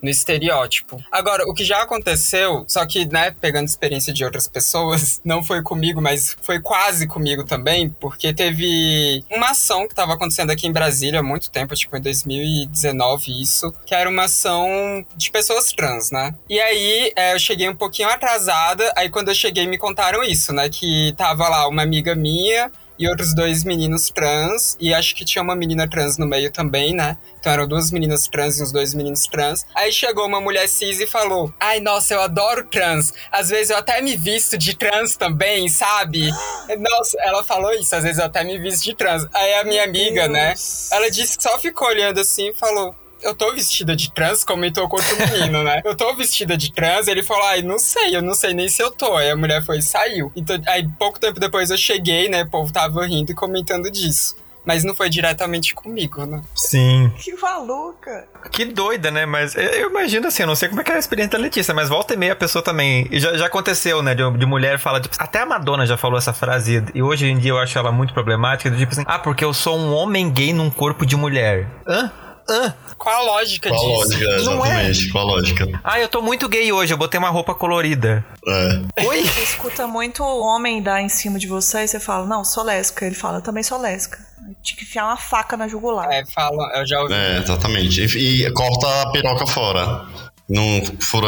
no 0.04 0.10
estereótipo. 0.10 1.02
Agora, 1.10 1.48
o 1.48 1.54
que 1.54 1.64
já 1.64 1.82
aconteceu, 1.82 2.66
só 2.68 2.84
que, 2.84 3.06
né, 3.06 3.34
pegando 3.40 3.66
experiência 3.66 4.12
de 4.12 4.22
outras 4.22 4.46
pessoas, 4.46 5.20
não 5.24 5.42
foi 5.42 5.62
comigo, 5.62 6.00
mas 6.00 6.36
foi 6.42 6.60
quase 6.60 7.06
comigo 7.06 7.42
também, 7.42 7.88
porque 7.88 8.34
teve 8.34 9.24
uma 9.30 9.50
ação 9.50 9.86
que 9.86 9.94
estava 9.94 10.12
acontecendo 10.12 10.50
aqui 10.50 10.66
em 10.66 10.72
Brasília 10.72 11.20
há 11.20 11.22
muito 11.22 11.50
tempo, 11.50 11.74
tipo 11.74 11.96
em 11.96 12.02
2019 12.02 13.42
isso, 13.42 13.72
que 13.86 13.94
era 13.94 14.10
uma 14.10 14.24
ação 14.24 15.04
de 15.16 15.30
pessoas 15.30 15.72
trans, 15.72 16.10
né? 16.10 16.34
E 16.50 16.60
aí 16.60 17.10
é, 17.16 17.32
eu 17.32 17.38
cheguei 17.38 17.68
um 17.68 17.74
pouquinho 17.74 18.10
atrasada, 18.10 18.92
aí 18.94 19.08
quando 19.08 19.28
eu 19.28 19.34
cheguei 19.34 19.66
me 19.66 19.78
contaram 19.78 20.22
isso, 20.22 20.52
né, 20.52 20.68
que 20.68 21.14
tava 21.16 21.48
lá 21.48 21.66
uma 21.66 21.82
amiga 21.82 22.14
minha 22.14 22.70
e 22.98 23.08
outros 23.08 23.34
dois 23.34 23.64
meninos 23.64 24.10
trans, 24.10 24.76
e 24.80 24.94
acho 24.94 25.14
que 25.14 25.24
tinha 25.24 25.42
uma 25.42 25.56
menina 25.56 25.88
trans 25.88 26.18
no 26.18 26.26
meio 26.26 26.52
também, 26.52 26.94
né? 26.94 27.16
Então 27.38 27.52
eram 27.52 27.68
duas 27.68 27.90
meninas 27.90 28.26
trans 28.28 28.58
e 28.58 28.62
uns 28.62 28.72
dois 28.72 28.94
meninos 28.94 29.26
trans. 29.26 29.66
Aí 29.74 29.92
chegou 29.92 30.26
uma 30.26 30.40
mulher 30.40 30.68
cis 30.68 31.00
e 31.00 31.06
falou: 31.06 31.52
Ai, 31.60 31.80
nossa, 31.80 32.14
eu 32.14 32.22
adoro 32.22 32.66
trans. 32.66 33.12
Às 33.30 33.50
vezes 33.50 33.70
eu 33.70 33.76
até 33.76 34.00
me 34.00 34.16
visto 34.16 34.56
de 34.56 34.74
trans 34.76 35.16
também, 35.16 35.68
sabe? 35.68 36.30
Nossa, 36.78 37.18
ela 37.20 37.44
falou 37.44 37.72
isso, 37.72 37.94
às 37.94 38.02
vezes 38.02 38.18
eu 38.18 38.24
até 38.24 38.42
me 38.42 38.58
visto 38.58 38.84
de 38.84 38.94
trans. 38.94 39.26
Aí 39.34 39.54
a 39.54 39.64
minha 39.64 39.84
amiga, 39.84 40.26
né? 40.28 40.54
Ela 40.90 41.10
disse 41.10 41.36
que 41.36 41.42
só 41.42 41.58
ficou 41.58 41.88
olhando 41.88 42.20
assim 42.20 42.48
e 42.48 42.54
falou: 42.54 42.94
eu 43.24 43.34
tô 43.34 43.52
vestida 43.52 43.96
de 43.96 44.10
trans, 44.12 44.44
comentou 44.44 44.88
com 44.88 44.96
outro 44.96 45.16
menino, 45.18 45.62
né? 45.62 45.80
Eu 45.84 45.96
tô 45.96 46.14
vestida 46.14 46.56
de 46.56 46.72
trans, 46.72 47.08
ele 47.08 47.22
falou, 47.22 47.44
ai, 47.46 47.62
não 47.62 47.78
sei, 47.78 48.14
eu 48.16 48.22
não 48.22 48.34
sei 48.34 48.54
nem 48.54 48.68
se 48.68 48.82
eu 48.82 48.90
tô. 48.90 49.16
Aí 49.16 49.30
a 49.30 49.36
mulher 49.36 49.64
foi 49.64 49.78
e 49.78 49.82
saiu. 49.82 50.30
Então, 50.36 50.56
aí 50.66 50.86
pouco 50.98 51.18
tempo 51.18 51.40
depois 51.40 51.70
eu 51.70 51.76
cheguei, 51.78 52.28
né? 52.28 52.42
O 52.44 52.50
povo 52.50 52.72
tava 52.72 53.04
rindo 53.06 53.32
e 53.32 53.34
comentando 53.34 53.90
disso. 53.90 54.36
Mas 54.66 54.82
não 54.82 54.96
foi 54.96 55.10
diretamente 55.10 55.74
comigo, 55.74 56.24
né? 56.24 56.40
Sim. 56.56 57.12
Que 57.18 57.34
maluca. 57.36 58.26
Que 58.50 58.64
doida, 58.64 59.10
né? 59.10 59.26
Mas 59.26 59.54
eu- 59.54 59.90
imagino 59.90 60.26
assim, 60.26 60.42
eu 60.42 60.46
não 60.46 60.54
sei 60.56 60.70
como 60.70 60.80
é 60.80 60.84
que 60.84 60.90
é 60.90 60.94
a 60.94 60.98
experiência 60.98 61.32
da 61.32 61.38
Letícia, 61.38 61.74
mas 61.74 61.90
volta 61.90 62.14
e 62.14 62.16
meia 62.16 62.32
a 62.32 62.36
pessoa 62.36 62.62
também. 62.64 63.06
E 63.10 63.20
já, 63.20 63.36
já 63.36 63.44
aconteceu, 63.44 64.00
né? 64.00 64.14
De, 64.14 64.22
de 64.38 64.46
mulher 64.46 64.78
fala. 64.78 65.02
Tipo, 65.02 65.16
até 65.18 65.40
a 65.40 65.46
Madonna 65.46 65.86
já 65.86 65.98
falou 65.98 66.16
essa 66.16 66.32
frase, 66.32 66.82
e 66.94 67.02
hoje 67.02 67.26
em 67.26 67.36
dia 67.38 67.50
eu 67.50 67.58
acho 67.58 67.78
ela 67.78 67.92
muito 67.92 68.14
problemática. 68.14 68.70
do 68.70 68.76
Tipo 68.78 68.92
assim, 68.92 69.04
ah, 69.06 69.18
porque 69.18 69.44
eu 69.44 69.52
sou 69.52 69.78
um 69.78 69.92
homem 69.92 70.30
gay 70.30 70.54
num 70.54 70.70
corpo 70.70 71.04
de 71.04 71.14
mulher. 71.14 71.68
Hã? 71.86 72.10
Hã? 72.48 72.74
Qual 72.98 73.14
a 73.14 73.22
lógica 73.22 73.68
Qual 73.70 73.80
a 73.80 74.04
disso? 74.04 74.18
lógica, 74.18 74.36
Não 74.44 74.64
é. 74.64 74.68
exatamente? 74.68 75.08
Qual 75.12 75.24
a 75.28 75.32
lógica? 75.32 75.80
Ah, 75.82 75.98
eu 76.00 76.08
tô 76.08 76.20
muito 76.22 76.48
gay 76.48 76.70
hoje, 76.72 76.92
eu 76.92 76.98
botei 76.98 77.18
uma 77.18 77.30
roupa 77.30 77.54
colorida. 77.54 78.24
É. 78.46 79.02
Oi? 79.06 79.22
Você 79.24 79.40
escuta 79.40 79.86
muito 79.86 80.22
o 80.22 80.40
homem 80.42 80.82
dar 80.82 81.00
em 81.00 81.08
cima 81.08 81.38
de 81.38 81.46
você 81.46 81.84
e 81.84 81.88
você 81.88 81.98
fala, 81.98 82.26
não, 82.26 82.44
sou 82.44 82.62
lésbica. 82.62 83.06
Ele 83.06 83.14
fala, 83.14 83.38
eu 83.38 83.42
também 83.42 83.62
sou 83.62 83.78
lésbica. 83.80 84.18
Tinha 84.62 84.76
que 84.78 84.84
enfiar 84.84 85.06
uma 85.06 85.16
faca 85.16 85.56
na 85.56 85.66
jugular. 85.66 86.10
É, 86.12 86.22
fala, 86.26 86.70
eu 86.76 86.86
já 86.86 87.00
ouvi. 87.00 87.14
É, 87.14 87.38
exatamente. 87.38 88.00
E, 88.02 88.46
e 88.46 88.52
corta 88.52 89.02
a 89.02 89.10
piroca 89.10 89.46
fora. 89.46 90.06
Não 90.48 90.82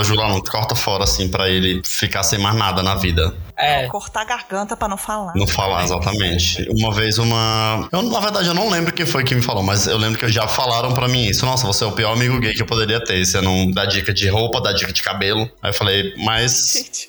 jugular, 0.05 0.29
não. 0.29 0.41
Corta 0.43 0.75
fora, 0.75 1.05
assim, 1.05 1.29
pra 1.29 1.49
ele 1.49 1.81
ficar 1.85 2.23
sem 2.23 2.39
mais 2.39 2.55
nada 2.55 2.83
na 2.83 2.95
vida. 2.95 3.35
É, 3.57 3.87
Cortar 3.87 4.23
a 4.23 4.25
garganta 4.25 4.77
pra 4.77 4.87
não 4.87 4.99
falar. 4.99 5.33
Não 5.35 5.47
falar 5.47 5.85
exatamente. 5.85 6.67
Uma 6.71 6.93
vez 6.93 7.17
uma. 7.17 7.89
Eu, 7.91 8.03
na 8.03 8.21
verdade, 8.21 8.49
eu 8.49 8.55
não 8.55 8.69
lembro 8.69 8.93
quem 8.93 9.07
foi 9.07 9.25
que 9.25 9.35
me 9.35 9.41
falou, 9.41 9.63
mas 9.63 9.87
eu 9.87 9.97
lembro 9.97 10.19
que 10.19 10.29
já 10.29 10.47
falaram 10.47 10.93
pra 10.93 11.09
mim 11.09 11.27
isso. 11.27 11.47
Nossa, 11.47 11.67
você 11.67 11.83
é 11.83 11.87
o 11.87 11.93
pior 11.93 12.13
amigo 12.13 12.39
gay 12.39 12.53
que 12.53 12.61
eu 12.63 12.67
poderia 12.67 13.03
ter. 13.03 13.25
Você 13.25 13.41
não 13.41 13.71
dá 13.71 13.87
dica 13.87 14.13
de 14.13 14.29
roupa, 14.29 14.61
dá 14.61 14.73
dica 14.73 14.93
de 14.93 15.03
cabelo. 15.03 15.51
Aí 15.63 15.71
eu 15.71 15.75
falei, 15.75 16.15
mas 16.19 16.75
Gente, 16.75 17.09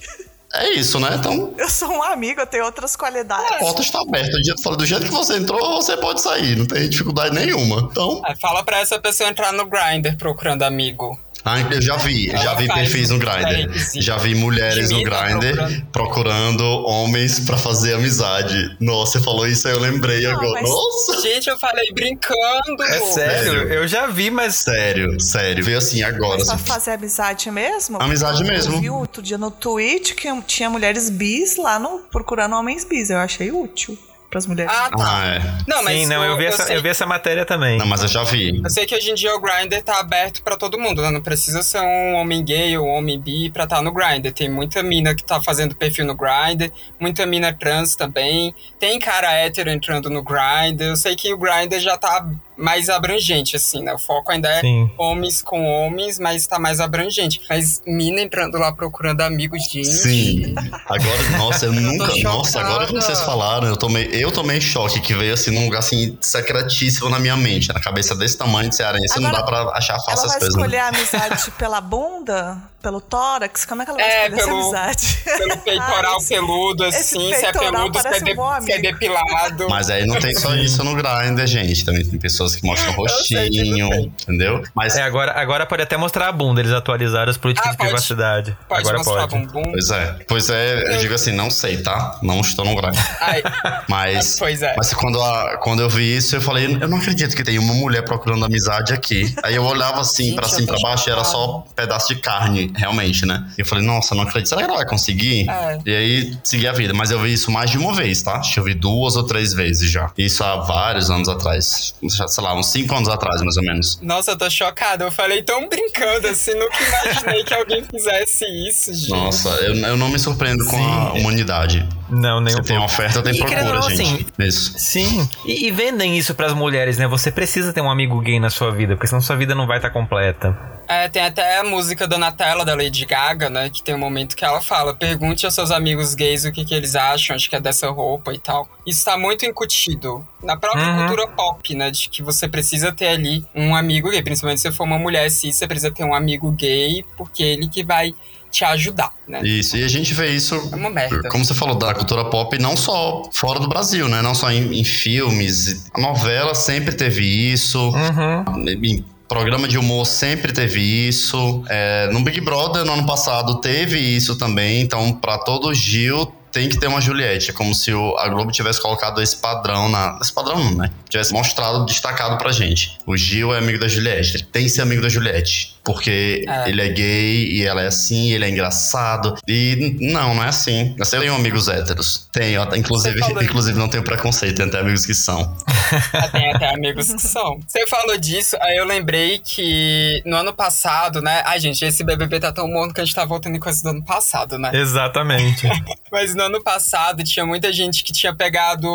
é 0.53 0.69
isso, 0.69 0.99
né? 1.01 1.09
Então, 1.15 1.53
eu 1.57 1.69
sou 1.69 1.89
um 1.89 2.01
amigo, 2.01 2.39
eu 2.39 2.47
tenho 2.47 2.63
outras 2.63 2.95
qualidades. 2.95 3.51
a 3.51 3.57
porta 3.59 3.81
está 3.81 3.99
aberta. 3.99 4.31
Do 4.77 4.85
jeito 4.85 5.05
que 5.05 5.11
você 5.11 5.35
entrou, 5.35 5.81
você 5.81 5.97
pode 5.97 6.21
sair. 6.21 6.55
Não 6.55 6.65
tem 6.65 6.89
dificuldade 6.89 7.35
nenhuma. 7.35 7.89
Então, 7.91 8.21
é, 8.25 8.33
fala 8.35 8.63
pra 8.63 8.79
essa 8.79 8.97
pessoa 8.99 9.29
entrar 9.29 9.51
no 9.51 9.65
Grindr 9.65 10.15
procurando 10.17 10.63
amigo. 10.63 11.19
Ah, 11.45 11.61
eu 11.71 11.81
já 11.81 11.95
vi, 11.97 12.27
já 12.29 12.53
vi 12.55 12.67
perfis 12.67 13.09
no 13.09 13.19
Grindr. 13.19 13.71
Já 14.01 14.17
vi 14.17 14.35
mulheres 14.35 14.89
no 14.89 15.01
Grindr 15.01 15.83
procurando. 15.93 16.63
homens 16.85 17.39
pra 17.39 17.57
fazer 17.57 17.93
amizade. 17.93 18.75
Nossa, 18.79 19.19
você 19.19 19.23
falou 19.23 19.47
isso 19.47 19.67
aí, 19.67 19.73
eu 19.73 19.79
lembrei 19.79 20.21
Não, 20.21 20.31
agora. 20.31 20.61
Nossa! 20.61 21.21
Gente, 21.21 21.49
eu 21.49 21.57
falei 21.57 21.91
brincando. 21.93 22.83
É 22.83 22.99
sério? 22.99 23.13
Sério? 23.13 23.73
Eu 23.73 23.87
já 23.87 24.07
vi, 24.07 24.29
mas. 24.29 24.55
Sério, 24.55 25.19
sério. 25.19 25.63
Veio 25.63 25.77
assim 25.77 26.03
agora. 26.03 26.37
Mas 26.37 26.45
pra 26.47 26.55
assim. 26.55 26.65
fazer 26.65 26.91
amizade 26.91 27.49
mesmo? 27.51 28.01
Amizade 28.01 28.41
Eu 28.41 28.47
mesmo. 28.47 28.81
vi 28.81 28.89
outro 28.89 29.21
dia 29.21 29.37
no 29.37 29.49
Twitch 29.51 30.13
que 30.13 30.27
tinha 30.41 30.69
mulheres 30.69 31.09
bis 31.09 31.55
lá 31.57 31.79
no 31.79 31.99
procurando 32.11 32.55
homens 32.55 32.83
bis. 32.83 33.09
Eu 33.09 33.19
achei 33.19 33.51
útil 33.51 33.97
pras 34.29 34.45
mulheres. 34.45 34.71
Ah, 34.75 34.89
tá. 34.89 34.97
Ah, 34.99 35.27
é. 35.27 35.41
Não, 35.67 35.83
mas 35.83 35.99
Sim, 35.99 36.05
não, 36.07 36.23
eu 36.23 36.37
vi, 36.37 36.45
essa, 36.45 36.65
sei, 36.65 36.77
eu 36.77 36.81
vi 36.81 36.89
essa 36.89 37.05
matéria 37.05 37.45
também. 37.45 37.77
Não, 37.77 37.85
mas 37.85 38.01
eu 38.01 38.07
já 38.07 38.23
vi. 38.23 38.61
eu 38.63 38.69
sei 38.69 38.85
que 38.85 38.95
hoje 38.95 39.11
em 39.11 39.13
dia 39.15 39.33
o 39.35 39.39
Grindr 39.39 39.81
tá 39.81 39.99
aberto 39.99 40.41
pra 40.41 40.57
todo 40.57 40.79
mundo, 40.79 41.01
né? 41.01 41.09
Não 41.09 41.21
precisa 41.21 41.63
ser 41.63 41.79
um 41.79 42.15
homem 42.15 42.43
gay 42.43 42.77
ou 42.77 42.85
um 42.85 42.89
homem 42.89 43.19
bi 43.19 43.49
pra 43.49 43.63
estar 43.63 43.81
no 43.81 43.91
Grindr. 43.91 44.31
Tem 44.31 44.49
muita 44.49 44.83
mina 44.83 45.15
que 45.15 45.23
tá 45.23 45.41
fazendo 45.41 45.75
perfil 45.75 46.05
no 46.05 46.15
Grindr, 46.15 46.71
muita 46.99 47.25
mina 47.25 47.53
trans 47.53 47.95
também. 47.95 48.53
Tem 48.79 48.99
cara 48.99 49.31
hétero 49.31 49.69
entrando 49.69 50.09
no 50.09 50.23
Grindr. 50.23 50.83
Eu 50.83 50.95
sei 50.95 51.15
que 51.15 51.33
o 51.33 51.37
Grindr 51.37 51.79
já 51.79 51.97
tá 51.97 52.27
mais 52.57 52.89
abrangente, 52.89 53.55
assim, 53.55 53.83
né? 53.83 53.93
O 53.93 53.99
foco 53.99 54.31
ainda 54.31 54.49
é 54.49 54.61
Sim. 54.61 54.89
homens 54.97 55.41
com 55.41 55.63
homens, 55.65 56.17
mas 56.19 56.47
tá 56.47 56.57
mais 56.57 56.79
abrangente. 56.79 57.41
Mas 57.49 57.81
mina 57.85 58.21
entrando 58.21 58.57
lá 58.57 58.71
procurando 58.71 59.21
amigos, 59.21 59.63
gente. 59.71 59.85
Sim. 59.85 60.55
Agora, 60.87 61.29
nossa, 61.37 61.65
eu 61.65 61.73
nunca. 61.73 62.05
chocada. 62.07 62.23
Nossa, 62.23 62.59
agora 62.59 62.87
que 62.87 62.93
vocês 62.93 63.21
falaram, 63.21 63.67
eu 63.67 63.77
tomei, 63.77 64.09
eu 64.11 64.31
tomei 64.31 64.59
choque 64.59 64.99
que 64.99 65.13
veio 65.13 65.33
assim 65.33 65.51
num 65.51 65.65
lugar 65.65 65.79
assim 65.79 66.17
secretíssimo 66.21 67.09
na 67.09 67.19
minha 67.19 67.35
mente. 67.37 67.67
Na 67.73 67.79
cabeça 67.79 68.15
desse 68.15 68.37
tamanho 68.37 68.69
de 68.69 68.75
cearense, 68.75 69.19
não 69.19 69.29
Agora, 69.29 69.43
dá 69.43 69.47
pra 69.47 69.77
achar 69.77 69.93
ela 69.93 70.03
fácil 70.03 70.25
as 70.25 70.31
vai 70.31 70.39
coisas. 70.39 70.55
né? 70.55 70.61
escolher 70.61 70.77
a 70.79 70.87
amizade 70.87 71.51
pela 71.51 71.79
bunda? 71.81 72.57
Pelo 72.81 73.01
tórax? 73.01 73.65
Como 73.65 73.81
é 73.81 73.85
que 73.85 73.91
ela 73.91 73.99
vai 73.99 74.09
É, 74.09 74.29
pelo- 74.29 74.39
essa 74.39 74.51
amizade? 74.51 75.17
Pelo 75.25 75.57
peitoral 75.65 76.17
peludo, 76.27 76.83
assim, 76.85 77.33
se 77.33 77.45
é 77.45 77.51
peludo, 77.51 77.99
se 77.99 78.07
é, 78.07 78.19
de- 78.19 78.39
um 78.39 78.61
se 78.61 78.71
é 78.71 78.79
depilado. 78.81 79.67
Mas 79.69 79.89
aí 79.89 80.05
não 80.05 80.19
tem 80.19 80.33
só 80.35 80.53
isso 80.55 80.83
no 80.83 80.95
Grindr, 80.95 81.45
gente. 81.47 81.83
Também 81.83 82.05
tem 82.05 82.19
pessoas 82.19 82.55
que 82.55 82.63
mostram 82.65 82.93
rostinho, 82.93 83.93
entendeu? 84.05 84.63
Mas, 84.75 84.95
É, 84.95 85.01
agora, 85.01 85.31
agora 85.33 85.65
pode 85.65 85.81
até 85.81 85.97
mostrar 85.97 86.27
a 86.27 86.31
bunda, 86.31 86.61
eles 86.61 86.71
atualizaram 86.71 87.29
as 87.31 87.37
políticas 87.37 87.67
Ah, 87.67 87.71
de 87.71 87.77
pode- 87.77 87.89
privacidade. 87.89 88.57
Pode 88.69 88.81
agora 88.81 88.97
mostrar 88.99 89.27
pode. 89.27 89.47
bumbum. 89.47 89.71
pois 89.71 89.89
é. 89.89 90.15
Pois 90.27 90.49
é, 90.49 90.93
eu 90.93 90.97
digo 90.99 91.13
assim, 91.15 91.31
não 91.33 91.49
sei, 91.49 91.81
tá? 91.81 92.19
Não 92.21 92.39
estou 92.41 92.63
no 92.63 92.75
Grindr. 92.75 92.97
Ai, 93.19 93.41
Mas, 93.89 94.37
Pois 94.37 94.61
é. 94.61 94.75
mas 94.77 94.93
quando, 94.93 95.21
a- 95.21 95.57
quando 95.57 95.81
eu 95.81 95.89
vi 95.89 96.15
isso, 96.15 96.35
eu 96.35 96.41
falei, 96.41 96.65
eu 96.79 96.87
não 96.87 96.97
acredito 96.99 97.35
que 97.35 97.43
tem 97.43 97.57
uma 97.57 97.73
mulher 97.73 98.03
procurando 98.03 98.45
amizade 98.45 98.93
aqui. 98.93 99.33
Aí 99.43 99.55
eu 99.55 99.63
olhava 99.65 100.01
assim, 100.01 100.25
Gente, 100.25 100.35
pra 100.35 100.47
cima 100.47 100.61
e 100.61 100.65
pra 100.67 100.77
baixo, 100.79 101.09
e 101.09 101.11
era 101.11 101.23
só 101.23 101.57
um 101.59 101.61
pedaço 101.73 102.13
de 102.13 102.21
carne, 102.21 102.71
realmente, 102.77 103.25
né? 103.25 103.45
E 103.57 103.61
eu 103.61 103.65
falei, 103.65 103.83
nossa, 103.83 104.15
não 104.15 104.23
acredito. 104.23 104.49
Será 104.49 104.61
que 104.61 104.67
ela 104.67 104.77
vai 104.77 104.85
conseguir? 104.87 105.49
É. 105.49 105.79
E 105.85 105.95
aí, 105.95 106.37
segui 106.43 106.67
a 106.67 106.71
vida. 106.71 106.93
Mas 106.93 107.11
eu 107.11 107.19
vi 107.19 107.33
isso 107.33 107.51
mais 107.51 107.69
de 107.71 107.77
uma 107.77 107.93
vez, 107.93 108.21
tá? 108.21 108.37
Acho 108.37 108.53
que 108.53 108.59
eu 108.59 108.63
vi 108.63 108.73
duas 108.73 109.15
ou 109.15 109.23
três 109.23 109.53
vezes 109.53 109.89
já. 109.91 110.11
Isso 110.17 110.43
há 110.43 110.57
vários 110.57 111.09
anos 111.09 111.27
atrás. 111.27 111.93
Sei 112.27 112.43
lá, 112.43 112.53
uns 112.55 112.67
cinco 112.67 112.95
anos 112.95 113.09
atrás, 113.09 113.41
mais 113.41 113.57
ou 113.57 113.63
menos. 113.63 113.99
nossa, 114.01 114.31
eu 114.31 114.37
tô 114.37 114.49
chocada. 114.49 115.03
Eu 115.05 115.11
falei 115.11 115.41
tão 115.41 115.67
brincando, 115.67 116.27
assim, 116.27 116.53
nunca 116.53 116.77
imaginei 116.81 117.43
que 117.43 117.53
alguém 117.53 117.83
fizesse 117.83 118.45
isso, 118.67 118.93
gente. 118.93 119.09
Nossa, 119.09 119.49
eu, 119.49 119.75
eu 119.75 119.97
não 119.97 120.09
me 120.09 120.19
surpreendo 120.19 120.65
com 120.65 120.77
a 120.77 121.13
humanidade. 121.13 121.87
Não, 122.09 122.39
nem 122.39 122.53
Você 122.55 122.61
tem 122.63 122.77
oferta, 122.77 123.21
tem 123.21 123.33
E 123.33 123.37
procura, 123.37 123.63
não, 123.63 123.81
gente. 123.89 124.01
assim, 124.01 124.25
Isso. 124.39 124.73
Sim, 124.77 125.29
e, 125.45 125.67
e 125.67 125.71
vendem 125.71 126.17
isso 126.17 126.33
pras 126.33 126.53
mulheres, 126.53 126.97
né? 126.97 127.07
Você 127.07 127.31
precisa 127.31 127.73
ter 127.73 127.81
um 127.81 127.91
amigo 127.91 128.19
gay 128.21 128.39
na 128.39 128.49
sua 128.49 128.71
vida, 128.71 128.95
porque 128.95 129.07
senão 129.07 129.21
sua 129.21 129.35
vida 129.35 129.53
não 129.53 129.67
vai 129.67 129.77
estar 129.77 129.89
completa. 129.89 130.57
É, 130.87 131.09
tem 131.09 131.21
até 131.21 131.57
a 131.59 131.65
música 131.65 132.07
Donatella, 132.07 132.63
da 132.63 132.73
Lady 132.73 133.05
Gaga, 133.05 133.49
né? 133.49 133.69
Que 133.69 133.83
tem 133.83 133.93
um 133.93 133.97
momento 133.99 134.37
que 134.37 134.45
ela 134.45 134.61
fala: 134.61 134.93
pergunte 134.95 135.45
aos 135.45 135.53
seus 135.53 135.69
amigos 135.69 136.15
gays 136.15 136.45
o 136.45 136.51
que, 136.51 136.63
que 136.63 136.73
eles 136.73 136.95
acham, 136.95 137.35
acho 137.35 137.49
que 137.49 137.55
é 137.57 137.59
dessa 137.59 137.89
roupa 137.89 138.33
e 138.33 138.39
tal. 138.39 138.69
Isso 138.85 139.03
tá 139.03 139.17
muito 139.17 139.45
incutido 139.45 140.25
na 140.41 140.55
própria 140.55 140.87
Uhum. 140.87 140.97
cultura 141.07 141.27
pop, 141.27 141.75
né? 141.75 141.91
De 141.91 142.07
que 142.07 142.23
você 142.23 142.47
precisa 142.47 142.93
ter 142.93 143.07
ali 143.09 143.45
um 143.53 143.75
amigo 143.75 144.09
gay. 144.09 144.21
Principalmente 144.23 144.61
se 144.61 144.69
você 144.69 144.75
for 144.75 144.85
uma 144.85 144.97
mulher 144.97 145.29
cis, 145.29 145.57
você 145.57 145.67
precisa 145.67 145.91
ter 145.91 146.05
um 146.05 146.13
amigo 146.13 146.49
gay, 146.51 147.03
porque 147.17 147.43
é 147.43 147.47
ele 147.47 147.67
que 147.67 147.83
vai 147.83 148.15
te 148.51 148.63
ajudar, 148.65 149.11
né? 149.27 149.41
Isso, 149.43 149.77
e 149.77 149.83
a 149.83 149.87
gente 149.87 150.13
vê 150.13 150.29
isso 150.31 150.55
É 150.55 150.75
uma 150.75 150.89
merda. 150.89 151.29
Como 151.29 151.43
você 151.43 151.53
falou 151.53 151.75
da 151.75 151.93
cultura 151.93 152.25
pop, 152.25 152.57
não 152.59 152.75
só 152.75 153.29
fora 153.33 153.59
do 153.59 153.67
Brasil, 153.67 154.07
né? 154.07 154.21
Não 154.21 154.33
só 154.33 154.51
em, 154.51 154.79
em 154.79 154.83
filmes. 154.83 155.85
A 155.93 155.99
novela 155.99 156.55
sempre 156.55 156.95
teve 156.95 157.23
isso. 157.23 157.79
Uhum. 157.89 158.67
Em 158.67 159.05
programa 159.27 159.67
de 159.67 159.77
humor 159.77 160.05
sempre 160.05 160.53
teve 160.53 160.79
isso. 160.79 161.63
É, 161.69 162.09
no 162.11 162.21
Big 162.21 162.39
Brother, 162.41 162.85
no 162.85 162.93
ano 162.93 163.05
passado, 163.05 163.59
teve 163.59 163.99
isso 163.99 164.37
também. 164.37 164.81
Então, 164.81 165.13
pra 165.13 165.37
todo 165.37 165.73
Gil, 165.73 166.31
tem 166.51 166.69
que 166.69 166.79
ter 166.79 166.87
uma 166.87 166.99
Juliette. 167.01 167.51
É 167.51 167.53
como 167.53 167.73
se 167.75 167.93
o- 167.93 168.17
a 168.17 168.27
Globo 168.29 168.51
tivesse 168.51 168.81
colocado 168.81 169.21
esse 169.21 169.37
padrão 169.37 169.89
na. 169.89 170.17
Esse 170.21 170.33
padrão 170.33 170.57
não, 170.63 170.75
né? 170.75 170.91
Tivesse 171.09 171.31
mostrado, 171.33 171.85
destacado 171.85 172.37
pra 172.37 172.51
gente. 172.51 172.97
O 173.05 173.15
Gil 173.17 173.53
é 173.53 173.59
amigo 173.59 173.79
da 173.79 173.87
Juliette. 173.87 174.37
Ele 174.37 174.43
tem 174.45 174.63
que 174.63 174.69
ser 174.69 174.81
amigo 174.81 175.01
da 175.01 175.09
Juliette. 175.09 175.75
Porque 175.83 176.43
É. 176.45 176.69
ele 176.69 176.81
é 176.81 176.89
gay 176.89 177.45
e 177.49 177.63
ela 177.65 177.81
é 177.81 177.87
assim, 177.87 178.31
ele 178.33 178.43
é 178.43 178.49
engraçado. 178.49 179.35
E 179.47 179.95
não, 180.01 180.35
não 180.35 180.43
é 180.43 180.49
assim. 180.49 180.93
Eu 180.97 181.05
tenho 181.05 181.33
amigos 181.33 181.69
héteros. 181.69 182.27
Tenho, 182.33 182.61
até- 182.61 182.77
inclusive, 182.77 183.17
inclusive 183.41 183.79
não 183.79 183.87
tenho 183.87 184.03
preconceito, 184.03 184.57
tenho 184.57 184.67
até 184.67 184.79
amigos 184.79 185.05
que 185.05 185.13
são. 185.13 185.55
Tem 186.33 186.53
até 186.53 186.73
amigos 186.73 187.13
que 187.13 187.21
são. 187.21 187.59
Você 187.65 187.87
falou 187.87 188.17
disso, 188.17 188.57
aí 188.59 188.75
eu 188.77 188.85
lembrei 188.85 189.39
que 189.39 190.21
no 190.25 190.35
ano 190.35 190.53
passado, 190.53 191.21
né? 191.21 191.41
Ai, 191.45 191.57
gente, 191.59 191.83
esse 191.85 192.03
BBB 192.03 192.39
tá 192.41 192.51
tão 192.51 192.67
morno 192.67 192.93
que 192.93 192.99
a 192.99 193.05
gente 193.05 193.15
tá 193.15 193.23
voltando 193.23 193.55
em 193.55 193.59
coisas 193.59 193.81
do 193.81 193.89
ano 193.89 194.03
passado, 194.03 194.57
né? 194.59 194.71
Exatamente. 194.73 195.65
Mas 196.11 196.35
no 196.37 196.43
ano 196.43 196.63
passado 196.63 197.23
tinha 197.23 197.45
muita 197.45 197.73
gente 197.73 198.03
que 198.03 198.13
tinha 198.13 198.33
pegado 198.33 198.87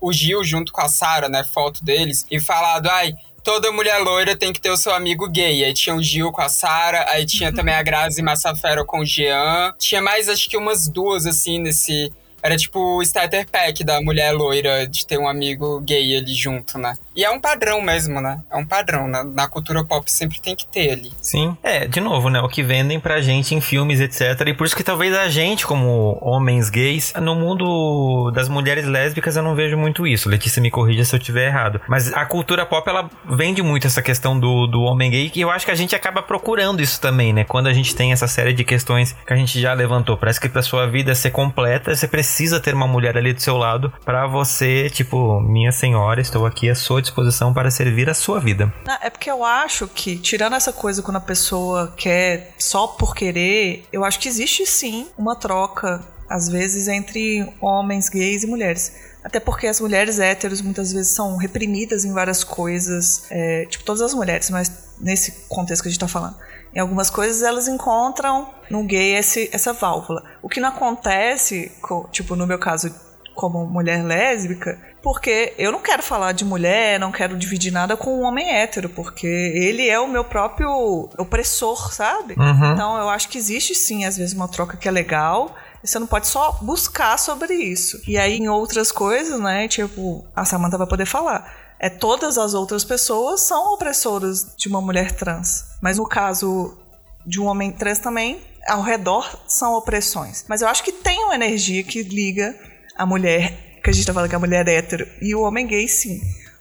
o 0.00 0.12
Gil 0.12 0.42
junto 0.42 0.72
com 0.72 0.80
a 0.80 0.88
Sara, 0.88 1.28
né? 1.28 1.44
Foto 1.44 1.84
deles, 1.84 2.26
e 2.30 2.40
falado, 2.40 2.88
ai. 2.88 3.14
Toda 3.44 3.70
mulher 3.70 3.98
loira 3.98 4.36
tem 4.36 4.52
que 4.52 4.60
ter 4.60 4.70
o 4.70 4.76
seu 4.76 4.92
amigo 4.92 5.28
gay. 5.28 5.64
Aí 5.64 5.72
tinha 5.72 5.94
o 5.94 6.02
Gil 6.02 6.32
com 6.32 6.40
a 6.40 6.48
Sara, 6.48 7.06
aí 7.10 7.24
tinha 7.24 7.52
também 7.54 7.74
a 7.74 7.82
Grazi 7.82 8.20
Massafera 8.20 8.84
com 8.84 9.00
o 9.00 9.04
Jean. 9.04 9.72
Tinha 9.78 10.02
mais, 10.02 10.28
acho 10.28 10.48
que 10.48 10.56
umas 10.56 10.88
duas, 10.88 11.24
assim, 11.24 11.58
nesse, 11.58 12.12
Era 12.48 12.56
tipo 12.56 12.96
o 12.96 13.02
starter 13.02 13.46
pack 13.46 13.84
da 13.84 14.00
mulher 14.00 14.32
loira 14.32 14.86
de 14.86 15.06
ter 15.06 15.18
um 15.18 15.28
amigo 15.28 15.82
gay 15.82 16.16
ali 16.16 16.32
junto, 16.32 16.78
né? 16.78 16.94
E 17.14 17.22
é 17.22 17.30
um 17.30 17.38
padrão 17.38 17.82
mesmo, 17.82 18.22
né? 18.22 18.40
É 18.50 18.56
um 18.56 18.64
padrão. 18.64 19.06
Na, 19.06 19.22
na 19.22 19.46
cultura 19.46 19.84
pop 19.84 20.10
sempre 20.10 20.40
tem 20.40 20.56
que 20.56 20.66
ter 20.66 20.92
ali. 20.92 21.12
Sim. 21.20 21.54
É, 21.62 21.86
de 21.86 22.00
novo, 22.00 22.30
né? 22.30 22.40
O 22.40 22.48
que 22.48 22.62
vendem 22.62 22.98
pra 22.98 23.20
gente 23.20 23.54
em 23.54 23.60
filmes, 23.60 24.00
etc. 24.00 24.46
E 24.46 24.54
por 24.54 24.66
isso 24.66 24.74
que 24.74 24.82
talvez 24.82 25.14
a 25.14 25.28
gente, 25.28 25.66
como 25.66 26.18
homens 26.22 26.70
gays, 26.70 27.12
no 27.20 27.34
mundo 27.34 28.30
das 28.30 28.48
mulheres 28.48 28.86
lésbicas 28.86 29.36
eu 29.36 29.42
não 29.42 29.54
vejo 29.54 29.76
muito 29.76 30.06
isso. 30.06 30.26
Letícia 30.26 30.62
me 30.62 30.70
corrija 30.70 31.04
se 31.04 31.14
eu 31.14 31.20
tiver 31.20 31.48
errado. 31.48 31.82
Mas 31.86 32.10
a 32.14 32.24
cultura 32.24 32.64
pop, 32.64 32.88
ela 32.88 33.10
vende 33.28 33.60
muito 33.62 33.86
essa 33.86 34.00
questão 34.00 34.40
do, 34.40 34.66
do 34.66 34.80
homem 34.80 35.10
gay. 35.10 35.30
E 35.34 35.40
eu 35.42 35.50
acho 35.50 35.66
que 35.66 35.70
a 35.70 35.74
gente 35.74 35.94
acaba 35.94 36.22
procurando 36.22 36.80
isso 36.80 36.98
também, 36.98 37.30
né? 37.30 37.44
Quando 37.44 37.66
a 37.66 37.74
gente 37.74 37.94
tem 37.94 38.10
essa 38.10 38.26
série 38.26 38.54
de 38.54 38.64
questões 38.64 39.14
que 39.26 39.32
a 39.34 39.36
gente 39.36 39.60
já 39.60 39.74
levantou. 39.74 40.16
Parece 40.16 40.40
que 40.40 40.48
pra 40.48 40.62
sua 40.62 40.86
vida 40.86 41.14
ser 41.14 41.30
completa, 41.30 41.94
você 41.94 42.08
precisa 42.08 42.37
ter 42.60 42.74
uma 42.74 42.86
mulher 42.86 43.16
ali 43.16 43.32
do 43.32 43.40
seu 43.40 43.56
lado 43.56 43.92
para 44.04 44.26
você, 44.26 44.90
tipo, 44.90 45.40
minha 45.40 45.72
senhora, 45.72 46.20
estou 46.20 46.46
aqui 46.46 46.68
à 46.68 46.74
sua 46.74 47.00
disposição 47.00 47.52
para 47.52 47.70
servir 47.70 48.08
a 48.08 48.14
sua 48.14 48.40
vida. 48.40 48.72
É 49.02 49.10
porque 49.10 49.30
eu 49.30 49.44
acho 49.44 49.88
que, 49.88 50.16
tirando 50.16 50.54
essa 50.54 50.72
coisa 50.72 51.02
quando 51.02 51.16
a 51.16 51.20
pessoa 51.20 51.92
quer 51.96 52.54
só 52.58 52.86
por 52.86 53.14
querer, 53.14 53.84
eu 53.92 54.04
acho 54.04 54.18
que 54.18 54.28
existe 54.28 54.66
sim 54.66 55.08
uma 55.16 55.34
troca, 55.34 56.00
às 56.28 56.48
vezes, 56.48 56.88
entre 56.88 57.46
homens 57.60 58.08
gays 58.08 58.42
e 58.42 58.46
mulheres. 58.46 58.92
Até 59.24 59.40
porque 59.40 59.66
as 59.66 59.80
mulheres 59.80 60.18
héteros 60.18 60.62
muitas 60.62 60.92
vezes 60.92 61.14
são 61.14 61.36
reprimidas 61.36 62.04
em 62.04 62.12
várias 62.12 62.44
coisas, 62.44 63.24
é, 63.30 63.66
tipo 63.66 63.84
todas 63.84 64.00
as 64.00 64.14
mulheres, 64.14 64.48
mas 64.50 64.70
nesse 65.00 65.46
contexto 65.48 65.82
que 65.82 65.88
a 65.88 65.90
gente 65.90 66.02
está 66.02 66.08
falando. 66.08 66.36
Em 66.78 66.80
algumas 66.80 67.10
coisas 67.10 67.42
elas 67.42 67.66
encontram 67.66 68.50
no 68.70 68.84
gay 68.84 69.16
esse, 69.16 69.50
essa 69.52 69.72
válvula. 69.72 70.22
O 70.40 70.48
que 70.48 70.60
não 70.60 70.68
acontece, 70.68 71.72
tipo 72.12 72.36
no 72.36 72.46
meu 72.46 72.56
caso 72.56 72.94
como 73.34 73.66
mulher 73.66 74.04
lésbica, 74.04 74.80
porque 75.02 75.54
eu 75.58 75.72
não 75.72 75.80
quero 75.80 76.04
falar 76.04 76.30
de 76.30 76.44
mulher, 76.44 77.00
não 77.00 77.10
quero 77.10 77.36
dividir 77.36 77.72
nada 77.72 77.96
com 77.96 78.20
um 78.20 78.22
homem 78.22 78.48
hétero, 78.48 78.88
porque 78.90 79.26
ele 79.26 79.88
é 79.88 79.98
o 79.98 80.06
meu 80.06 80.22
próprio 80.22 80.70
opressor, 81.18 81.92
sabe? 81.92 82.34
Uhum. 82.38 82.72
Então 82.72 82.96
eu 82.96 83.08
acho 83.08 83.28
que 83.28 83.38
existe 83.38 83.74
sim, 83.74 84.04
às 84.04 84.16
vezes, 84.16 84.34
uma 84.34 84.46
troca 84.46 84.76
que 84.76 84.86
é 84.86 84.90
legal. 84.92 85.56
Você 85.82 85.98
não 85.98 86.06
pode 86.06 86.28
só 86.28 86.58
buscar 86.62 87.18
sobre 87.18 87.54
isso. 87.54 88.00
E 88.06 88.16
aí, 88.16 88.36
em 88.36 88.48
outras 88.48 88.92
coisas, 88.92 89.40
né? 89.40 89.66
Tipo, 89.66 90.24
a 90.34 90.44
Samantha 90.44 90.78
vai 90.78 90.86
poder 90.86 91.06
falar. 91.06 91.67
É 91.80 91.88
todas 91.88 92.36
as 92.38 92.54
outras 92.54 92.84
pessoas 92.84 93.42
são 93.42 93.74
opressoras 93.74 94.54
de 94.56 94.68
uma 94.68 94.80
mulher 94.80 95.12
trans. 95.12 95.64
Mas 95.80 95.98
no 95.98 96.06
caso 96.06 96.76
de 97.24 97.40
um 97.40 97.46
homem 97.46 97.70
trans 97.70 97.98
também, 97.98 98.40
ao 98.66 98.82
redor 98.82 99.38
são 99.46 99.74
opressões. 99.74 100.44
Mas 100.48 100.62
eu 100.62 100.68
acho 100.68 100.82
que 100.82 100.92
tem 100.92 101.24
uma 101.24 101.34
energia 101.34 101.84
que 101.84 102.02
liga 102.02 102.54
a 102.96 103.06
mulher, 103.06 103.80
que 103.82 103.90
a 103.90 103.92
gente 103.92 104.06
tá 104.06 104.12
falando 104.12 104.28
que 104.28 104.34
é 104.34 104.36
a 104.36 104.40
mulher 104.40 104.66
hétero, 104.66 105.06
e 105.22 105.34
o 105.34 105.42
homem 105.42 105.66
gay, 105.66 105.86
sim. 105.86 106.20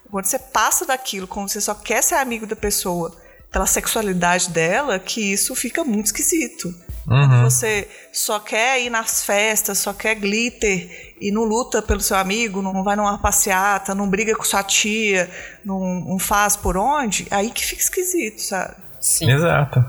Quando 0.10 0.26
você 0.26 0.40
passa 0.40 0.86
daquilo, 0.86 1.28
quando 1.28 1.50
você 1.50 1.60
só 1.60 1.74
quer 1.74 2.02
ser 2.02 2.16
amigo 2.16 2.46
da 2.46 2.56
pessoa 2.56 3.16
pela 3.52 3.66
sexualidade 3.66 4.50
dela, 4.50 5.00
que 5.00 5.34
isso 5.34 5.56
fica 5.56 5.84
muito 5.84 6.08
esquisito. 6.08 6.74
Uhum. 7.08 7.44
Você 7.44 7.88
só 8.12 8.38
quer 8.40 8.82
ir 8.82 8.90
nas 8.90 9.24
festas, 9.24 9.78
só 9.78 9.94
quer 9.94 10.16
glitter 10.16 11.16
e 11.22 11.32
não 11.32 11.44
luta 11.44 11.82
pelo 11.82 12.02
seu 12.02 12.18
amigo, 12.18 12.62
não 12.62 12.84
vai 12.84 12.98
numa 12.98 13.18
passeata, 13.18 13.96
não 13.96 14.10
briga 14.10 14.36
com 14.36 14.44
sua 14.44 14.62
tia, 14.62 15.30
não, 15.64 15.80
não 16.02 16.20
faz 16.20 16.58
por 16.58 16.76
onde, 16.76 17.26
aí 17.32 17.50
que 17.50 17.64
fica 17.64 17.82
esquisito, 17.82 18.42
sabe? 18.42 18.76
Sim. 19.00 19.32
Exato. 19.32 19.84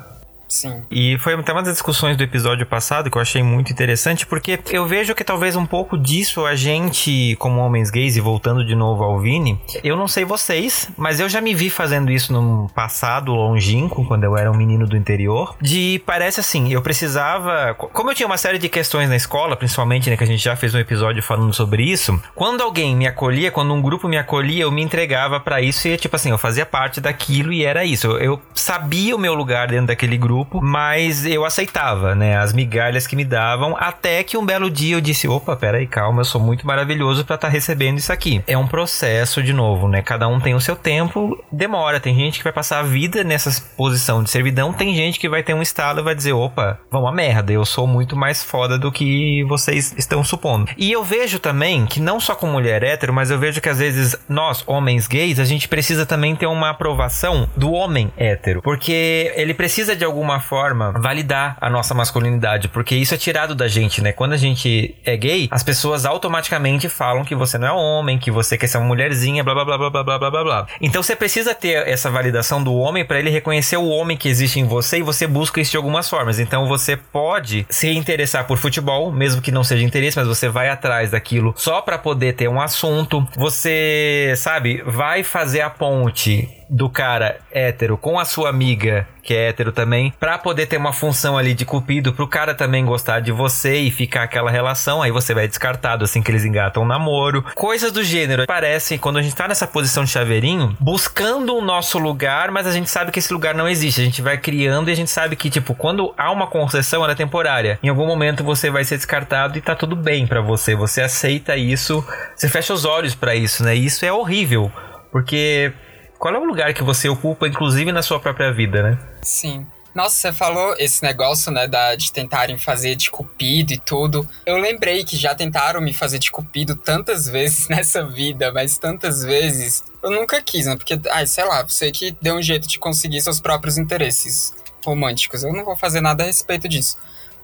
Sim. 0.49 0.83
E 0.91 1.19
foi 1.19 1.35
até 1.35 1.53
uma 1.53 1.63
das 1.63 1.75
discussões 1.75 2.17
do 2.17 2.23
episódio 2.23 2.65
passado 2.65 3.11
que 3.11 3.19
eu 3.19 3.23
achei 3.23 3.43
muito 3.43 3.71
interessante, 3.71 4.27
porque 4.27 4.59
eu 4.71 4.87
vejo 4.87 5.15
que 5.15 5.23
talvez 5.23 5.55
um 5.55 5.67
pouco 5.67 5.99
disso 5.99 6.47
a 6.47 6.55
gente, 6.55 7.37
como 7.39 7.61
homens 7.61 7.91
gays, 7.91 8.17
e 8.17 8.21
voltando 8.21 8.65
de 8.65 8.75
novo 8.75 9.05
ao 9.05 9.21
Vini, 9.21 9.61
eu 9.85 9.97
não 9.97 10.09
sei 10.09 10.25
vocês, 10.25 10.89
mas 10.97 11.21
eu 11.21 11.29
já 11.29 11.41
me 11.41 11.55
vi 11.55 11.69
fazendo 11.69 12.11
isso 12.11 12.33
num 12.33 12.67
passado 12.69 13.33
longínquo, 13.33 14.07
quando 14.07 14.25
eu 14.25 14.37
era 14.37 14.51
um 14.51 14.57
menino 14.57 14.87
do 14.87 14.97
interior, 14.97 15.55
de 15.61 16.03
parece 16.07 16.41
assim, 16.41 16.73
eu 16.73 16.81
precisava. 16.81 17.75
Como 17.75 18.11
eu 18.11 18.15
tinha 18.15 18.27
uma 18.27 18.39
série 18.39 18.59
de 18.59 18.69
questões 18.69 19.09
na 19.09 19.17
escola, 19.17 19.55
principalmente, 19.55 20.09
né, 20.09 20.17
que 20.17 20.25
a 20.25 20.27
gente 20.27 20.43
já 20.43 20.57
fez 20.57 20.75
um 20.75 20.79
episódio 20.79 21.23
falando 21.23 21.53
sobre 21.53 21.83
isso, 21.83 22.19
quando 22.35 22.63
alguém 22.63 22.97
me 22.97 23.07
acolhia, 23.07 23.51
quando 23.51 23.75
um 23.75 23.83
grupo 23.83 24.09
me 24.09 24.17
acolhia, 24.17 24.63
eu 24.63 24.71
me 24.71 24.83
entregava 24.83 25.39
para 25.39 25.61
isso 25.61 25.87
e, 25.89 25.97
tipo 25.97 26.17
assim, 26.17 26.31
eu 26.31 26.39
fazia 26.39 26.65
parte 26.65 27.01
daquilo 27.01 27.53
e 27.53 27.65
era 27.65 27.85
isso. 27.85 28.07
Eu 28.13 28.41
sabia 28.55 29.15
o 29.15 29.19
meu 29.19 29.35
lugar 29.35 29.69
dentro 29.69 29.89
daquele 29.89 30.17
grupo 30.17 30.38
grupo, 30.39 30.61
mas 30.63 31.27
eu 31.27 31.45
aceitava, 31.45 32.15
né, 32.15 32.37
as 32.37 32.53
migalhas 32.53 33.07
que 33.07 33.17
me 33.17 33.25
davam, 33.25 33.77
até 33.79 34.23
que 34.23 34.37
um 34.37 34.47
belo 34.47 34.71
dia 34.71 34.97
eu 34.97 35.01
disse, 35.01 35.27
opa, 35.27 35.57
peraí, 35.57 35.87
calma, 35.87 36.21
eu 36.21 36.25
sou 36.25 36.41
muito 36.41 36.67
maravilhoso 36.67 37.25
para 37.25 37.35
estar 37.35 37.49
tá 37.49 37.53
recebendo 37.53 37.99
isso 37.99 38.13
aqui. 38.13 38.43
É 38.47 38.57
um 38.57 38.67
processo, 38.67 39.43
de 39.43 39.53
novo, 39.53 39.89
né, 39.89 40.03
cada 40.03 40.29
um 40.29 40.41
tem 40.41 40.55
o 40.55 40.61
seu 40.61 40.77
tempo, 40.77 41.37
demora, 41.51 41.99
tem 41.99 42.15
gente 42.15 42.39
que 42.39 42.45
vai 42.45 42.53
passar 42.53 42.81
a 42.81 42.83
vida 42.83 43.25
nessa 43.25 43.63
posição 43.77 44.23
de 44.23 44.31
servidão, 44.31 44.73
tem 44.73 44.95
gente 44.95 45.19
que 45.19 45.29
vai 45.29 45.43
ter 45.43 45.55
um 45.55 45.63
estado 45.63 46.01
e 46.01 46.05
vai 46.05 46.15
dizer, 46.15 46.33
opa, 46.33 46.79
vamos 46.91 47.09
a 47.09 47.13
merda, 47.13 47.53
eu 47.53 47.65
sou 47.65 47.87
muito 47.87 48.17
mais 48.17 48.43
foda 48.43 48.79
do 48.79 48.93
que 48.93 49.45
vocês 49.45 49.95
estão 49.99 50.23
supondo. 50.23 50.71
E 50.77 50.93
eu 50.93 51.03
vejo 51.03 51.39
também 51.39 51.87
que 51.87 52.01
não 52.01 52.21
só 52.21 52.35
com 52.35 52.47
mulher 52.47 52.83
hétero, 52.83 53.13
mas 53.13 53.31
eu 53.31 53.39
vejo 53.39 53.61
que 53.61 53.69
às 53.69 53.79
vezes 53.79 54.17
nós, 54.29 54.63
homens 54.67 55.07
gays, 55.09 55.41
a 55.41 55.45
gente 55.45 55.69
precisa 55.69 56.07
também 56.07 56.37
ter 56.37 56.47
uma 56.47 56.71
aprovação 56.71 57.49
do 57.57 57.73
homem 57.73 58.13
hétero, 58.17 58.63
porque 58.63 59.33
ele 59.35 59.55
precisa 59.55 59.97
de 59.97 60.05
alguma 60.05 60.28
alguma 60.29 60.41
forma, 60.41 60.93
validar 60.93 61.57
a 61.61 61.71
nossa 61.71 61.95
masculinidade, 61.95 62.69
porque 62.69 62.95
isso 62.95 63.15
é 63.15 63.17
tirado 63.17 63.55
da 63.55 63.67
gente, 63.67 64.03
né? 64.03 64.13
Quando 64.13 64.35
a 64.35 64.37
gente 64.37 64.95
é 65.05 65.17
gay, 65.17 65.49
as 65.51 65.63
pessoas 65.63 66.05
automaticamente 66.05 66.89
falam 66.89 67.25
que 67.25 67.35
você 67.35 67.57
não 67.57 67.67
é 67.67 67.73
homem, 67.73 68.19
que 68.19 68.31
você 68.31 68.59
quer 68.59 68.67
ser 68.67 68.79
uma 68.79 68.87
mulherzinha, 68.87 69.43
blá 69.43 69.55
blá 69.55 69.65
blá 69.65 69.79
blá 69.79 69.91
blá 69.91 70.19
blá 70.19 70.31
blá 70.31 70.45
blá. 70.45 70.67
Então 70.81 71.03
você 71.03 71.17
precisa 71.17 71.55
ter 71.55 71.89
essa 71.89 72.11
validação 72.11 72.63
do 72.63 72.75
homem 72.75 73.05
para 73.05 73.19
ele 73.19 73.31
reconhecer 73.31 73.77
o 73.77 73.89
homem 73.89 74.17
que 74.17 74.29
existe 74.29 74.61
em 74.61 74.65
você 74.65 74.99
e 74.99 75.03
você 75.03 75.27
busca 75.27 75.61
isso 75.61 75.71
de 75.71 75.77
algumas 75.77 76.09
formas. 76.09 76.39
Então 76.39 76.69
você 76.69 76.97
pode 76.97 77.67
se 77.71 77.89
interessar 77.89 78.47
por 78.47 78.59
futebol, 78.59 79.11
mesmo 79.11 79.41
que 79.41 79.51
não 79.51 79.65
seja 79.65 79.85
interesse, 79.85 80.19
mas 80.19 80.29
você 80.29 80.49
vai 80.49 80.69
atrás 80.69 81.11
daquilo 81.11 81.55
só 81.57 81.81
para 81.81 81.97
poder 81.97 82.35
ter 82.35 82.49
um 82.49 82.61
assunto. 82.61 83.27
Você, 83.37 84.35
sabe, 84.37 84.83
vai 84.85 85.23
fazer 85.23 85.63
a 85.63 85.71
ponte 85.71 86.58
do 86.69 86.89
cara 86.91 87.39
hétero 87.51 87.97
com 87.97 88.19
a 88.19 88.25
sua 88.25 88.51
amiga, 88.51 89.07
que 89.23 89.35
é 89.35 89.49
hétero 89.49 89.73
também, 89.73 90.13
para 90.19 90.39
poder 90.39 90.67
ter 90.67 90.77
uma 90.77 90.93
função 90.93 91.37
ali 91.37 91.55
de 91.55 91.65
cupido 91.65 92.13
pro 92.13 92.27
cara 92.27 92.55
também 92.55 92.85
gostar 92.85 93.21
de 93.21 93.33
você 93.33 93.77
e 93.77 93.91
ficar 93.91 94.23
aquela 94.23 94.51
relação, 94.51 95.03
aí 95.03 95.11
você 95.11 95.35
vai 95.35 95.47
descartado 95.47 96.05
assim 96.05 96.23
que 96.23 96.31
eles 96.31 96.45
engatam 96.45 96.83
um 96.83 96.87
namoro. 96.87 97.45
Coisas 97.55 97.93
do 97.93 98.03
gênero. 98.03 98.47
Parece 98.47 98.99
quando 98.99 99.19
a 99.19 99.23
gente 99.23 99.35
tá 99.35 99.47
nessa 99.47 99.67
posição 99.67 100.05
de 100.05 100.11
chaveirinho, 100.11 100.77
buscando 100.81 101.55
o 101.55 101.61
nosso 101.61 101.99
lugar, 101.99 102.51
mas 102.51 102.67
a 102.67 102.73
gente 102.73 102.91
sabe 102.91 103.11
que 103.11 103.19
esse 103.19 103.33
lugar 103.33 103.55
não 103.55 103.69
existe. 103.69 104.01
A 104.01 104.05
gente 104.05 104.23
vai 104.23 104.39
criando 104.39 104.89
e 104.89 104.93
a 104.93 104.97
gente 104.97 105.11
sabe 105.11 105.37
que, 105.37 105.51
tipo, 105.51 105.75
quando 105.75 106.15
há 106.17 106.31
uma 106.31 106.47
concessão, 106.47 107.03
ela 107.03 107.13
é 107.13 107.17
temporária. 107.17 107.79
Em 107.83 107.89
algum 107.89 108.07
momento 108.07 108.45
você 108.45 108.71
vai 108.71 108.85
ser 108.85 108.97
descartado 108.97 109.59
e 109.59 109.61
tá 109.61 109.75
tudo 109.75 109.95
bem 109.95 110.27
para 110.27 110.41
você. 110.41 110.75
Você 110.75 111.03
aceita 111.03 111.57
isso, 111.57 112.05
você 112.35 112.49
fecha 112.49 112.73
os 112.73 112.85
olhos 112.85 113.15
para 113.15 113.35
isso, 113.35 113.63
né? 113.63 113.77
E 113.77 113.87
isso 113.87 114.05
é 114.05 114.13
horrível. 114.13 114.71
Porque 115.11 115.73
qual 116.19 116.35
é 116.35 116.39
o 116.39 116.45
lugar 116.45 116.75
que 116.75 116.83
você 116.83 117.09
ocupa, 117.09 117.47
inclusive 117.47 117.93
na 117.93 118.03
sua 118.03 118.19
própria 118.19 118.53
vida, 118.53 118.83
né? 118.83 118.99
Sim. 119.23 119.67
Nossa, 119.95 120.17
você 120.17 120.33
falou 120.33 120.75
esse 120.79 121.03
negócio, 121.03 121.51
né, 121.51 121.67
da, 121.67 121.97
de 121.97 122.13
tentarem 122.13 122.57
fazer 122.57 122.95
de 122.95 123.11
cupido 123.11 123.73
e 123.73 123.79
tudo. 123.79 124.29
Eu 124.47 124.57
lembrei 124.57 125.03
que 125.03 125.17
já 125.17 125.35
tentaram 125.35 125.81
me 125.81 125.93
fazer 125.93 126.19
de 126.19 126.31
cupido 126.31 126.77
tantas 126.77 127.27
vezes 127.31 127.69
nessa 127.69 128.05
vida, 128.05 128.53
mas 128.53 128.79
tantas 128.79 129.23
vezes. 129.23 129.83
Eu 130.03 130.11
nunca 130.11 130.41
quis, 130.43 130.67
né? 130.67 130.77
Porque, 130.77 131.01
ai, 131.11 131.27
sei 131.27 131.45
lá, 131.45 131.63
você 131.63 131.91
que 131.91 132.17
deu 132.21 132.37
um 132.37 132.43
jeito 132.43 132.69
de 132.69 132.79
conseguir 132.79 133.21
seus 133.21 133.41
próprios 133.41 133.79
interesses 133.79 134.55
românticos. 134.85 135.43
Eu 135.43 135.53
não 135.53 135.65
vou 135.65 135.77
fazer 135.77 136.01
nada 136.01 136.23
a 136.23 136.27
respeito 136.27 136.69
disso. 136.69 136.97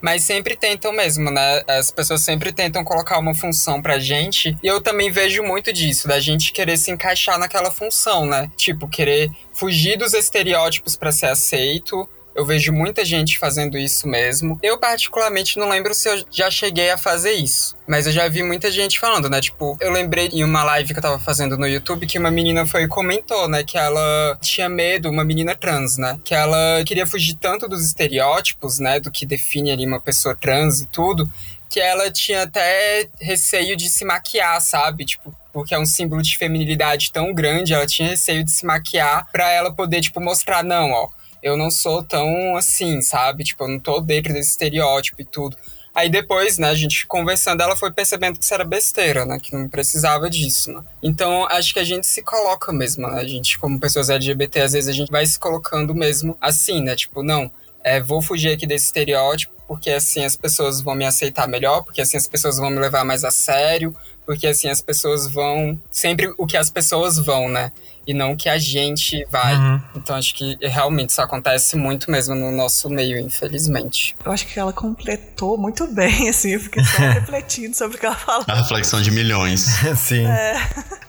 Mas 0.04 0.22
sempre 0.22 0.54
tentam 0.54 0.92
mesmo, 0.92 1.30
né? 1.30 1.62
As 1.66 1.90
pessoas 1.90 2.20
sempre 2.20 2.52
tentam 2.52 2.84
colocar 2.84 3.18
uma 3.18 3.34
função 3.34 3.80
pra 3.80 3.98
gente. 3.98 4.54
E 4.62 4.66
eu 4.66 4.78
também 4.78 5.10
vejo 5.10 5.42
muito 5.42 5.72
disso, 5.72 6.06
da 6.06 6.20
gente 6.20 6.52
querer 6.52 6.76
se 6.76 6.90
encaixar 6.90 7.38
naquela 7.38 7.70
função, 7.70 8.26
né? 8.26 8.50
Tipo, 8.54 8.86
querer 8.86 9.30
fugir 9.54 9.96
dos 9.96 10.12
estereótipos 10.12 10.94
para 10.94 11.10
ser 11.10 11.28
aceito 11.28 12.06
eu 12.34 12.44
vejo 12.44 12.72
muita 12.72 13.04
gente 13.04 13.38
fazendo 13.38 13.78
isso 13.78 14.08
mesmo. 14.08 14.58
Eu, 14.62 14.78
particularmente, 14.78 15.58
não 15.58 15.68
lembro 15.68 15.94
se 15.94 16.08
eu 16.08 16.24
já 16.30 16.50
cheguei 16.50 16.90
a 16.90 16.98
fazer 16.98 17.32
isso. 17.32 17.76
Mas 17.86 18.06
eu 18.06 18.12
já 18.12 18.28
vi 18.28 18.42
muita 18.42 18.70
gente 18.70 18.98
falando, 18.98 19.30
né? 19.30 19.40
Tipo, 19.40 19.76
eu 19.80 19.92
lembrei 19.92 20.28
em 20.32 20.42
uma 20.42 20.64
live 20.64 20.92
que 20.92 20.98
eu 20.98 21.02
tava 21.02 21.18
fazendo 21.18 21.56
no 21.56 21.66
YouTube 21.66 22.06
que 22.06 22.18
uma 22.18 22.30
menina 22.30 22.66
foi 22.66 22.84
e 22.84 22.88
comentou, 22.88 23.48
né? 23.48 23.62
Que 23.62 23.78
ela 23.78 24.36
tinha 24.40 24.68
medo, 24.68 25.08
uma 25.08 25.24
menina 25.24 25.54
trans, 25.54 25.96
né? 25.96 26.18
Que 26.24 26.34
ela 26.34 26.82
queria 26.84 27.06
fugir 27.06 27.34
tanto 27.34 27.68
dos 27.68 27.84
estereótipos, 27.84 28.78
né? 28.78 28.98
Do 28.98 29.10
que 29.10 29.24
define 29.24 29.70
ali 29.70 29.86
uma 29.86 30.00
pessoa 30.00 30.34
trans 30.34 30.80
e 30.80 30.86
tudo. 30.86 31.30
Que 31.68 31.78
ela 31.78 32.10
tinha 32.10 32.42
até 32.42 33.08
receio 33.20 33.76
de 33.76 33.88
se 33.88 34.04
maquiar, 34.04 34.60
sabe? 34.60 35.04
Tipo, 35.04 35.34
porque 35.52 35.74
é 35.74 35.78
um 35.78 35.86
símbolo 35.86 36.20
de 36.20 36.36
feminilidade 36.36 37.12
tão 37.12 37.32
grande, 37.32 37.74
ela 37.74 37.86
tinha 37.86 38.08
receio 38.08 38.42
de 38.42 38.50
se 38.50 38.66
maquiar 38.66 39.28
pra 39.30 39.48
ela 39.52 39.72
poder, 39.72 40.00
tipo, 40.00 40.20
mostrar, 40.20 40.64
não, 40.64 40.90
ó 40.90 41.08
eu 41.44 41.58
não 41.58 41.70
sou 41.70 42.02
tão 42.02 42.56
assim, 42.56 43.02
sabe? 43.02 43.44
Tipo, 43.44 43.64
eu 43.64 43.68
não 43.68 43.78
tô 43.78 44.00
dentro 44.00 44.32
desse 44.32 44.50
estereótipo 44.50 45.20
e 45.20 45.24
tudo. 45.26 45.54
Aí 45.94 46.08
depois, 46.08 46.58
né, 46.58 46.70
a 46.70 46.74
gente 46.74 47.06
conversando, 47.06 47.60
ela 47.60 47.76
foi 47.76 47.92
percebendo 47.92 48.38
que 48.38 48.44
isso 48.44 48.54
era 48.54 48.64
besteira, 48.64 49.26
né? 49.26 49.38
Que 49.38 49.54
não 49.54 49.68
precisava 49.68 50.28
disso, 50.30 50.72
né? 50.72 50.82
Então, 51.02 51.46
acho 51.50 51.74
que 51.74 51.78
a 51.78 51.84
gente 51.84 52.06
se 52.06 52.22
coloca 52.22 52.72
mesmo, 52.72 53.06
né? 53.06 53.20
A 53.20 53.28
gente, 53.28 53.58
como 53.58 53.78
pessoas 53.78 54.08
LGBT, 54.08 54.62
às 54.62 54.72
vezes 54.72 54.88
a 54.88 54.92
gente 54.92 55.12
vai 55.12 55.24
se 55.26 55.38
colocando 55.38 55.94
mesmo 55.94 56.36
assim, 56.40 56.82
né? 56.82 56.96
Tipo, 56.96 57.22
não, 57.22 57.52
é, 57.84 58.00
vou 58.00 58.22
fugir 58.22 58.50
aqui 58.50 58.66
desse 58.66 58.86
estereótipo, 58.86 59.52
porque 59.68 59.90
assim 59.90 60.24
as 60.24 60.34
pessoas 60.34 60.80
vão 60.80 60.94
me 60.94 61.04
aceitar 61.04 61.46
melhor, 61.46 61.82
porque 61.82 62.00
assim 62.00 62.16
as 62.16 62.26
pessoas 62.26 62.56
vão 62.56 62.70
me 62.70 62.78
levar 62.78 63.04
mais 63.04 63.22
a 63.22 63.30
sério, 63.30 63.94
porque 64.24 64.46
assim 64.46 64.68
as 64.68 64.80
pessoas 64.80 65.30
vão 65.30 65.78
sempre 65.90 66.32
o 66.38 66.46
que 66.46 66.56
as 66.56 66.70
pessoas 66.70 67.18
vão, 67.18 67.50
né? 67.50 67.70
E 68.06 68.14
não 68.14 68.36
que 68.36 68.48
a 68.48 68.58
gente 68.58 69.26
vai. 69.30 69.54
Uhum. 69.54 69.80
Então 69.96 70.16
acho 70.16 70.34
que 70.34 70.58
realmente 70.60 71.10
isso 71.10 71.22
acontece 71.22 71.76
muito 71.76 72.10
mesmo 72.10 72.34
no 72.34 72.50
nosso 72.50 72.88
meio, 72.90 73.18
infelizmente. 73.18 74.14
Eu 74.24 74.32
acho 74.32 74.46
que 74.46 74.58
ela 74.58 74.72
completou 74.72 75.56
muito 75.56 75.86
bem, 75.86 76.28
assim, 76.30 76.50
eu 76.50 76.60
fiquei 76.60 76.84
só 76.84 76.98
refletindo 77.12 77.76
sobre 77.76 77.96
o 77.96 78.00
que 78.00 78.06
ela 78.06 78.14
falou. 78.14 78.44
A 78.48 78.54
reflexão 78.54 79.00
de 79.00 79.10
milhões. 79.10 79.64
Sim. 79.96 80.26
É. 80.26 80.60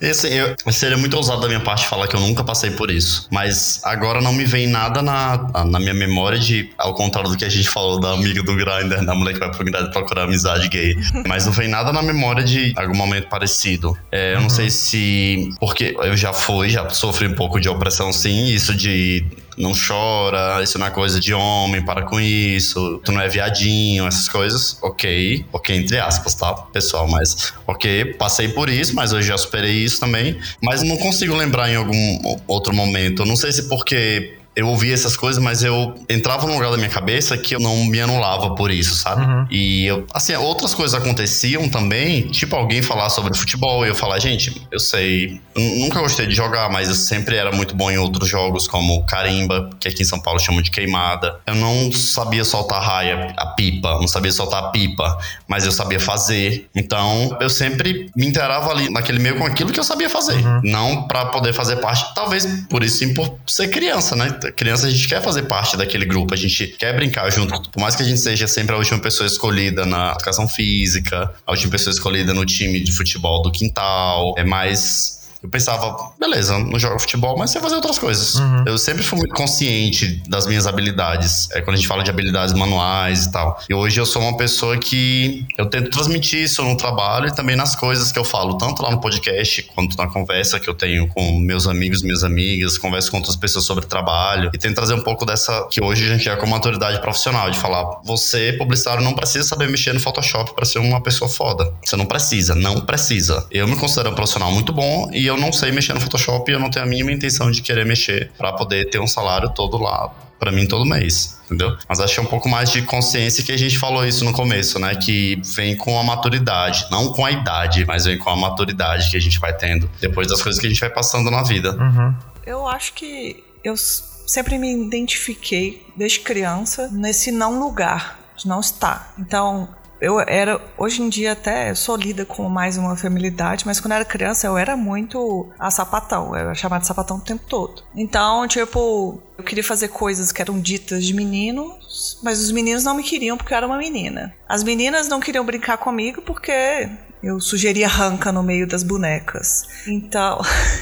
Esse, 0.02 0.28
eu, 0.34 0.56
seria 0.72 0.98
muito 0.98 1.16
ousado 1.16 1.42
da 1.42 1.48
minha 1.48 1.60
parte 1.60 1.86
falar 1.88 2.08
que 2.08 2.16
eu 2.16 2.20
nunca 2.20 2.44
passei 2.44 2.72
por 2.72 2.92
isso. 2.92 3.28
Mas 3.32 3.82
agora 3.84 4.22
não 4.22 4.34
me 4.34 4.46
vem 4.46 4.68
nada 4.68 5.02
na, 5.02 5.66
na 5.66 5.80
minha 5.80 5.94
memória 5.94 6.38
de, 6.38 6.70
ao 6.78 6.94
contrário 6.94 7.30
do 7.30 7.38
que 7.38 7.46
a 7.46 7.50
gente 7.50 7.70
falou 7.70 8.00
da 8.00 8.12
amiga 8.12 8.44
do 8.44 8.56
Grindr, 8.56 9.04
da 9.06 9.16
mulher 9.16 9.34
que 9.34 9.40
vai 9.40 9.52
pro 9.52 9.64
Grindr 9.64 9.90
procurar 9.92 10.24
amizade 10.24 10.68
gay. 10.70 10.96
Mas 11.28 11.46
não 11.46 11.54
vem 11.54 11.68
nada 11.68 11.92
na 11.92 12.02
memória 12.02 12.44
de 12.44 12.74
algum 12.76 12.96
momento 12.96 13.28
parecido. 13.28 13.98
É, 14.12 14.34
eu 14.34 14.38
uhum. 14.38 14.44
não 14.44 14.50
sei 14.50 14.70
se. 14.70 15.50
Porque 15.60 15.96
eu 16.00 16.16
já 16.16 16.34
fui, 16.34 16.70
já 16.70 16.85
sofri 16.92 17.28
um 17.28 17.36
pouco 17.36 17.60
de 17.60 17.70
opressão, 17.70 18.12
sim. 18.12 18.46
Isso 18.46 18.74
de 18.74 19.26
não 19.58 19.72
chora, 19.74 20.62
isso 20.62 20.78
não 20.78 20.86
é 20.86 20.90
coisa 20.90 21.20
de 21.20 21.34
homem, 21.34 21.82
para 21.82 22.04
com 22.04 22.20
isso, 22.20 23.00
tu 23.04 23.12
não 23.12 23.22
é 23.22 23.28
viadinho, 23.28 24.06
essas 24.06 24.28
coisas, 24.28 24.78
ok, 24.82 25.46
ok, 25.52 25.76
entre 25.76 25.98
aspas, 25.98 26.36
tá, 26.36 26.54
pessoal, 26.54 27.08
mas 27.08 27.54
ok, 27.66 28.14
passei 28.16 28.50
por 28.50 28.70
isso, 28.70 28.94
mas 28.94 29.14
hoje 29.14 29.30
já 29.30 29.38
superei 29.38 29.72
isso 29.72 30.00
também, 30.00 30.38
mas 30.62 30.84
não 30.84 30.98
consigo 30.98 31.34
lembrar 31.36 31.70
em 31.70 31.76
algum 31.76 32.38
outro 32.48 32.76
momento, 32.76 33.26
não 33.26 33.36
sei 33.36 33.52
se 33.52 33.70
porque 33.70 34.38
eu 34.56 34.68
ouvia 34.68 34.94
essas 34.94 35.18
coisas, 35.18 35.42
mas 35.42 35.64
eu 35.64 35.96
entrava 36.10 36.48
num 36.48 36.54
lugar 36.54 36.72
da 36.72 36.78
minha 36.78 36.90
cabeça 36.90 37.38
que 37.38 37.54
eu 37.54 37.60
não 37.60 37.86
me 37.86 38.00
anulava 38.00 38.56
por 38.56 38.72
isso, 38.72 38.96
sabe? 38.96 39.26
Uhum. 39.26 39.48
E 39.52 39.86
eu, 39.86 40.08
assim, 40.14 40.34
outras 40.36 40.74
coisas 40.74 41.00
aconteciam 41.00 41.68
também, 41.68 42.28
tipo 42.30 42.56
alguém 42.56 42.82
falar 42.82 43.10
sobre 43.10 43.38
futebol 43.38 43.86
e 43.86 43.90
eu 43.90 43.96
falar, 43.96 44.18
gente, 44.20 44.66
eu 44.72 44.80
sei, 44.80 45.42
nunca 45.56 46.00
gostei 46.00 46.28
de 46.28 46.34
jogar, 46.34 46.70
mas 46.70 46.88
eu 46.88 46.96
sempre 46.96 47.36
era 47.36 47.52
muito 47.52 47.76
bom 47.76 47.92
em 47.92 47.98
outros 47.98 48.30
jogos, 48.30 48.68
como 48.68 49.06
carimba, 49.06 49.70
que 49.80 49.90
aqui 49.90 50.04
em 50.04 50.06
São 50.06 50.20
Paulo 50.20 50.40
chamam 50.40 50.62
de 50.62 50.72
queimada. 50.72 51.38
Eu 51.46 51.56
não 51.56 51.92
sabia 51.92 52.44
soltar 52.46 52.82
raia, 52.82 53.34
a 53.36 53.48
pipa, 53.48 54.00
não 54.00 54.08
sabia 54.08 54.32
soltar 54.32 54.64
a 54.64 54.68
pipa, 54.70 55.18
mas 55.48 55.66
eu 55.66 55.72
sabia 55.72 56.00
fazer. 56.00 56.70
Então, 56.74 57.38
eu 57.42 57.50
sempre 57.50 58.10
me 58.16 58.26
inteirava 58.28 58.72
ali 58.72 58.90
naquele 58.90 59.20
meio 59.20 59.38
com 59.38 59.46
aquilo 59.46 59.72
que 59.72 59.80
eu 59.80 59.84
sabia 59.84 60.10
fazer. 60.10 60.36
Uhum. 60.36 60.62
Não 60.64 61.08
para 61.08 61.26
poder 61.26 61.54
fazer 61.54 61.78
parte, 61.78 62.14
talvez 62.16 62.46
por 62.70 62.84
isso 62.84 63.00
sim, 63.00 63.14
por 63.14 63.38
ser 63.46 63.68
criança, 63.68 64.16
né? 64.16 64.30
Criança, 64.52 64.88
a 64.88 64.90
gente 64.90 65.08
quer 65.08 65.22
fazer 65.22 65.44
parte 65.44 65.78
daquele 65.78 66.06
grupo, 66.06 66.34
a 66.34 66.38
gente 66.38 66.68
quer 66.68 66.96
brincar 66.96 67.30
junto. 67.32 67.70
Por 67.70 67.80
mais 67.80 67.96
que 67.96 68.04
a 68.04 68.06
gente 68.06 68.20
seja 68.20 68.48
sempre 68.48 68.76
a 68.76 68.78
última 68.78 69.00
pessoa 69.00 69.28
escolhida 69.28 69.86
na 69.86 70.12
educação 70.12 70.48
física, 70.48 71.34
a 71.46 71.52
última 71.52 71.72
pessoa 71.72 71.94
escolhida 71.94 72.34
no 72.34 72.46
time 72.46 72.80
de 72.84 72.92
futebol 72.92 73.42
do 73.42 73.52
quintal, 73.52 74.34
é 74.38 74.44
mais 74.44 75.15
eu 75.46 75.50
pensava, 75.50 75.96
beleza, 76.20 76.58
não 76.58 76.80
jogo 76.80 77.00
futebol, 77.00 77.38
mas 77.38 77.52
sei 77.52 77.62
fazer 77.62 77.76
outras 77.76 78.00
coisas. 78.00 78.36
Uhum. 78.36 78.64
Eu 78.66 78.78
sempre 78.78 79.04
fui 79.04 79.20
muito 79.20 79.36
consciente 79.36 80.24
das 80.28 80.48
minhas 80.48 80.66
habilidades. 80.66 81.50
É 81.52 81.62
quando 81.62 81.76
a 81.76 81.78
gente 81.78 81.88
fala 81.88 82.04
de 82.04 82.10
habilidades 82.10 82.54
manuais 82.54 83.26
e 83.26 83.32
tal. 83.32 83.60
E 83.70 83.74
hoje 83.74 84.00
eu 84.00 84.06
sou 84.06 84.22
uma 84.24 84.36
pessoa 84.36 84.78
que 84.78 85.46
eu 85.58 85.68
tento 85.68 85.92
transmitir 85.92 86.42
isso 86.42 86.64
no 86.64 86.76
trabalho 86.76 87.28
e 87.28 87.36
também 87.36 87.56
nas 87.56 87.76
coisas 87.76 88.12
que 88.12 88.18
eu 88.18 88.24
falo, 88.24 88.58
tanto 88.58 88.82
lá 88.82 88.90
no 88.90 89.00
podcast 89.00 89.62
quanto 89.76 89.96
na 89.98 90.08
conversa 90.08 90.60
que 90.60 90.68
eu 90.68 90.74
tenho 90.74 91.08
com 91.08 91.40
meus 91.40 91.68
amigos, 91.68 92.02
minhas 92.02 92.24
amigas, 92.24 92.78
converso 92.78 93.12
com 93.12 93.18
outras 93.18 93.36
pessoas 93.36 93.66
sobre 93.66 93.86
trabalho 93.86 94.50
e 94.52 94.58
tento 94.58 94.76
trazer 94.76 94.96
um 94.96 95.04
pouco 95.04 95.26
dessa 95.26 95.68
que 95.70 95.84
hoje 95.84 96.06
a 96.06 96.18
gente 96.18 96.28
é 96.28 96.36
com 96.36 96.48
maturidade 96.48 97.00
profissional, 97.02 97.52
de 97.52 97.60
falar, 97.60 98.02
você, 98.04 98.54
publicitário, 98.54 99.04
não 99.04 99.14
precisa 99.14 99.48
saber 99.48 99.70
mexer 99.70 99.94
no 99.94 100.00
Photoshop 100.00 100.56
para 100.56 100.66
ser 100.66 100.80
uma 100.80 101.02
pessoa 101.02 101.30
foda. 101.30 101.72
Você 101.84 101.96
não 101.96 102.06
precisa, 102.06 102.56
não 102.56 102.82
precisa. 102.82 103.46
Eu 103.52 103.68
me 103.68 103.76
considero 103.76 104.10
um 104.10 104.16
profissional 104.16 104.52
muito 104.52 104.74
bom 104.74 105.10
e 105.14 105.28
eu 105.28 105.35
eu 105.36 105.42
não 105.42 105.52
sei 105.52 105.72
mexer 105.72 105.94
no 105.94 106.02
Photoshop 106.02 106.50
e 106.50 106.56
eu 106.56 106.60
não 106.60 106.70
tenho 106.70 106.86
a 106.86 106.88
mínima 106.88 107.12
intenção 107.12 107.52
de 107.52 107.62
querer 107.62 107.86
mexer 107.86 108.32
para 108.38 108.54
poder 108.54 108.90
ter 108.90 109.00
um 109.00 109.08
salário 109.08 109.50
todo 109.50 109.78
lá 109.78 110.12
para 110.40 110.52
mim 110.52 110.68
todo 110.68 110.86
mês, 110.86 111.40
entendeu? 111.46 111.78
Mas 111.88 112.00
acho 112.00 112.14
que 112.14 112.20
é 112.20 112.24
um 112.24 112.28
pouco 112.28 112.50
mais 112.50 112.70
de 112.70 112.82
consciência 112.82 113.44
que 113.44 113.52
a 113.52 113.58
gente 113.58 113.78
falou 113.78 114.06
isso 114.06 114.26
no 114.26 114.34
começo, 114.34 114.78
né? 114.80 114.96
Que 114.96 115.42
vem 115.56 115.76
com 115.78 115.98
a 116.00 116.04
maturidade, 116.04 116.88
não 116.92 117.12
com 117.14 117.26
a 117.26 117.32
idade, 117.32 117.86
mas 117.86 118.06
vem 118.06 118.18
com 118.18 118.30
a 118.30 118.36
maturidade 118.36 119.10
que 119.10 119.18
a 119.18 119.22
gente 119.22 119.40
vai 119.40 119.56
tendo 119.56 119.90
depois 120.00 120.28
das 120.28 120.42
coisas 120.42 120.60
que 120.60 120.68
a 120.68 120.70
gente 120.70 120.80
vai 120.80 120.90
passando 120.90 121.32
na 121.32 121.42
vida. 121.42 121.76
Uhum. 121.76 122.16
Eu 122.46 122.68
acho 122.68 122.94
que 122.94 123.44
eu 123.64 123.76
sempre 123.78 124.58
me 124.58 124.72
identifiquei 124.86 125.86
desde 125.96 126.20
criança 126.20 126.90
nesse 126.92 127.32
não 127.32 127.60
lugar, 127.60 128.20
de 128.36 128.48
não 128.48 128.60
estar. 128.60 129.14
Então, 129.18 129.70
eu 130.00 130.20
era, 130.20 130.62
hoje 130.78 131.02
em 131.02 131.10
dia 131.10 131.32
até 131.32 131.74
sou 131.74 131.96
lida 131.96 132.26
com 132.26 132.48
mais 132.50 132.78
uma 132.78 132.96
feminilidade, 132.96 133.66
mas 133.66 133.80
quando 133.80 133.94
eu 133.94 133.98
era 133.98 134.06
criança 134.06 134.48
eu 134.48 134.58
era 134.58 134.76
muito 134.76 135.50
a 135.58 135.72
sapatão, 135.72 136.30
eu 136.30 136.36
era 136.36 136.56
chamada 136.56 136.82
de 136.82 136.88
sapatão 136.88 137.18
o 137.18 137.22
tempo 137.22 137.44
todo. 137.48 137.84
Então, 137.96 138.48
tipo, 138.48 139.22
eu 139.38 139.44
queria 139.44 139.64
fazer 139.64 139.90
coisas 139.90 140.32
que 140.32 140.42
eram 140.42 140.60
ditas 140.60 141.06
de 141.06 141.14
meninos, 141.14 142.20
mas 142.24 142.40
os 142.40 142.52
meninos 142.52 142.84
não 142.84 142.96
me 142.96 143.04
queriam 143.04 143.38
porque 143.38 143.54
eu 143.54 143.58
era 143.58 143.68
uma 143.68 143.78
menina. 143.78 144.34
As 144.48 144.64
meninas 144.64 145.08
não 145.08 145.20
queriam 145.20 145.46
brincar 145.46 145.78
comigo 145.78 146.22
porque 146.22 146.90
eu 147.24 147.40
sugeria 147.40 147.88
ranca 147.88 148.32
no 148.32 148.44
meio 148.44 148.68
das 148.68 148.84
bonecas. 148.84 149.64
Então, 149.88 150.40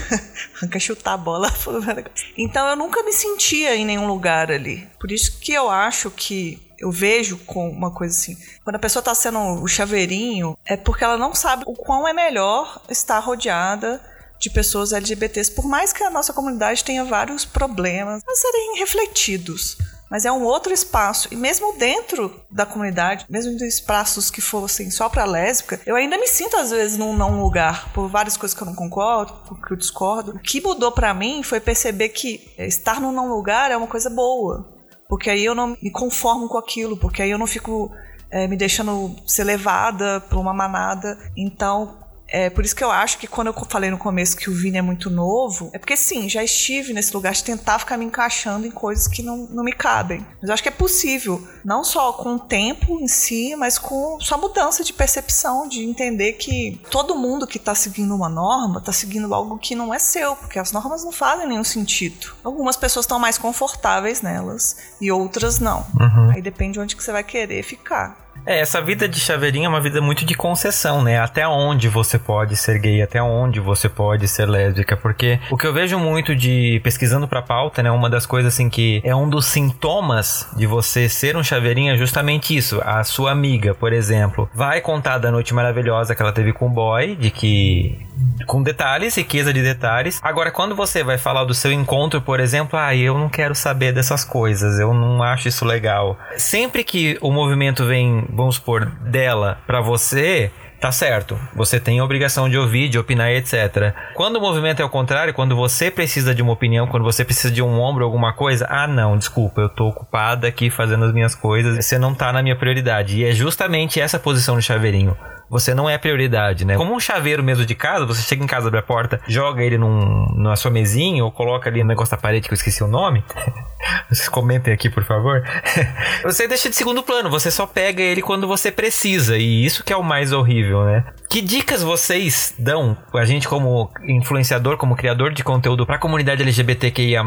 ranca 0.60 0.80
chutar 0.80 1.14
a 1.14 1.18
bola. 1.18 1.50
então 2.38 2.68
eu 2.68 2.76
nunca 2.76 3.02
me 3.04 3.14
sentia 3.14 3.76
em 3.76 3.86
nenhum 3.86 4.08
lugar 4.08 4.52
ali. 4.52 4.88
Por 5.00 5.12
isso 5.12 5.40
que 5.40 5.54
eu 5.54 5.70
acho 5.70 6.12
que 6.12 6.60
eu 6.84 6.92
vejo 6.92 7.38
com 7.38 7.70
uma 7.70 7.92
coisa 7.92 8.14
assim. 8.14 8.38
Quando 8.64 8.76
a 8.76 8.80
pessoa 8.80 9.00
está 9.00 9.16
sendo 9.16 9.40
o 9.40 9.68
chaveirinho, 9.68 10.58
é 10.66 10.76
porque 10.76 11.04
ela 11.04 11.18
não 11.18 11.34
sabe 11.34 11.64
o 11.66 11.74
quão 11.74 12.06
é 12.08 12.14
melhor 12.14 12.82
estar 12.90 13.20
rodeada 13.20 14.02
de 14.38 14.50
pessoas 14.50 14.92
LGBTs, 14.92 15.52
por 15.52 15.66
mais 15.66 15.94
que 15.94 16.04
a 16.04 16.10
nossa 16.10 16.34
comunidade 16.34 16.84
tenha 16.84 17.06
vários 17.06 17.46
problemas 17.46 18.22
a 18.28 18.36
serem 18.36 18.80
refletidos. 18.80 19.78
Mas 20.12 20.26
é 20.26 20.32
um 20.32 20.44
outro 20.44 20.74
espaço. 20.74 21.30
E 21.32 21.36
mesmo 21.36 21.74
dentro 21.78 22.40
da 22.52 22.66
comunidade, 22.66 23.26
mesmo 23.30 23.54
em 23.54 23.66
espaços 23.66 24.30
que 24.30 24.42
fossem 24.42 24.92
só 24.92 25.08
para 25.08 25.24
lésbica, 25.24 25.80
eu 25.86 25.96
ainda 25.96 26.18
me 26.18 26.28
sinto 26.28 26.58
às 26.58 26.70
vezes 26.70 26.98
num 26.98 27.16
não 27.16 27.42
lugar, 27.42 27.92
por 27.94 28.10
várias 28.10 28.36
coisas 28.36 28.56
que 28.56 28.62
eu 28.62 28.68
não 28.68 28.76
concordo, 28.76 29.34
porque 29.48 29.74
eu 29.74 29.78
discordo. 29.78 30.32
O 30.32 30.40
que 30.40 30.62
mudou 30.62 30.92
para 30.92 31.14
mim 31.14 31.42
foi 31.42 31.62
perceber 31.62 32.10
que 32.10 32.54
estar 32.58 33.00
num 33.00 33.14
não 33.14 33.30
lugar 33.30 33.72
é 33.72 33.78
uma 33.78 33.88
coisa 33.88 34.10
boa 34.10 34.73
porque 35.08 35.30
aí 35.30 35.44
eu 35.44 35.56
não 35.56 35.78
me 35.82 35.92
conformo 35.92 36.48
com 36.48 36.58
aquilo, 36.58 36.98
porque 36.98 37.22
aí 37.22 37.32
eu 37.32 37.38
não 37.38 37.48
fico 37.48 37.92
é, 38.32 38.48
me 38.48 38.58
deixando 38.58 39.16
ser 39.28 39.44
levada 39.44 40.22
por 40.22 40.40
uma 40.40 40.54
manada. 40.54 41.18
Então, 41.38 42.03
é 42.34 42.50
por 42.50 42.66
isso 42.66 42.76
que 42.76 42.84
eu 42.84 42.90
acho 42.90 43.20
que 43.20 43.28
quando 43.28 43.48
eu 43.48 43.54
falei 43.70 43.92
no 43.92 43.98
começo 43.98 44.36
que 44.36 44.50
o 44.50 44.54
Vini 44.54 44.80
é 44.80 44.82
muito 44.82 45.08
novo, 45.12 45.70
é 45.72 45.78
porque 45.78 45.96
sim, 45.96 46.28
já 46.28 46.44
estive 46.44 46.92
nesse 46.92 47.14
lugar 47.14 47.32
de 47.32 47.44
tentar 47.44 47.78
ficar 47.78 47.96
me 47.96 48.06
encaixando 48.06 48.66
em 48.66 48.72
coisas 48.72 49.08
que 49.08 49.22
não, 49.22 49.46
não 49.52 49.64
me 49.64 49.72
cabem. 49.72 50.26
Mas 50.42 50.50
eu 50.50 50.54
acho 50.56 50.64
que 50.64 50.70
é 50.70 50.72
possível, 50.72 51.48
não 51.64 51.84
só 51.84 52.12
com 52.14 52.34
o 52.34 52.40
tempo 52.40 53.00
em 53.00 53.08
si, 53.08 53.56
mas 53.56 53.78
com 53.78 54.20
sua 54.20 54.40
mudança 54.40 54.84
de 54.84 54.92
percepção, 54.92 55.68
de 55.68 55.84
entender 55.84 56.34
que 56.34 56.82
todo 56.90 57.16
mundo 57.16 57.46
que 57.46 57.58
está 57.58 57.76
seguindo 57.76 58.16
uma 58.16 58.30
norma 58.30 58.80
está 58.80 58.92
seguindo 58.92 59.32
algo 59.32 59.60
que 59.60 59.76
não 59.76 59.94
é 59.94 60.00
seu, 60.00 60.36
porque 60.36 60.58
as 60.58 60.72
normas 60.72 61.04
não 61.04 61.12
fazem 61.12 61.48
nenhum 61.48 61.64
sentido. 61.64 62.34
Algumas 62.44 62.76
pessoas 62.76 63.04
estão 63.04 63.20
mais 63.20 63.38
confortáveis 63.38 64.24
nelas 64.24 64.76
e 65.00 65.12
outras 65.12 65.60
não. 65.60 65.86
Uhum. 66.00 66.32
Aí 66.34 66.42
depende 66.42 66.74
de 66.74 66.80
onde 66.80 66.96
que 66.96 67.04
você 67.04 67.12
vai 67.12 67.24
querer 67.24 67.62
ficar. 67.62 68.23
É, 68.46 68.60
essa 68.60 68.82
vida 68.82 69.08
de 69.08 69.20
chaveirinho 69.20 69.66
é 69.66 69.70
uma 69.70 69.80
vida 69.80 70.02
muito 70.02 70.26
de 70.26 70.36
concessão, 70.36 71.02
né? 71.02 71.20
Até 71.20 71.48
onde 71.48 71.88
você 71.88 72.20
pode 72.20 72.58
ser 72.58 72.80
gay, 72.80 73.02
até 73.02 73.22
onde 73.22 73.60
você 73.60 73.88
pode 73.88 74.28
ser 74.28 74.48
lésbica, 74.48 74.98
porque 74.98 75.40
o 75.50 75.58
que 75.58 75.66
eu 75.66 75.74
vejo 75.74 75.98
muito 75.98 76.36
de 76.36 76.82
pesquisando 76.84 77.28
pra 77.28 77.42
pauta, 77.42 77.82
né? 77.82 77.90
Uma 77.90 78.10
das 78.10 78.26
coisas 78.26 78.54
assim 78.54 78.70
que 78.70 79.02
é 79.04 79.16
um 79.16 79.30
dos 79.30 79.46
sintomas 79.46 80.48
de 80.58 80.68
você 80.68 81.08
ser 81.08 81.38
um 81.38 81.44
chaveirinho 81.44 81.94
é 81.94 81.98
justamente 81.98 82.56
isso. 82.56 82.82
A 82.84 83.04
sua 83.04 83.32
amiga, 83.32 83.74
por 83.74 83.94
exemplo, 83.94 84.50
vai 84.54 84.82
contar 84.82 85.18
da 85.18 85.32
noite 85.32 85.54
maravilhosa 85.54 86.14
que 86.14 86.22
ela 86.22 86.34
teve 86.34 86.52
com 86.52 86.68
o 86.68 86.70
boy, 86.70 87.16
de 87.16 87.32
que 87.32 88.06
com 88.46 88.62
detalhes, 88.62 89.16
riqueza 89.16 89.54
de 89.54 89.62
detalhes. 89.62 90.20
Agora, 90.22 90.52
quando 90.52 90.76
você 90.76 91.04
vai 91.04 91.18
falar 91.18 91.46
do 91.46 91.54
seu 91.54 91.72
encontro, 91.72 92.22
por 92.22 92.40
exemplo, 92.40 92.78
ah, 92.78 92.96
eu 92.96 93.18
não 93.18 93.30
quero 93.30 93.56
saber 93.56 93.94
dessas 93.94 94.24
coisas, 94.24 94.80
eu 94.80 94.94
não 94.94 95.22
acho 95.24 95.48
isso 95.48 95.66
legal. 95.66 96.18
Sempre 96.38 96.84
que 96.84 97.18
o 97.22 97.32
movimento 97.32 97.86
vem, 97.86 98.26
vamos 98.30 98.56
supor, 98.56 98.86
dela 98.86 99.58
para 99.66 99.82
você, 99.82 100.52
tá 100.80 100.92
certo. 100.92 101.40
Você 101.56 101.80
tem 101.80 102.00
a 102.00 102.04
obrigação 102.04 102.50
de 102.50 102.58
ouvir, 102.58 102.90
de 102.90 103.00
opinar, 103.00 103.32
etc. 103.32 103.94
Quando 104.14 104.36
o 104.36 104.42
movimento 104.42 104.82
é 104.82 104.86
o 104.86 104.90
contrário, 104.90 105.34
quando 105.34 105.56
você 105.56 105.90
precisa 105.90 106.36
de 106.36 106.42
uma 106.42 106.52
opinião, 106.52 106.88
quando 106.88 107.04
você 107.04 107.24
precisa 107.24 107.54
de 107.54 107.62
um 107.62 107.80
ombro, 107.80 108.04
alguma 108.04 108.34
coisa, 108.34 108.68
ah, 108.70 108.86
não, 108.86 109.18
desculpa, 109.18 109.62
eu 109.62 109.70
tô 109.70 109.88
ocupada 109.88 110.48
aqui 110.48 110.70
fazendo 110.70 111.06
as 111.06 111.14
minhas 111.14 111.36
coisas, 111.36 111.86
você 111.86 111.98
não 111.98 112.14
tá 112.14 112.34
na 112.34 112.44
minha 112.44 112.56
prioridade. 112.56 113.18
E 113.18 113.26
é 113.26 113.32
justamente 113.32 114.02
essa 114.02 114.20
posição 114.20 114.56
do 114.56 114.62
chaveirinho 114.62 115.16
você 115.54 115.76
não 115.76 115.88
é 115.88 116.00
prioridade, 116.00 116.66
né? 116.66 116.76
Como 116.76 116.96
um 116.96 117.00
chaveiro 117.00 117.44
mesmo 117.44 117.64
de 117.64 117.76
casa, 117.76 118.08
você 118.08 118.24
chega 118.24 118.44
em 118.44 118.48
casa, 118.48 118.70
abre 118.70 118.80
a 118.80 118.84
porta, 118.84 119.22
joga 119.28 119.62
ele 119.62 119.78
num, 119.78 120.26
numa 120.36 120.56
sua 120.56 120.72
mesinha 120.72 121.24
ou 121.24 121.32
coloca 121.32 121.70
ali 121.70 121.84
no 121.84 121.90
negócio 121.90 122.10
da 122.10 122.20
parede 122.20 122.48
que 122.48 122.54
eu 122.54 122.58
esqueci 122.58 122.84
o 122.84 122.88
nome. 122.88 123.24
Vocês 124.10 124.28
comentem 124.30 124.74
aqui, 124.74 124.90
por 124.90 125.04
favor. 125.04 125.44
você 126.24 126.48
deixa 126.48 126.70
de 126.70 126.76
segundo 126.76 127.04
plano, 127.04 127.30
você 127.30 127.52
só 127.52 127.66
pega 127.66 128.02
ele 128.02 128.22
quando 128.22 128.48
você 128.48 128.72
precisa. 128.72 129.38
E 129.38 129.66
isso 129.66 129.84
que 129.84 129.92
é 129.92 129.98
o 129.98 130.04
mais 130.04 130.32
horrível, 130.32 130.86
né? 130.86 131.04
Que 131.30 131.42
dicas 131.42 131.84
vocês 131.84 132.54
dão, 132.58 132.98
a 133.14 133.26
gente 133.26 133.48
como 133.48 133.92
influenciador, 134.08 134.78
como 134.78 134.96
criador 134.96 135.34
de 135.34 135.44
conteúdo 135.44 135.86
para 135.86 135.96
a 135.96 136.00
comunidade 136.00 136.44
LGBTQIA+, 136.44 137.24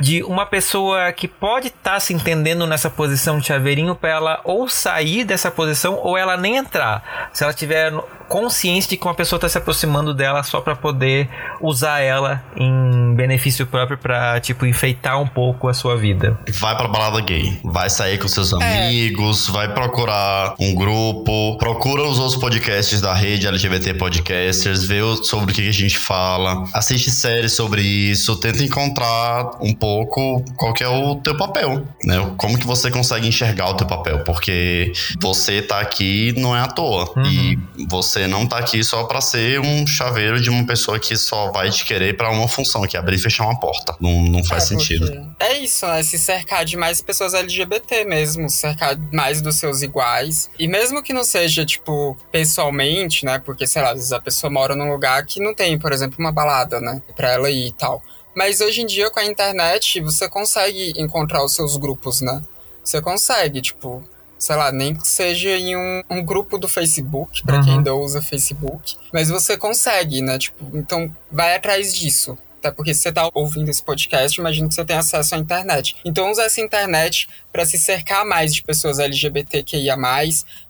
de 0.00 0.22
uma 0.24 0.46
pessoa 0.46 1.12
que 1.12 1.28
pode 1.28 1.68
estar 1.68 1.92
tá 1.92 2.00
se 2.00 2.12
entendendo 2.12 2.66
nessa 2.66 2.90
posição 2.90 3.38
de 3.38 3.46
chaveirinho 3.46 3.94
para 3.94 4.10
ela 4.10 4.40
ou 4.44 4.68
sair 4.68 5.24
dessa 5.24 5.50
posição 5.50 5.94
ou 6.02 6.16
ela 6.18 6.36
nem 6.36 6.56
entrar. 6.56 7.30
Se 7.32 7.44
ela 7.44 7.53
tiver 7.54 7.92
consciência 8.28 8.90
de 8.90 8.96
que 8.96 9.04
uma 9.04 9.14
pessoa 9.14 9.36
está 9.36 9.48
se 9.48 9.58
aproximando 9.58 10.14
dela 10.14 10.42
só 10.42 10.60
para 10.60 10.74
poder 10.74 11.28
usar 11.60 12.00
ela 12.00 12.42
em 12.56 13.14
benefício 13.14 13.66
próprio 13.66 13.98
para 13.98 14.40
tipo 14.40 14.66
enfeitar 14.66 15.20
um 15.20 15.26
pouco 15.26 15.68
a 15.68 15.74
sua 15.74 15.96
vida. 15.96 16.38
Vai 16.58 16.76
para 16.76 16.88
balada 16.88 17.20
gay, 17.20 17.60
vai 17.62 17.88
sair 17.88 18.18
com 18.18 18.26
seus 18.26 18.52
é. 18.52 18.86
amigos, 18.86 19.48
vai 19.48 19.72
procurar 19.72 20.54
um 20.58 20.74
grupo, 20.74 21.56
procura 21.58 22.02
os 22.02 22.18
outros 22.18 22.40
podcasts 22.40 23.00
da 23.00 23.14
rede 23.14 23.46
LGBT 23.46 23.94
Podcasters, 23.94 24.84
vê 24.84 25.00
sobre 25.22 25.52
o 25.52 25.54
que 25.54 25.68
a 25.68 25.72
gente 25.72 25.98
fala, 25.98 26.64
assiste 26.72 27.10
séries 27.10 27.52
sobre 27.52 27.82
isso, 27.82 28.36
tenta 28.36 28.62
encontrar 28.62 29.50
um 29.60 29.74
pouco 29.74 30.42
qual 30.56 30.72
que 30.72 30.82
é 30.82 30.88
o 30.88 31.16
teu 31.16 31.36
papel, 31.36 31.84
né? 32.04 32.32
Como 32.36 32.58
que 32.58 32.66
você 32.66 32.90
consegue 32.90 33.28
enxergar 33.28 33.68
o 33.68 33.74
teu 33.74 33.86
papel, 33.86 34.20
porque 34.24 34.92
você 35.20 35.60
tá 35.62 35.80
aqui 35.80 36.34
não 36.36 36.56
é 36.56 36.60
à 36.60 36.66
toa 36.66 37.12
uhum. 37.16 37.24
e 37.24 37.43
você 37.88 38.14
você 38.14 38.28
não 38.28 38.46
tá 38.46 38.58
aqui 38.58 38.84
só 38.84 39.04
para 39.04 39.20
ser 39.20 39.58
um 39.60 39.84
chaveiro 39.86 40.40
de 40.40 40.48
uma 40.48 40.64
pessoa 40.64 41.00
que 41.00 41.16
só 41.16 41.50
vai 41.50 41.68
te 41.70 41.84
querer 41.84 42.16
para 42.16 42.30
uma 42.30 42.46
função, 42.46 42.86
que 42.86 42.96
é 42.96 43.00
abrir 43.00 43.16
e 43.16 43.18
fechar 43.18 43.44
uma 43.44 43.58
porta. 43.58 43.96
Não, 44.00 44.22
não 44.22 44.44
faz 44.44 44.64
é 44.64 44.66
sentido. 44.66 45.34
É 45.40 45.58
isso, 45.58 45.84
né? 45.86 46.02
Se 46.02 46.16
cercar 46.16 46.64
de 46.64 46.76
mais 46.76 47.00
pessoas 47.00 47.34
LGBT 47.34 48.04
mesmo, 48.04 48.48
cercar 48.48 48.96
mais 49.12 49.42
dos 49.42 49.56
seus 49.56 49.82
iguais. 49.82 50.48
E 50.58 50.68
mesmo 50.68 51.02
que 51.02 51.12
não 51.12 51.24
seja, 51.24 51.66
tipo, 51.66 52.16
pessoalmente, 52.30 53.24
né? 53.24 53.40
Porque, 53.40 53.66
sei 53.66 53.82
lá, 53.82 53.88
às 53.88 53.96
vezes 53.96 54.12
a 54.12 54.20
pessoa 54.20 54.50
mora 54.50 54.76
num 54.76 54.90
lugar 54.90 55.26
que 55.26 55.40
não 55.40 55.52
tem, 55.52 55.76
por 55.76 55.92
exemplo, 55.92 56.16
uma 56.20 56.30
balada, 56.30 56.80
né? 56.80 57.02
Pra 57.16 57.32
ela 57.32 57.50
ir 57.50 57.68
e 57.68 57.72
tal. 57.72 58.02
Mas 58.36 58.60
hoje 58.60 58.82
em 58.82 58.86
dia, 58.86 59.10
com 59.10 59.18
a 59.18 59.24
internet, 59.24 60.00
você 60.00 60.28
consegue 60.28 60.92
encontrar 60.96 61.44
os 61.44 61.54
seus 61.54 61.76
grupos, 61.76 62.20
né? 62.20 62.42
Você 62.82 63.00
consegue, 63.00 63.60
tipo, 63.60 64.04
sei 64.44 64.56
lá, 64.56 64.70
nem 64.70 64.94
que 64.94 65.08
seja 65.08 65.50
em 65.56 65.74
um, 65.74 66.02
um 66.10 66.22
grupo 66.22 66.58
do 66.58 66.68
Facebook, 66.68 67.42
para 67.44 67.56
uhum. 67.56 67.64
quem 67.64 67.72
ainda 67.74 67.94
usa 67.94 68.20
Facebook, 68.20 68.94
mas 69.10 69.30
você 69.30 69.56
consegue, 69.56 70.20
né? 70.20 70.38
Tipo, 70.38 70.76
então 70.76 71.10
vai 71.32 71.56
atrás 71.56 71.94
disso. 71.94 72.36
Até 72.64 72.74
porque 72.74 72.94
se 72.94 73.02
você 73.02 73.10
está 73.10 73.28
ouvindo 73.34 73.68
esse 73.68 73.82
podcast, 73.82 74.40
imagino 74.40 74.70
que 74.70 74.74
você 74.74 74.84
tem 74.86 74.96
acesso 74.96 75.34
à 75.34 75.38
internet. 75.38 75.96
Então, 76.02 76.30
usa 76.30 76.44
essa 76.44 76.62
internet 76.62 77.28
para 77.52 77.66
se 77.66 77.76
cercar 77.76 78.24
mais 78.24 78.54
de 78.54 78.62
pessoas 78.62 78.98
LGBTQIA, 78.98 79.94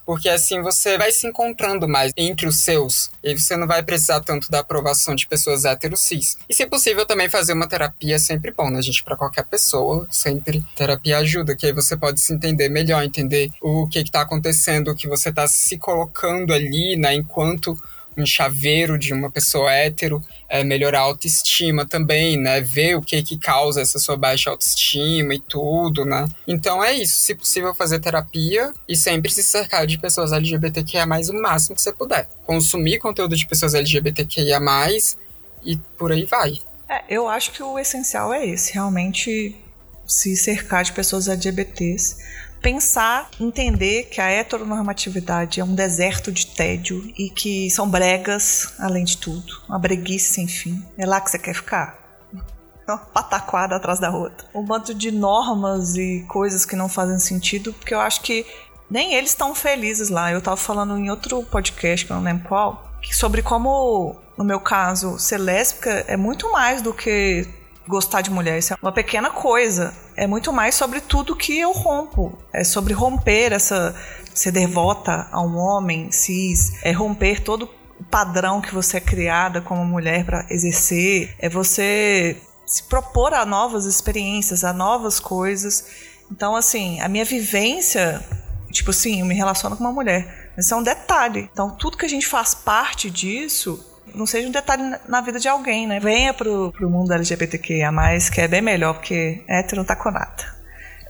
porque 0.05 0.29
assim 0.29 0.61
você 0.61 0.99
vai 0.99 1.13
se 1.13 1.27
encontrando 1.27 1.89
mais 1.89 2.13
entre 2.17 2.49
os 2.49 2.57
seus. 2.57 3.13
E 3.23 3.39
você 3.39 3.57
não 3.57 3.69
vai 3.69 3.81
precisar 3.81 4.21
tanto 4.21 4.51
da 4.51 4.59
aprovação 4.59 5.15
de 5.15 5.27
pessoas 5.29 5.65
hétero 5.65 5.97
cis. 5.97 6.37
E 6.49 6.53
se 6.53 6.67
possível 6.67 7.07
também 7.07 7.31
fazer 7.31 7.53
uma 7.53 7.69
terapia 7.69 8.17
é 8.17 8.19
sempre 8.19 8.51
bom, 8.51 8.69
né, 8.69 8.83
gente? 8.83 9.05
Para 9.05 9.17
qualquer 9.17 9.45
pessoa, 9.45 10.07
sempre 10.11 10.65
terapia 10.75 11.19
ajuda, 11.19 11.55
que 11.55 11.67
aí 11.67 11.73
você 11.73 11.97
pode 11.97 12.21
se 12.21 12.35
entender 12.35 12.69
melhor, 12.69 13.05
entender 13.05 13.53
o 13.63 13.87
que 13.87 14.01
está 14.01 14.23
acontecendo, 14.23 14.91
o 14.91 14.97
que 14.97 15.07
você 15.07 15.29
está 15.29 15.47
se 15.47 15.79
colocando 15.79 16.53
ali, 16.53 16.97
né, 16.97 17.15
enquanto 17.15 17.81
um 18.17 18.25
chaveiro 18.25 18.99
de 18.99 19.13
uma 19.13 19.31
pessoa 19.31 19.73
hétero, 19.73 20.23
é, 20.49 20.63
melhorar 20.63 21.01
a 21.01 21.03
autoestima 21.03 21.85
também, 21.85 22.37
né? 22.37 22.61
Ver 22.61 22.97
o 22.97 23.03
que 23.03 23.23
que 23.23 23.37
causa 23.39 23.81
essa 23.81 23.99
sua 23.99 24.17
baixa 24.17 24.51
autoestima 24.51 25.35
e 25.35 25.41
tudo, 25.41 26.05
né? 26.05 26.27
Então 26.47 26.83
é 26.83 26.93
isso, 26.93 27.19
se 27.19 27.35
possível 27.35 27.75
fazer 27.75 27.99
terapia 27.99 28.73
e 28.89 28.97
sempre 28.97 29.31
se 29.31 29.43
cercar 29.43 29.87
de 29.87 29.99
pessoas 29.99 30.33
LGBTQIA+, 30.33 31.05
o 31.05 31.43
máximo 31.43 31.75
que 31.75 31.83
você 31.83 31.93
puder. 31.93 32.29
Consumir 32.47 32.99
conteúdo 32.99 33.37
de 33.37 33.47
pessoas 33.47 33.75
LGBTQIA+, 33.75 34.61
e 35.65 35.77
por 35.99 36.13
aí 36.13 36.25
vai. 36.25 36.59
É, 36.89 37.03
eu 37.09 37.29
acho 37.29 37.53
que 37.53 37.63
o 37.63 37.79
essencial 37.79 38.33
é 38.33 38.47
esse, 38.47 38.75
realmente 38.75 39.57
se 40.07 40.37
cercar 40.37 40.85
de 40.85 40.93
pessoas 40.93 41.29
LGBTs 41.29 42.17
pensar, 42.65 43.29
entender 43.39 44.05
que 44.05 44.23
a 44.23 44.31
heteronormatividade 44.31 45.61
é 45.61 45.65
um 45.65 45.75
deserto 45.75 46.33
de 46.33 46.47
tédio 46.47 47.13
e 47.15 47.29
que 47.29 47.71
são 47.71 47.87
bregas, 47.87 48.73
além 48.79 49.05
de 49.05 49.19
tudo. 49.19 49.61
Uma 49.69 49.79
breguice 49.79 50.33
sem 50.33 50.49
fim. 50.49 50.83
É 50.97 51.05
lá 51.05 51.21
que 51.21 51.31
você 51.31 51.39
quer 51.39 51.55
ficar? 51.55 52.03
Uma 52.89 52.97
pataquada 52.97 53.77
atrás 53.77 54.01
da 54.01 54.11
outra. 54.11 54.47
Um 54.55 54.65
bando 54.65 54.95
de 54.95 55.11
normas 55.11 55.95
e 55.95 56.25
coisas 56.27 56.65
que 56.65 56.75
não 56.75 56.89
fazem 56.89 57.19
sentido, 57.19 57.71
porque 57.75 57.93
eu 57.93 58.01
acho 58.01 58.23
que 58.23 58.47
nem 58.91 59.13
eles 59.13 59.31
estão 59.31 59.55
felizes 59.55 60.09
lá. 60.09 60.33
Eu 60.33 60.41
tava 60.41 60.57
falando 60.57 60.97
em 60.97 61.11
outro 61.11 61.43
podcast, 61.43 62.07
que 62.07 62.13
eu 62.13 62.17
não 62.17 62.23
lembro 62.25 62.49
qual, 62.49 62.91
sobre 63.13 63.43
como, 63.43 64.17
no 64.39 64.45
meu 64.45 64.59
caso, 64.59 65.19
ser 65.19 65.37
lésbica 65.37 66.05
é 66.09 66.17
muito 66.17 66.51
mais 66.51 66.81
do 66.81 66.95
que 66.95 67.47
gostar 67.87 68.23
de 68.23 68.31
mulher. 68.31 68.59
Isso 68.59 68.73
é 68.73 68.77
uma 68.81 68.93
pequena 68.93 69.31
coisa. 69.31 69.95
É 70.17 70.27
muito 70.27 70.53
mais 70.53 70.75
sobre 70.75 71.01
tudo 71.01 71.37
que 71.37 71.59
eu 71.59 71.73
rompo. 71.73 72.37
É 72.53 72.65
sobre 72.65 72.93
romper 72.93 73.53
essa. 73.53 73.95
ser 74.35 74.51
devota 74.51 75.29
a 75.31 75.41
um 75.41 75.57
homem 75.57 76.11
cis. 76.11 76.73
É 76.83 76.93
romper 76.93 77.41
todo 77.41 77.71
o 78.01 78.05
padrão 78.05 78.61
que 78.61 78.75
você 78.75 78.97
é 78.97 79.01
criada 79.01 79.61
como 79.61 79.85
mulher 79.85 80.25
para 80.25 80.47
exercer. 80.51 81.35
É 81.39 81.49
você 81.49 82.37
se 82.67 82.85
propor 82.85 83.35
a 83.35 83.45
novas 83.45 83.85
experiências, 83.85 84.65
a 84.65 84.73
novas 84.73 85.21
coisas. 85.21 85.87
Então, 86.31 86.57
assim, 86.57 87.01
a 87.01 87.09
minha 87.09 87.25
vivência, 87.25 88.25
tipo 88.73 88.91
assim, 88.91 89.21
eu 89.21 89.27
me 89.27 89.35
relaciono 89.35 89.77
com 89.77 89.85
uma 89.85 89.93
mulher. 89.93 90.53
Isso 90.57 90.73
é 90.73 90.77
um 90.77 90.83
detalhe. 90.83 91.49
Então, 91.53 91.71
tudo 91.71 91.99
que 91.99 92.07
a 92.07 92.09
gente 92.09 92.27
faz 92.27 92.55
parte 92.55 93.11
disso 93.11 93.85
não 94.15 94.27
seja 94.27 94.49
um 94.49 94.53
detalhe 94.53 94.83
na 95.09 95.21
vida 95.21 95.39
de 95.39 95.49
alguém, 95.49 95.87
né? 95.87 96.01
Venha 96.01 96.33
pro, 96.33 96.73
pro 96.73 96.91
mundo 96.91 97.13
LGBTQIA+, 97.13 97.91
que 98.33 98.41
é 98.41 98.49
bem 98.49 98.63
melhor, 98.63 98.95
porque 98.95 99.45
hétero 99.49 99.79
não 99.79 99.85
tá 99.85 99.97
com 99.97 100.11
nada. 100.11 100.55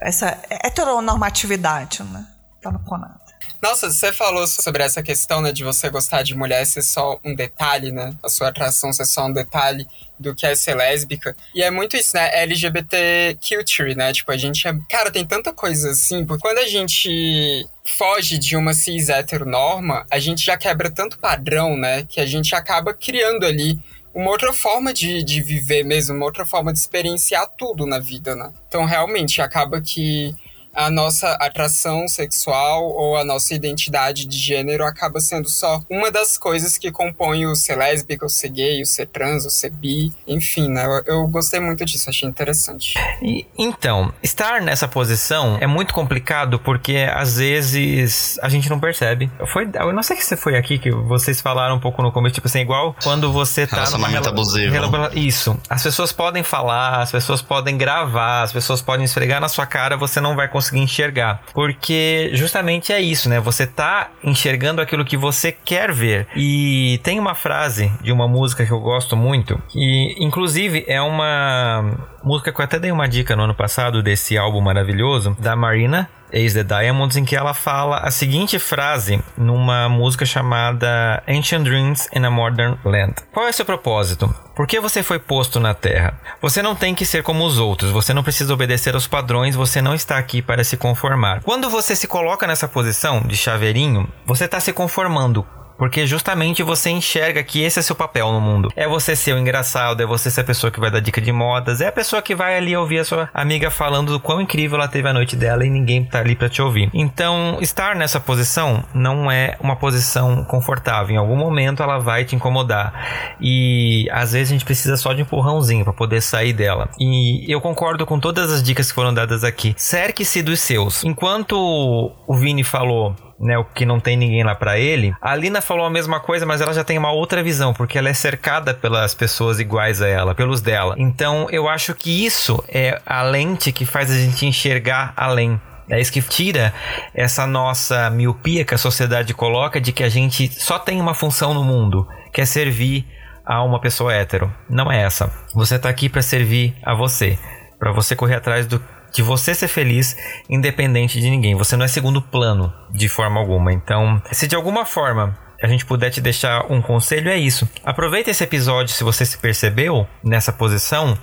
Essa 0.00 0.38
heteronormatividade, 0.50 2.02
né? 2.04 2.26
Tá 2.60 2.70
no 2.70 2.80
com 2.80 2.96
nada. 2.96 3.23
Nossa, 3.64 3.90
você 3.90 4.12
falou 4.12 4.46
sobre 4.46 4.82
essa 4.82 5.02
questão, 5.02 5.40
né, 5.40 5.50
de 5.50 5.64
você 5.64 5.88
gostar 5.88 6.22
de 6.22 6.36
mulher 6.36 6.66
ser 6.66 6.82
só 6.82 7.18
um 7.24 7.34
detalhe, 7.34 7.90
né? 7.90 8.14
A 8.22 8.28
sua 8.28 8.48
atração 8.48 8.92
ser 8.92 9.06
só 9.06 9.24
um 9.24 9.32
detalhe 9.32 9.86
do 10.18 10.34
que 10.34 10.44
é 10.44 10.54
ser 10.54 10.74
lésbica. 10.74 11.34
E 11.54 11.62
é 11.62 11.70
muito 11.70 11.96
isso, 11.96 12.14
né? 12.14 12.42
LGBT 12.42 13.38
culture, 13.40 13.94
né? 13.94 14.12
Tipo, 14.12 14.32
a 14.32 14.36
gente 14.36 14.68
é. 14.68 14.74
Cara, 14.90 15.10
tem 15.10 15.24
tanta 15.24 15.50
coisa 15.50 15.92
assim, 15.92 16.26
porque 16.26 16.42
quando 16.42 16.58
a 16.58 16.68
gente 16.68 17.66
foge 17.96 18.36
de 18.36 18.54
uma 18.54 18.74
cis 18.74 19.08
heteronorma, 19.08 20.04
a 20.10 20.18
gente 20.18 20.44
já 20.44 20.58
quebra 20.58 20.90
tanto 20.90 21.18
padrão, 21.18 21.74
né? 21.74 22.04
Que 22.06 22.20
a 22.20 22.26
gente 22.26 22.54
acaba 22.54 22.92
criando 22.92 23.46
ali 23.46 23.80
uma 24.12 24.30
outra 24.30 24.52
forma 24.52 24.92
de, 24.92 25.22
de 25.22 25.40
viver 25.40 25.84
mesmo, 25.84 26.14
uma 26.14 26.26
outra 26.26 26.44
forma 26.44 26.70
de 26.70 26.80
experienciar 26.80 27.48
tudo 27.56 27.86
na 27.86 27.98
vida, 27.98 28.36
né? 28.36 28.52
Então, 28.68 28.84
realmente, 28.84 29.40
acaba 29.40 29.80
que 29.80 30.34
a 30.74 30.90
nossa 30.90 31.32
atração 31.32 32.06
sexual 32.08 32.84
ou 32.84 33.16
a 33.16 33.24
nossa 33.24 33.54
identidade 33.54 34.26
de 34.26 34.36
gênero 34.36 34.84
acaba 34.84 35.20
sendo 35.20 35.48
só 35.48 35.80
uma 35.88 36.10
das 36.10 36.36
coisas 36.36 36.76
que 36.76 36.90
compõem 36.90 37.46
o 37.46 37.54
ser 37.54 37.76
lésbica, 37.76 38.26
o 38.26 38.28
ser 38.28 38.48
gay, 38.48 38.82
o 38.82 38.86
ser 38.86 39.06
trans, 39.06 39.44
o 39.44 39.50
ser 39.50 39.70
bi, 39.70 40.12
enfim, 40.26 40.68
né? 40.68 40.84
Eu, 40.84 41.14
eu 41.14 41.26
gostei 41.28 41.60
muito 41.60 41.84
disso, 41.84 42.10
achei 42.10 42.28
interessante. 42.28 42.94
E, 43.22 43.46
então, 43.56 44.12
estar 44.22 44.60
nessa 44.60 44.88
posição 44.88 45.58
é 45.60 45.66
muito 45.66 45.94
complicado 45.94 46.58
porque 46.58 47.06
às 47.12 47.36
vezes 47.36 48.38
a 48.42 48.48
gente 48.48 48.68
não 48.68 48.80
percebe. 48.80 49.30
Foi, 49.46 49.68
eu 49.74 49.92
não 49.92 50.02
sei 50.02 50.16
se 50.16 50.36
foi 50.36 50.56
aqui 50.56 50.78
que 50.78 50.90
vocês 50.90 51.40
falaram 51.40 51.76
um 51.76 51.80
pouco 51.80 52.02
no 52.02 52.12
começo, 52.12 52.34
tipo 52.34 52.48
assim, 52.48 52.60
igual 52.60 52.96
quando 53.02 53.32
você 53.32 53.66
tá 53.66 53.88
numa 53.90 54.08
abusivo. 54.28 54.74
Isso. 55.14 55.58
As 55.68 55.82
pessoas 55.82 56.12
podem 56.12 56.42
falar, 56.42 57.00
as 57.00 57.10
pessoas 57.10 57.40
podem 57.40 57.76
gravar, 57.76 58.42
as 58.42 58.52
pessoas 58.52 58.82
podem 58.82 59.04
esfregar 59.04 59.40
na 59.40 59.48
sua 59.48 59.66
cara, 59.66 59.96
você 59.96 60.20
não 60.20 60.34
vai 60.34 60.48
conseguir 60.48 60.63
conseguir 60.64 60.80
enxergar. 60.80 61.42
Porque 61.52 62.30
justamente 62.34 62.92
é 62.92 63.00
isso, 63.00 63.28
né? 63.28 63.38
Você 63.40 63.66
tá 63.66 64.10
enxergando 64.22 64.80
aquilo 64.80 65.04
que 65.04 65.16
você 65.16 65.52
quer 65.52 65.92
ver. 65.92 66.26
E 66.34 66.98
tem 67.02 67.20
uma 67.20 67.34
frase 67.34 67.92
de 68.02 68.10
uma 68.10 68.26
música 68.26 68.64
que 68.64 68.72
eu 68.72 68.80
gosto 68.80 69.16
muito, 69.16 69.60
que 69.68 70.16
inclusive 70.18 70.84
é 70.86 71.00
uma 71.00 72.13
música 72.24 72.52
que 72.52 72.60
eu 72.60 72.64
até 72.64 72.78
dei 72.78 72.90
uma 72.90 73.06
dica 73.06 73.36
no 73.36 73.44
ano 73.44 73.54
passado 73.54 74.02
desse 74.02 74.38
álbum 74.38 74.60
maravilhoso, 74.60 75.36
da 75.38 75.54
Marina 75.54 76.08
Ace 76.32 76.54
the 76.54 76.64
Diamonds, 76.64 77.16
em 77.16 77.24
que 77.24 77.36
ela 77.36 77.54
fala 77.54 77.98
a 77.98 78.10
seguinte 78.10 78.58
frase 78.58 79.22
numa 79.36 79.88
música 79.88 80.26
chamada 80.26 81.22
Ancient 81.28 81.62
Dreams 81.62 82.08
in 82.12 82.24
a 82.24 82.30
Modern 82.30 82.76
Land. 82.84 83.14
Qual 83.32 83.46
é 83.46 83.52
seu 83.52 83.64
propósito? 83.64 84.34
Por 84.56 84.66
que 84.66 84.80
você 84.80 85.02
foi 85.02 85.18
posto 85.18 85.60
na 85.60 85.74
Terra? 85.74 86.18
Você 86.40 86.60
não 86.60 86.74
tem 86.74 86.94
que 86.94 87.06
ser 87.06 87.22
como 87.22 87.44
os 87.44 87.58
outros, 87.58 87.90
você 87.90 88.12
não 88.12 88.22
precisa 88.22 88.52
obedecer 88.52 88.94
aos 88.94 89.06
padrões, 89.06 89.54
você 89.54 89.80
não 89.80 89.94
está 89.94 90.18
aqui 90.18 90.42
para 90.42 90.64
se 90.64 90.76
conformar. 90.76 91.40
Quando 91.42 91.70
você 91.70 91.94
se 91.94 92.08
coloca 92.08 92.46
nessa 92.46 92.66
posição 92.66 93.20
de 93.20 93.36
chaveirinho, 93.36 94.08
você 94.26 94.46
está 94.46 94.58
se 94.58 94.72
conformando 94.72 95.46
porque 95.78 96.06
justamente 96.06 96.62
você 96.62 96.90
enxerga 96.90 97.42
que 97.42 97.62
esse 97.62 97.78
é 97.78 97.82
seu 97.82 97.96
papel 97.96 98.32
no 98.32 98.40
mundo. 98.40 98.68
É 98.76 98.86
você 98.86 99.16
ser 99.16 99.34
o 99.34 99.38
engraçado, 99.38 100.02
é 100.02 100.06
você 100.06 100.30
ser 100.30 100.42
a 100.42 100.44
pessoa 100.44 100.70
que 100.70 100.80
vai 100.80 100.90
dar 100.90 101.00
dica 101.00 101.20
de 101.20 101.32
modas, 101.32 101.80
é 101.80 101.88
a 101.88 101.92
pessoa 101.92 102.22
que 102.22 102.34
vai 102.34 102.56
ali 102.56 102.76
ouvir 102.76 102.98
a 102.98 103.04
sua 103.04 103.28
amiga 103.34 103.70
falando 103.70 104.12
do 104.12 104.20
quão 104.20 104.40
incrível 104.40 104.78
ela 104.78 104.88
teve 104.88 105.08
a 105.08 105.12
noite 105.12 105.36
dela 105.36 105.64
e 105.64 105.70
ninguém 105.70 106.04
tá 106.04 106.20
ali 106.20 106.34
para 106.36 106.48
te 106.48 106.62
ouvir. 106.62 106.90
Então, 106.94 107.58
estar 107.60 107.96
nessa 107.96 108.20
posição 108.20 108.84
não 108.94 109.30
é 109.30 109.56
uma 109.60 109.76
posição 109.76 110.44
confortável. 110.44 111.14
Em 111.14 111.18
algum 111.18 111.36
momento 111.36 111.82
ela 111.82 111.98
vai 111.98 112.24
te 112.24 112.36
incomodar. 112.36 113.36
E 113.40 114.08
às 114.10 114.32
vezes 114.32 114.50
a 114.50 114.52
gente 114.52 114.64
precisa 114.64 114.96
só 114.96 115.12
de 115.12 115.22
um 115.22 115.24
empurrãozinho 115.24 115.84
para 115.84 115.92
poder 115.92 116.20
sair 116.20 116.52
dela. 116.52 116.88
E 116.98 117.50
eu 117.52 117.60
concordo 117.60 118.06
com 118.06 118.20
todas 118.20 118.52
as 118.52 118.62
dicas 118.62 118.88
que 118.88 118.94
foram 118.94 119.12
dadas 119.12 119.44
aqui. 119.44 119.74
Cerque-se 119.76 120.42
dos 120.42 120.60
seus. 120.60 121.04
Enquanto 121.04 121.54
o 121.56 122.34
Vini 122.36 122.62
falou 122.62 123.14
né, 123.38 123.58
o 123.58 123.64
que 123.64 123.84
não 123.84 124.00
tem 124.00 124.16
ninguém 124.16 124.44
lá 124.44 124.54
para 124.54 124.78
ele. 124.78 125.14
A 125.20 125.34
Lina 125.34 125.60
falou 125.60 125.84
a 125.84 125.90
mesma 125.90 126.20
coisa, 126.20 126.46
mas 126.46 126.60
ela 126.60 126.72
já 126.72 126.84
tem 126.84 126.98
uma 126.98 127.12
outra 127.12 127.42
visão, 127.42 127.72
porque 127.74 127.98
ela 127.98 128.08
é 128.08 128.14
cercada 128.14 128.72
pelas 128.74 129.14
pessoas 129.14 129.60
iguais 129.60 130.00
a 130.00 130.08
ela, 130.08 130.34
pelos 130.34 130.60
dela. 130.60 130.94
Então, 130.98 131.48
eu 131.50 131.68
acho 131.68 131.94
que 131.94 132.24
isso 132.24 132.62
é 132.68 133.00
a 133.04 133.22
lente 133.22 133.72
que 133.72 133.84
faz 133.84 134.10
a 134.10 134.16
gente 134.16 134.46
enxergar 134.46 135.12
além. 135.16 135.60
É 135.88 136.00
isso 136.00 136.12
que 136.12 136.22
tira 136.22 136.72
essa 137.14 137.46
nossa 137.46 138.08
miopia 138.08 138.64
que 138.64 138.74
a 138.74 138.78
sociedade 138.78 139.34
coloca 139.34 139.80
de 139.80 139.92
que 139.92 140.02
a 140.02 140.08
gente 140.08 140.48
só 140.48 140.78
tem 140.78 140.98
uma 141.00 141.14
função 141.14 141.52
no 141.52 141.62
mundo, 141.62 142.08
que 142.32 142.40
é 142.40 142.46
servir 142.46 143.06
a 143.44 143.62
uma 143.62 143.78
pessoa 143.78 144.12
hétero. 144.12 144.52
Não 144.68 144.90
é 144.90 145.02
essa. 145.02 145.30
Você 145.54 145.74
está 145.74 145.90
aqui 145.90 146.08
para 146.08 146.22
servir 146.22 146.74
a 146.82 146.94
você, 146.94 147.38
para 147.78 147.92
você 147.92 148.16
correr 148.16 148.36
atrás 148.36 148.66
do 148.66 148.82
de 149.14 149.22
você 149.22 149.54
ser 149.54 149.68
feliz 149.68 150.16
independente 150.50 151.20
de 151.20 151.30
ninguém. 151.30 151.54
Você 151.54 151.76
não 151.76 151.84
é 151.84 151.88
segundo 151.88 152.20
plano 152.20 152.72
de 152.90 153.08
forma 153.08 153.38
alguma. 153.38 153.72
Então, 153.72 154.20
se 154.32 154.48
de 154.48 154.56
alguma 154.56 154.84
forma 154.84 155.38
a 155.62 155.68
gente 155.68 155.86
puder 155.86 156.10
te 156.10 156.20
deixar 156.20 156.70
um 156.70 156.82
conselho, 156.82 157.30
é 157.30 157.36
isso. 157.36 157.66
Aproveita 157.84 158.30
esse 158.30 158.42
episódio 158.42 158.92
se 158.92 159.04
você 159.04 159.24
se 159.24 159.38
percebeu 159.38 160.06
nessa 160.22 160.52
posição 160.52 161.16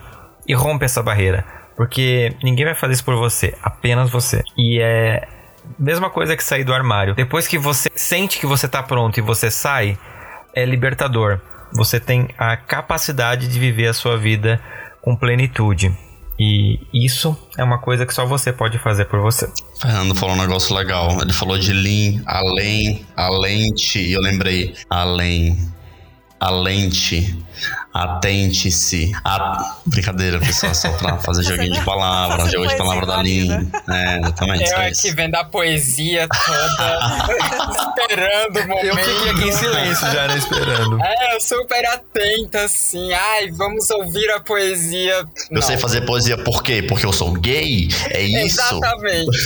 e 0.48 0.54
rompe 0.54 0.86
essa 0.86 1.04
barreira. 1.04 1.46
Porque 1.76 2.34
ninguém 2.42 2.66
vai 2.66 2.76
fazer 2.76 2.94
isso 2.94 3.06
por 3.06 3.16
você, 3.16 3.54
apenas 3.62 4.10
você. 4.10 4.42
E 4.58 4.80
é 4.82 5.28
mesma 5.78 6.10
coisa 6.10 6.36
que 6.36 6.44
sair 6.44 6.64
do 6.64 6.74
armário. 6.74 7.14
Depois 7.14 7.48
que 7.48 7.58
você 7.58 7.90
sente 7.94 8.40
que 8.40 8.46
você 8.46 8.68
está 8.68 8.82
pronto 8.82 9.18
e 9.18 9.22
você 9.22 9.52
sai, 9.52 9.98
é 10.56 10.66
libertador. 10.66 11.40
Você 11.74 12.00
tem 12.00 12.30
a 12.38 12.56
capacidade 12.56 13.48
de 13.48 13.60
viver 13.60 13.88
a 13.88 13.94
sua 13.94 14.18
vida 14.18 14.62
com 15.02 15.16
plenitude. 15.16 15.96
E 16.44 16.80
isso 16.92 17.38
é 17.56 17.64
uma 17.64 17.78
coisa 17.78 18.04
que 18.04 18.12
só 18.12 18.26
você 18.26 18.52
pode 18.52 18.80
fazer 18.80 19.06
por 19.06 19.20
você. 19.20 19.48
Fernando 19.80 20.16
falou 20.16 20.36
um 20.36 20.42
negócio 20.42 20.76
legal. 20.76 21.22
Ele 21.22 21.32
falou 21.32 21.56
de 21.56 21.72
lean, 21.72 22.20
além, 22.26 23.06
a 23.16 23.30
lente, 23.30 24.00
e 24.00 24.14
eu 24.14 24.20
lembrei, 24.20 24.74
além, 24.90 25.72
a 26.40 26.50
lente 26.50 27.38
Atente-se. 27.94 29.12
A... 29.24 29.78
Brincadeira, 29.86 30.40
pessoal, 30.40 30.74
só 30.74 30.92
pra 30.94 31.18
fazer 31.20 31.44
joguinho 31.44 31.74
de 31.74 31.84
palavras, 31.84 32.52
jogo 32.52 32.68
de 32.68 32.78
palavra 32.78 33.06
da 33.06 33.22
linha. 33.22 33.68
É, 33.90 34.18
exatamente. 34.20 34.72
Eu 34.72 34.78
aqui 34.78 35.12
vendo 35.12 35.36
a 35.36 35.44
poesia 35.44 36.28
toda, 36.28 37.00
esperando 38.00 38.60
o 38.60 38.68
momento. 38.68 38.86
Eu 38.86 38.98
fiquei 38.98 39.30
aqui 39.32 39.48
em 39.50 39.52
silêncio 39.52 40.12
já, 40.12 40.28
né, 40.28 40.38
esperando. 40.38 41.02
É, 41.02 41.40
super 41.40 41.86
atenta, 41.86 42.64
assim. 42.64 43.12
Ai, 43.14 43.52
vamos 43.52 43.90
ouvir 43.90 44.30
a 44.32 44.40
poesia. 44.40 45.18
Eu 45.18 45.28
Não. 45.52 45.62
sei 45.62 45.78
fazer 45.78 46.02
poesia 46.02 46.38
por 46.38 46.64
quê? 46.64 46.84
Porque 46.84 47.06
eu 47.06 47.14
sou 47.14 47.34
gay? 47.34 47.90
É 48.10 48.22
isso? 48.22 48.62
Exatamente. 48.62 49.38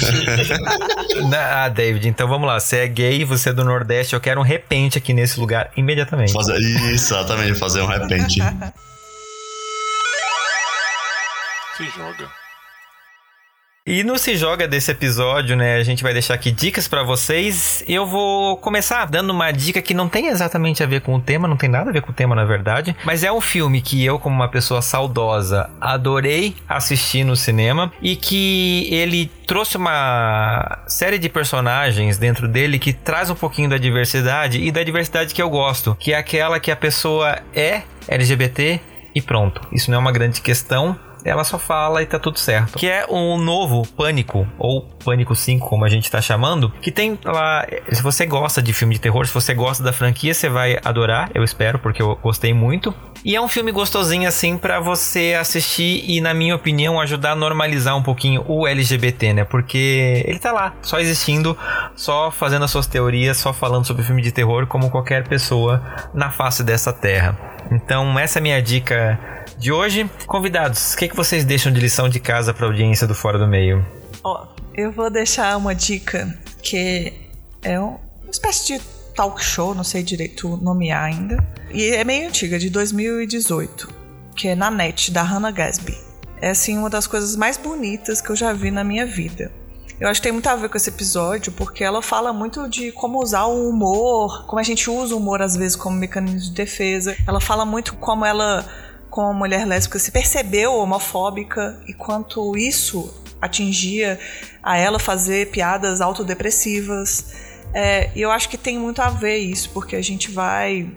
ah, 1.35 1.69
David, 1.69 2.07
então 2.07 2.27
vamos 2.27 2.47
lá. 2.47 2.59
Você 2.59 2.77
é 2.77 2.87
gay, 2.87 3.23
você 3.25 3.49
é 3.49 3.53
do 3.53 3.63
Nordeste, 3.63 4.13
eu 4.13 4.21
quero 4.21 4.39
um 4.39 4.43
repente 4.43 4.97
aqui 4.97 5.13
nesse 5.13 5.39
lugar 5.39 5.71
imediatamente. 5.75 6.33
Fazer, 6.33 6.57
exatamente, 6.91 7.57
fazer 7.57 7.81
um 7.81 7.87
repente. 7.87 8.34
Se 11.77 11.85
joga. 11.91 12.44
E 13.87 14.03
no 14.03 14.17
Se 14.17 14.35
Joga 14.35 14.67
desse 14.67 14.89
episódio, 14.89 15.55
né, 15.55 15.75
a 15.75 15.83
gente 15.83 16.01
vai 16.01 16.11
deixar 16.11 16.33
aqui 16.33 16.49
dicas 16.49 16.87
para 16.87 17.03
vocês. 17.03 17.83
Eu 17.87 18.07
vou 18.07 18.57
começar 18.57 19.05
dando 19.05 19.29
uma 19.29 19.51
dica 19.51 19.79
que 19.79 19.93
não 19.93 20.09
tem 20.09 20.25
exatamente 20.25 20.81
a 20.81 20.87
ver 20.87 21.01
com 21.01 21.13
o 21.13 21.21
tema, 21.21 21.47
não 21.47 21.55
tem 21.55 21.69
nada 21.69 21.91
a 21.91 21.93
ver 21.93 22.01
com 22.01 22.09
o 22.09 22.13
tema 22.13 22.33
na 22.33 22.45
verdade, 22.45 22.95
mas 23.05 23.23
é 23.23 23.31
um 23.31 23.39
filme 23.39 23.83
que 23.83 24.03
eu, 24.03 24.17
como 24.17 24.35
uma 24.35 24.49
pessoa 24.49 24.81
saudosa, 24.81 25.69
adorei 25.79 26.55
assistir 26.67 27.23
no 27.23 27.35
cinema 27.35 27.93
e 28.01 28.15
que 28.15 28.87
ele 28.91 29.27
trouxe 29.45 29.77
uma 29.77 30.79
série 30.87 31.19
de 31.19 31.29
personagens 31.29 32.17
dentro 32.17 32.47
dele 32.47 32.79
que 32.79 32.91
traz 32.91 33.29
um 33.29 33.35
pouquinho 33.35 33.69
da 33.69 33.77
diversidade 33.77 34.59
e 34.59 34.71
da 34.71 34.81
diversidade 34.81 35.31
que 35.31 35.43
eu 35.43 35.49
gosto, 35.51 35.95
que 35.99 36.11
é 36.11 36.17
aquela 36.17 36.59
que 36.59 36.71
a 36.71 36.75
pessoa 36.75 37.37
é 37.53 37.83
LGBT 38.07 38.79
e 39.13 39.21
pronto. 39.21 39.61
Isso 39.71 39.91
não 39.91 39.99
é 39.99 40.01
uma 40.01 40.11
grande 40.11 40.41
questão 40.41 40.99
ela 41.25 41.43
só 41.43 41.57
fala 41.57 42.03
e 42.03 42.05
tá 42.05 42.19
tudo 42.19 42.39
certo. 42.39 42.77
Que 42.77 42.87
é 42.87 43.05
o 43.09 43.37
novo 43.37 43.85
Pânico, 43.97 44.47
ou 44.59 44.81
Pânico 45.03 45.35
5, 45.35 45.67
como 45.67 45.83
a 45.83 45.89
gente 45.89 46.09
tá 46.09 46.21
chamando, 46.21 46.71
que 46.81 46.91
tem 46.91 47.17
lá. 47.25 47.65
Se 47.91 48.01
você 48.03 48.25
gosta 48.25 48.61
de 48.61 48.71
filme 48.71 48.93
de 48.93 49.01
terror, 49.01 49.25
se 49.25 49.33
você 49.33 49.53
gosta 49.53 49.83
da 49.83 49.91
franquia, 49.91 50.33
você 50.33 50.47
vai 50.47 50.79
adorar, 50.85 51.31
eu 51.33 51.43
espero, 51.43 51.79
porque 51.79 52.01
eu 52.01 52.15
gostei 52.21 52.53
muito. 52.53 52.93
E 53.23 53.35
é 53.35 53.41
um 53.41 53.47
filme 53.47 53.71
gostosinho 53.71 54.27
assim 54.29 54.55
para 54.55 54.79
você 54.79 55.35
assistir 55.39 56.03
e, 56.07 56.21
na 56.21 56.31
minha 56.31 56.55
opinião, 56.55 57.01
ajudar 57.01 57.31
a 57.31 57.35
normalizar 57.35 57.97
um 57.97 58.03
pouquinho 58.03 58.45
o 58.47 58.67
LGBT, 58.67 59.33
né? 59.33 59.43
Porque 59.43 60.23
ele 60.27 60.37
tá 60.37 60.51
lá, 60.51 60.75
só 60.83 60.99
existindo, 60.99 61.57
só 61.95 62.29
fazendo 62.29 62.65
as 62.65 62.69
suas 62.69 62.85
teorias, 62.85 63.37
só 63.37 63.51
falando 63.51 63.85
sobre 63.87 64.03
filme 64.03 64.21
de 64.21 64.31
terror 64.31 64.67
como 64.67 64.91
qualquer 64.91 65.27
pessoa 65.27 65.81
na 66.13 66.29
face 66.29 66.63
dessa 66.63 66.93
terra. 66.93 67.35
Então, 67.71 68.19
essa 68.19 68.37
é 68.37 68.39
a 68.39 68.43
minha 68.43 68.61
dica 68.61 69.19
de 69.57 69.71
hoje. 69.71 70.09
Convidados, 70.25 70.93
o 70.93 70.97
que, 70.97 71.07
que 71.07 71.15
vocês 71.15 71.43
deixam 71.43 71.71
de 71.71 71.79
lição 71.79 72.09
de 72.09 72.19
casa 72.19 72.53
para 72.53 72.65
a 72.65 72.69
audiência 72.69 73.07
do 73.07 73.15
Fora 73.15 73.37
do 73.37 73.47
Meio? 73.47 73.85
Ó, 74.23 74.47
eu 74.73 74.91
vou 74.91 75.09
deixar 75.09 75.57
uma 75.57 75.73
dica 75.73 76.37
que 76.61 77.13
é 77.61 77.79
uma 77.79 77.99
espécie 78.29 78.73
de 78.73 78.81
talk 79.15 79.43
show, 79.43 79.73
não 79.73 79.83
sei 79.83 80.03
direito 80.03 80.57
nomear 80.57 81.03
ainda. 81.03 81.37
E 81.71 81.89
é 81.89 82.03
meio 82.03 82.27
antiga, 82.27 82.59
de 82.59 82.69
2018, 82.69 83.89
que 84.35 84.49
é 84.49 84.55
na 84.55 84.69
net, 84.69 85.11
da 85.11 85.23
Hannah 85.23 85.51
Gadsby. 85.51 85.97
É 86.41 86.49
assim 86.49 86.77
uma 86.77 86.89
das 86.89 87.07
coisas 87.07 87.35
mais 87.35 87.57
bonitas 87.57 88.21
que 88.21 88.29
eu 88.29 88.35
já 88.35 88.53
vi 88.53 88.69
na 88.71 88.83
minha 88.83 89.05
vida. 89.05 89.51
Eu 89.99 90.09
acho 90.09 90.19
que 90.19 90.25
tem 90.25 90.33
muito 90.33 90.47
a 90.47 90.55
ver 90.55 90.67
com 90.67 90.75
esse 90.75 90.89
episódio, 90.89 91.53
porque 91.53 91.81
ela 91.81 92.01
fala 92.01 92.33
muito 92.33 92.67
de 92.67 92.91
como 92.91 93.21
usar 93.21 93.45
o 93.45 93.69
humor, 93.69 94.45
como 94.45 94.59
a 94.59 94.63
gente 94.63 94.89
usa 94.89 95.15
o 95.15 95.17
humor 95.17 95.41
às 95.41 95.55
vezes 95.55 95.77
como 95.77 95.95
mecanismo 95.95 96.39
de 96.39 96.51
defesa. 96.51 97.15
Ela 97.25 97.39
fala 97.39 97.65
muito 97.65 97.95
como 97.95 98.25
ela 98.25 98.65
como 99.09 99.33
mulher 99.33 99.65
lésbica 99.65 99.99
se 99.99 100.11
percebeu 100.11 100.73
homofóbica 100.75 101.81
e 101.87 101.93
quanto 101.93 102.57
isso 102.57 103.13
atingia 103.41 104.19
a 104.61 104.77
ela 104.77 104.99
fazer 104.99 105.51
piadas 105.51 106.01
autodepressivas. 106.01 107.33
É, 107.73 108.09
e 108.15 108.21
eu 108.21 108.31
acho 108.31 108.49
que 108.49 108.57
tem 108.57 108.77
muito 108.79 109.01
a 109.01 109.09
ver 109.09 109.37
isso, 109.37 109.69
porque 109.71 109.95
a 109.95 110.01
gente 110.01 110.31
vai 110.31 110.89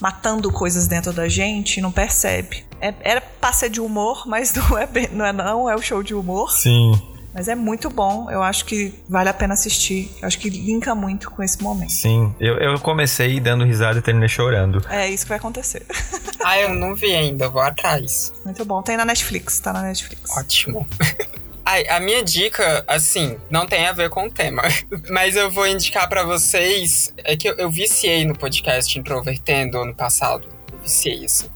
matando 0.00 0.52
coisas 0.52 0.86
dentro 0.86 1.12
da 1.12 1.28
gente 1.28 1.78
e 1.78 1.80
não 1.80 1.90
percebe. 1.90 2.64
É, 2.80 2.94
era 3.00 3.20
pra 3.20 3.52
ser 3.52 3.70
de 3.70 3.80
humor, 3.80 4.24
mas 4.26 4.54
não 4.54 4.78
é, 4.78 4.86
bem, 4.86 5.08
não 5.12 5.24
é 5.24 5.32
não, 5.32 5.68
é 5.68 5.74
o 5.74 5.82
show 5.82 6.02
de 6.02 6.14
humor. 6.14 6.52
Sim. 6.52 7.17
Mas 7.38 7.46
é 7.46 7.54
muito 7.54 7.88
bom, 7.88 8.28
eu 8.28 8.42
acho 8.42 8.64
que 8.64 8.92
vale 9.08 9.28
a 9.28 9.32
pena 9.32 9.54
assistir. 9.54 10.10
Eu 10.20 10.26
acho 10.26 10.36
que 10.40 10.50
linka 10.50 10.92
muito 10.92 11.30
com 11.30 11.40
esse 11.40 11.62
momento. 11.62 11.92
Sim, 11.92 12.34
eu, 12.40 12.56
eu 12.56 12.80
comecei 12.80 13.38
dando 13.38 13.64
risada 13.64 14.00
e 14.00 14.02
terminei 14.02 14.28
chorando. 14.28 14.84
É 14.90 15.08
isso 15.08 15.24
que 15.24 15.28
vai 15.28 15.38
acontecer. 15.38 15.86
ah, 16.44 16.58
eu 16.58 16.74
não 16.74 16.96
vi 16.96 17.14
ainda, 17.14 17.48
vou 17.48 17.62
atrás. 17.62 18.32
Muito 18.44 18.64
bom, 18.64 18.82
tem 18.82 18.96
na 18.96 19.04
Netflix, 19.04 19.60
tá 19.60 19.72
na 19.72 19.82
Netflix. 19.82 20.36
Ótimo. 20.36 20.84
Ai, 21.64 21.86
a 21.86 22.00
minha 22.00 22.24
dica, 22.24 22.82
assim, 22.88 23.36
não 23.48 23.68
tem 23.68 23.86
a 23.86 23.92
ver 23.92 24.10
com 24.10 24.26
o 24.26 24.30
tema, 24.32 24.62
mas 25.08 25.36
eu 25.36 25.48
vou 25.48 25.64
indicar 25.64 26.08
para 26.08 26.24
vocês. 26.24 27.14
É 27.18 27.36
que 27.36 27.48
eu, 27.48 27.54
eu 27.54 27.70
viciei 27.70 28.24
no 28.24 28.36
podcast 28.36 28.98
Introvertendo 28.98 29.78
ano 29.78 29.94
passado. 29.94 30.48
Eu 30.72 30.80
viciei, 30.80 31.24
assim 31.24 31.46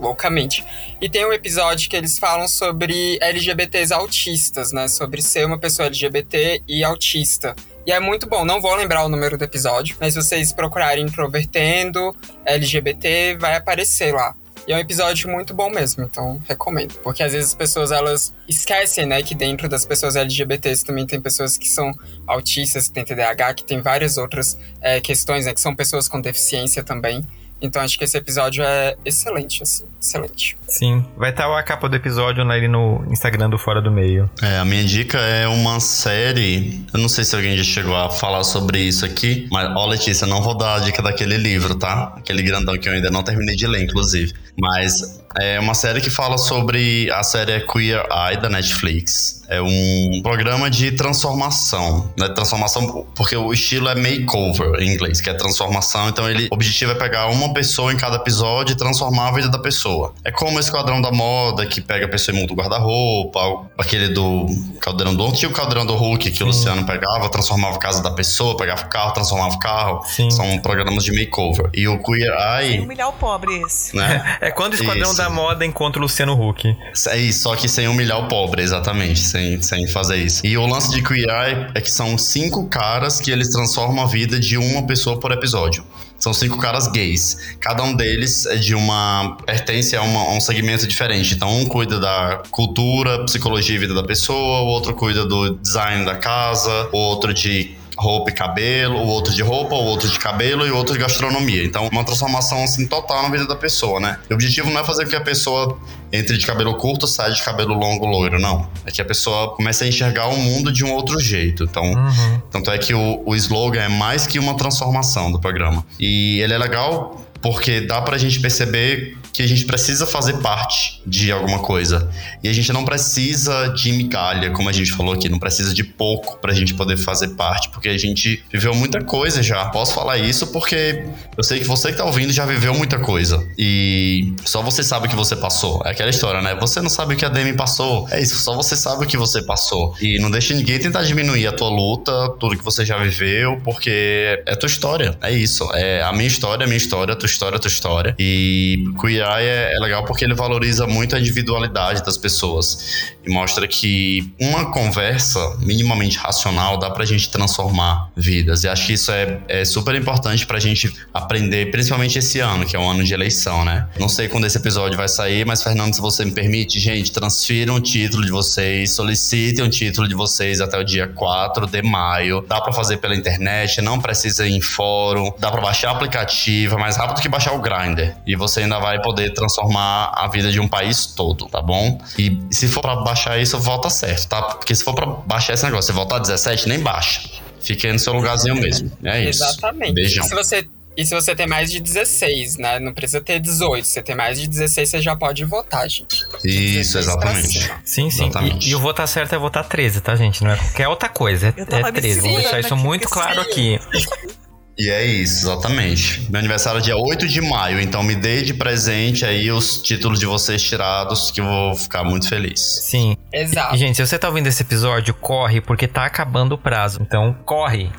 loucamente. 0.00 0.64
E 1.00 1.08
tem 1.08 1.26
um 1.26 1.32
episódio 1.32 1.88
que 1.88 1.96
eles 1.96 2.18
falam 2.18 2.48
sobre 2.48 3.18
LGBTs 3.20 3.92
autistas, 3.92 4.72
né? 4.72 4.88
Sobre 4.88 5.20
ser 5.22 5.46
uma 5.46 5.58
pessoa 5.58 5.86
LGBT 5.86 6.62
e 6.66 6.82
autista. 6.82 7.54
E 7.86 7.92
é 7.92 8.00
muito 8.00 8.28
bom, 8.28 8.44
não 8.44 8.60
vou 8.60 8.74
lembrar 8.74 9.04
o 9.04 9.08
número 9.08 9.38
do 9.38 9.44
episódio, 9.44 9.96
mas 9.98 10.14
se 10.14 10.22
vocês 10.22 10.52
procurarem 10.52 11.04
Introvertendo 11.04 12.14
LGBT, 12.44 13.36
vai 13.38 13.56
aparecer 13.56 14.12
lá. 14.12 14.34
E 14.68 14.72
é 14.72 14.76
um 14.76 14.78
episódio 14.78 15.28
muito 15.28 15.54
bom 15.54 15.70
mesmo, 15.70 16.04
então 16.04 16.40
recomendo. 16.46 16.94
Porque 17.02 17.22
às 17.22 17.32
vezes 17.32 17.50
as 17.50 17.54
pessoas 17.54 17.90
elas 17.90 18.34
esquecem, 18.46 19.06
né, 19.06 19.22
que 19.22 19.34
dentro 19.34 19.68
das 19.68 19.86
pessoas 19.86 20.14
LGBTs 20.16 20.84
também 20.84 21.06
tem 21.06 21.20
pessoas 21.20 21.56
que 21.56 21.68
são 21.68 21.92
autistas, 22.26 22.88
que 22.88 22.94
têm 22.94 23.04
TDAH, 23.04 23.54
que 23.54 23.64
tem 23.64 23.80
várias 23.80 24.18
outras 24.18 24.58
é, 24.80 25.00
questões, 25.00 25.46
né, 25.46 25.54
que 25.54 25.60
são 25.60 25.74
pessoas 25.74 26.06
com 26.06 26.20
deficiência 26.20 26.84
também. 26.84 27.26
Então 27.60 27.82
acho 27.82 27.98
que 27.98 28.04
esse 28.04 28.16
episódio 28.16 28.64
é 28.64 28.96
excelente, 29.04 29.62
assim, 29.62 29.84
excelente. 30.00 30.56
Sim, 30.68 31.04
vai 31.16 31.30
estar 31.30 31.50
a 31.56 31.62
capa 31.62 31.88
do 31.88 31.96
episódio 31.96 32.48
ali 32.48 32.68
no 32.68 33.04
Instagram 33.10 33.50
do 33.50 33.58
Fora 33.58 33.82
do 33.82 33.90
Meio. 33.90 34.30
É, 34.40 34.58
a 34.58 34.64
minha 34.64 34.84
dica 34.84 35.18
é 35.18 35.46
uma 35.46 35.80
série. 35.80 36.84
Eu 36.92 37.00
não 37.00 37.08
sei 37.08 37.24
se 37.24 37.34
alguém 37.34 37.56
já 37.56 37.64
chegou 37.64 37.94
a 37.94 38.08
falar 38.08 38.44
sobre 38.44 38.80
isso 38.80 39.04
aqui, 39.04 39.48
mas 39.50 39.68
ó, 39.76 39.86
Letícia, 39.86 40.26
não 40.26 40.40
vou 40.42 40.56
dar 40.56 40.76
a 40.76 40.78
dica 40.78 41.02
daquele 41.02 41.36
livro, 41.36 41.74
tá? 41.74 42.14
Aquele 42.16 42.42
grandão 42.42 42.78
que 42.78 42.88
eu 42.88 42.92
ainda 42.92 43.10
não 43.10 43.22
terminei 43.22 43.56
de 43.56 43.66
ler, 43.66 43.82
inclusive. 43.82 44.32
Mas 44.58 45.20
é 45.38 45.60
uma 45.60 45.74
série 45.74 46.00
que 46.00 46.10
fala 46.10 46.36
sobre 46.38 47.10
a 47.10 47.22
série 47.22 47.60
Queer 47.60 48.04
Eye 48.10 48.40
da 48.40 48.48
Netflix. 48.48 49.42
É 49.48 49.60
um 49.60 50.20
programa 50.22 50.70
de 50.70 50.92
transformação, 50.92 52.12
né? 52.16 52.28
Transformação, 52.28 53.06
porque 53.14 53.36
o 53.36 53.52
estilo 53.52 53.88
é 53.88 53.94
makeover 53.94 54.80
em 54.80 54.92
inglês, 54.92 55.20
que 55.20 55.28
é 55.28 55.34
transformação. 55.34 56.08
Então, 56.08 56.28
ele, 56.28 56.48
o 56.50 56.54
objetivo 56.54 56.92
é 56.92 56.94
pegar 56.94 57.26
uma 57.26 57.52
pessoa 57.52 57.92
em 57.92 57.96
cada 57.96 58.16
episódio 58.16 58.74
e 58.74 58.76
transformar 58.76 59.28
a 59.28 59.32
vida 59.32 59.48
da 59.48 59.58
pessoa. 59.58 59.89
É 60.24 60.30
como 60.30 60.56
o 60.56 60.60
Esquadrão 60.60 61.00
da 61.00 61.10
Moda, 61.10 61.66
que 61.66 61.80
pega 61.80 62.06
a 62.06 62.08
pessoa 62.08 62.36
e 62.36 62.40
muda 62.40 62.52
o 62.52 62.56
guarda-roupa, 62.56 63.70
aquele 63.78 64.08
do 64.08 64.46
Caldeirão 64.80 65.14
do 65.14 65.32
Tinha 65.32 65.48
o 65.48 65.52
Caldeirão 65.52 65.86
do 65.86 65.94
Hulk, 65.94 66.30
que 66.30 66.36
Sim. 66.36 66.44
o 66.44 66.46
Luciano 66.48 66.84
pegava, 66.84 67.28
transformava 67.28 67.76
a 67.76 67.78
casa 67.78 68.02
da 68.02 68.10
pessoa, 68.10 68.56
pegava 68.56 68.82
o 68.82 68.88
carro, 68.88 69.12
transformava 69.12 69.54
o 69.54 69.58
carro. 69.58 70.02
Sim. 70.04 70.30
São 70.30 70.58
programas 70.58 71.04
de 71.04 71.12
makeover. 71.12 71.70
E 71.74 71.86
o 71.88 72.02
Queer 72.02 72.32
Eye. 72.32 72.72
Sem 72.72 72.80
humilhar 72.80 73.08
o 73.08 73.12
pobre 73.12 73.62
esse. 73.62 73.96
Né? 73.96 74.38
É 74.40 74.50
quando 74.50 74.72
o 74.72 74.76
Esquadrão 74.76 75.10
Isso. 75.10 75.16
da 75.16 75.28
Moda 75.30 75.64
encontra 75.64 76.00
o 76.00 76.02
Luciano 76.02 76.32
Huck. 76.32 76.76
É 77.08 77.16
isso, 77.16 77.42
só 77.42 77.56
que 77.56 77.68
sem 77.68 77.88
humilhar 77.88 78.18
o 78.18 78.28
pobre, 78.28 78.62
exatamente. 78.62 79.20
Sem, 79.20 79.60
sem 79.62 79.86
fazer 79.86 80.16
isso. 80.16 80.46
E 80.46 80.56
o 80.56 80.66
lance 80.66 80.90
de 80.90 81.02
Queer 81.02 81.28
Eye 81.28 81.70
é 81.74 81.80
que 81.80 81.90
são 81.90 82.16
cinco 82.16 82.68
caras 82.68 83.20
que 83.20 83.30
eles 83.30 83.50
transformam 83.50 84.04
a 84.04 84.06
vida 84.06 84.38
de 84.38 84.56
uma 84.56 84.86
pessoa 84.86 85.18
por 85.18 85.32
episódio. 85.32 85.84
São 86.20 86.34
cinco 86.34 86.58
caras 86.58 86.86
gays. 86.86 87.56
Cada 87.58 87.82
um 87.82 87.94
deles 87.94 88.44
é 88.46 88.56
de 88.56 88.74
uma. 88.74 89.38
pertence 89.46 89.96
a, 89.96 90.02
uma, 90.02 90.20
a, 90.20 90.32
um 90.34 90.40
segmento 90.40 90.86
diferente. 90.86 91.34
Então, 91.34 91.50
um 91.50 91.64
cuida 91.64 91.98
da 91.98 92.42
cultura, 92.50 93.24
psicologia 93.24 93.74
e 93.74 93.78
vida 93.78 93.94
da 93.94 94.04
pessoa, 94.04 94.60
o 94.60 94.66
outro 94.66 94.94
cuida 94.94 95.24
do 95.24 95.54
design 95.54 96.04
da 96.04 96.14
casa, 96.16 96.88
o 96.92 96.98
outro 96.98 97.32
de 97.32 97.79
roupa 98.00 98.30
e 98.30 98.32
cabelo, 98.32 98.96
o 98.96 99.06
outro 99.06 99.34
de 99.34 99.42
roupa, 99.42 99.74
o 99.74 99.84
outro 99.84 100.08
de 100.08 100.18
cabelo 100.18 100.66
e 100.66 100.70
o 100.70 100.76
outro 100.76 100.94
de 100.94 101.00
gastronomia. 101.00 101.62
Então, 101.62 101.88
uma 101.92 102.02
transformação 102.02 102.64
assim 102.64 102.86
total 102.86 103.22
na 103.22 103.28
vida 103.28 103.46
da 103.46 103.54
pessoa, 103.54 104.00
né? 104.00 104.18
O 104.30 104.34
objetivo 104.34 104.70
não 104.70 104.80
é 104.80 104.84
fazer 104.84 105.04
com 105.04 105.10
que 105.10 105.16
a 105.16 105.20
pessoa 105.20 105.78
entre 106.12 106.36
de 106.36 106.46
cabelo 106.46 106.74
curto, 106.74 107.06
saia 107.06 107.32
de 107.32 107.42
cabelo 107.42 107.74
longo, 107.74 108.06
loiro, 108.06 108.38
não. 108.40 108.68
É 108.84 108.90
que 108.90 109.00
a 109.00 109.04
pessoa 109.04 109.54
comece 109.54 109.84
a 109.84 109.86
enxergar 109.86 110.28
o 110.28 110.36
mundo 110.36 110.72
de 110.72 110.84
um 110.84 110.92
outro 110.92 111.20
jeito. 111.20 111.64
Então, 111.64 111.84
uhum. 111.84 112.40
tanto 112.50 112.70
é 112.70 112.78
que 112.78 112.94
o, 112.94 113.22
o 113.24 113.36
slogan 113.36 113.82
é 113.82 113.88
mais 113.88 114.26
que 114.26 114.38
uma 114.38 114.54
transformação 114.54 115.30
do 115.30 115.38
programa. 115.38 115.84
E 115.98 116.40
ele 116.40 116.54
é 116.54 116.58
legal 116.58 117.29
porque 117.42 117.80
dá 117.80 118.00
pra 118.00 118.18
gente 118.18 118.40
perceber 118.40 119.16
que 119.32 119.42
a 119.42 119.46
gente 119.46 119.64
precisa 119.64 120.06
fazer 120.06 120.34
parte 120.38 121.00
de 121.06 121.30
alguma 121.30 121.60
coisa. 121.60 122.10
E 122.42 122.48
a 122.48 122.52
gente 122.52 122.72
não 122.72 122.84
precisa 122.84 123.68
de 123.68 123.92
migalha, 123.92 124.50
como 124.50 124.68
a 124.68 124.72
gente 124.72 124.92
falou 124.92 125.14
aqui, 125.14 125.28
não 125.28 125.38
precisa 125.38 125.72
de 125.72 125.84
pouco 125.84 126.38
pra 126.40 126.52
gente 126.52 126.74
poder 126.74 126.96
fazer 126.96 127.28
parte, 127.28 127.68
porque 127.70 127.88
a 127.88 127.96
gente 127.96 128.42
viveu 128.52 128.74
muita 128.74 129.02
coisa 129.02 129.42
já. 129.42 129.66
Posso 129.66 129.94
falar 129.94 130.18
isso 130.18 130.48
porque 130.48 131.04
eu 131.36 131.44
sei 131.44 131.60
que 131.60 131.66
você 131.66 131.90
que 131.92 131.98
tá 131.98 132.04
ouvindo 132.04 132.32
já 132.32 132.44
viveu 132.44 132.74
muita 132.74 132.98
coisa. 132.98 133.46
E 133.56 134.34
só 134.44 134.62
você 134.62 134.82
sabe 134.82 135.06
o 135.06 135.10
que 135.10 135.16
você 135.16 135.36
passou. 135.36 135.80
É 135.84 135.90
aquela 135.90 136.10
história, 136.10 136.42
né? 136.42 136.56
Você 136.60 136.80
não 136.80 136.90
sabe 136.90 137.14
o 137.14 137.16
que 137.16 137.24
a 137.24 137.28
Demi 137.28 137.52
passou. 137.54 138.06
É 138.10 138.20
isso, 138.20 138.36
só 138.36 138.54
você 138.54 138.76
sabe 138.76 139.04
o 139.04 139.06
que 139.06 139.16
você 139.16 139.42
passou. 139.42 139.94
E 140.00 140.18
não 140.18 140.30
deixe 140.30 140.52
ninguém 140.54 140.78
tentar 140.78 141.02
diminuir 141.04 141.46
a 141.46 141.52
tua 141.52 141.68
luta, 141.68 142.12
tudo 142.38 142.56
que 142.56 142.64
você 142.64 142.84
já 142.84 142.98
viveu, 142.98 143.60
porque 143.64 144.42
é 144.44 144.56
tua 144.56 144.66
história. 144.66 145.16
É 145.22 145.30
isso. 145.30 145.68
É 145.74 146.02
a 146.02 146.12
minha 146.12 146.26
história, 146.28 146.64
a 146.64 146.66
minha 146.66 146.76
história, 146.76 147.14
a 147.14 147.16
tua 147.16 147.26
história, 147.30 147.58
tua 147.58 147.68
história. 147.68 148.14
E 148.18 148.84
Queer 149.00 149.26
é, 149.38 149.74
é 149.74 149.78
legal 149.78 150.04
porque 150.04 150.24
ele 150.24 150.34
valoriza 150.34 150.86
muito 150.86 151.14
a 151.16 151.20
individualidade 151.20 152.04
das 152.04 152.16
pessoas 152.16 153.10
e 153.24 153.30
mostra 153.30 153.66
que 153.68 154.32
uma 154.40 154.70
conversa 154.72 155.38
minimamente 155.60 156.18
racional 156.18 156.78
dá 156.78 156.90
pra 156.90 157.04
gente 157.04 157.28
transformar 157.30 158.10
vidas. 158.16 158.64
E 158.64 158.68
acho 158.68 158.86
que 158.86 158.92
isso 158.94 159.12
é, 159.12 159.38
é 159.48 159.64
super 159.64 159.94
importante 159.94 160.46
pra 160.46 160.58
gente 160.58 160.92
aprender, 161.12 161.70
principalmente 161.70 162.18
esse 162.18 162.40
ano, 162.40 162.64
que 162.64 162.76
é 162.76 162.78
um 162.78 162.88
ano 162.88 163.04
de 163.04 163.12
eleição, 163.12 163.64
né? 163.64 163.86
Não 163.98 164.08
sei 164.08 164.28
quando 164.28 164.46
esse 164.46 164.56
episódio 164.56 164.96
vai 164.96 165.08
sair, 165.08 165.44
mas 165.44 165.62
Fernando, 165.62 165.94
se 165.94 166.00
você 166.00 166.24
me 166.24 166.32
permite, 166.32 166.78
gente, 166.78 167.12
transfiram 167.12 167.74
o 167.74 167.80
título 167.80 168.24
de 168.24 168.30
vocês, 168.30 168.92
solicitem 168.92 169.64
o 169.64 169.68
título 169.68 170.08
de 170.08 170.14
vocês 170.14 170.60
até 170.60 170.78
o 170.78 170.84
dia 170.84 171.06
4 171.08 171.66
de 171.66 171.82
maio. 171.82 172.44
Dá 172.48 172.60
para 172.60 172.72
fazer 172.72 172.98
pela 172.98 173.14
internet, 173.14 173.80
não 173.82 174.00
precisa 174.00 174.46
ir 174.46 174.52
em 174.52 174.60
fórum, 174.60 175.32
dá 175.38 175.50
para 175.50 175.60
baixar 175.60 175.90
aplicativo, 175.90 176.76
é 176.76 176.78
mais 176.78 176.96
rápido 176.96 177.19
que 177.20 177.28
baixar 177.28 177.52
o 177.52 177.60
Grindr. 177.60 178.14
E 178.26 178.34
você 178.36 178.60
ainda 178.60 178.78
vai 178.78 179.00
poder 179.00 179.32
transformar 179.32 180.12
a 180.14 180.26
vida 180.28 180.50
de 180.50 180.60
um 180.60 180.68
país 180.68 181.06
todo, 181.06 181.46
tá 181.46 181.60
bom? 181.60 182.00
E 182.18 182.40
se 182.50 182.68
for 182.68 182.80
para 182.80 182.96
baixar 182.96 183.38
isso, 183.38 183.58
volta 183.58 183.90
certo, 183.90 184.28
tá? 184.28 184.42
Porque 184.42 184.74
se 184.74 184.82
for 184.82 184.94
para 184.94 185.06
baixar 185.06 185.54
esse 185.54 185.64
negócio, 185.64 185.86
você 185.86 185.92
voltar 185.92 186.18
17, 186.18 186.68
nem 186.68 186.80
baixa. 186.80 187.28
Fique 187.60 187.86
aí 187.86 187.92
no 187.92 187.98
seu 187.98 188.12
lugarzinho 188.12 188.54
mesmo. 188.54 188.90
É 189.04 189.28
isso. 189.28 189.44
Exatamente. 189.44 189.92
Beijão. 189.92 190.24
Se 190.24 190.34
você 190.34 190.66
e 190.96 191.06
se 191.06 191.14
você 191.14 191.34
tem 191.34 191.46
mais 191.46 191.70
de 191.70 191.80
16, 191.80 192.58
né? 192.58 192.78
Não 192.78 192.92
precisa 192.92 193.20
ter 193.20 193.38
18. 193.38 193.86
Se 193.86 193.94
você 193.94 194.02
tem 194.02 194.14
mais 194.14 194.40
de 194.40 194.48
16, 194.48 194.88
você 194.88 195.00
já 195.00 195.14
pode 195.14 195.44
votar, 195.44 195.88
gente. 195.88 196.26
Isso, 196.44 196.98
exatamente. 196.98 197.70
Sim, 197.84 198.10
sim. 198.10 198.24
Exatamente. 198.24 198.68
E, 198.68 198.72
e, 198.72 198.74
o 198.74 198.80
votar 198.80 199.06
certo 199.06 199.34
é 199.34 199.38
votar 199.38 199.66
13, 199.66 200.00
tá, 200.00 200.16
gente? 200.16 200.42
Não 200.42 200.50
é 200.50 200.56
qualquer 200.56 200.88
outra 200.88 201.08
coisa. 201.08 201.54
É, 201.56 201.88
é 201.88 201.92
13. 201.92 202.20
Vou 202.20 202.34
deixar 202.34 202.60
isso 202.60 202.76
muito 202.76 203.08
claro 203.08 203.40
aqui. 203.40 203.78
E 204.80 204.88
é 204.88 205.04
isso, 205.04 205.44
exatamente. 205.44 206.26
Meu 206.30 206.38
aniversário 206.38 206.78
é 206.78 206.80
dia 206.80 206.96
8 206.96 207.28
de 207.28 207.42
maio, 207.42 207.78
então 207.78 208.02
me 208.02 208.14
dê 208.14 208.40
de 208.40 208.54
presente 208.54 209.26
aí 209.26 209.52
os 209.52 209.82
títulos 209.82 210.18
de 210.18 210.24
vocês 210.24 210.62
tirados, 210.62 211.30
que 211.30 211.42
eu 211.42 211.44
vou 211.44 211.74
ficar 211.74 212.02
muito 212.02 212.26
feliz. 212.26 212.80
Sim. 212.82 213.14
Exato. 213.30 213.74
E, 213.74 213.78
gente, 213.78 213.96
se 213.96 214.06
você 214.06 214.18
tá 214.18 214.26
ouvindo 214.28 214.46
esse 214.46 214.62
episódio, 214.62 215.12
corre, 215.12 215.60
porque 215.60 215.86
tá 215.86 216.06
acabando 216.06 216.54
o 216.54 216.58
prazo. 216.58 216.98
Então, 217.02 217.36
corre. 217.44 217.90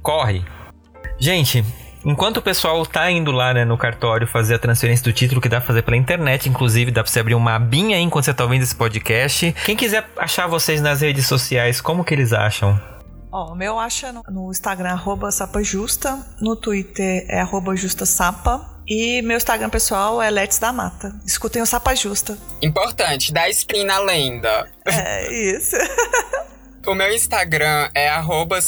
Corre. 0.00 0.42
Gente, 1.20 1.62
Enquanto 2.04 2.38
o 2.38 2.42
pessoal 2.42 2.84
tá 2.84 3.08
indo 3.10 3.30
lá 3.30 3.54
né, 3.54 3.64
no 3.64 3.78
cartório 3.78 4.26
fazer 4.26 4.54
a 4.54 4.58
transferência 4.58 5.04
do 5.04 5.12
título, 5.12 5.40
que 5.40 5.48
dá 5.48 5.58
pra 5.58 5.66
fazer 5.68 5.82
pela 5.82 5.96
internet, 5.96 6.48
inclusive 6.48 6.90
dá 6.90 7.00
pra 7.00 7.12
você 7.12 7.20
abrir 7.20 7.36
uma 7.36 7.54
abinha 7.54 7.96
aí 7.96 8.02
enquanto 8.02 8.24
você 8.24 8.34
tá 8.34 8.42
ouvindo 8.42 8.62
esse 8.62 8.74
podcast. 8.74 9.54
Quem 9.64 9.76
quiser 9.76 10.04
achar 10.16 10.48
vocês 10.48 10.80
nas 10.80 11.00
redes 11.00 11.26
sociais, 11.26 11.80
como 11.80 12.02
que 12.02 12.12
eles 12.12 12.32
acham? 12.32 12.80
Ó, 13.32 13.52
o 13.52 13.54
meu 13.54 13.78
acha 13.78 14.12
no, 14.12 14.22
no 14.28 14.50
Instagram, 14.50 14.90
arroba 14.90 15.32
sapajusta, 15.32 16.18
no 16.38 16.54
Twitter 16.54 17.24
é 17.28 17.40
arroba 17.40 17.74
justasapa, 17.74 18.72
e 18.86 19.22
meu 19.22 19.38
Instagram 19.38 19.70
pessoal 19.70 20.20
é 20.20 20.30
Let's 20.30 20.58
da 20.58 20.70
Mata. 20.70 21.14
Escutem 21.24 21.62
o 21.62 21.66
Sapa 21.66 21.94
Justa. 21.94 22.36
Importante, 22.60 23.32
dá 23.32 23.48
spin 23.48 23.84
na 23.84 23.98
lenda. 24.00 24.68
É, 24.84 25.32
isso. 25.32 25.76
o 26.86 26.94
meu 26.94 27.10
Instagram 27.14 27.88
é 27.94 28.10
arroba 28.10 28.58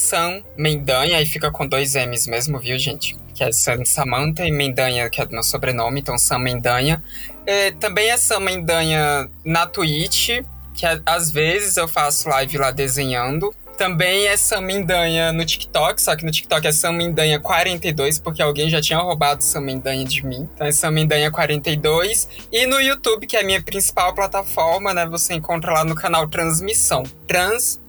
Mendanha, 0.57 1.21
e 1.21 1.27
fica 1.27 1.51
com 1.51 1.67
dois 1.67 1.95
M's 1.95 2.27
mesmo, 2.27 2.59
viu, 2.59 2.79
gente? 2.79 3.15
Que 3.35 3.45
é 3.45 3.53
San 3.53 3.85
Samantha 3.85 4.47
e 4.47 4.51
Mendanha, 4.51 5.11
que 5.11 5.21
é 5.21 5.27
do 5.27 5.33
meu 5.33 5.43
sobrenome, 5.43 6.01
então 6.01 6.17
Sam 6.17 6.39
Mendanha. 6.39 7.05
É, 7.45 7.73
também 7.73 8.09
é 8.09 8.17
Sam 8.17 8.41
Mendanha 8.41 9.29
na 9.45 9.67
Twitch, 9.67 10.31
que 10.73 10.87
é, 10.87 11.01
às 11.05 11.31
vezes 11.31 11.77
eu 11.77 11.87
faço 11.87 12.31
live 12.31 12.57
lá 12.57 12.71
desenhando. 12.71 13.55
Também 13.77 14.27
é 14.27 14.37
Samindanha 14.37 15.33
no 15.33 15.45
TikTok, 15.45 16.01
só 16.01 16.15
que 16.15 16.25
no 16.25 16.31
TikTok 16.31 16.67
é 16.67 16.73
Samindanha 16.73 17.41
42, 17.41 18.19
porque 18.19 18.41
alguém 18.41 18.71
já 18.71 18.81
tinha 18.81 18.99
roubado 18.99 19.43
Samindanha 19.43 20.05
de 20.05 20.25
mim. 20.25 20.49
Então 20.55 20.67
é 20.67 20.73
Samindanha 20.73 21.31
42. 21.31 22.29
E 22.53 22.67
no 22.67 22.81
YouTube, 22.81 23.27
que 23.27 23.37
é 23.37 23.41
a 23.41 23.45
minha 23.45 23.63
principal 23.63 24.15
plataforma, 24.15 24.95
né? 24.95 25.07
Você 25.07 25.35
encontra 25.35 25.73
lá 25.73 25.85
no 25.85 25.95
canal 25.95 26.29
Transmissão. 26.29 27.03
Trans 27.27 27.81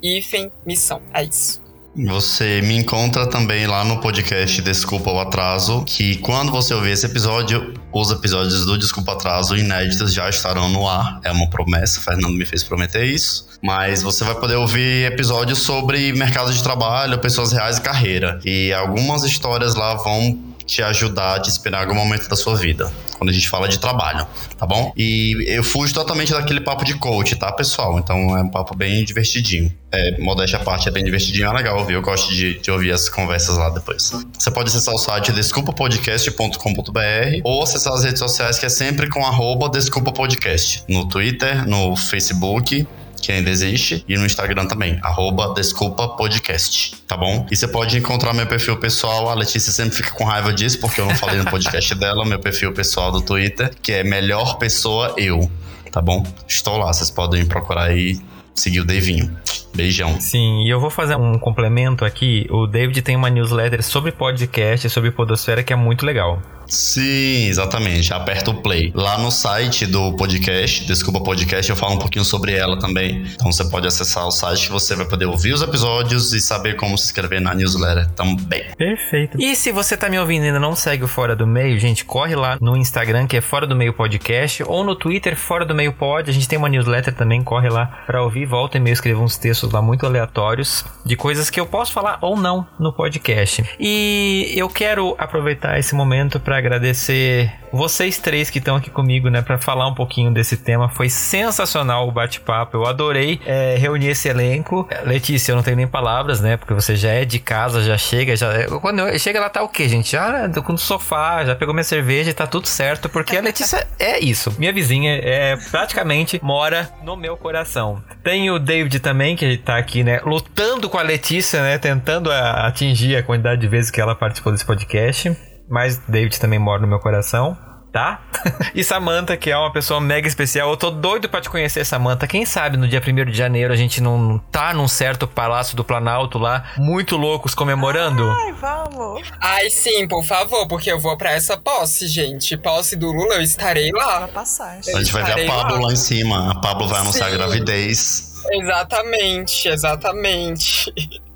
Missão. 0.65 1.01
É 1.13 1.23
isso. 1.23 1.64
Você 1.97 2.61
me 2.61 2.75
encontra 2.75 3.25
também 3.25 3.65
lá 3.67 3.85
no 3.85 4.01
podcast 4.01 4.61
Desculpa 4.61 5.11
o 5.11 5.19
Atraso, 5.19 5.81
que 5.85 6.17
quando 6.17 6.51
você 6.51 6.73
ouvir 6.73 6.91
esse 6.91 7.05
episódio, 7.05 7.73
os 7.93 8.11
episódios 8.11 8.65
do 8.65 8.77
Desculpa 8.77 9.13
Atraso 9.13 9.55
inéditos 9.55 10.13
já 10.13 10.27
estarão 10.27 10.67
no 10.67 10.85
ar. 10.89 11.21
É 11.23 11.31
uma 11.31 11.49
promessa, 11.49 12.01
Fernando 12.01 12.33
me 12.33 12.45
fez 12.45 12.63
prometer 12.63 13.05
isso. 13.05 13.47
Mas 13.63 14.03
você 14.03 14.25
vai 14.25 14.35
poder 14.35 14.55
ouvir 14.55 15.05
episódios 15.05 15.59
sobre 15.59 16.11
mercado 16.11 16.53
de 16.53 16.61
trabalho, 16.61 17.17
pessoas 17.19 17.53
reais 17.53 17.77
e 17.77 17.81
carreira. 17.81 18.39
E 18.43 18.73
algumas 18.73 19.23
histórias 19.23 19.73
lá 19.73 19.95
vão 19.95 20.54
te 20.65 20.81
ajudar, 20.81 21.39
te 21.39 21.49
inspirar 21.49 21.79
em 21.79 21.81
algum 21.81 21.95
momento 21.95 22.27
da 22.27 22.35
sua 22.35 22.55
vida. 22.55 22.91
Quando 23.17 23.29
a 23.29 23.33
gente 23.33 23.47
fala 23.47 23.67
de 23.67 23.79
trabalho, 23.79 24.27
tá 24.57 24.65
bom? 24.65 24.91
E 24.97 25.45
eu 25.47 25.63
fujo 25.63 25.93
totalmente 25.93 26.33
daquele 26.33 26.59
papo 26.59 26.83
de 26.83 26.95
coach, 26.95 27.35
tá, 27.35 27.51
pessoal? 27.51 27.97
Então 27.97 28.37
é 28.37 28.41
um 28.41 28.49
papo 28.49 28.75
bem 28.75 29.05
divertidinho. 29.05 29.71
É, 29.91 30.19
modéstia 30.19 30.59
à 30.59 30.63
parte, 30.63 30.89
é 30.89 30.91
bem 30.91 31.03
divertidinho, 31.03 31.47
é 31.47 31.53
legal 31.53 31.79
ouvir. 31.79 31.93
Eu 31.93 32.01
gosto 32.01 32.33
de, 32.33 32.59
de 32.59 32.69
ouvir 32.69 32.91
as 32.91 33.07
conversas 33.07 33.57
lá 33.57 33.69
depois. 33.69 34.11
Você 34.37 34.51
pode 34.51 34.69
acessar 34.69 34.93
o 34.93 34.97
site 34.97 35.31
desculpapodcast.com.br 35.31 37.41
ou 37.43 37.63
acessar 37.63 37.93
as 37.93 38.03
redes 38.03 38.19
sociais 38.19 38.59
que 38.59 38.65
é 38.65 38.69
sempre 38.69 39.09
com 39.09 39.25
arroba 39.25 39.69
desculpapodcast. 39.69 40.83
No 40.89 41.07
Twitter, 41.07 41.67
no 41.67 41.95
Facebook 41.95 42.85
que 43.21 43.31
ainda 43.31 43.49
existe, 43.49 44.03
e 44.07 44.17
no 44.17 44.25
Instagram 44.25 44.65
também, 44.67 44.99
arroba 45.01 45.53
Desculpa 45.53 46.09
Podcast, 46.09 46.97
tá 47.07 47.15
bom? 47.17 47.45
E 47.51 47.55
você 47.55 47.67
pode 47.67 47.97
encontrar 47.97 48.33
meu 48.33 48.47
perfil 48.47 48.77
pessoal, 48.77 49.29
a 49.29 49.33
Letícia 49.33 49.71
sempre 49.71 49.95
fica 49.95 50.11
com 50.11 50.23
raiva 50.23 50.53
disso, 50.53 50.79
porque 50.79 51.01
eu 51.01 51.05
não 51.05 51.15
falei 51.15 51.37
no 51.37 51.49
podcast 51.49 51.93
dela, 51.95 52.25
meu 52.25 52.39
perfil 52.39 52.73
pessoal 52.73 53.11
do 53.11 53.21
Twitter, 53.21 53.71
que 53.81 53.91
é 53.91 54.03
Melhor 54.03 54.57
Pessoa 54.57 55.13
Eu, 55.17 55.49
tá 55.91 56.01
bom? 56.01 56.25
Estou 56.47 56.77
lá, 56.77 56.91
vocês 56.91 57.09
podem 57.09 57.45
procurar 57.45 57.85
aí, 57.85 58.19
seguir 58.53 58.81
o 58.81 58.85
Davinho. 58.85 59.35
Beijão. 59.75 60.19
Sim, 60.21 60.63
e 60.63 60.69
eu 60.69 60.79
vou 60.79 60.89
fazer 60.89 61.15
um 61.15 61.37
complemento 61.37 62.05
aqui. 62.05 62.47
O 62.49 62.65
David 62.65 63.01
tem 63.01 63.15
uma 63.15 63.29
newsletter 63.29 63.83
sobre 63.83 64.11
podcast, 64.11 64.89
sobre 64.89 65.11
podosfera, 65.11 65.61
que 65.63 65.73
é 65.73 65.75
muito 65.75 66.05
legal. 66.05 66.41
Sim, 66.67 67.47
exatamente. 67.47 68.13
Aperta 68.13 68.51
o 68.51 68.61
play. 68.61 68.91
Lá 68.93 69.17
no 69.17 69.31
site 69.31 69.85
do 69.85 70.13
podcast, 70.13 70.85
Desculpa 70.85 71.21
Podcast, 71.21 71.69
eu 71.69 71.75
falo 71.75 71.95
um 71.95 71.99
pouquinho 71.99 72.25
sobre 72.25 72.53
ela 72.53 72.77
também. 72.79 73.23
Então 73.33 73.51
você 73.51 73.65
pode 73.65 73.87
acessar 73.87 74.25
o 74.25 74.31
site 74.31 74.67
que 74.67 74.71
você 74.71 74.95
vai 74.95 75.05
poder 75.05 75.25
ouvir 75.25 75.53
os 75.53 75.61
episódios 75.61 76.33
e 76.33 76.41
saber 76.41 76.75
como 76.75 76.97
se 76.97 77.05
inscrever 77.05 77.41
na 77.41 77.53
newsletter 77.53 78.09
também. 78.11 78.65
Perfeito. 78.77 79.39
E 79.39 79.55
se 79.55 79.71
você 79.71 79.95
tá 79.95 80.09
me 80.09 80.19
ouvindo 80.19 80.43
e 80.43 80.47
ainda 80.47 80.59
não 80.59 80.75
segue 80.75 81.03
o 81.03 81.07
Fora 81.07 81.35
do 81.35 81.47
Meio, 81.47 81.79
gente, 81.79 82.05
corre 82.05 82.35
lá 82.35 82.57
no 82.59 82.75
Instagram, 82.75 83.27
que 83.27 83.37
é 83.37 83.41
Fora 83.41 83.67
do 83.67 83.75
Meio 83.75 83.93
Podcast, 83.93 84.63
ou 84.63 84.83
no 84.83 84.95
Twitter, 84.95 85.35
Fora 85.35 85.65
do 85.65 85.75
Meio 85.75 85.93
Pod. 85.93 86.29
A 86.29 86.33
gente 86.33 86.47
tem 86.47 86.57
uma 86.57 86.69
newsletter 86.69 87.13
também, 87.13 87.43
corre 87.43 87.69
lá 87.69 88.03
pra 88.05 88.23
ouvir. 88.23 88.45
Volta 88.45 88.77
e 88.77 88.79
meio, 88.79 88.93
escreva 88.93 89.21
uns 89.21 89.37
textos 89.37 89.71
lá 89.71 89.81
muito 89.81 90.05
aleatórios 90.05 90.85
de 91.05 91.15
coisas 91.15 91.49
que 91.49 91.59
eu 91.59 91.65
posso 91.65 91.91
falar 91.91 92.17
ou 92.21 92.37
não 92.37 92.65
no 92.79 92.93
podcast. 92.93 93.63
E 93.79 94.53
eu 94.55 94.69
quero 94.69 95.15
aproveitar 95.17 95.79
esse 95.79 95.95
momento 95.95 96.39
para 96.39 96.54
agradecer 96.57 97.51
vocês 97.71 98.17
três 98.17 98.49
que 98.49 98.59
estão 98.59 98.77
aqui 98.77 98.89
comigo, 98.89 99.29
né, 99.29 99.41
para 99.41 99.57
falar 99.57 99.87
um 99.87 99.93
pouquinho 99.93 100.31
desse 100.31 100.57
tema. 100.57 100.87
Foi 100.87 101.09
sensacional 101.09 102.07
o 102.07 102.11
bate-papo. 102.11 102.77
Eu 102.77 102.85
adorei 102.85 103.41
é, 103.45 103.75
reunir 103.77 104.07
esse 104.07 104.29
elenco. 104.29 104.87
Letícia, 105.03 105.51
eu 105.51 105.55
não 105.57 105.63
tenho 105.63 105.77
nem 105.77 105.87
palavras, 105.87 106.39
né, 106.39 106.57
porque 106.57 106.73
você 106.73 106.95
já 106.95 107.09
é 107.09 107.25
de 107.25 107.39
casa, 107.39 107.83
já 107.83 107.97
chega, 107.97 108.35
já 108.35 108.67
quando 108.79 108.99
eu, 108.99 109.19
chega 109.19 109.39
lá 109.39 109.49
tá 109.49 109.61
o 109.61 109.69
quê, 109.69 109.89
gente? 109.89 110.11
Já 110.11 110.47
no 110.47 110.77
sofá, 110.77 111.43
já 111.45 111.55
pegou 111.55 111.73
minha 111.73 111.83
cerveja 111.83 112.33
tá 112.33 112.47
tudo 112.47 112.67
certo, 112.67 113.09
porque 113.09 113.37
a 113.37 113.41
Letícia 113.41 113.87
é 113.99 114.19
isso. 114.19 114.53
Minha 114.57 114.73
vizinha 114.73 115.19
é 115.23 115.57
praticamente 115.71 116.39
mora 116.43 116.89
no 117.03 117.15
meu 117.15 117.37
coração. 117.37 118.01
Tem 118.23 118.49
o 118.51 118.59
David 118.59 118.99
também 118.99 119.35
que 119.35 119.57
tá 119.57 119.77
aqui, 119.77 120.03
né, 120.03 120.21
lutando 120.25 120.89
com 120.89 120.97
a 120.97 121.01
Letícia, 121.01 121.61
né, 121.61 121.77
tentando 121.77 122.31
atingir 122.31 123.15
a 123.15 123.23
quantidade 123.23 123.61
de 123.61 123.67
vezes 123.67 123.91
que 123.91 123.99
ela 123.99 124.15
participou 124.15 124.51
desse 124.51 124.65
podcast 124.65 125.35
mas 125.69 125.97
David 126.07 126.39
também 126.39 126.59
mora 126.59 126.81
no 126.81 126.87
meu 126.87 126.99
coração. 126.99 127.57
Tá? 127.91 128.19
e 128.75 128.83
Samantha, 128.83 129.37
que 129.37 129.49
é 129.49 129.57
uma 129.57 129.71
pessoa 129.71 130.01
mega 130.01 130.27
especial. 130.27 130.69
Eu 130.69 130.75
tô 130.75 130.91
doido 130.91 131.29
para 131.29 131.39
te 131.39 131.49
conhecer, 131.49 131.85
Samantha. 131.85 132.27
Quem 132.27 132.45
sabe 132.45 132.75
no 132.75 132.89
dia 132.89 133.01
1 133.01 133.31
de 133.31 133.37
janeiro 133.37 133.71
a 133.71 133.75
gente 133.77 134.01
não 134.01 134.37
tá 134.51 134.73
num 134.73 134.85
certo 134.85 135.25
palácio 135.25 135.77
do 135.77 135.83
Planalto 135.83 136.37
lá, 136.37 136.73
muito 136.77 137.15
loucos 137.15 137.55
comemorando? 137.55 138.29
Ai, 138.29 138.51
vamos. 138.51 139.31
Ai, 139.39 139.69
sim, 139.69 140.09
por 140.09 140.25
favor, 140.25 140.67
porque 140.67 140.91
eu 140.91 140.99
vou 140.99 141.15
para 141.15 141.31
essa 141.31 141.55
posse, 141.55 142.09
gente. 142.09 142.57
Posse 142.57 142.97
do 142.97 143.13
Lula, 143.13 143.35
eu 143.35 143.41
estarei 143.41 143.89
lá. 143.93 144.27
Passar. 144.27 144.77
A 144.77 144.81
gente 144.81 145.13
vai 145.13 145.23
ver 145.33 145.49
a 145.49 145.53
Pablo 145.53 145.75
lá. 145.75 145.87
lá 145.87 145.93
em 145.93 145.95
cima. 145.95 146.51
A 146.51 146.55
Pablo 146.59 146.89
vai 146.89 146.99
anunciar 146.99 147.29
sim. 147.29 147.35
a 147.35 147.37
gravidez. 147.37 148.33
Exatamente, 148.51 149.69
exatamente. 149.69 150.93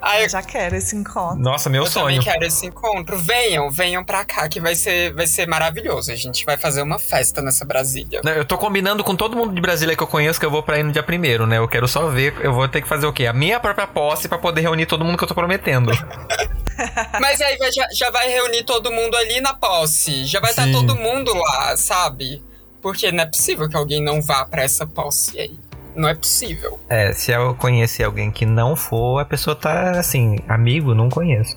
Ai, 0.00 0.24
eu 0.24 0.28
já 0.28 0.42
quero 0.42 0.76
esse 0.76 0.96
encontro. 0.96 1.38
Nossa, 1.38 1.68
meu 1.68 1.84
eu 1.84 1.90
sonho. 1.90 2.16
Eu 2.16 2.20
também 2.20 2.32
quero 2.32 2.44
esse 2.46 2.66
encontro. 2.66 3.18
Venham, 3.18 3.70
venham 3.70 4.04
pra 4.04 4.24
cá 4.24 4.48
que 4.48 4.60
vai 4.60 4.74
ser, 4.74 5.12
vai 5.12 5.26
ser 5.26 5.46
maravilhoso. 5.46 6.10
A 6.10 6.16
gente 6.16 6.44
vai 6.44 6.56
fazer 6.56 6.82
uma 6.82 6.98
festa 6.98 7.42
nessa 7.42 7.64
Brasília. 7.64 8.20
Eu 8.24 8.44
tô 8.44 8.56
combinando 8.56 9.04
com 9.04 9.14
todo 9.14 9.36
mundo 9.36 9.54
de 9.54 9.60
Brasília 9.60 9.96
que 9.96 10.02
eu 10.02 10.06
conheço 10.06 10.40
que 10.40 10.46
eu 10.46 10.50
vou 10.50 10.62
pra 10.62 10.78
ir 10.78 10.82
no 10.82 10.92
dia 10.92 11.02
primeiro, 11.02 11.46
né? 11.46 11.58
Eu 11.58 11.68
quero 11.68 11.86
só 11.86 12.06
ver, 12.08 12.34
eu 12.40 12.52
vou 12.52 12.66
ter 12.68 12.80
que 12.80 12.88
fazer 12.88 13.06
o 13.06 13.12
quê? 13.12 13.26
A 13.26 13.32
minha 13.32 13.60
própria 13.60 13.86
posse 13.86 14.28
para 14.28 14.38
poder 14.38 14.62
reunir 14.62 14.86
todo 14.86 15.04
mundo 15.04 15.18
que 15.18 15.24
eu 15.24 15.28
tô 15.28 15.34
prometendo. 15.34 15.90
Mas 17.20 17.40
aí 17.40 17.58
já, 17.74 17.86
já 17.92 18.10
vai 18.10 18.28
reunir 18.28 18.64
todo 18.64 18.90
mundo 18.90 19.16
ali 19.16 19.40
na 19.40 19.54
posse. 19.54 20.24
Já 20.24 20.40
vai 20.40 20.52
Sim. 20.52 20.70
estar 20.70 20.72
todo 20.72 20.96
mundo 20.96 21.34
lá, 21.34 21.76
sabe? 21.76 22.42
Porque 22.80 23.12
não 23.12 23.24
é 23.24 23.26
possível 23.26 23.68
que 23.68 23.76
alguém 23.76 24.02
não 24.02 24.22
vá 24.22 24.44
para 24.44 24.62
essa 24.62 24.86
posse 24.86 25.38
aí. 25.38 25.58
Não 25.94 26.08
é 26.08 26.14
possível. 26.14 26.78
É, 26.88 27.12
se 27.12 27.32
eu 27.32 27.54
conhecer 27.54 28.04
alguém 28.04 28.30
que 28.30 28.46
não 28.46 28.76
for, 28.76 29.18
a 29.18 29.24
pessoa 29.24 29.54
tá 29.56 29.92
assim, 29.92 30.38
amigo, 30.48 30.94
não 30.94 31.08
conheço. 31.08 31.56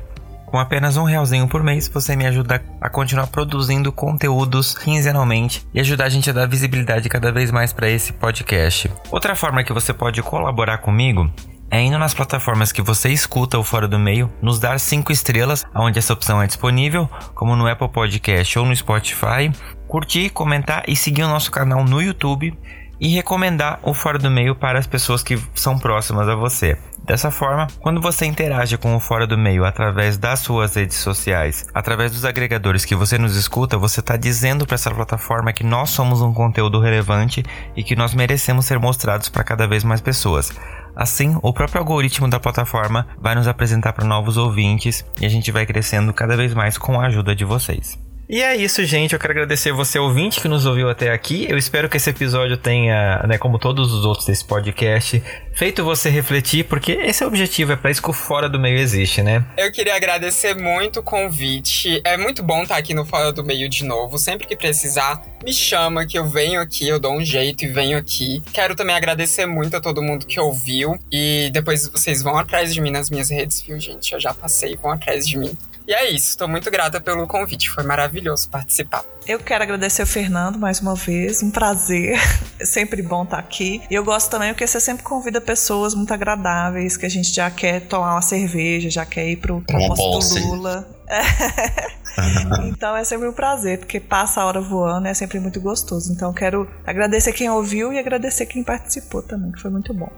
Com 0.47 0.59
apenas 0.59 0.97
um 0.97 1.05
realzinho 1.05 1.47
por 1.47 1.63
mês, 1.63 1.87
você 1.87 2.13
me 2.13 2.27
ajuda 2.27 2.61
a 2.81 2.89
continuar 2.89 3.27
produzindo 3.27 3.93
conteúdos 3.93 4.77
quinzenalmente 4.77 5.65
e 5.73 5.79
ajudar 5.79 6.07
a 6.07 6.09
gente 6.09 6.29
a 6.29 6.33
dar 6.33 6.45
visibilidade 6.45 7.07
cada 7.07 7.31
vez 7.31 7.51
mais 7.51 7.71
para 7.71 7.89
esse 7.89 8.11
podcast. 8.11 8.91
Outra 9.09 9.33
forma 9.33 9.63
que 9.63 9.71
você 9.71 9.93
pode 9.93 10.21
colaborar 10.21 10.79
comigo 10.79 11.31
é 11.71 11.81
indo 11.81 11.97
nas 11.97 12.13
plataformas 12.13 12.73
que 12.73 12.81
você 12.81 13.09
escuta 13.09 13.57
o 13.57 13.63
Fora 13.63 13.87
do 13.87 13.97
Meio, 13.97 14.29
nos 14.41 14.59
dar 14.59 14.77
5 14.77 15.09
estrelas, 15.09 15.65
onde 15.73 15.97
essa 15.97 16.11
opção 16.11 16.41
é 16.41 16.45
disponível, 16.45 17.09
como 17.33 17.55
no 17.55 17.65
Apple 17.65 17.87
Podcast 17.87 18.59
ou 18.59 18.65
no 18.65 18.75
Spotify, 18.75 19.49
curtir, 19.87 20.29
comentar 20.29 20.83
e 20.85 20.95
seguir 20.97 21.23
o 21.23 21.29
nosso 21.29 21.49
canal 21.49 21.85
no 21.85 22.01
YouTube 22.01 22.53
e 22.99 23.07
recomendar 23.07 23.79
o 23.81 23.93
Fora 23.93 24.19
do 24.19 24.29
Meio 24.29 24.53
para 24.53 24.77
as 24.77 24.85
pessoas 24.85 25.23
que 25.23 25.41
são 25.55 25.79
próximas 25.79 26.27
a 26.27 26.35
você. 26.35 26.77
Dessa 27.03 27.31
forma, 27.31 27.65
quando 27.79 27.99
você 27.99 28.25
interage 28.25 28.77
com 28.77 28.95
o 28.95 28.99
Fora 28.99 29.25
do 29.25 29.37
Meio 29.37 29.65
através 29.65 30.17
das 30.17 30.39
suas 30.39 30.75
redes 30.75 30.97
sociais, 30.97 31.65
através 31.73 32.11
dos 32.11 32.25
agregadores 32.25 32.85
que 32.85 32.95
você 32.95 33.17
nos 33.17 33.35
escuta, 33.35 33.77
você 33.77 34.01
está 34.01 34.15
dizendo 34.15 34.67
para 34.67 34.75
essa 34.75 34.91
plataforma 34.91 35.51
que 35.51 35.63
nós 35.63 35.89
somos 35.89 36.21
um 36.21 36.31
conteúdo 36.31 36.79
relevante 36.79 37.43
e 37.75 37.83
que 37.83 37.95
nós 37.95 38.13
merecemos 38.13 38.65
ser 38.65 38.77
mostrados 38.77 39.29
para 39.29 39.43
cada 39.43 39.67
vez 39.67 39.83
mais 39.83 39.99
pessoas. 39.99 40.51
Assim, 40.95 41.37
o 41.41 41.53
próprio 41.53 41.79
algoritmo 41.79 42.29
da 42.29 42.39
plataforma 42.39 43.07
vai 43.17 43.35
nos 43.35 43.47
apresentar 43.47 43.93
para 43.93 44.05
novos 44.05 44.37
ouvintes 44.37 45.05
e 45.19 45.25
a 45.25 45.29
gente 45.29 45.51
vai 45.51 45.65
crescendo 45.65 46.13
cada 46.13 46.35
vez 46.35 46.53
mais 46.53 46.77
com 46.77 46.99
a 46.99 47.07
ajuda 47.07 47.35
de 47.35 47.45
vocês. 47.45 47.97
E 48.31 48.41
é 48.41 48.55
isso, 48.55 48.85
gente. 48.85 49.11
Eu 49.11 49.19
quero 49.19 49.33
agradecer 49.33 49.73
você, 49.73 49.99
ouvinte, 49.99 50.39
que 50.39 50.47
nos 50.47 50.65
ouviu 50.65 50.89
até 50.89 51.11
aqui. 51.11 51.45
Eu 51.49 51.57
espero 51.57 51.89
que 51.89 51.97
esse 51.97 52.09
episódio 52.09 52.55
tenha, 52.55 53.21
né, 53.27 53.37
como 53.37 53.59
todos 53.59 53.91
os 53.91 54.05
outros 54.05 54.25
desse 54.25 54.45
podcast, 54.45 55.21
feito 55.53 55.83
você 55.83 56.09
refletir, 56.09 56.63
porque 56.63 56.93
esse 56.93 57.23
é 57.23 57.25
o 57.25 57.27
objetivo, 57.27 57.73
é 57.73 57.75
para 57.75 57.91
isso 57.91 58.01
que 58.01 58.09
o 58.09 58.13
Fora 58.13 58.47
do 58.47 58.57
Meio 58.57 58.77
existe, 58.77 59.21
né? 59.21 59.43
Eu 59.57 59.69
queria 59.69 59.97
agradecer 59.97 60.55
muito 60.55 61.01
o 61.01 61.03
convite. 61.03 61.99
É 62.05 62.15
muito 62.15 62.41
bom 62.41 62.63
estar 62.63 62.77
aqui 62.77 62.93
no 62.93 63.03
Fora 63.03 63.33
do 63.33 63.43
Meio 63.43 63.67
de 63.67 63.83
novo. 63.83 64.17
Sempre 64.17 64.47
que 64.47 64.55
precisar, 64.55 65.21
me 65.43 65.51
chama 65.51 66.05
que 66.05 66.17
eu 66.17 66.25
venho 66.25 66.61
aqui, 66.61 66.87
eu 66.87 67.01
dou 67.01 67.11
um 67.11 67.25
jeito 67.25 67.65
e 67.65 67.67
venho 67.67 67.97
aqui. 67.97 68.41
Quero 68.53 68.75
também 68.75 68.95
agradecer 68.95 69.45
muito 69.45 69.75
a 69.75 69.81
todo 69.81 70.01
mundo 70.01 70.25
que 70.25 70.39
ouviu. 70.39 70.97
E 71.11 71.49
depois 71.51 71.85
vocês 71.85 72.21
vão 72.21 72.37
atrás 72.37 72.73
de 72.73 72.79
mim 72.79 72.91
nas 72.91 73.09
minhas 73.09 73.29
redes, 73.29 73.61
viu, 73.61 73.77
gente? 73.77 74.13
Eu 74.13 74.21
já 74.21 74.33
passei, 74.33 74.77
vão 74.77 74.91
atrás 74.91 75.27
de 75.27 75.37
mim. 75.37 75.57
E 75.87 75.93
é 75.93 76.09
isso, 76.09 76.29
estou 76.29 76.47
muito 76.47 76.69
grata 76.69 77.01
pelo 77.01 77.27
convite, 77.27 77.69
foi 77.69 77.83
maravilhoso 77.83 78.49
participar. 78.49 79.03
Eu 79.27 79.39
quero 79.39 79.63
agradecer 79.63 80.03
o 80.03 80.07
Fernando 80.07 80.57
mais 80.57 80.79
uma 80.79 80.95
vez, 80.95 81.43
um 81.43 81.51
prazer, 81.51 82.19
é 82.59 82.65
sempre 82.65 83.01
bom 83.01 83.23
estar 83.23 83.39
aqui. 83.39 83.81
E 83.89 83.95
eu 83.95 84.03
gosto 84.03 84.29
também 84.29 84.53
porque 84.53 84.65
você 84.65 84.79
sempre 84.79 85.03
convida 85.03 85.39
pessoas 85.39 85.93
muito 85.93 86.13
agradáveis, 86.13 86.97
que 86.97 87.05
a 87.05 87.09
gente 87.09 87.33
já 87.33 87.49
quer 87.49 87.81
tomar 87.81 88.13
uma 88.13 88.21
cerveja, 88.21 88.89
já 88.89 89.05
quer 89.05 89.27
ir 89.29 89.37
pro, 89.37 89.61
pro 89.61 89.77
almoço 89.77 90.35
do 90.35 90.47
Lula. 90.47 90.87
então 92.67 92.95
é 92.95 93.03
sempre 93.03 93.27
um 93.27 93.33
prazer, 93.33 93.79
porque 93.79 93.99
passa 93.99 94.41
a 94.41 94.45
hora 94.45 94.61
voando, 94.61 95.07
é 95.07 95.13
sempre 95.13 95.39
muito 95.39 95.59
gostoso. 95.59 96.11
Então 96.11 96.29
eu 96.29 96.33
quero 96.33 96.69
agradecer 96.85 97.33
quem 97.33 97.49
ouviu 97.49 97.91
e 97.91 97.99
agradecer 97.99 98.45
quem 98.45 98.63
participou 98.63 99.21
também, 99.21 99.51
que 99.51 99.61
foi 99.61 99.71
muito 99.71 99.93
bom. 99.93 100.09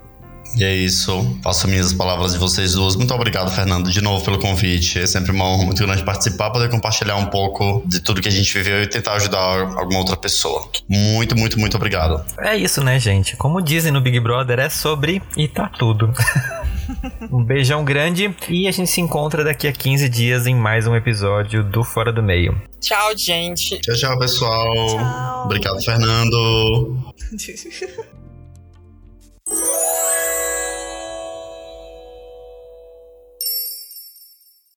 E 0.56 0.64
é 0.64 0.76
isso. 0.76 1.38
Faço 1.44 1.68
minhas 1.68 1.94
palavras 1.94 2.34
de 2.34 2.40
vocês 2.40 2.74
duas. 2.74 2.96
Muito 2.96 3.14
obrigado, 3.14 3.54
Fernando, 3.54 3.90
de 3.90 4.02
novo 4.02 4.24
pelo 4.24 4.40
convite. 4.40 5.00
É 5.00 5.08
sempre 5.08 5.32
uma 5.32 5.46
honra 5.46 5.66
muito 5.66 5.84
grande 5.84 6.04
participar, 6.04 6.52
poder 6.52 6.70
compartilhar 6.70 7.16
um 7.16 7.26
pouco 7.26 7.84
de 7.86 8.00
tudo 8.00 8.22
que 8.22 8.30
a 8.30 8.32
gente 8.32 8.54
viveu 8.54 8.82
e 8.82 8.88
tentar 8.88 9.14
ajudar 9.14 9.40
alguma 9.40 10.00
outra 10.00 10.16
pessoa. 10.16 10.70
Muito, 10.88 11.38
muito, 11.38 11.60
muito 11.60 11.76
obrigado. 11.76 12.24
É 12.40 12.56
isso, 12.56 12.84
né, 12.84 13.00
gente? 13.00 13.36
Como 13.36 13.62
dizem 13.62 13.92
no 13.92 14.02
Big 14.02 14.20
Brother, 14.20 14.60
é 14.60 14.70
sobre 14.70 15.22
e 15.36 15.48
tá 15.48 15.68
tudo. 15.68 16.12
um 17.32 17.44
beijão 17.44 17.84
grande 17.84 18.36
e 18.50 18.68
a 18.68 18.72
gente 18.72 18.90
se 18.90 19.02
encontra 19.02 19.44
daqui 19.44 19.68
a 19.68 19.72
15 19.72 20.10
dias 20.10 20.48
em 20.48 20.56
mais 20.56 20.88
um 20.88 20.96
episódio 20.96 21.64
do 21.64 21.84
Fora 21.84 22.12
do 22.12 22.22
Meio. 22.22 22.62
Tchau, 22.80 23.18
gente. 23.18 23.80
Tchau, 23.80 23.96
tchau, 23.96 24.20
pessoal. 24.20 24.88
Tchau. 24.88 25.46
Obrigado, 25.46 25.82
Fernando. 25.84 27.14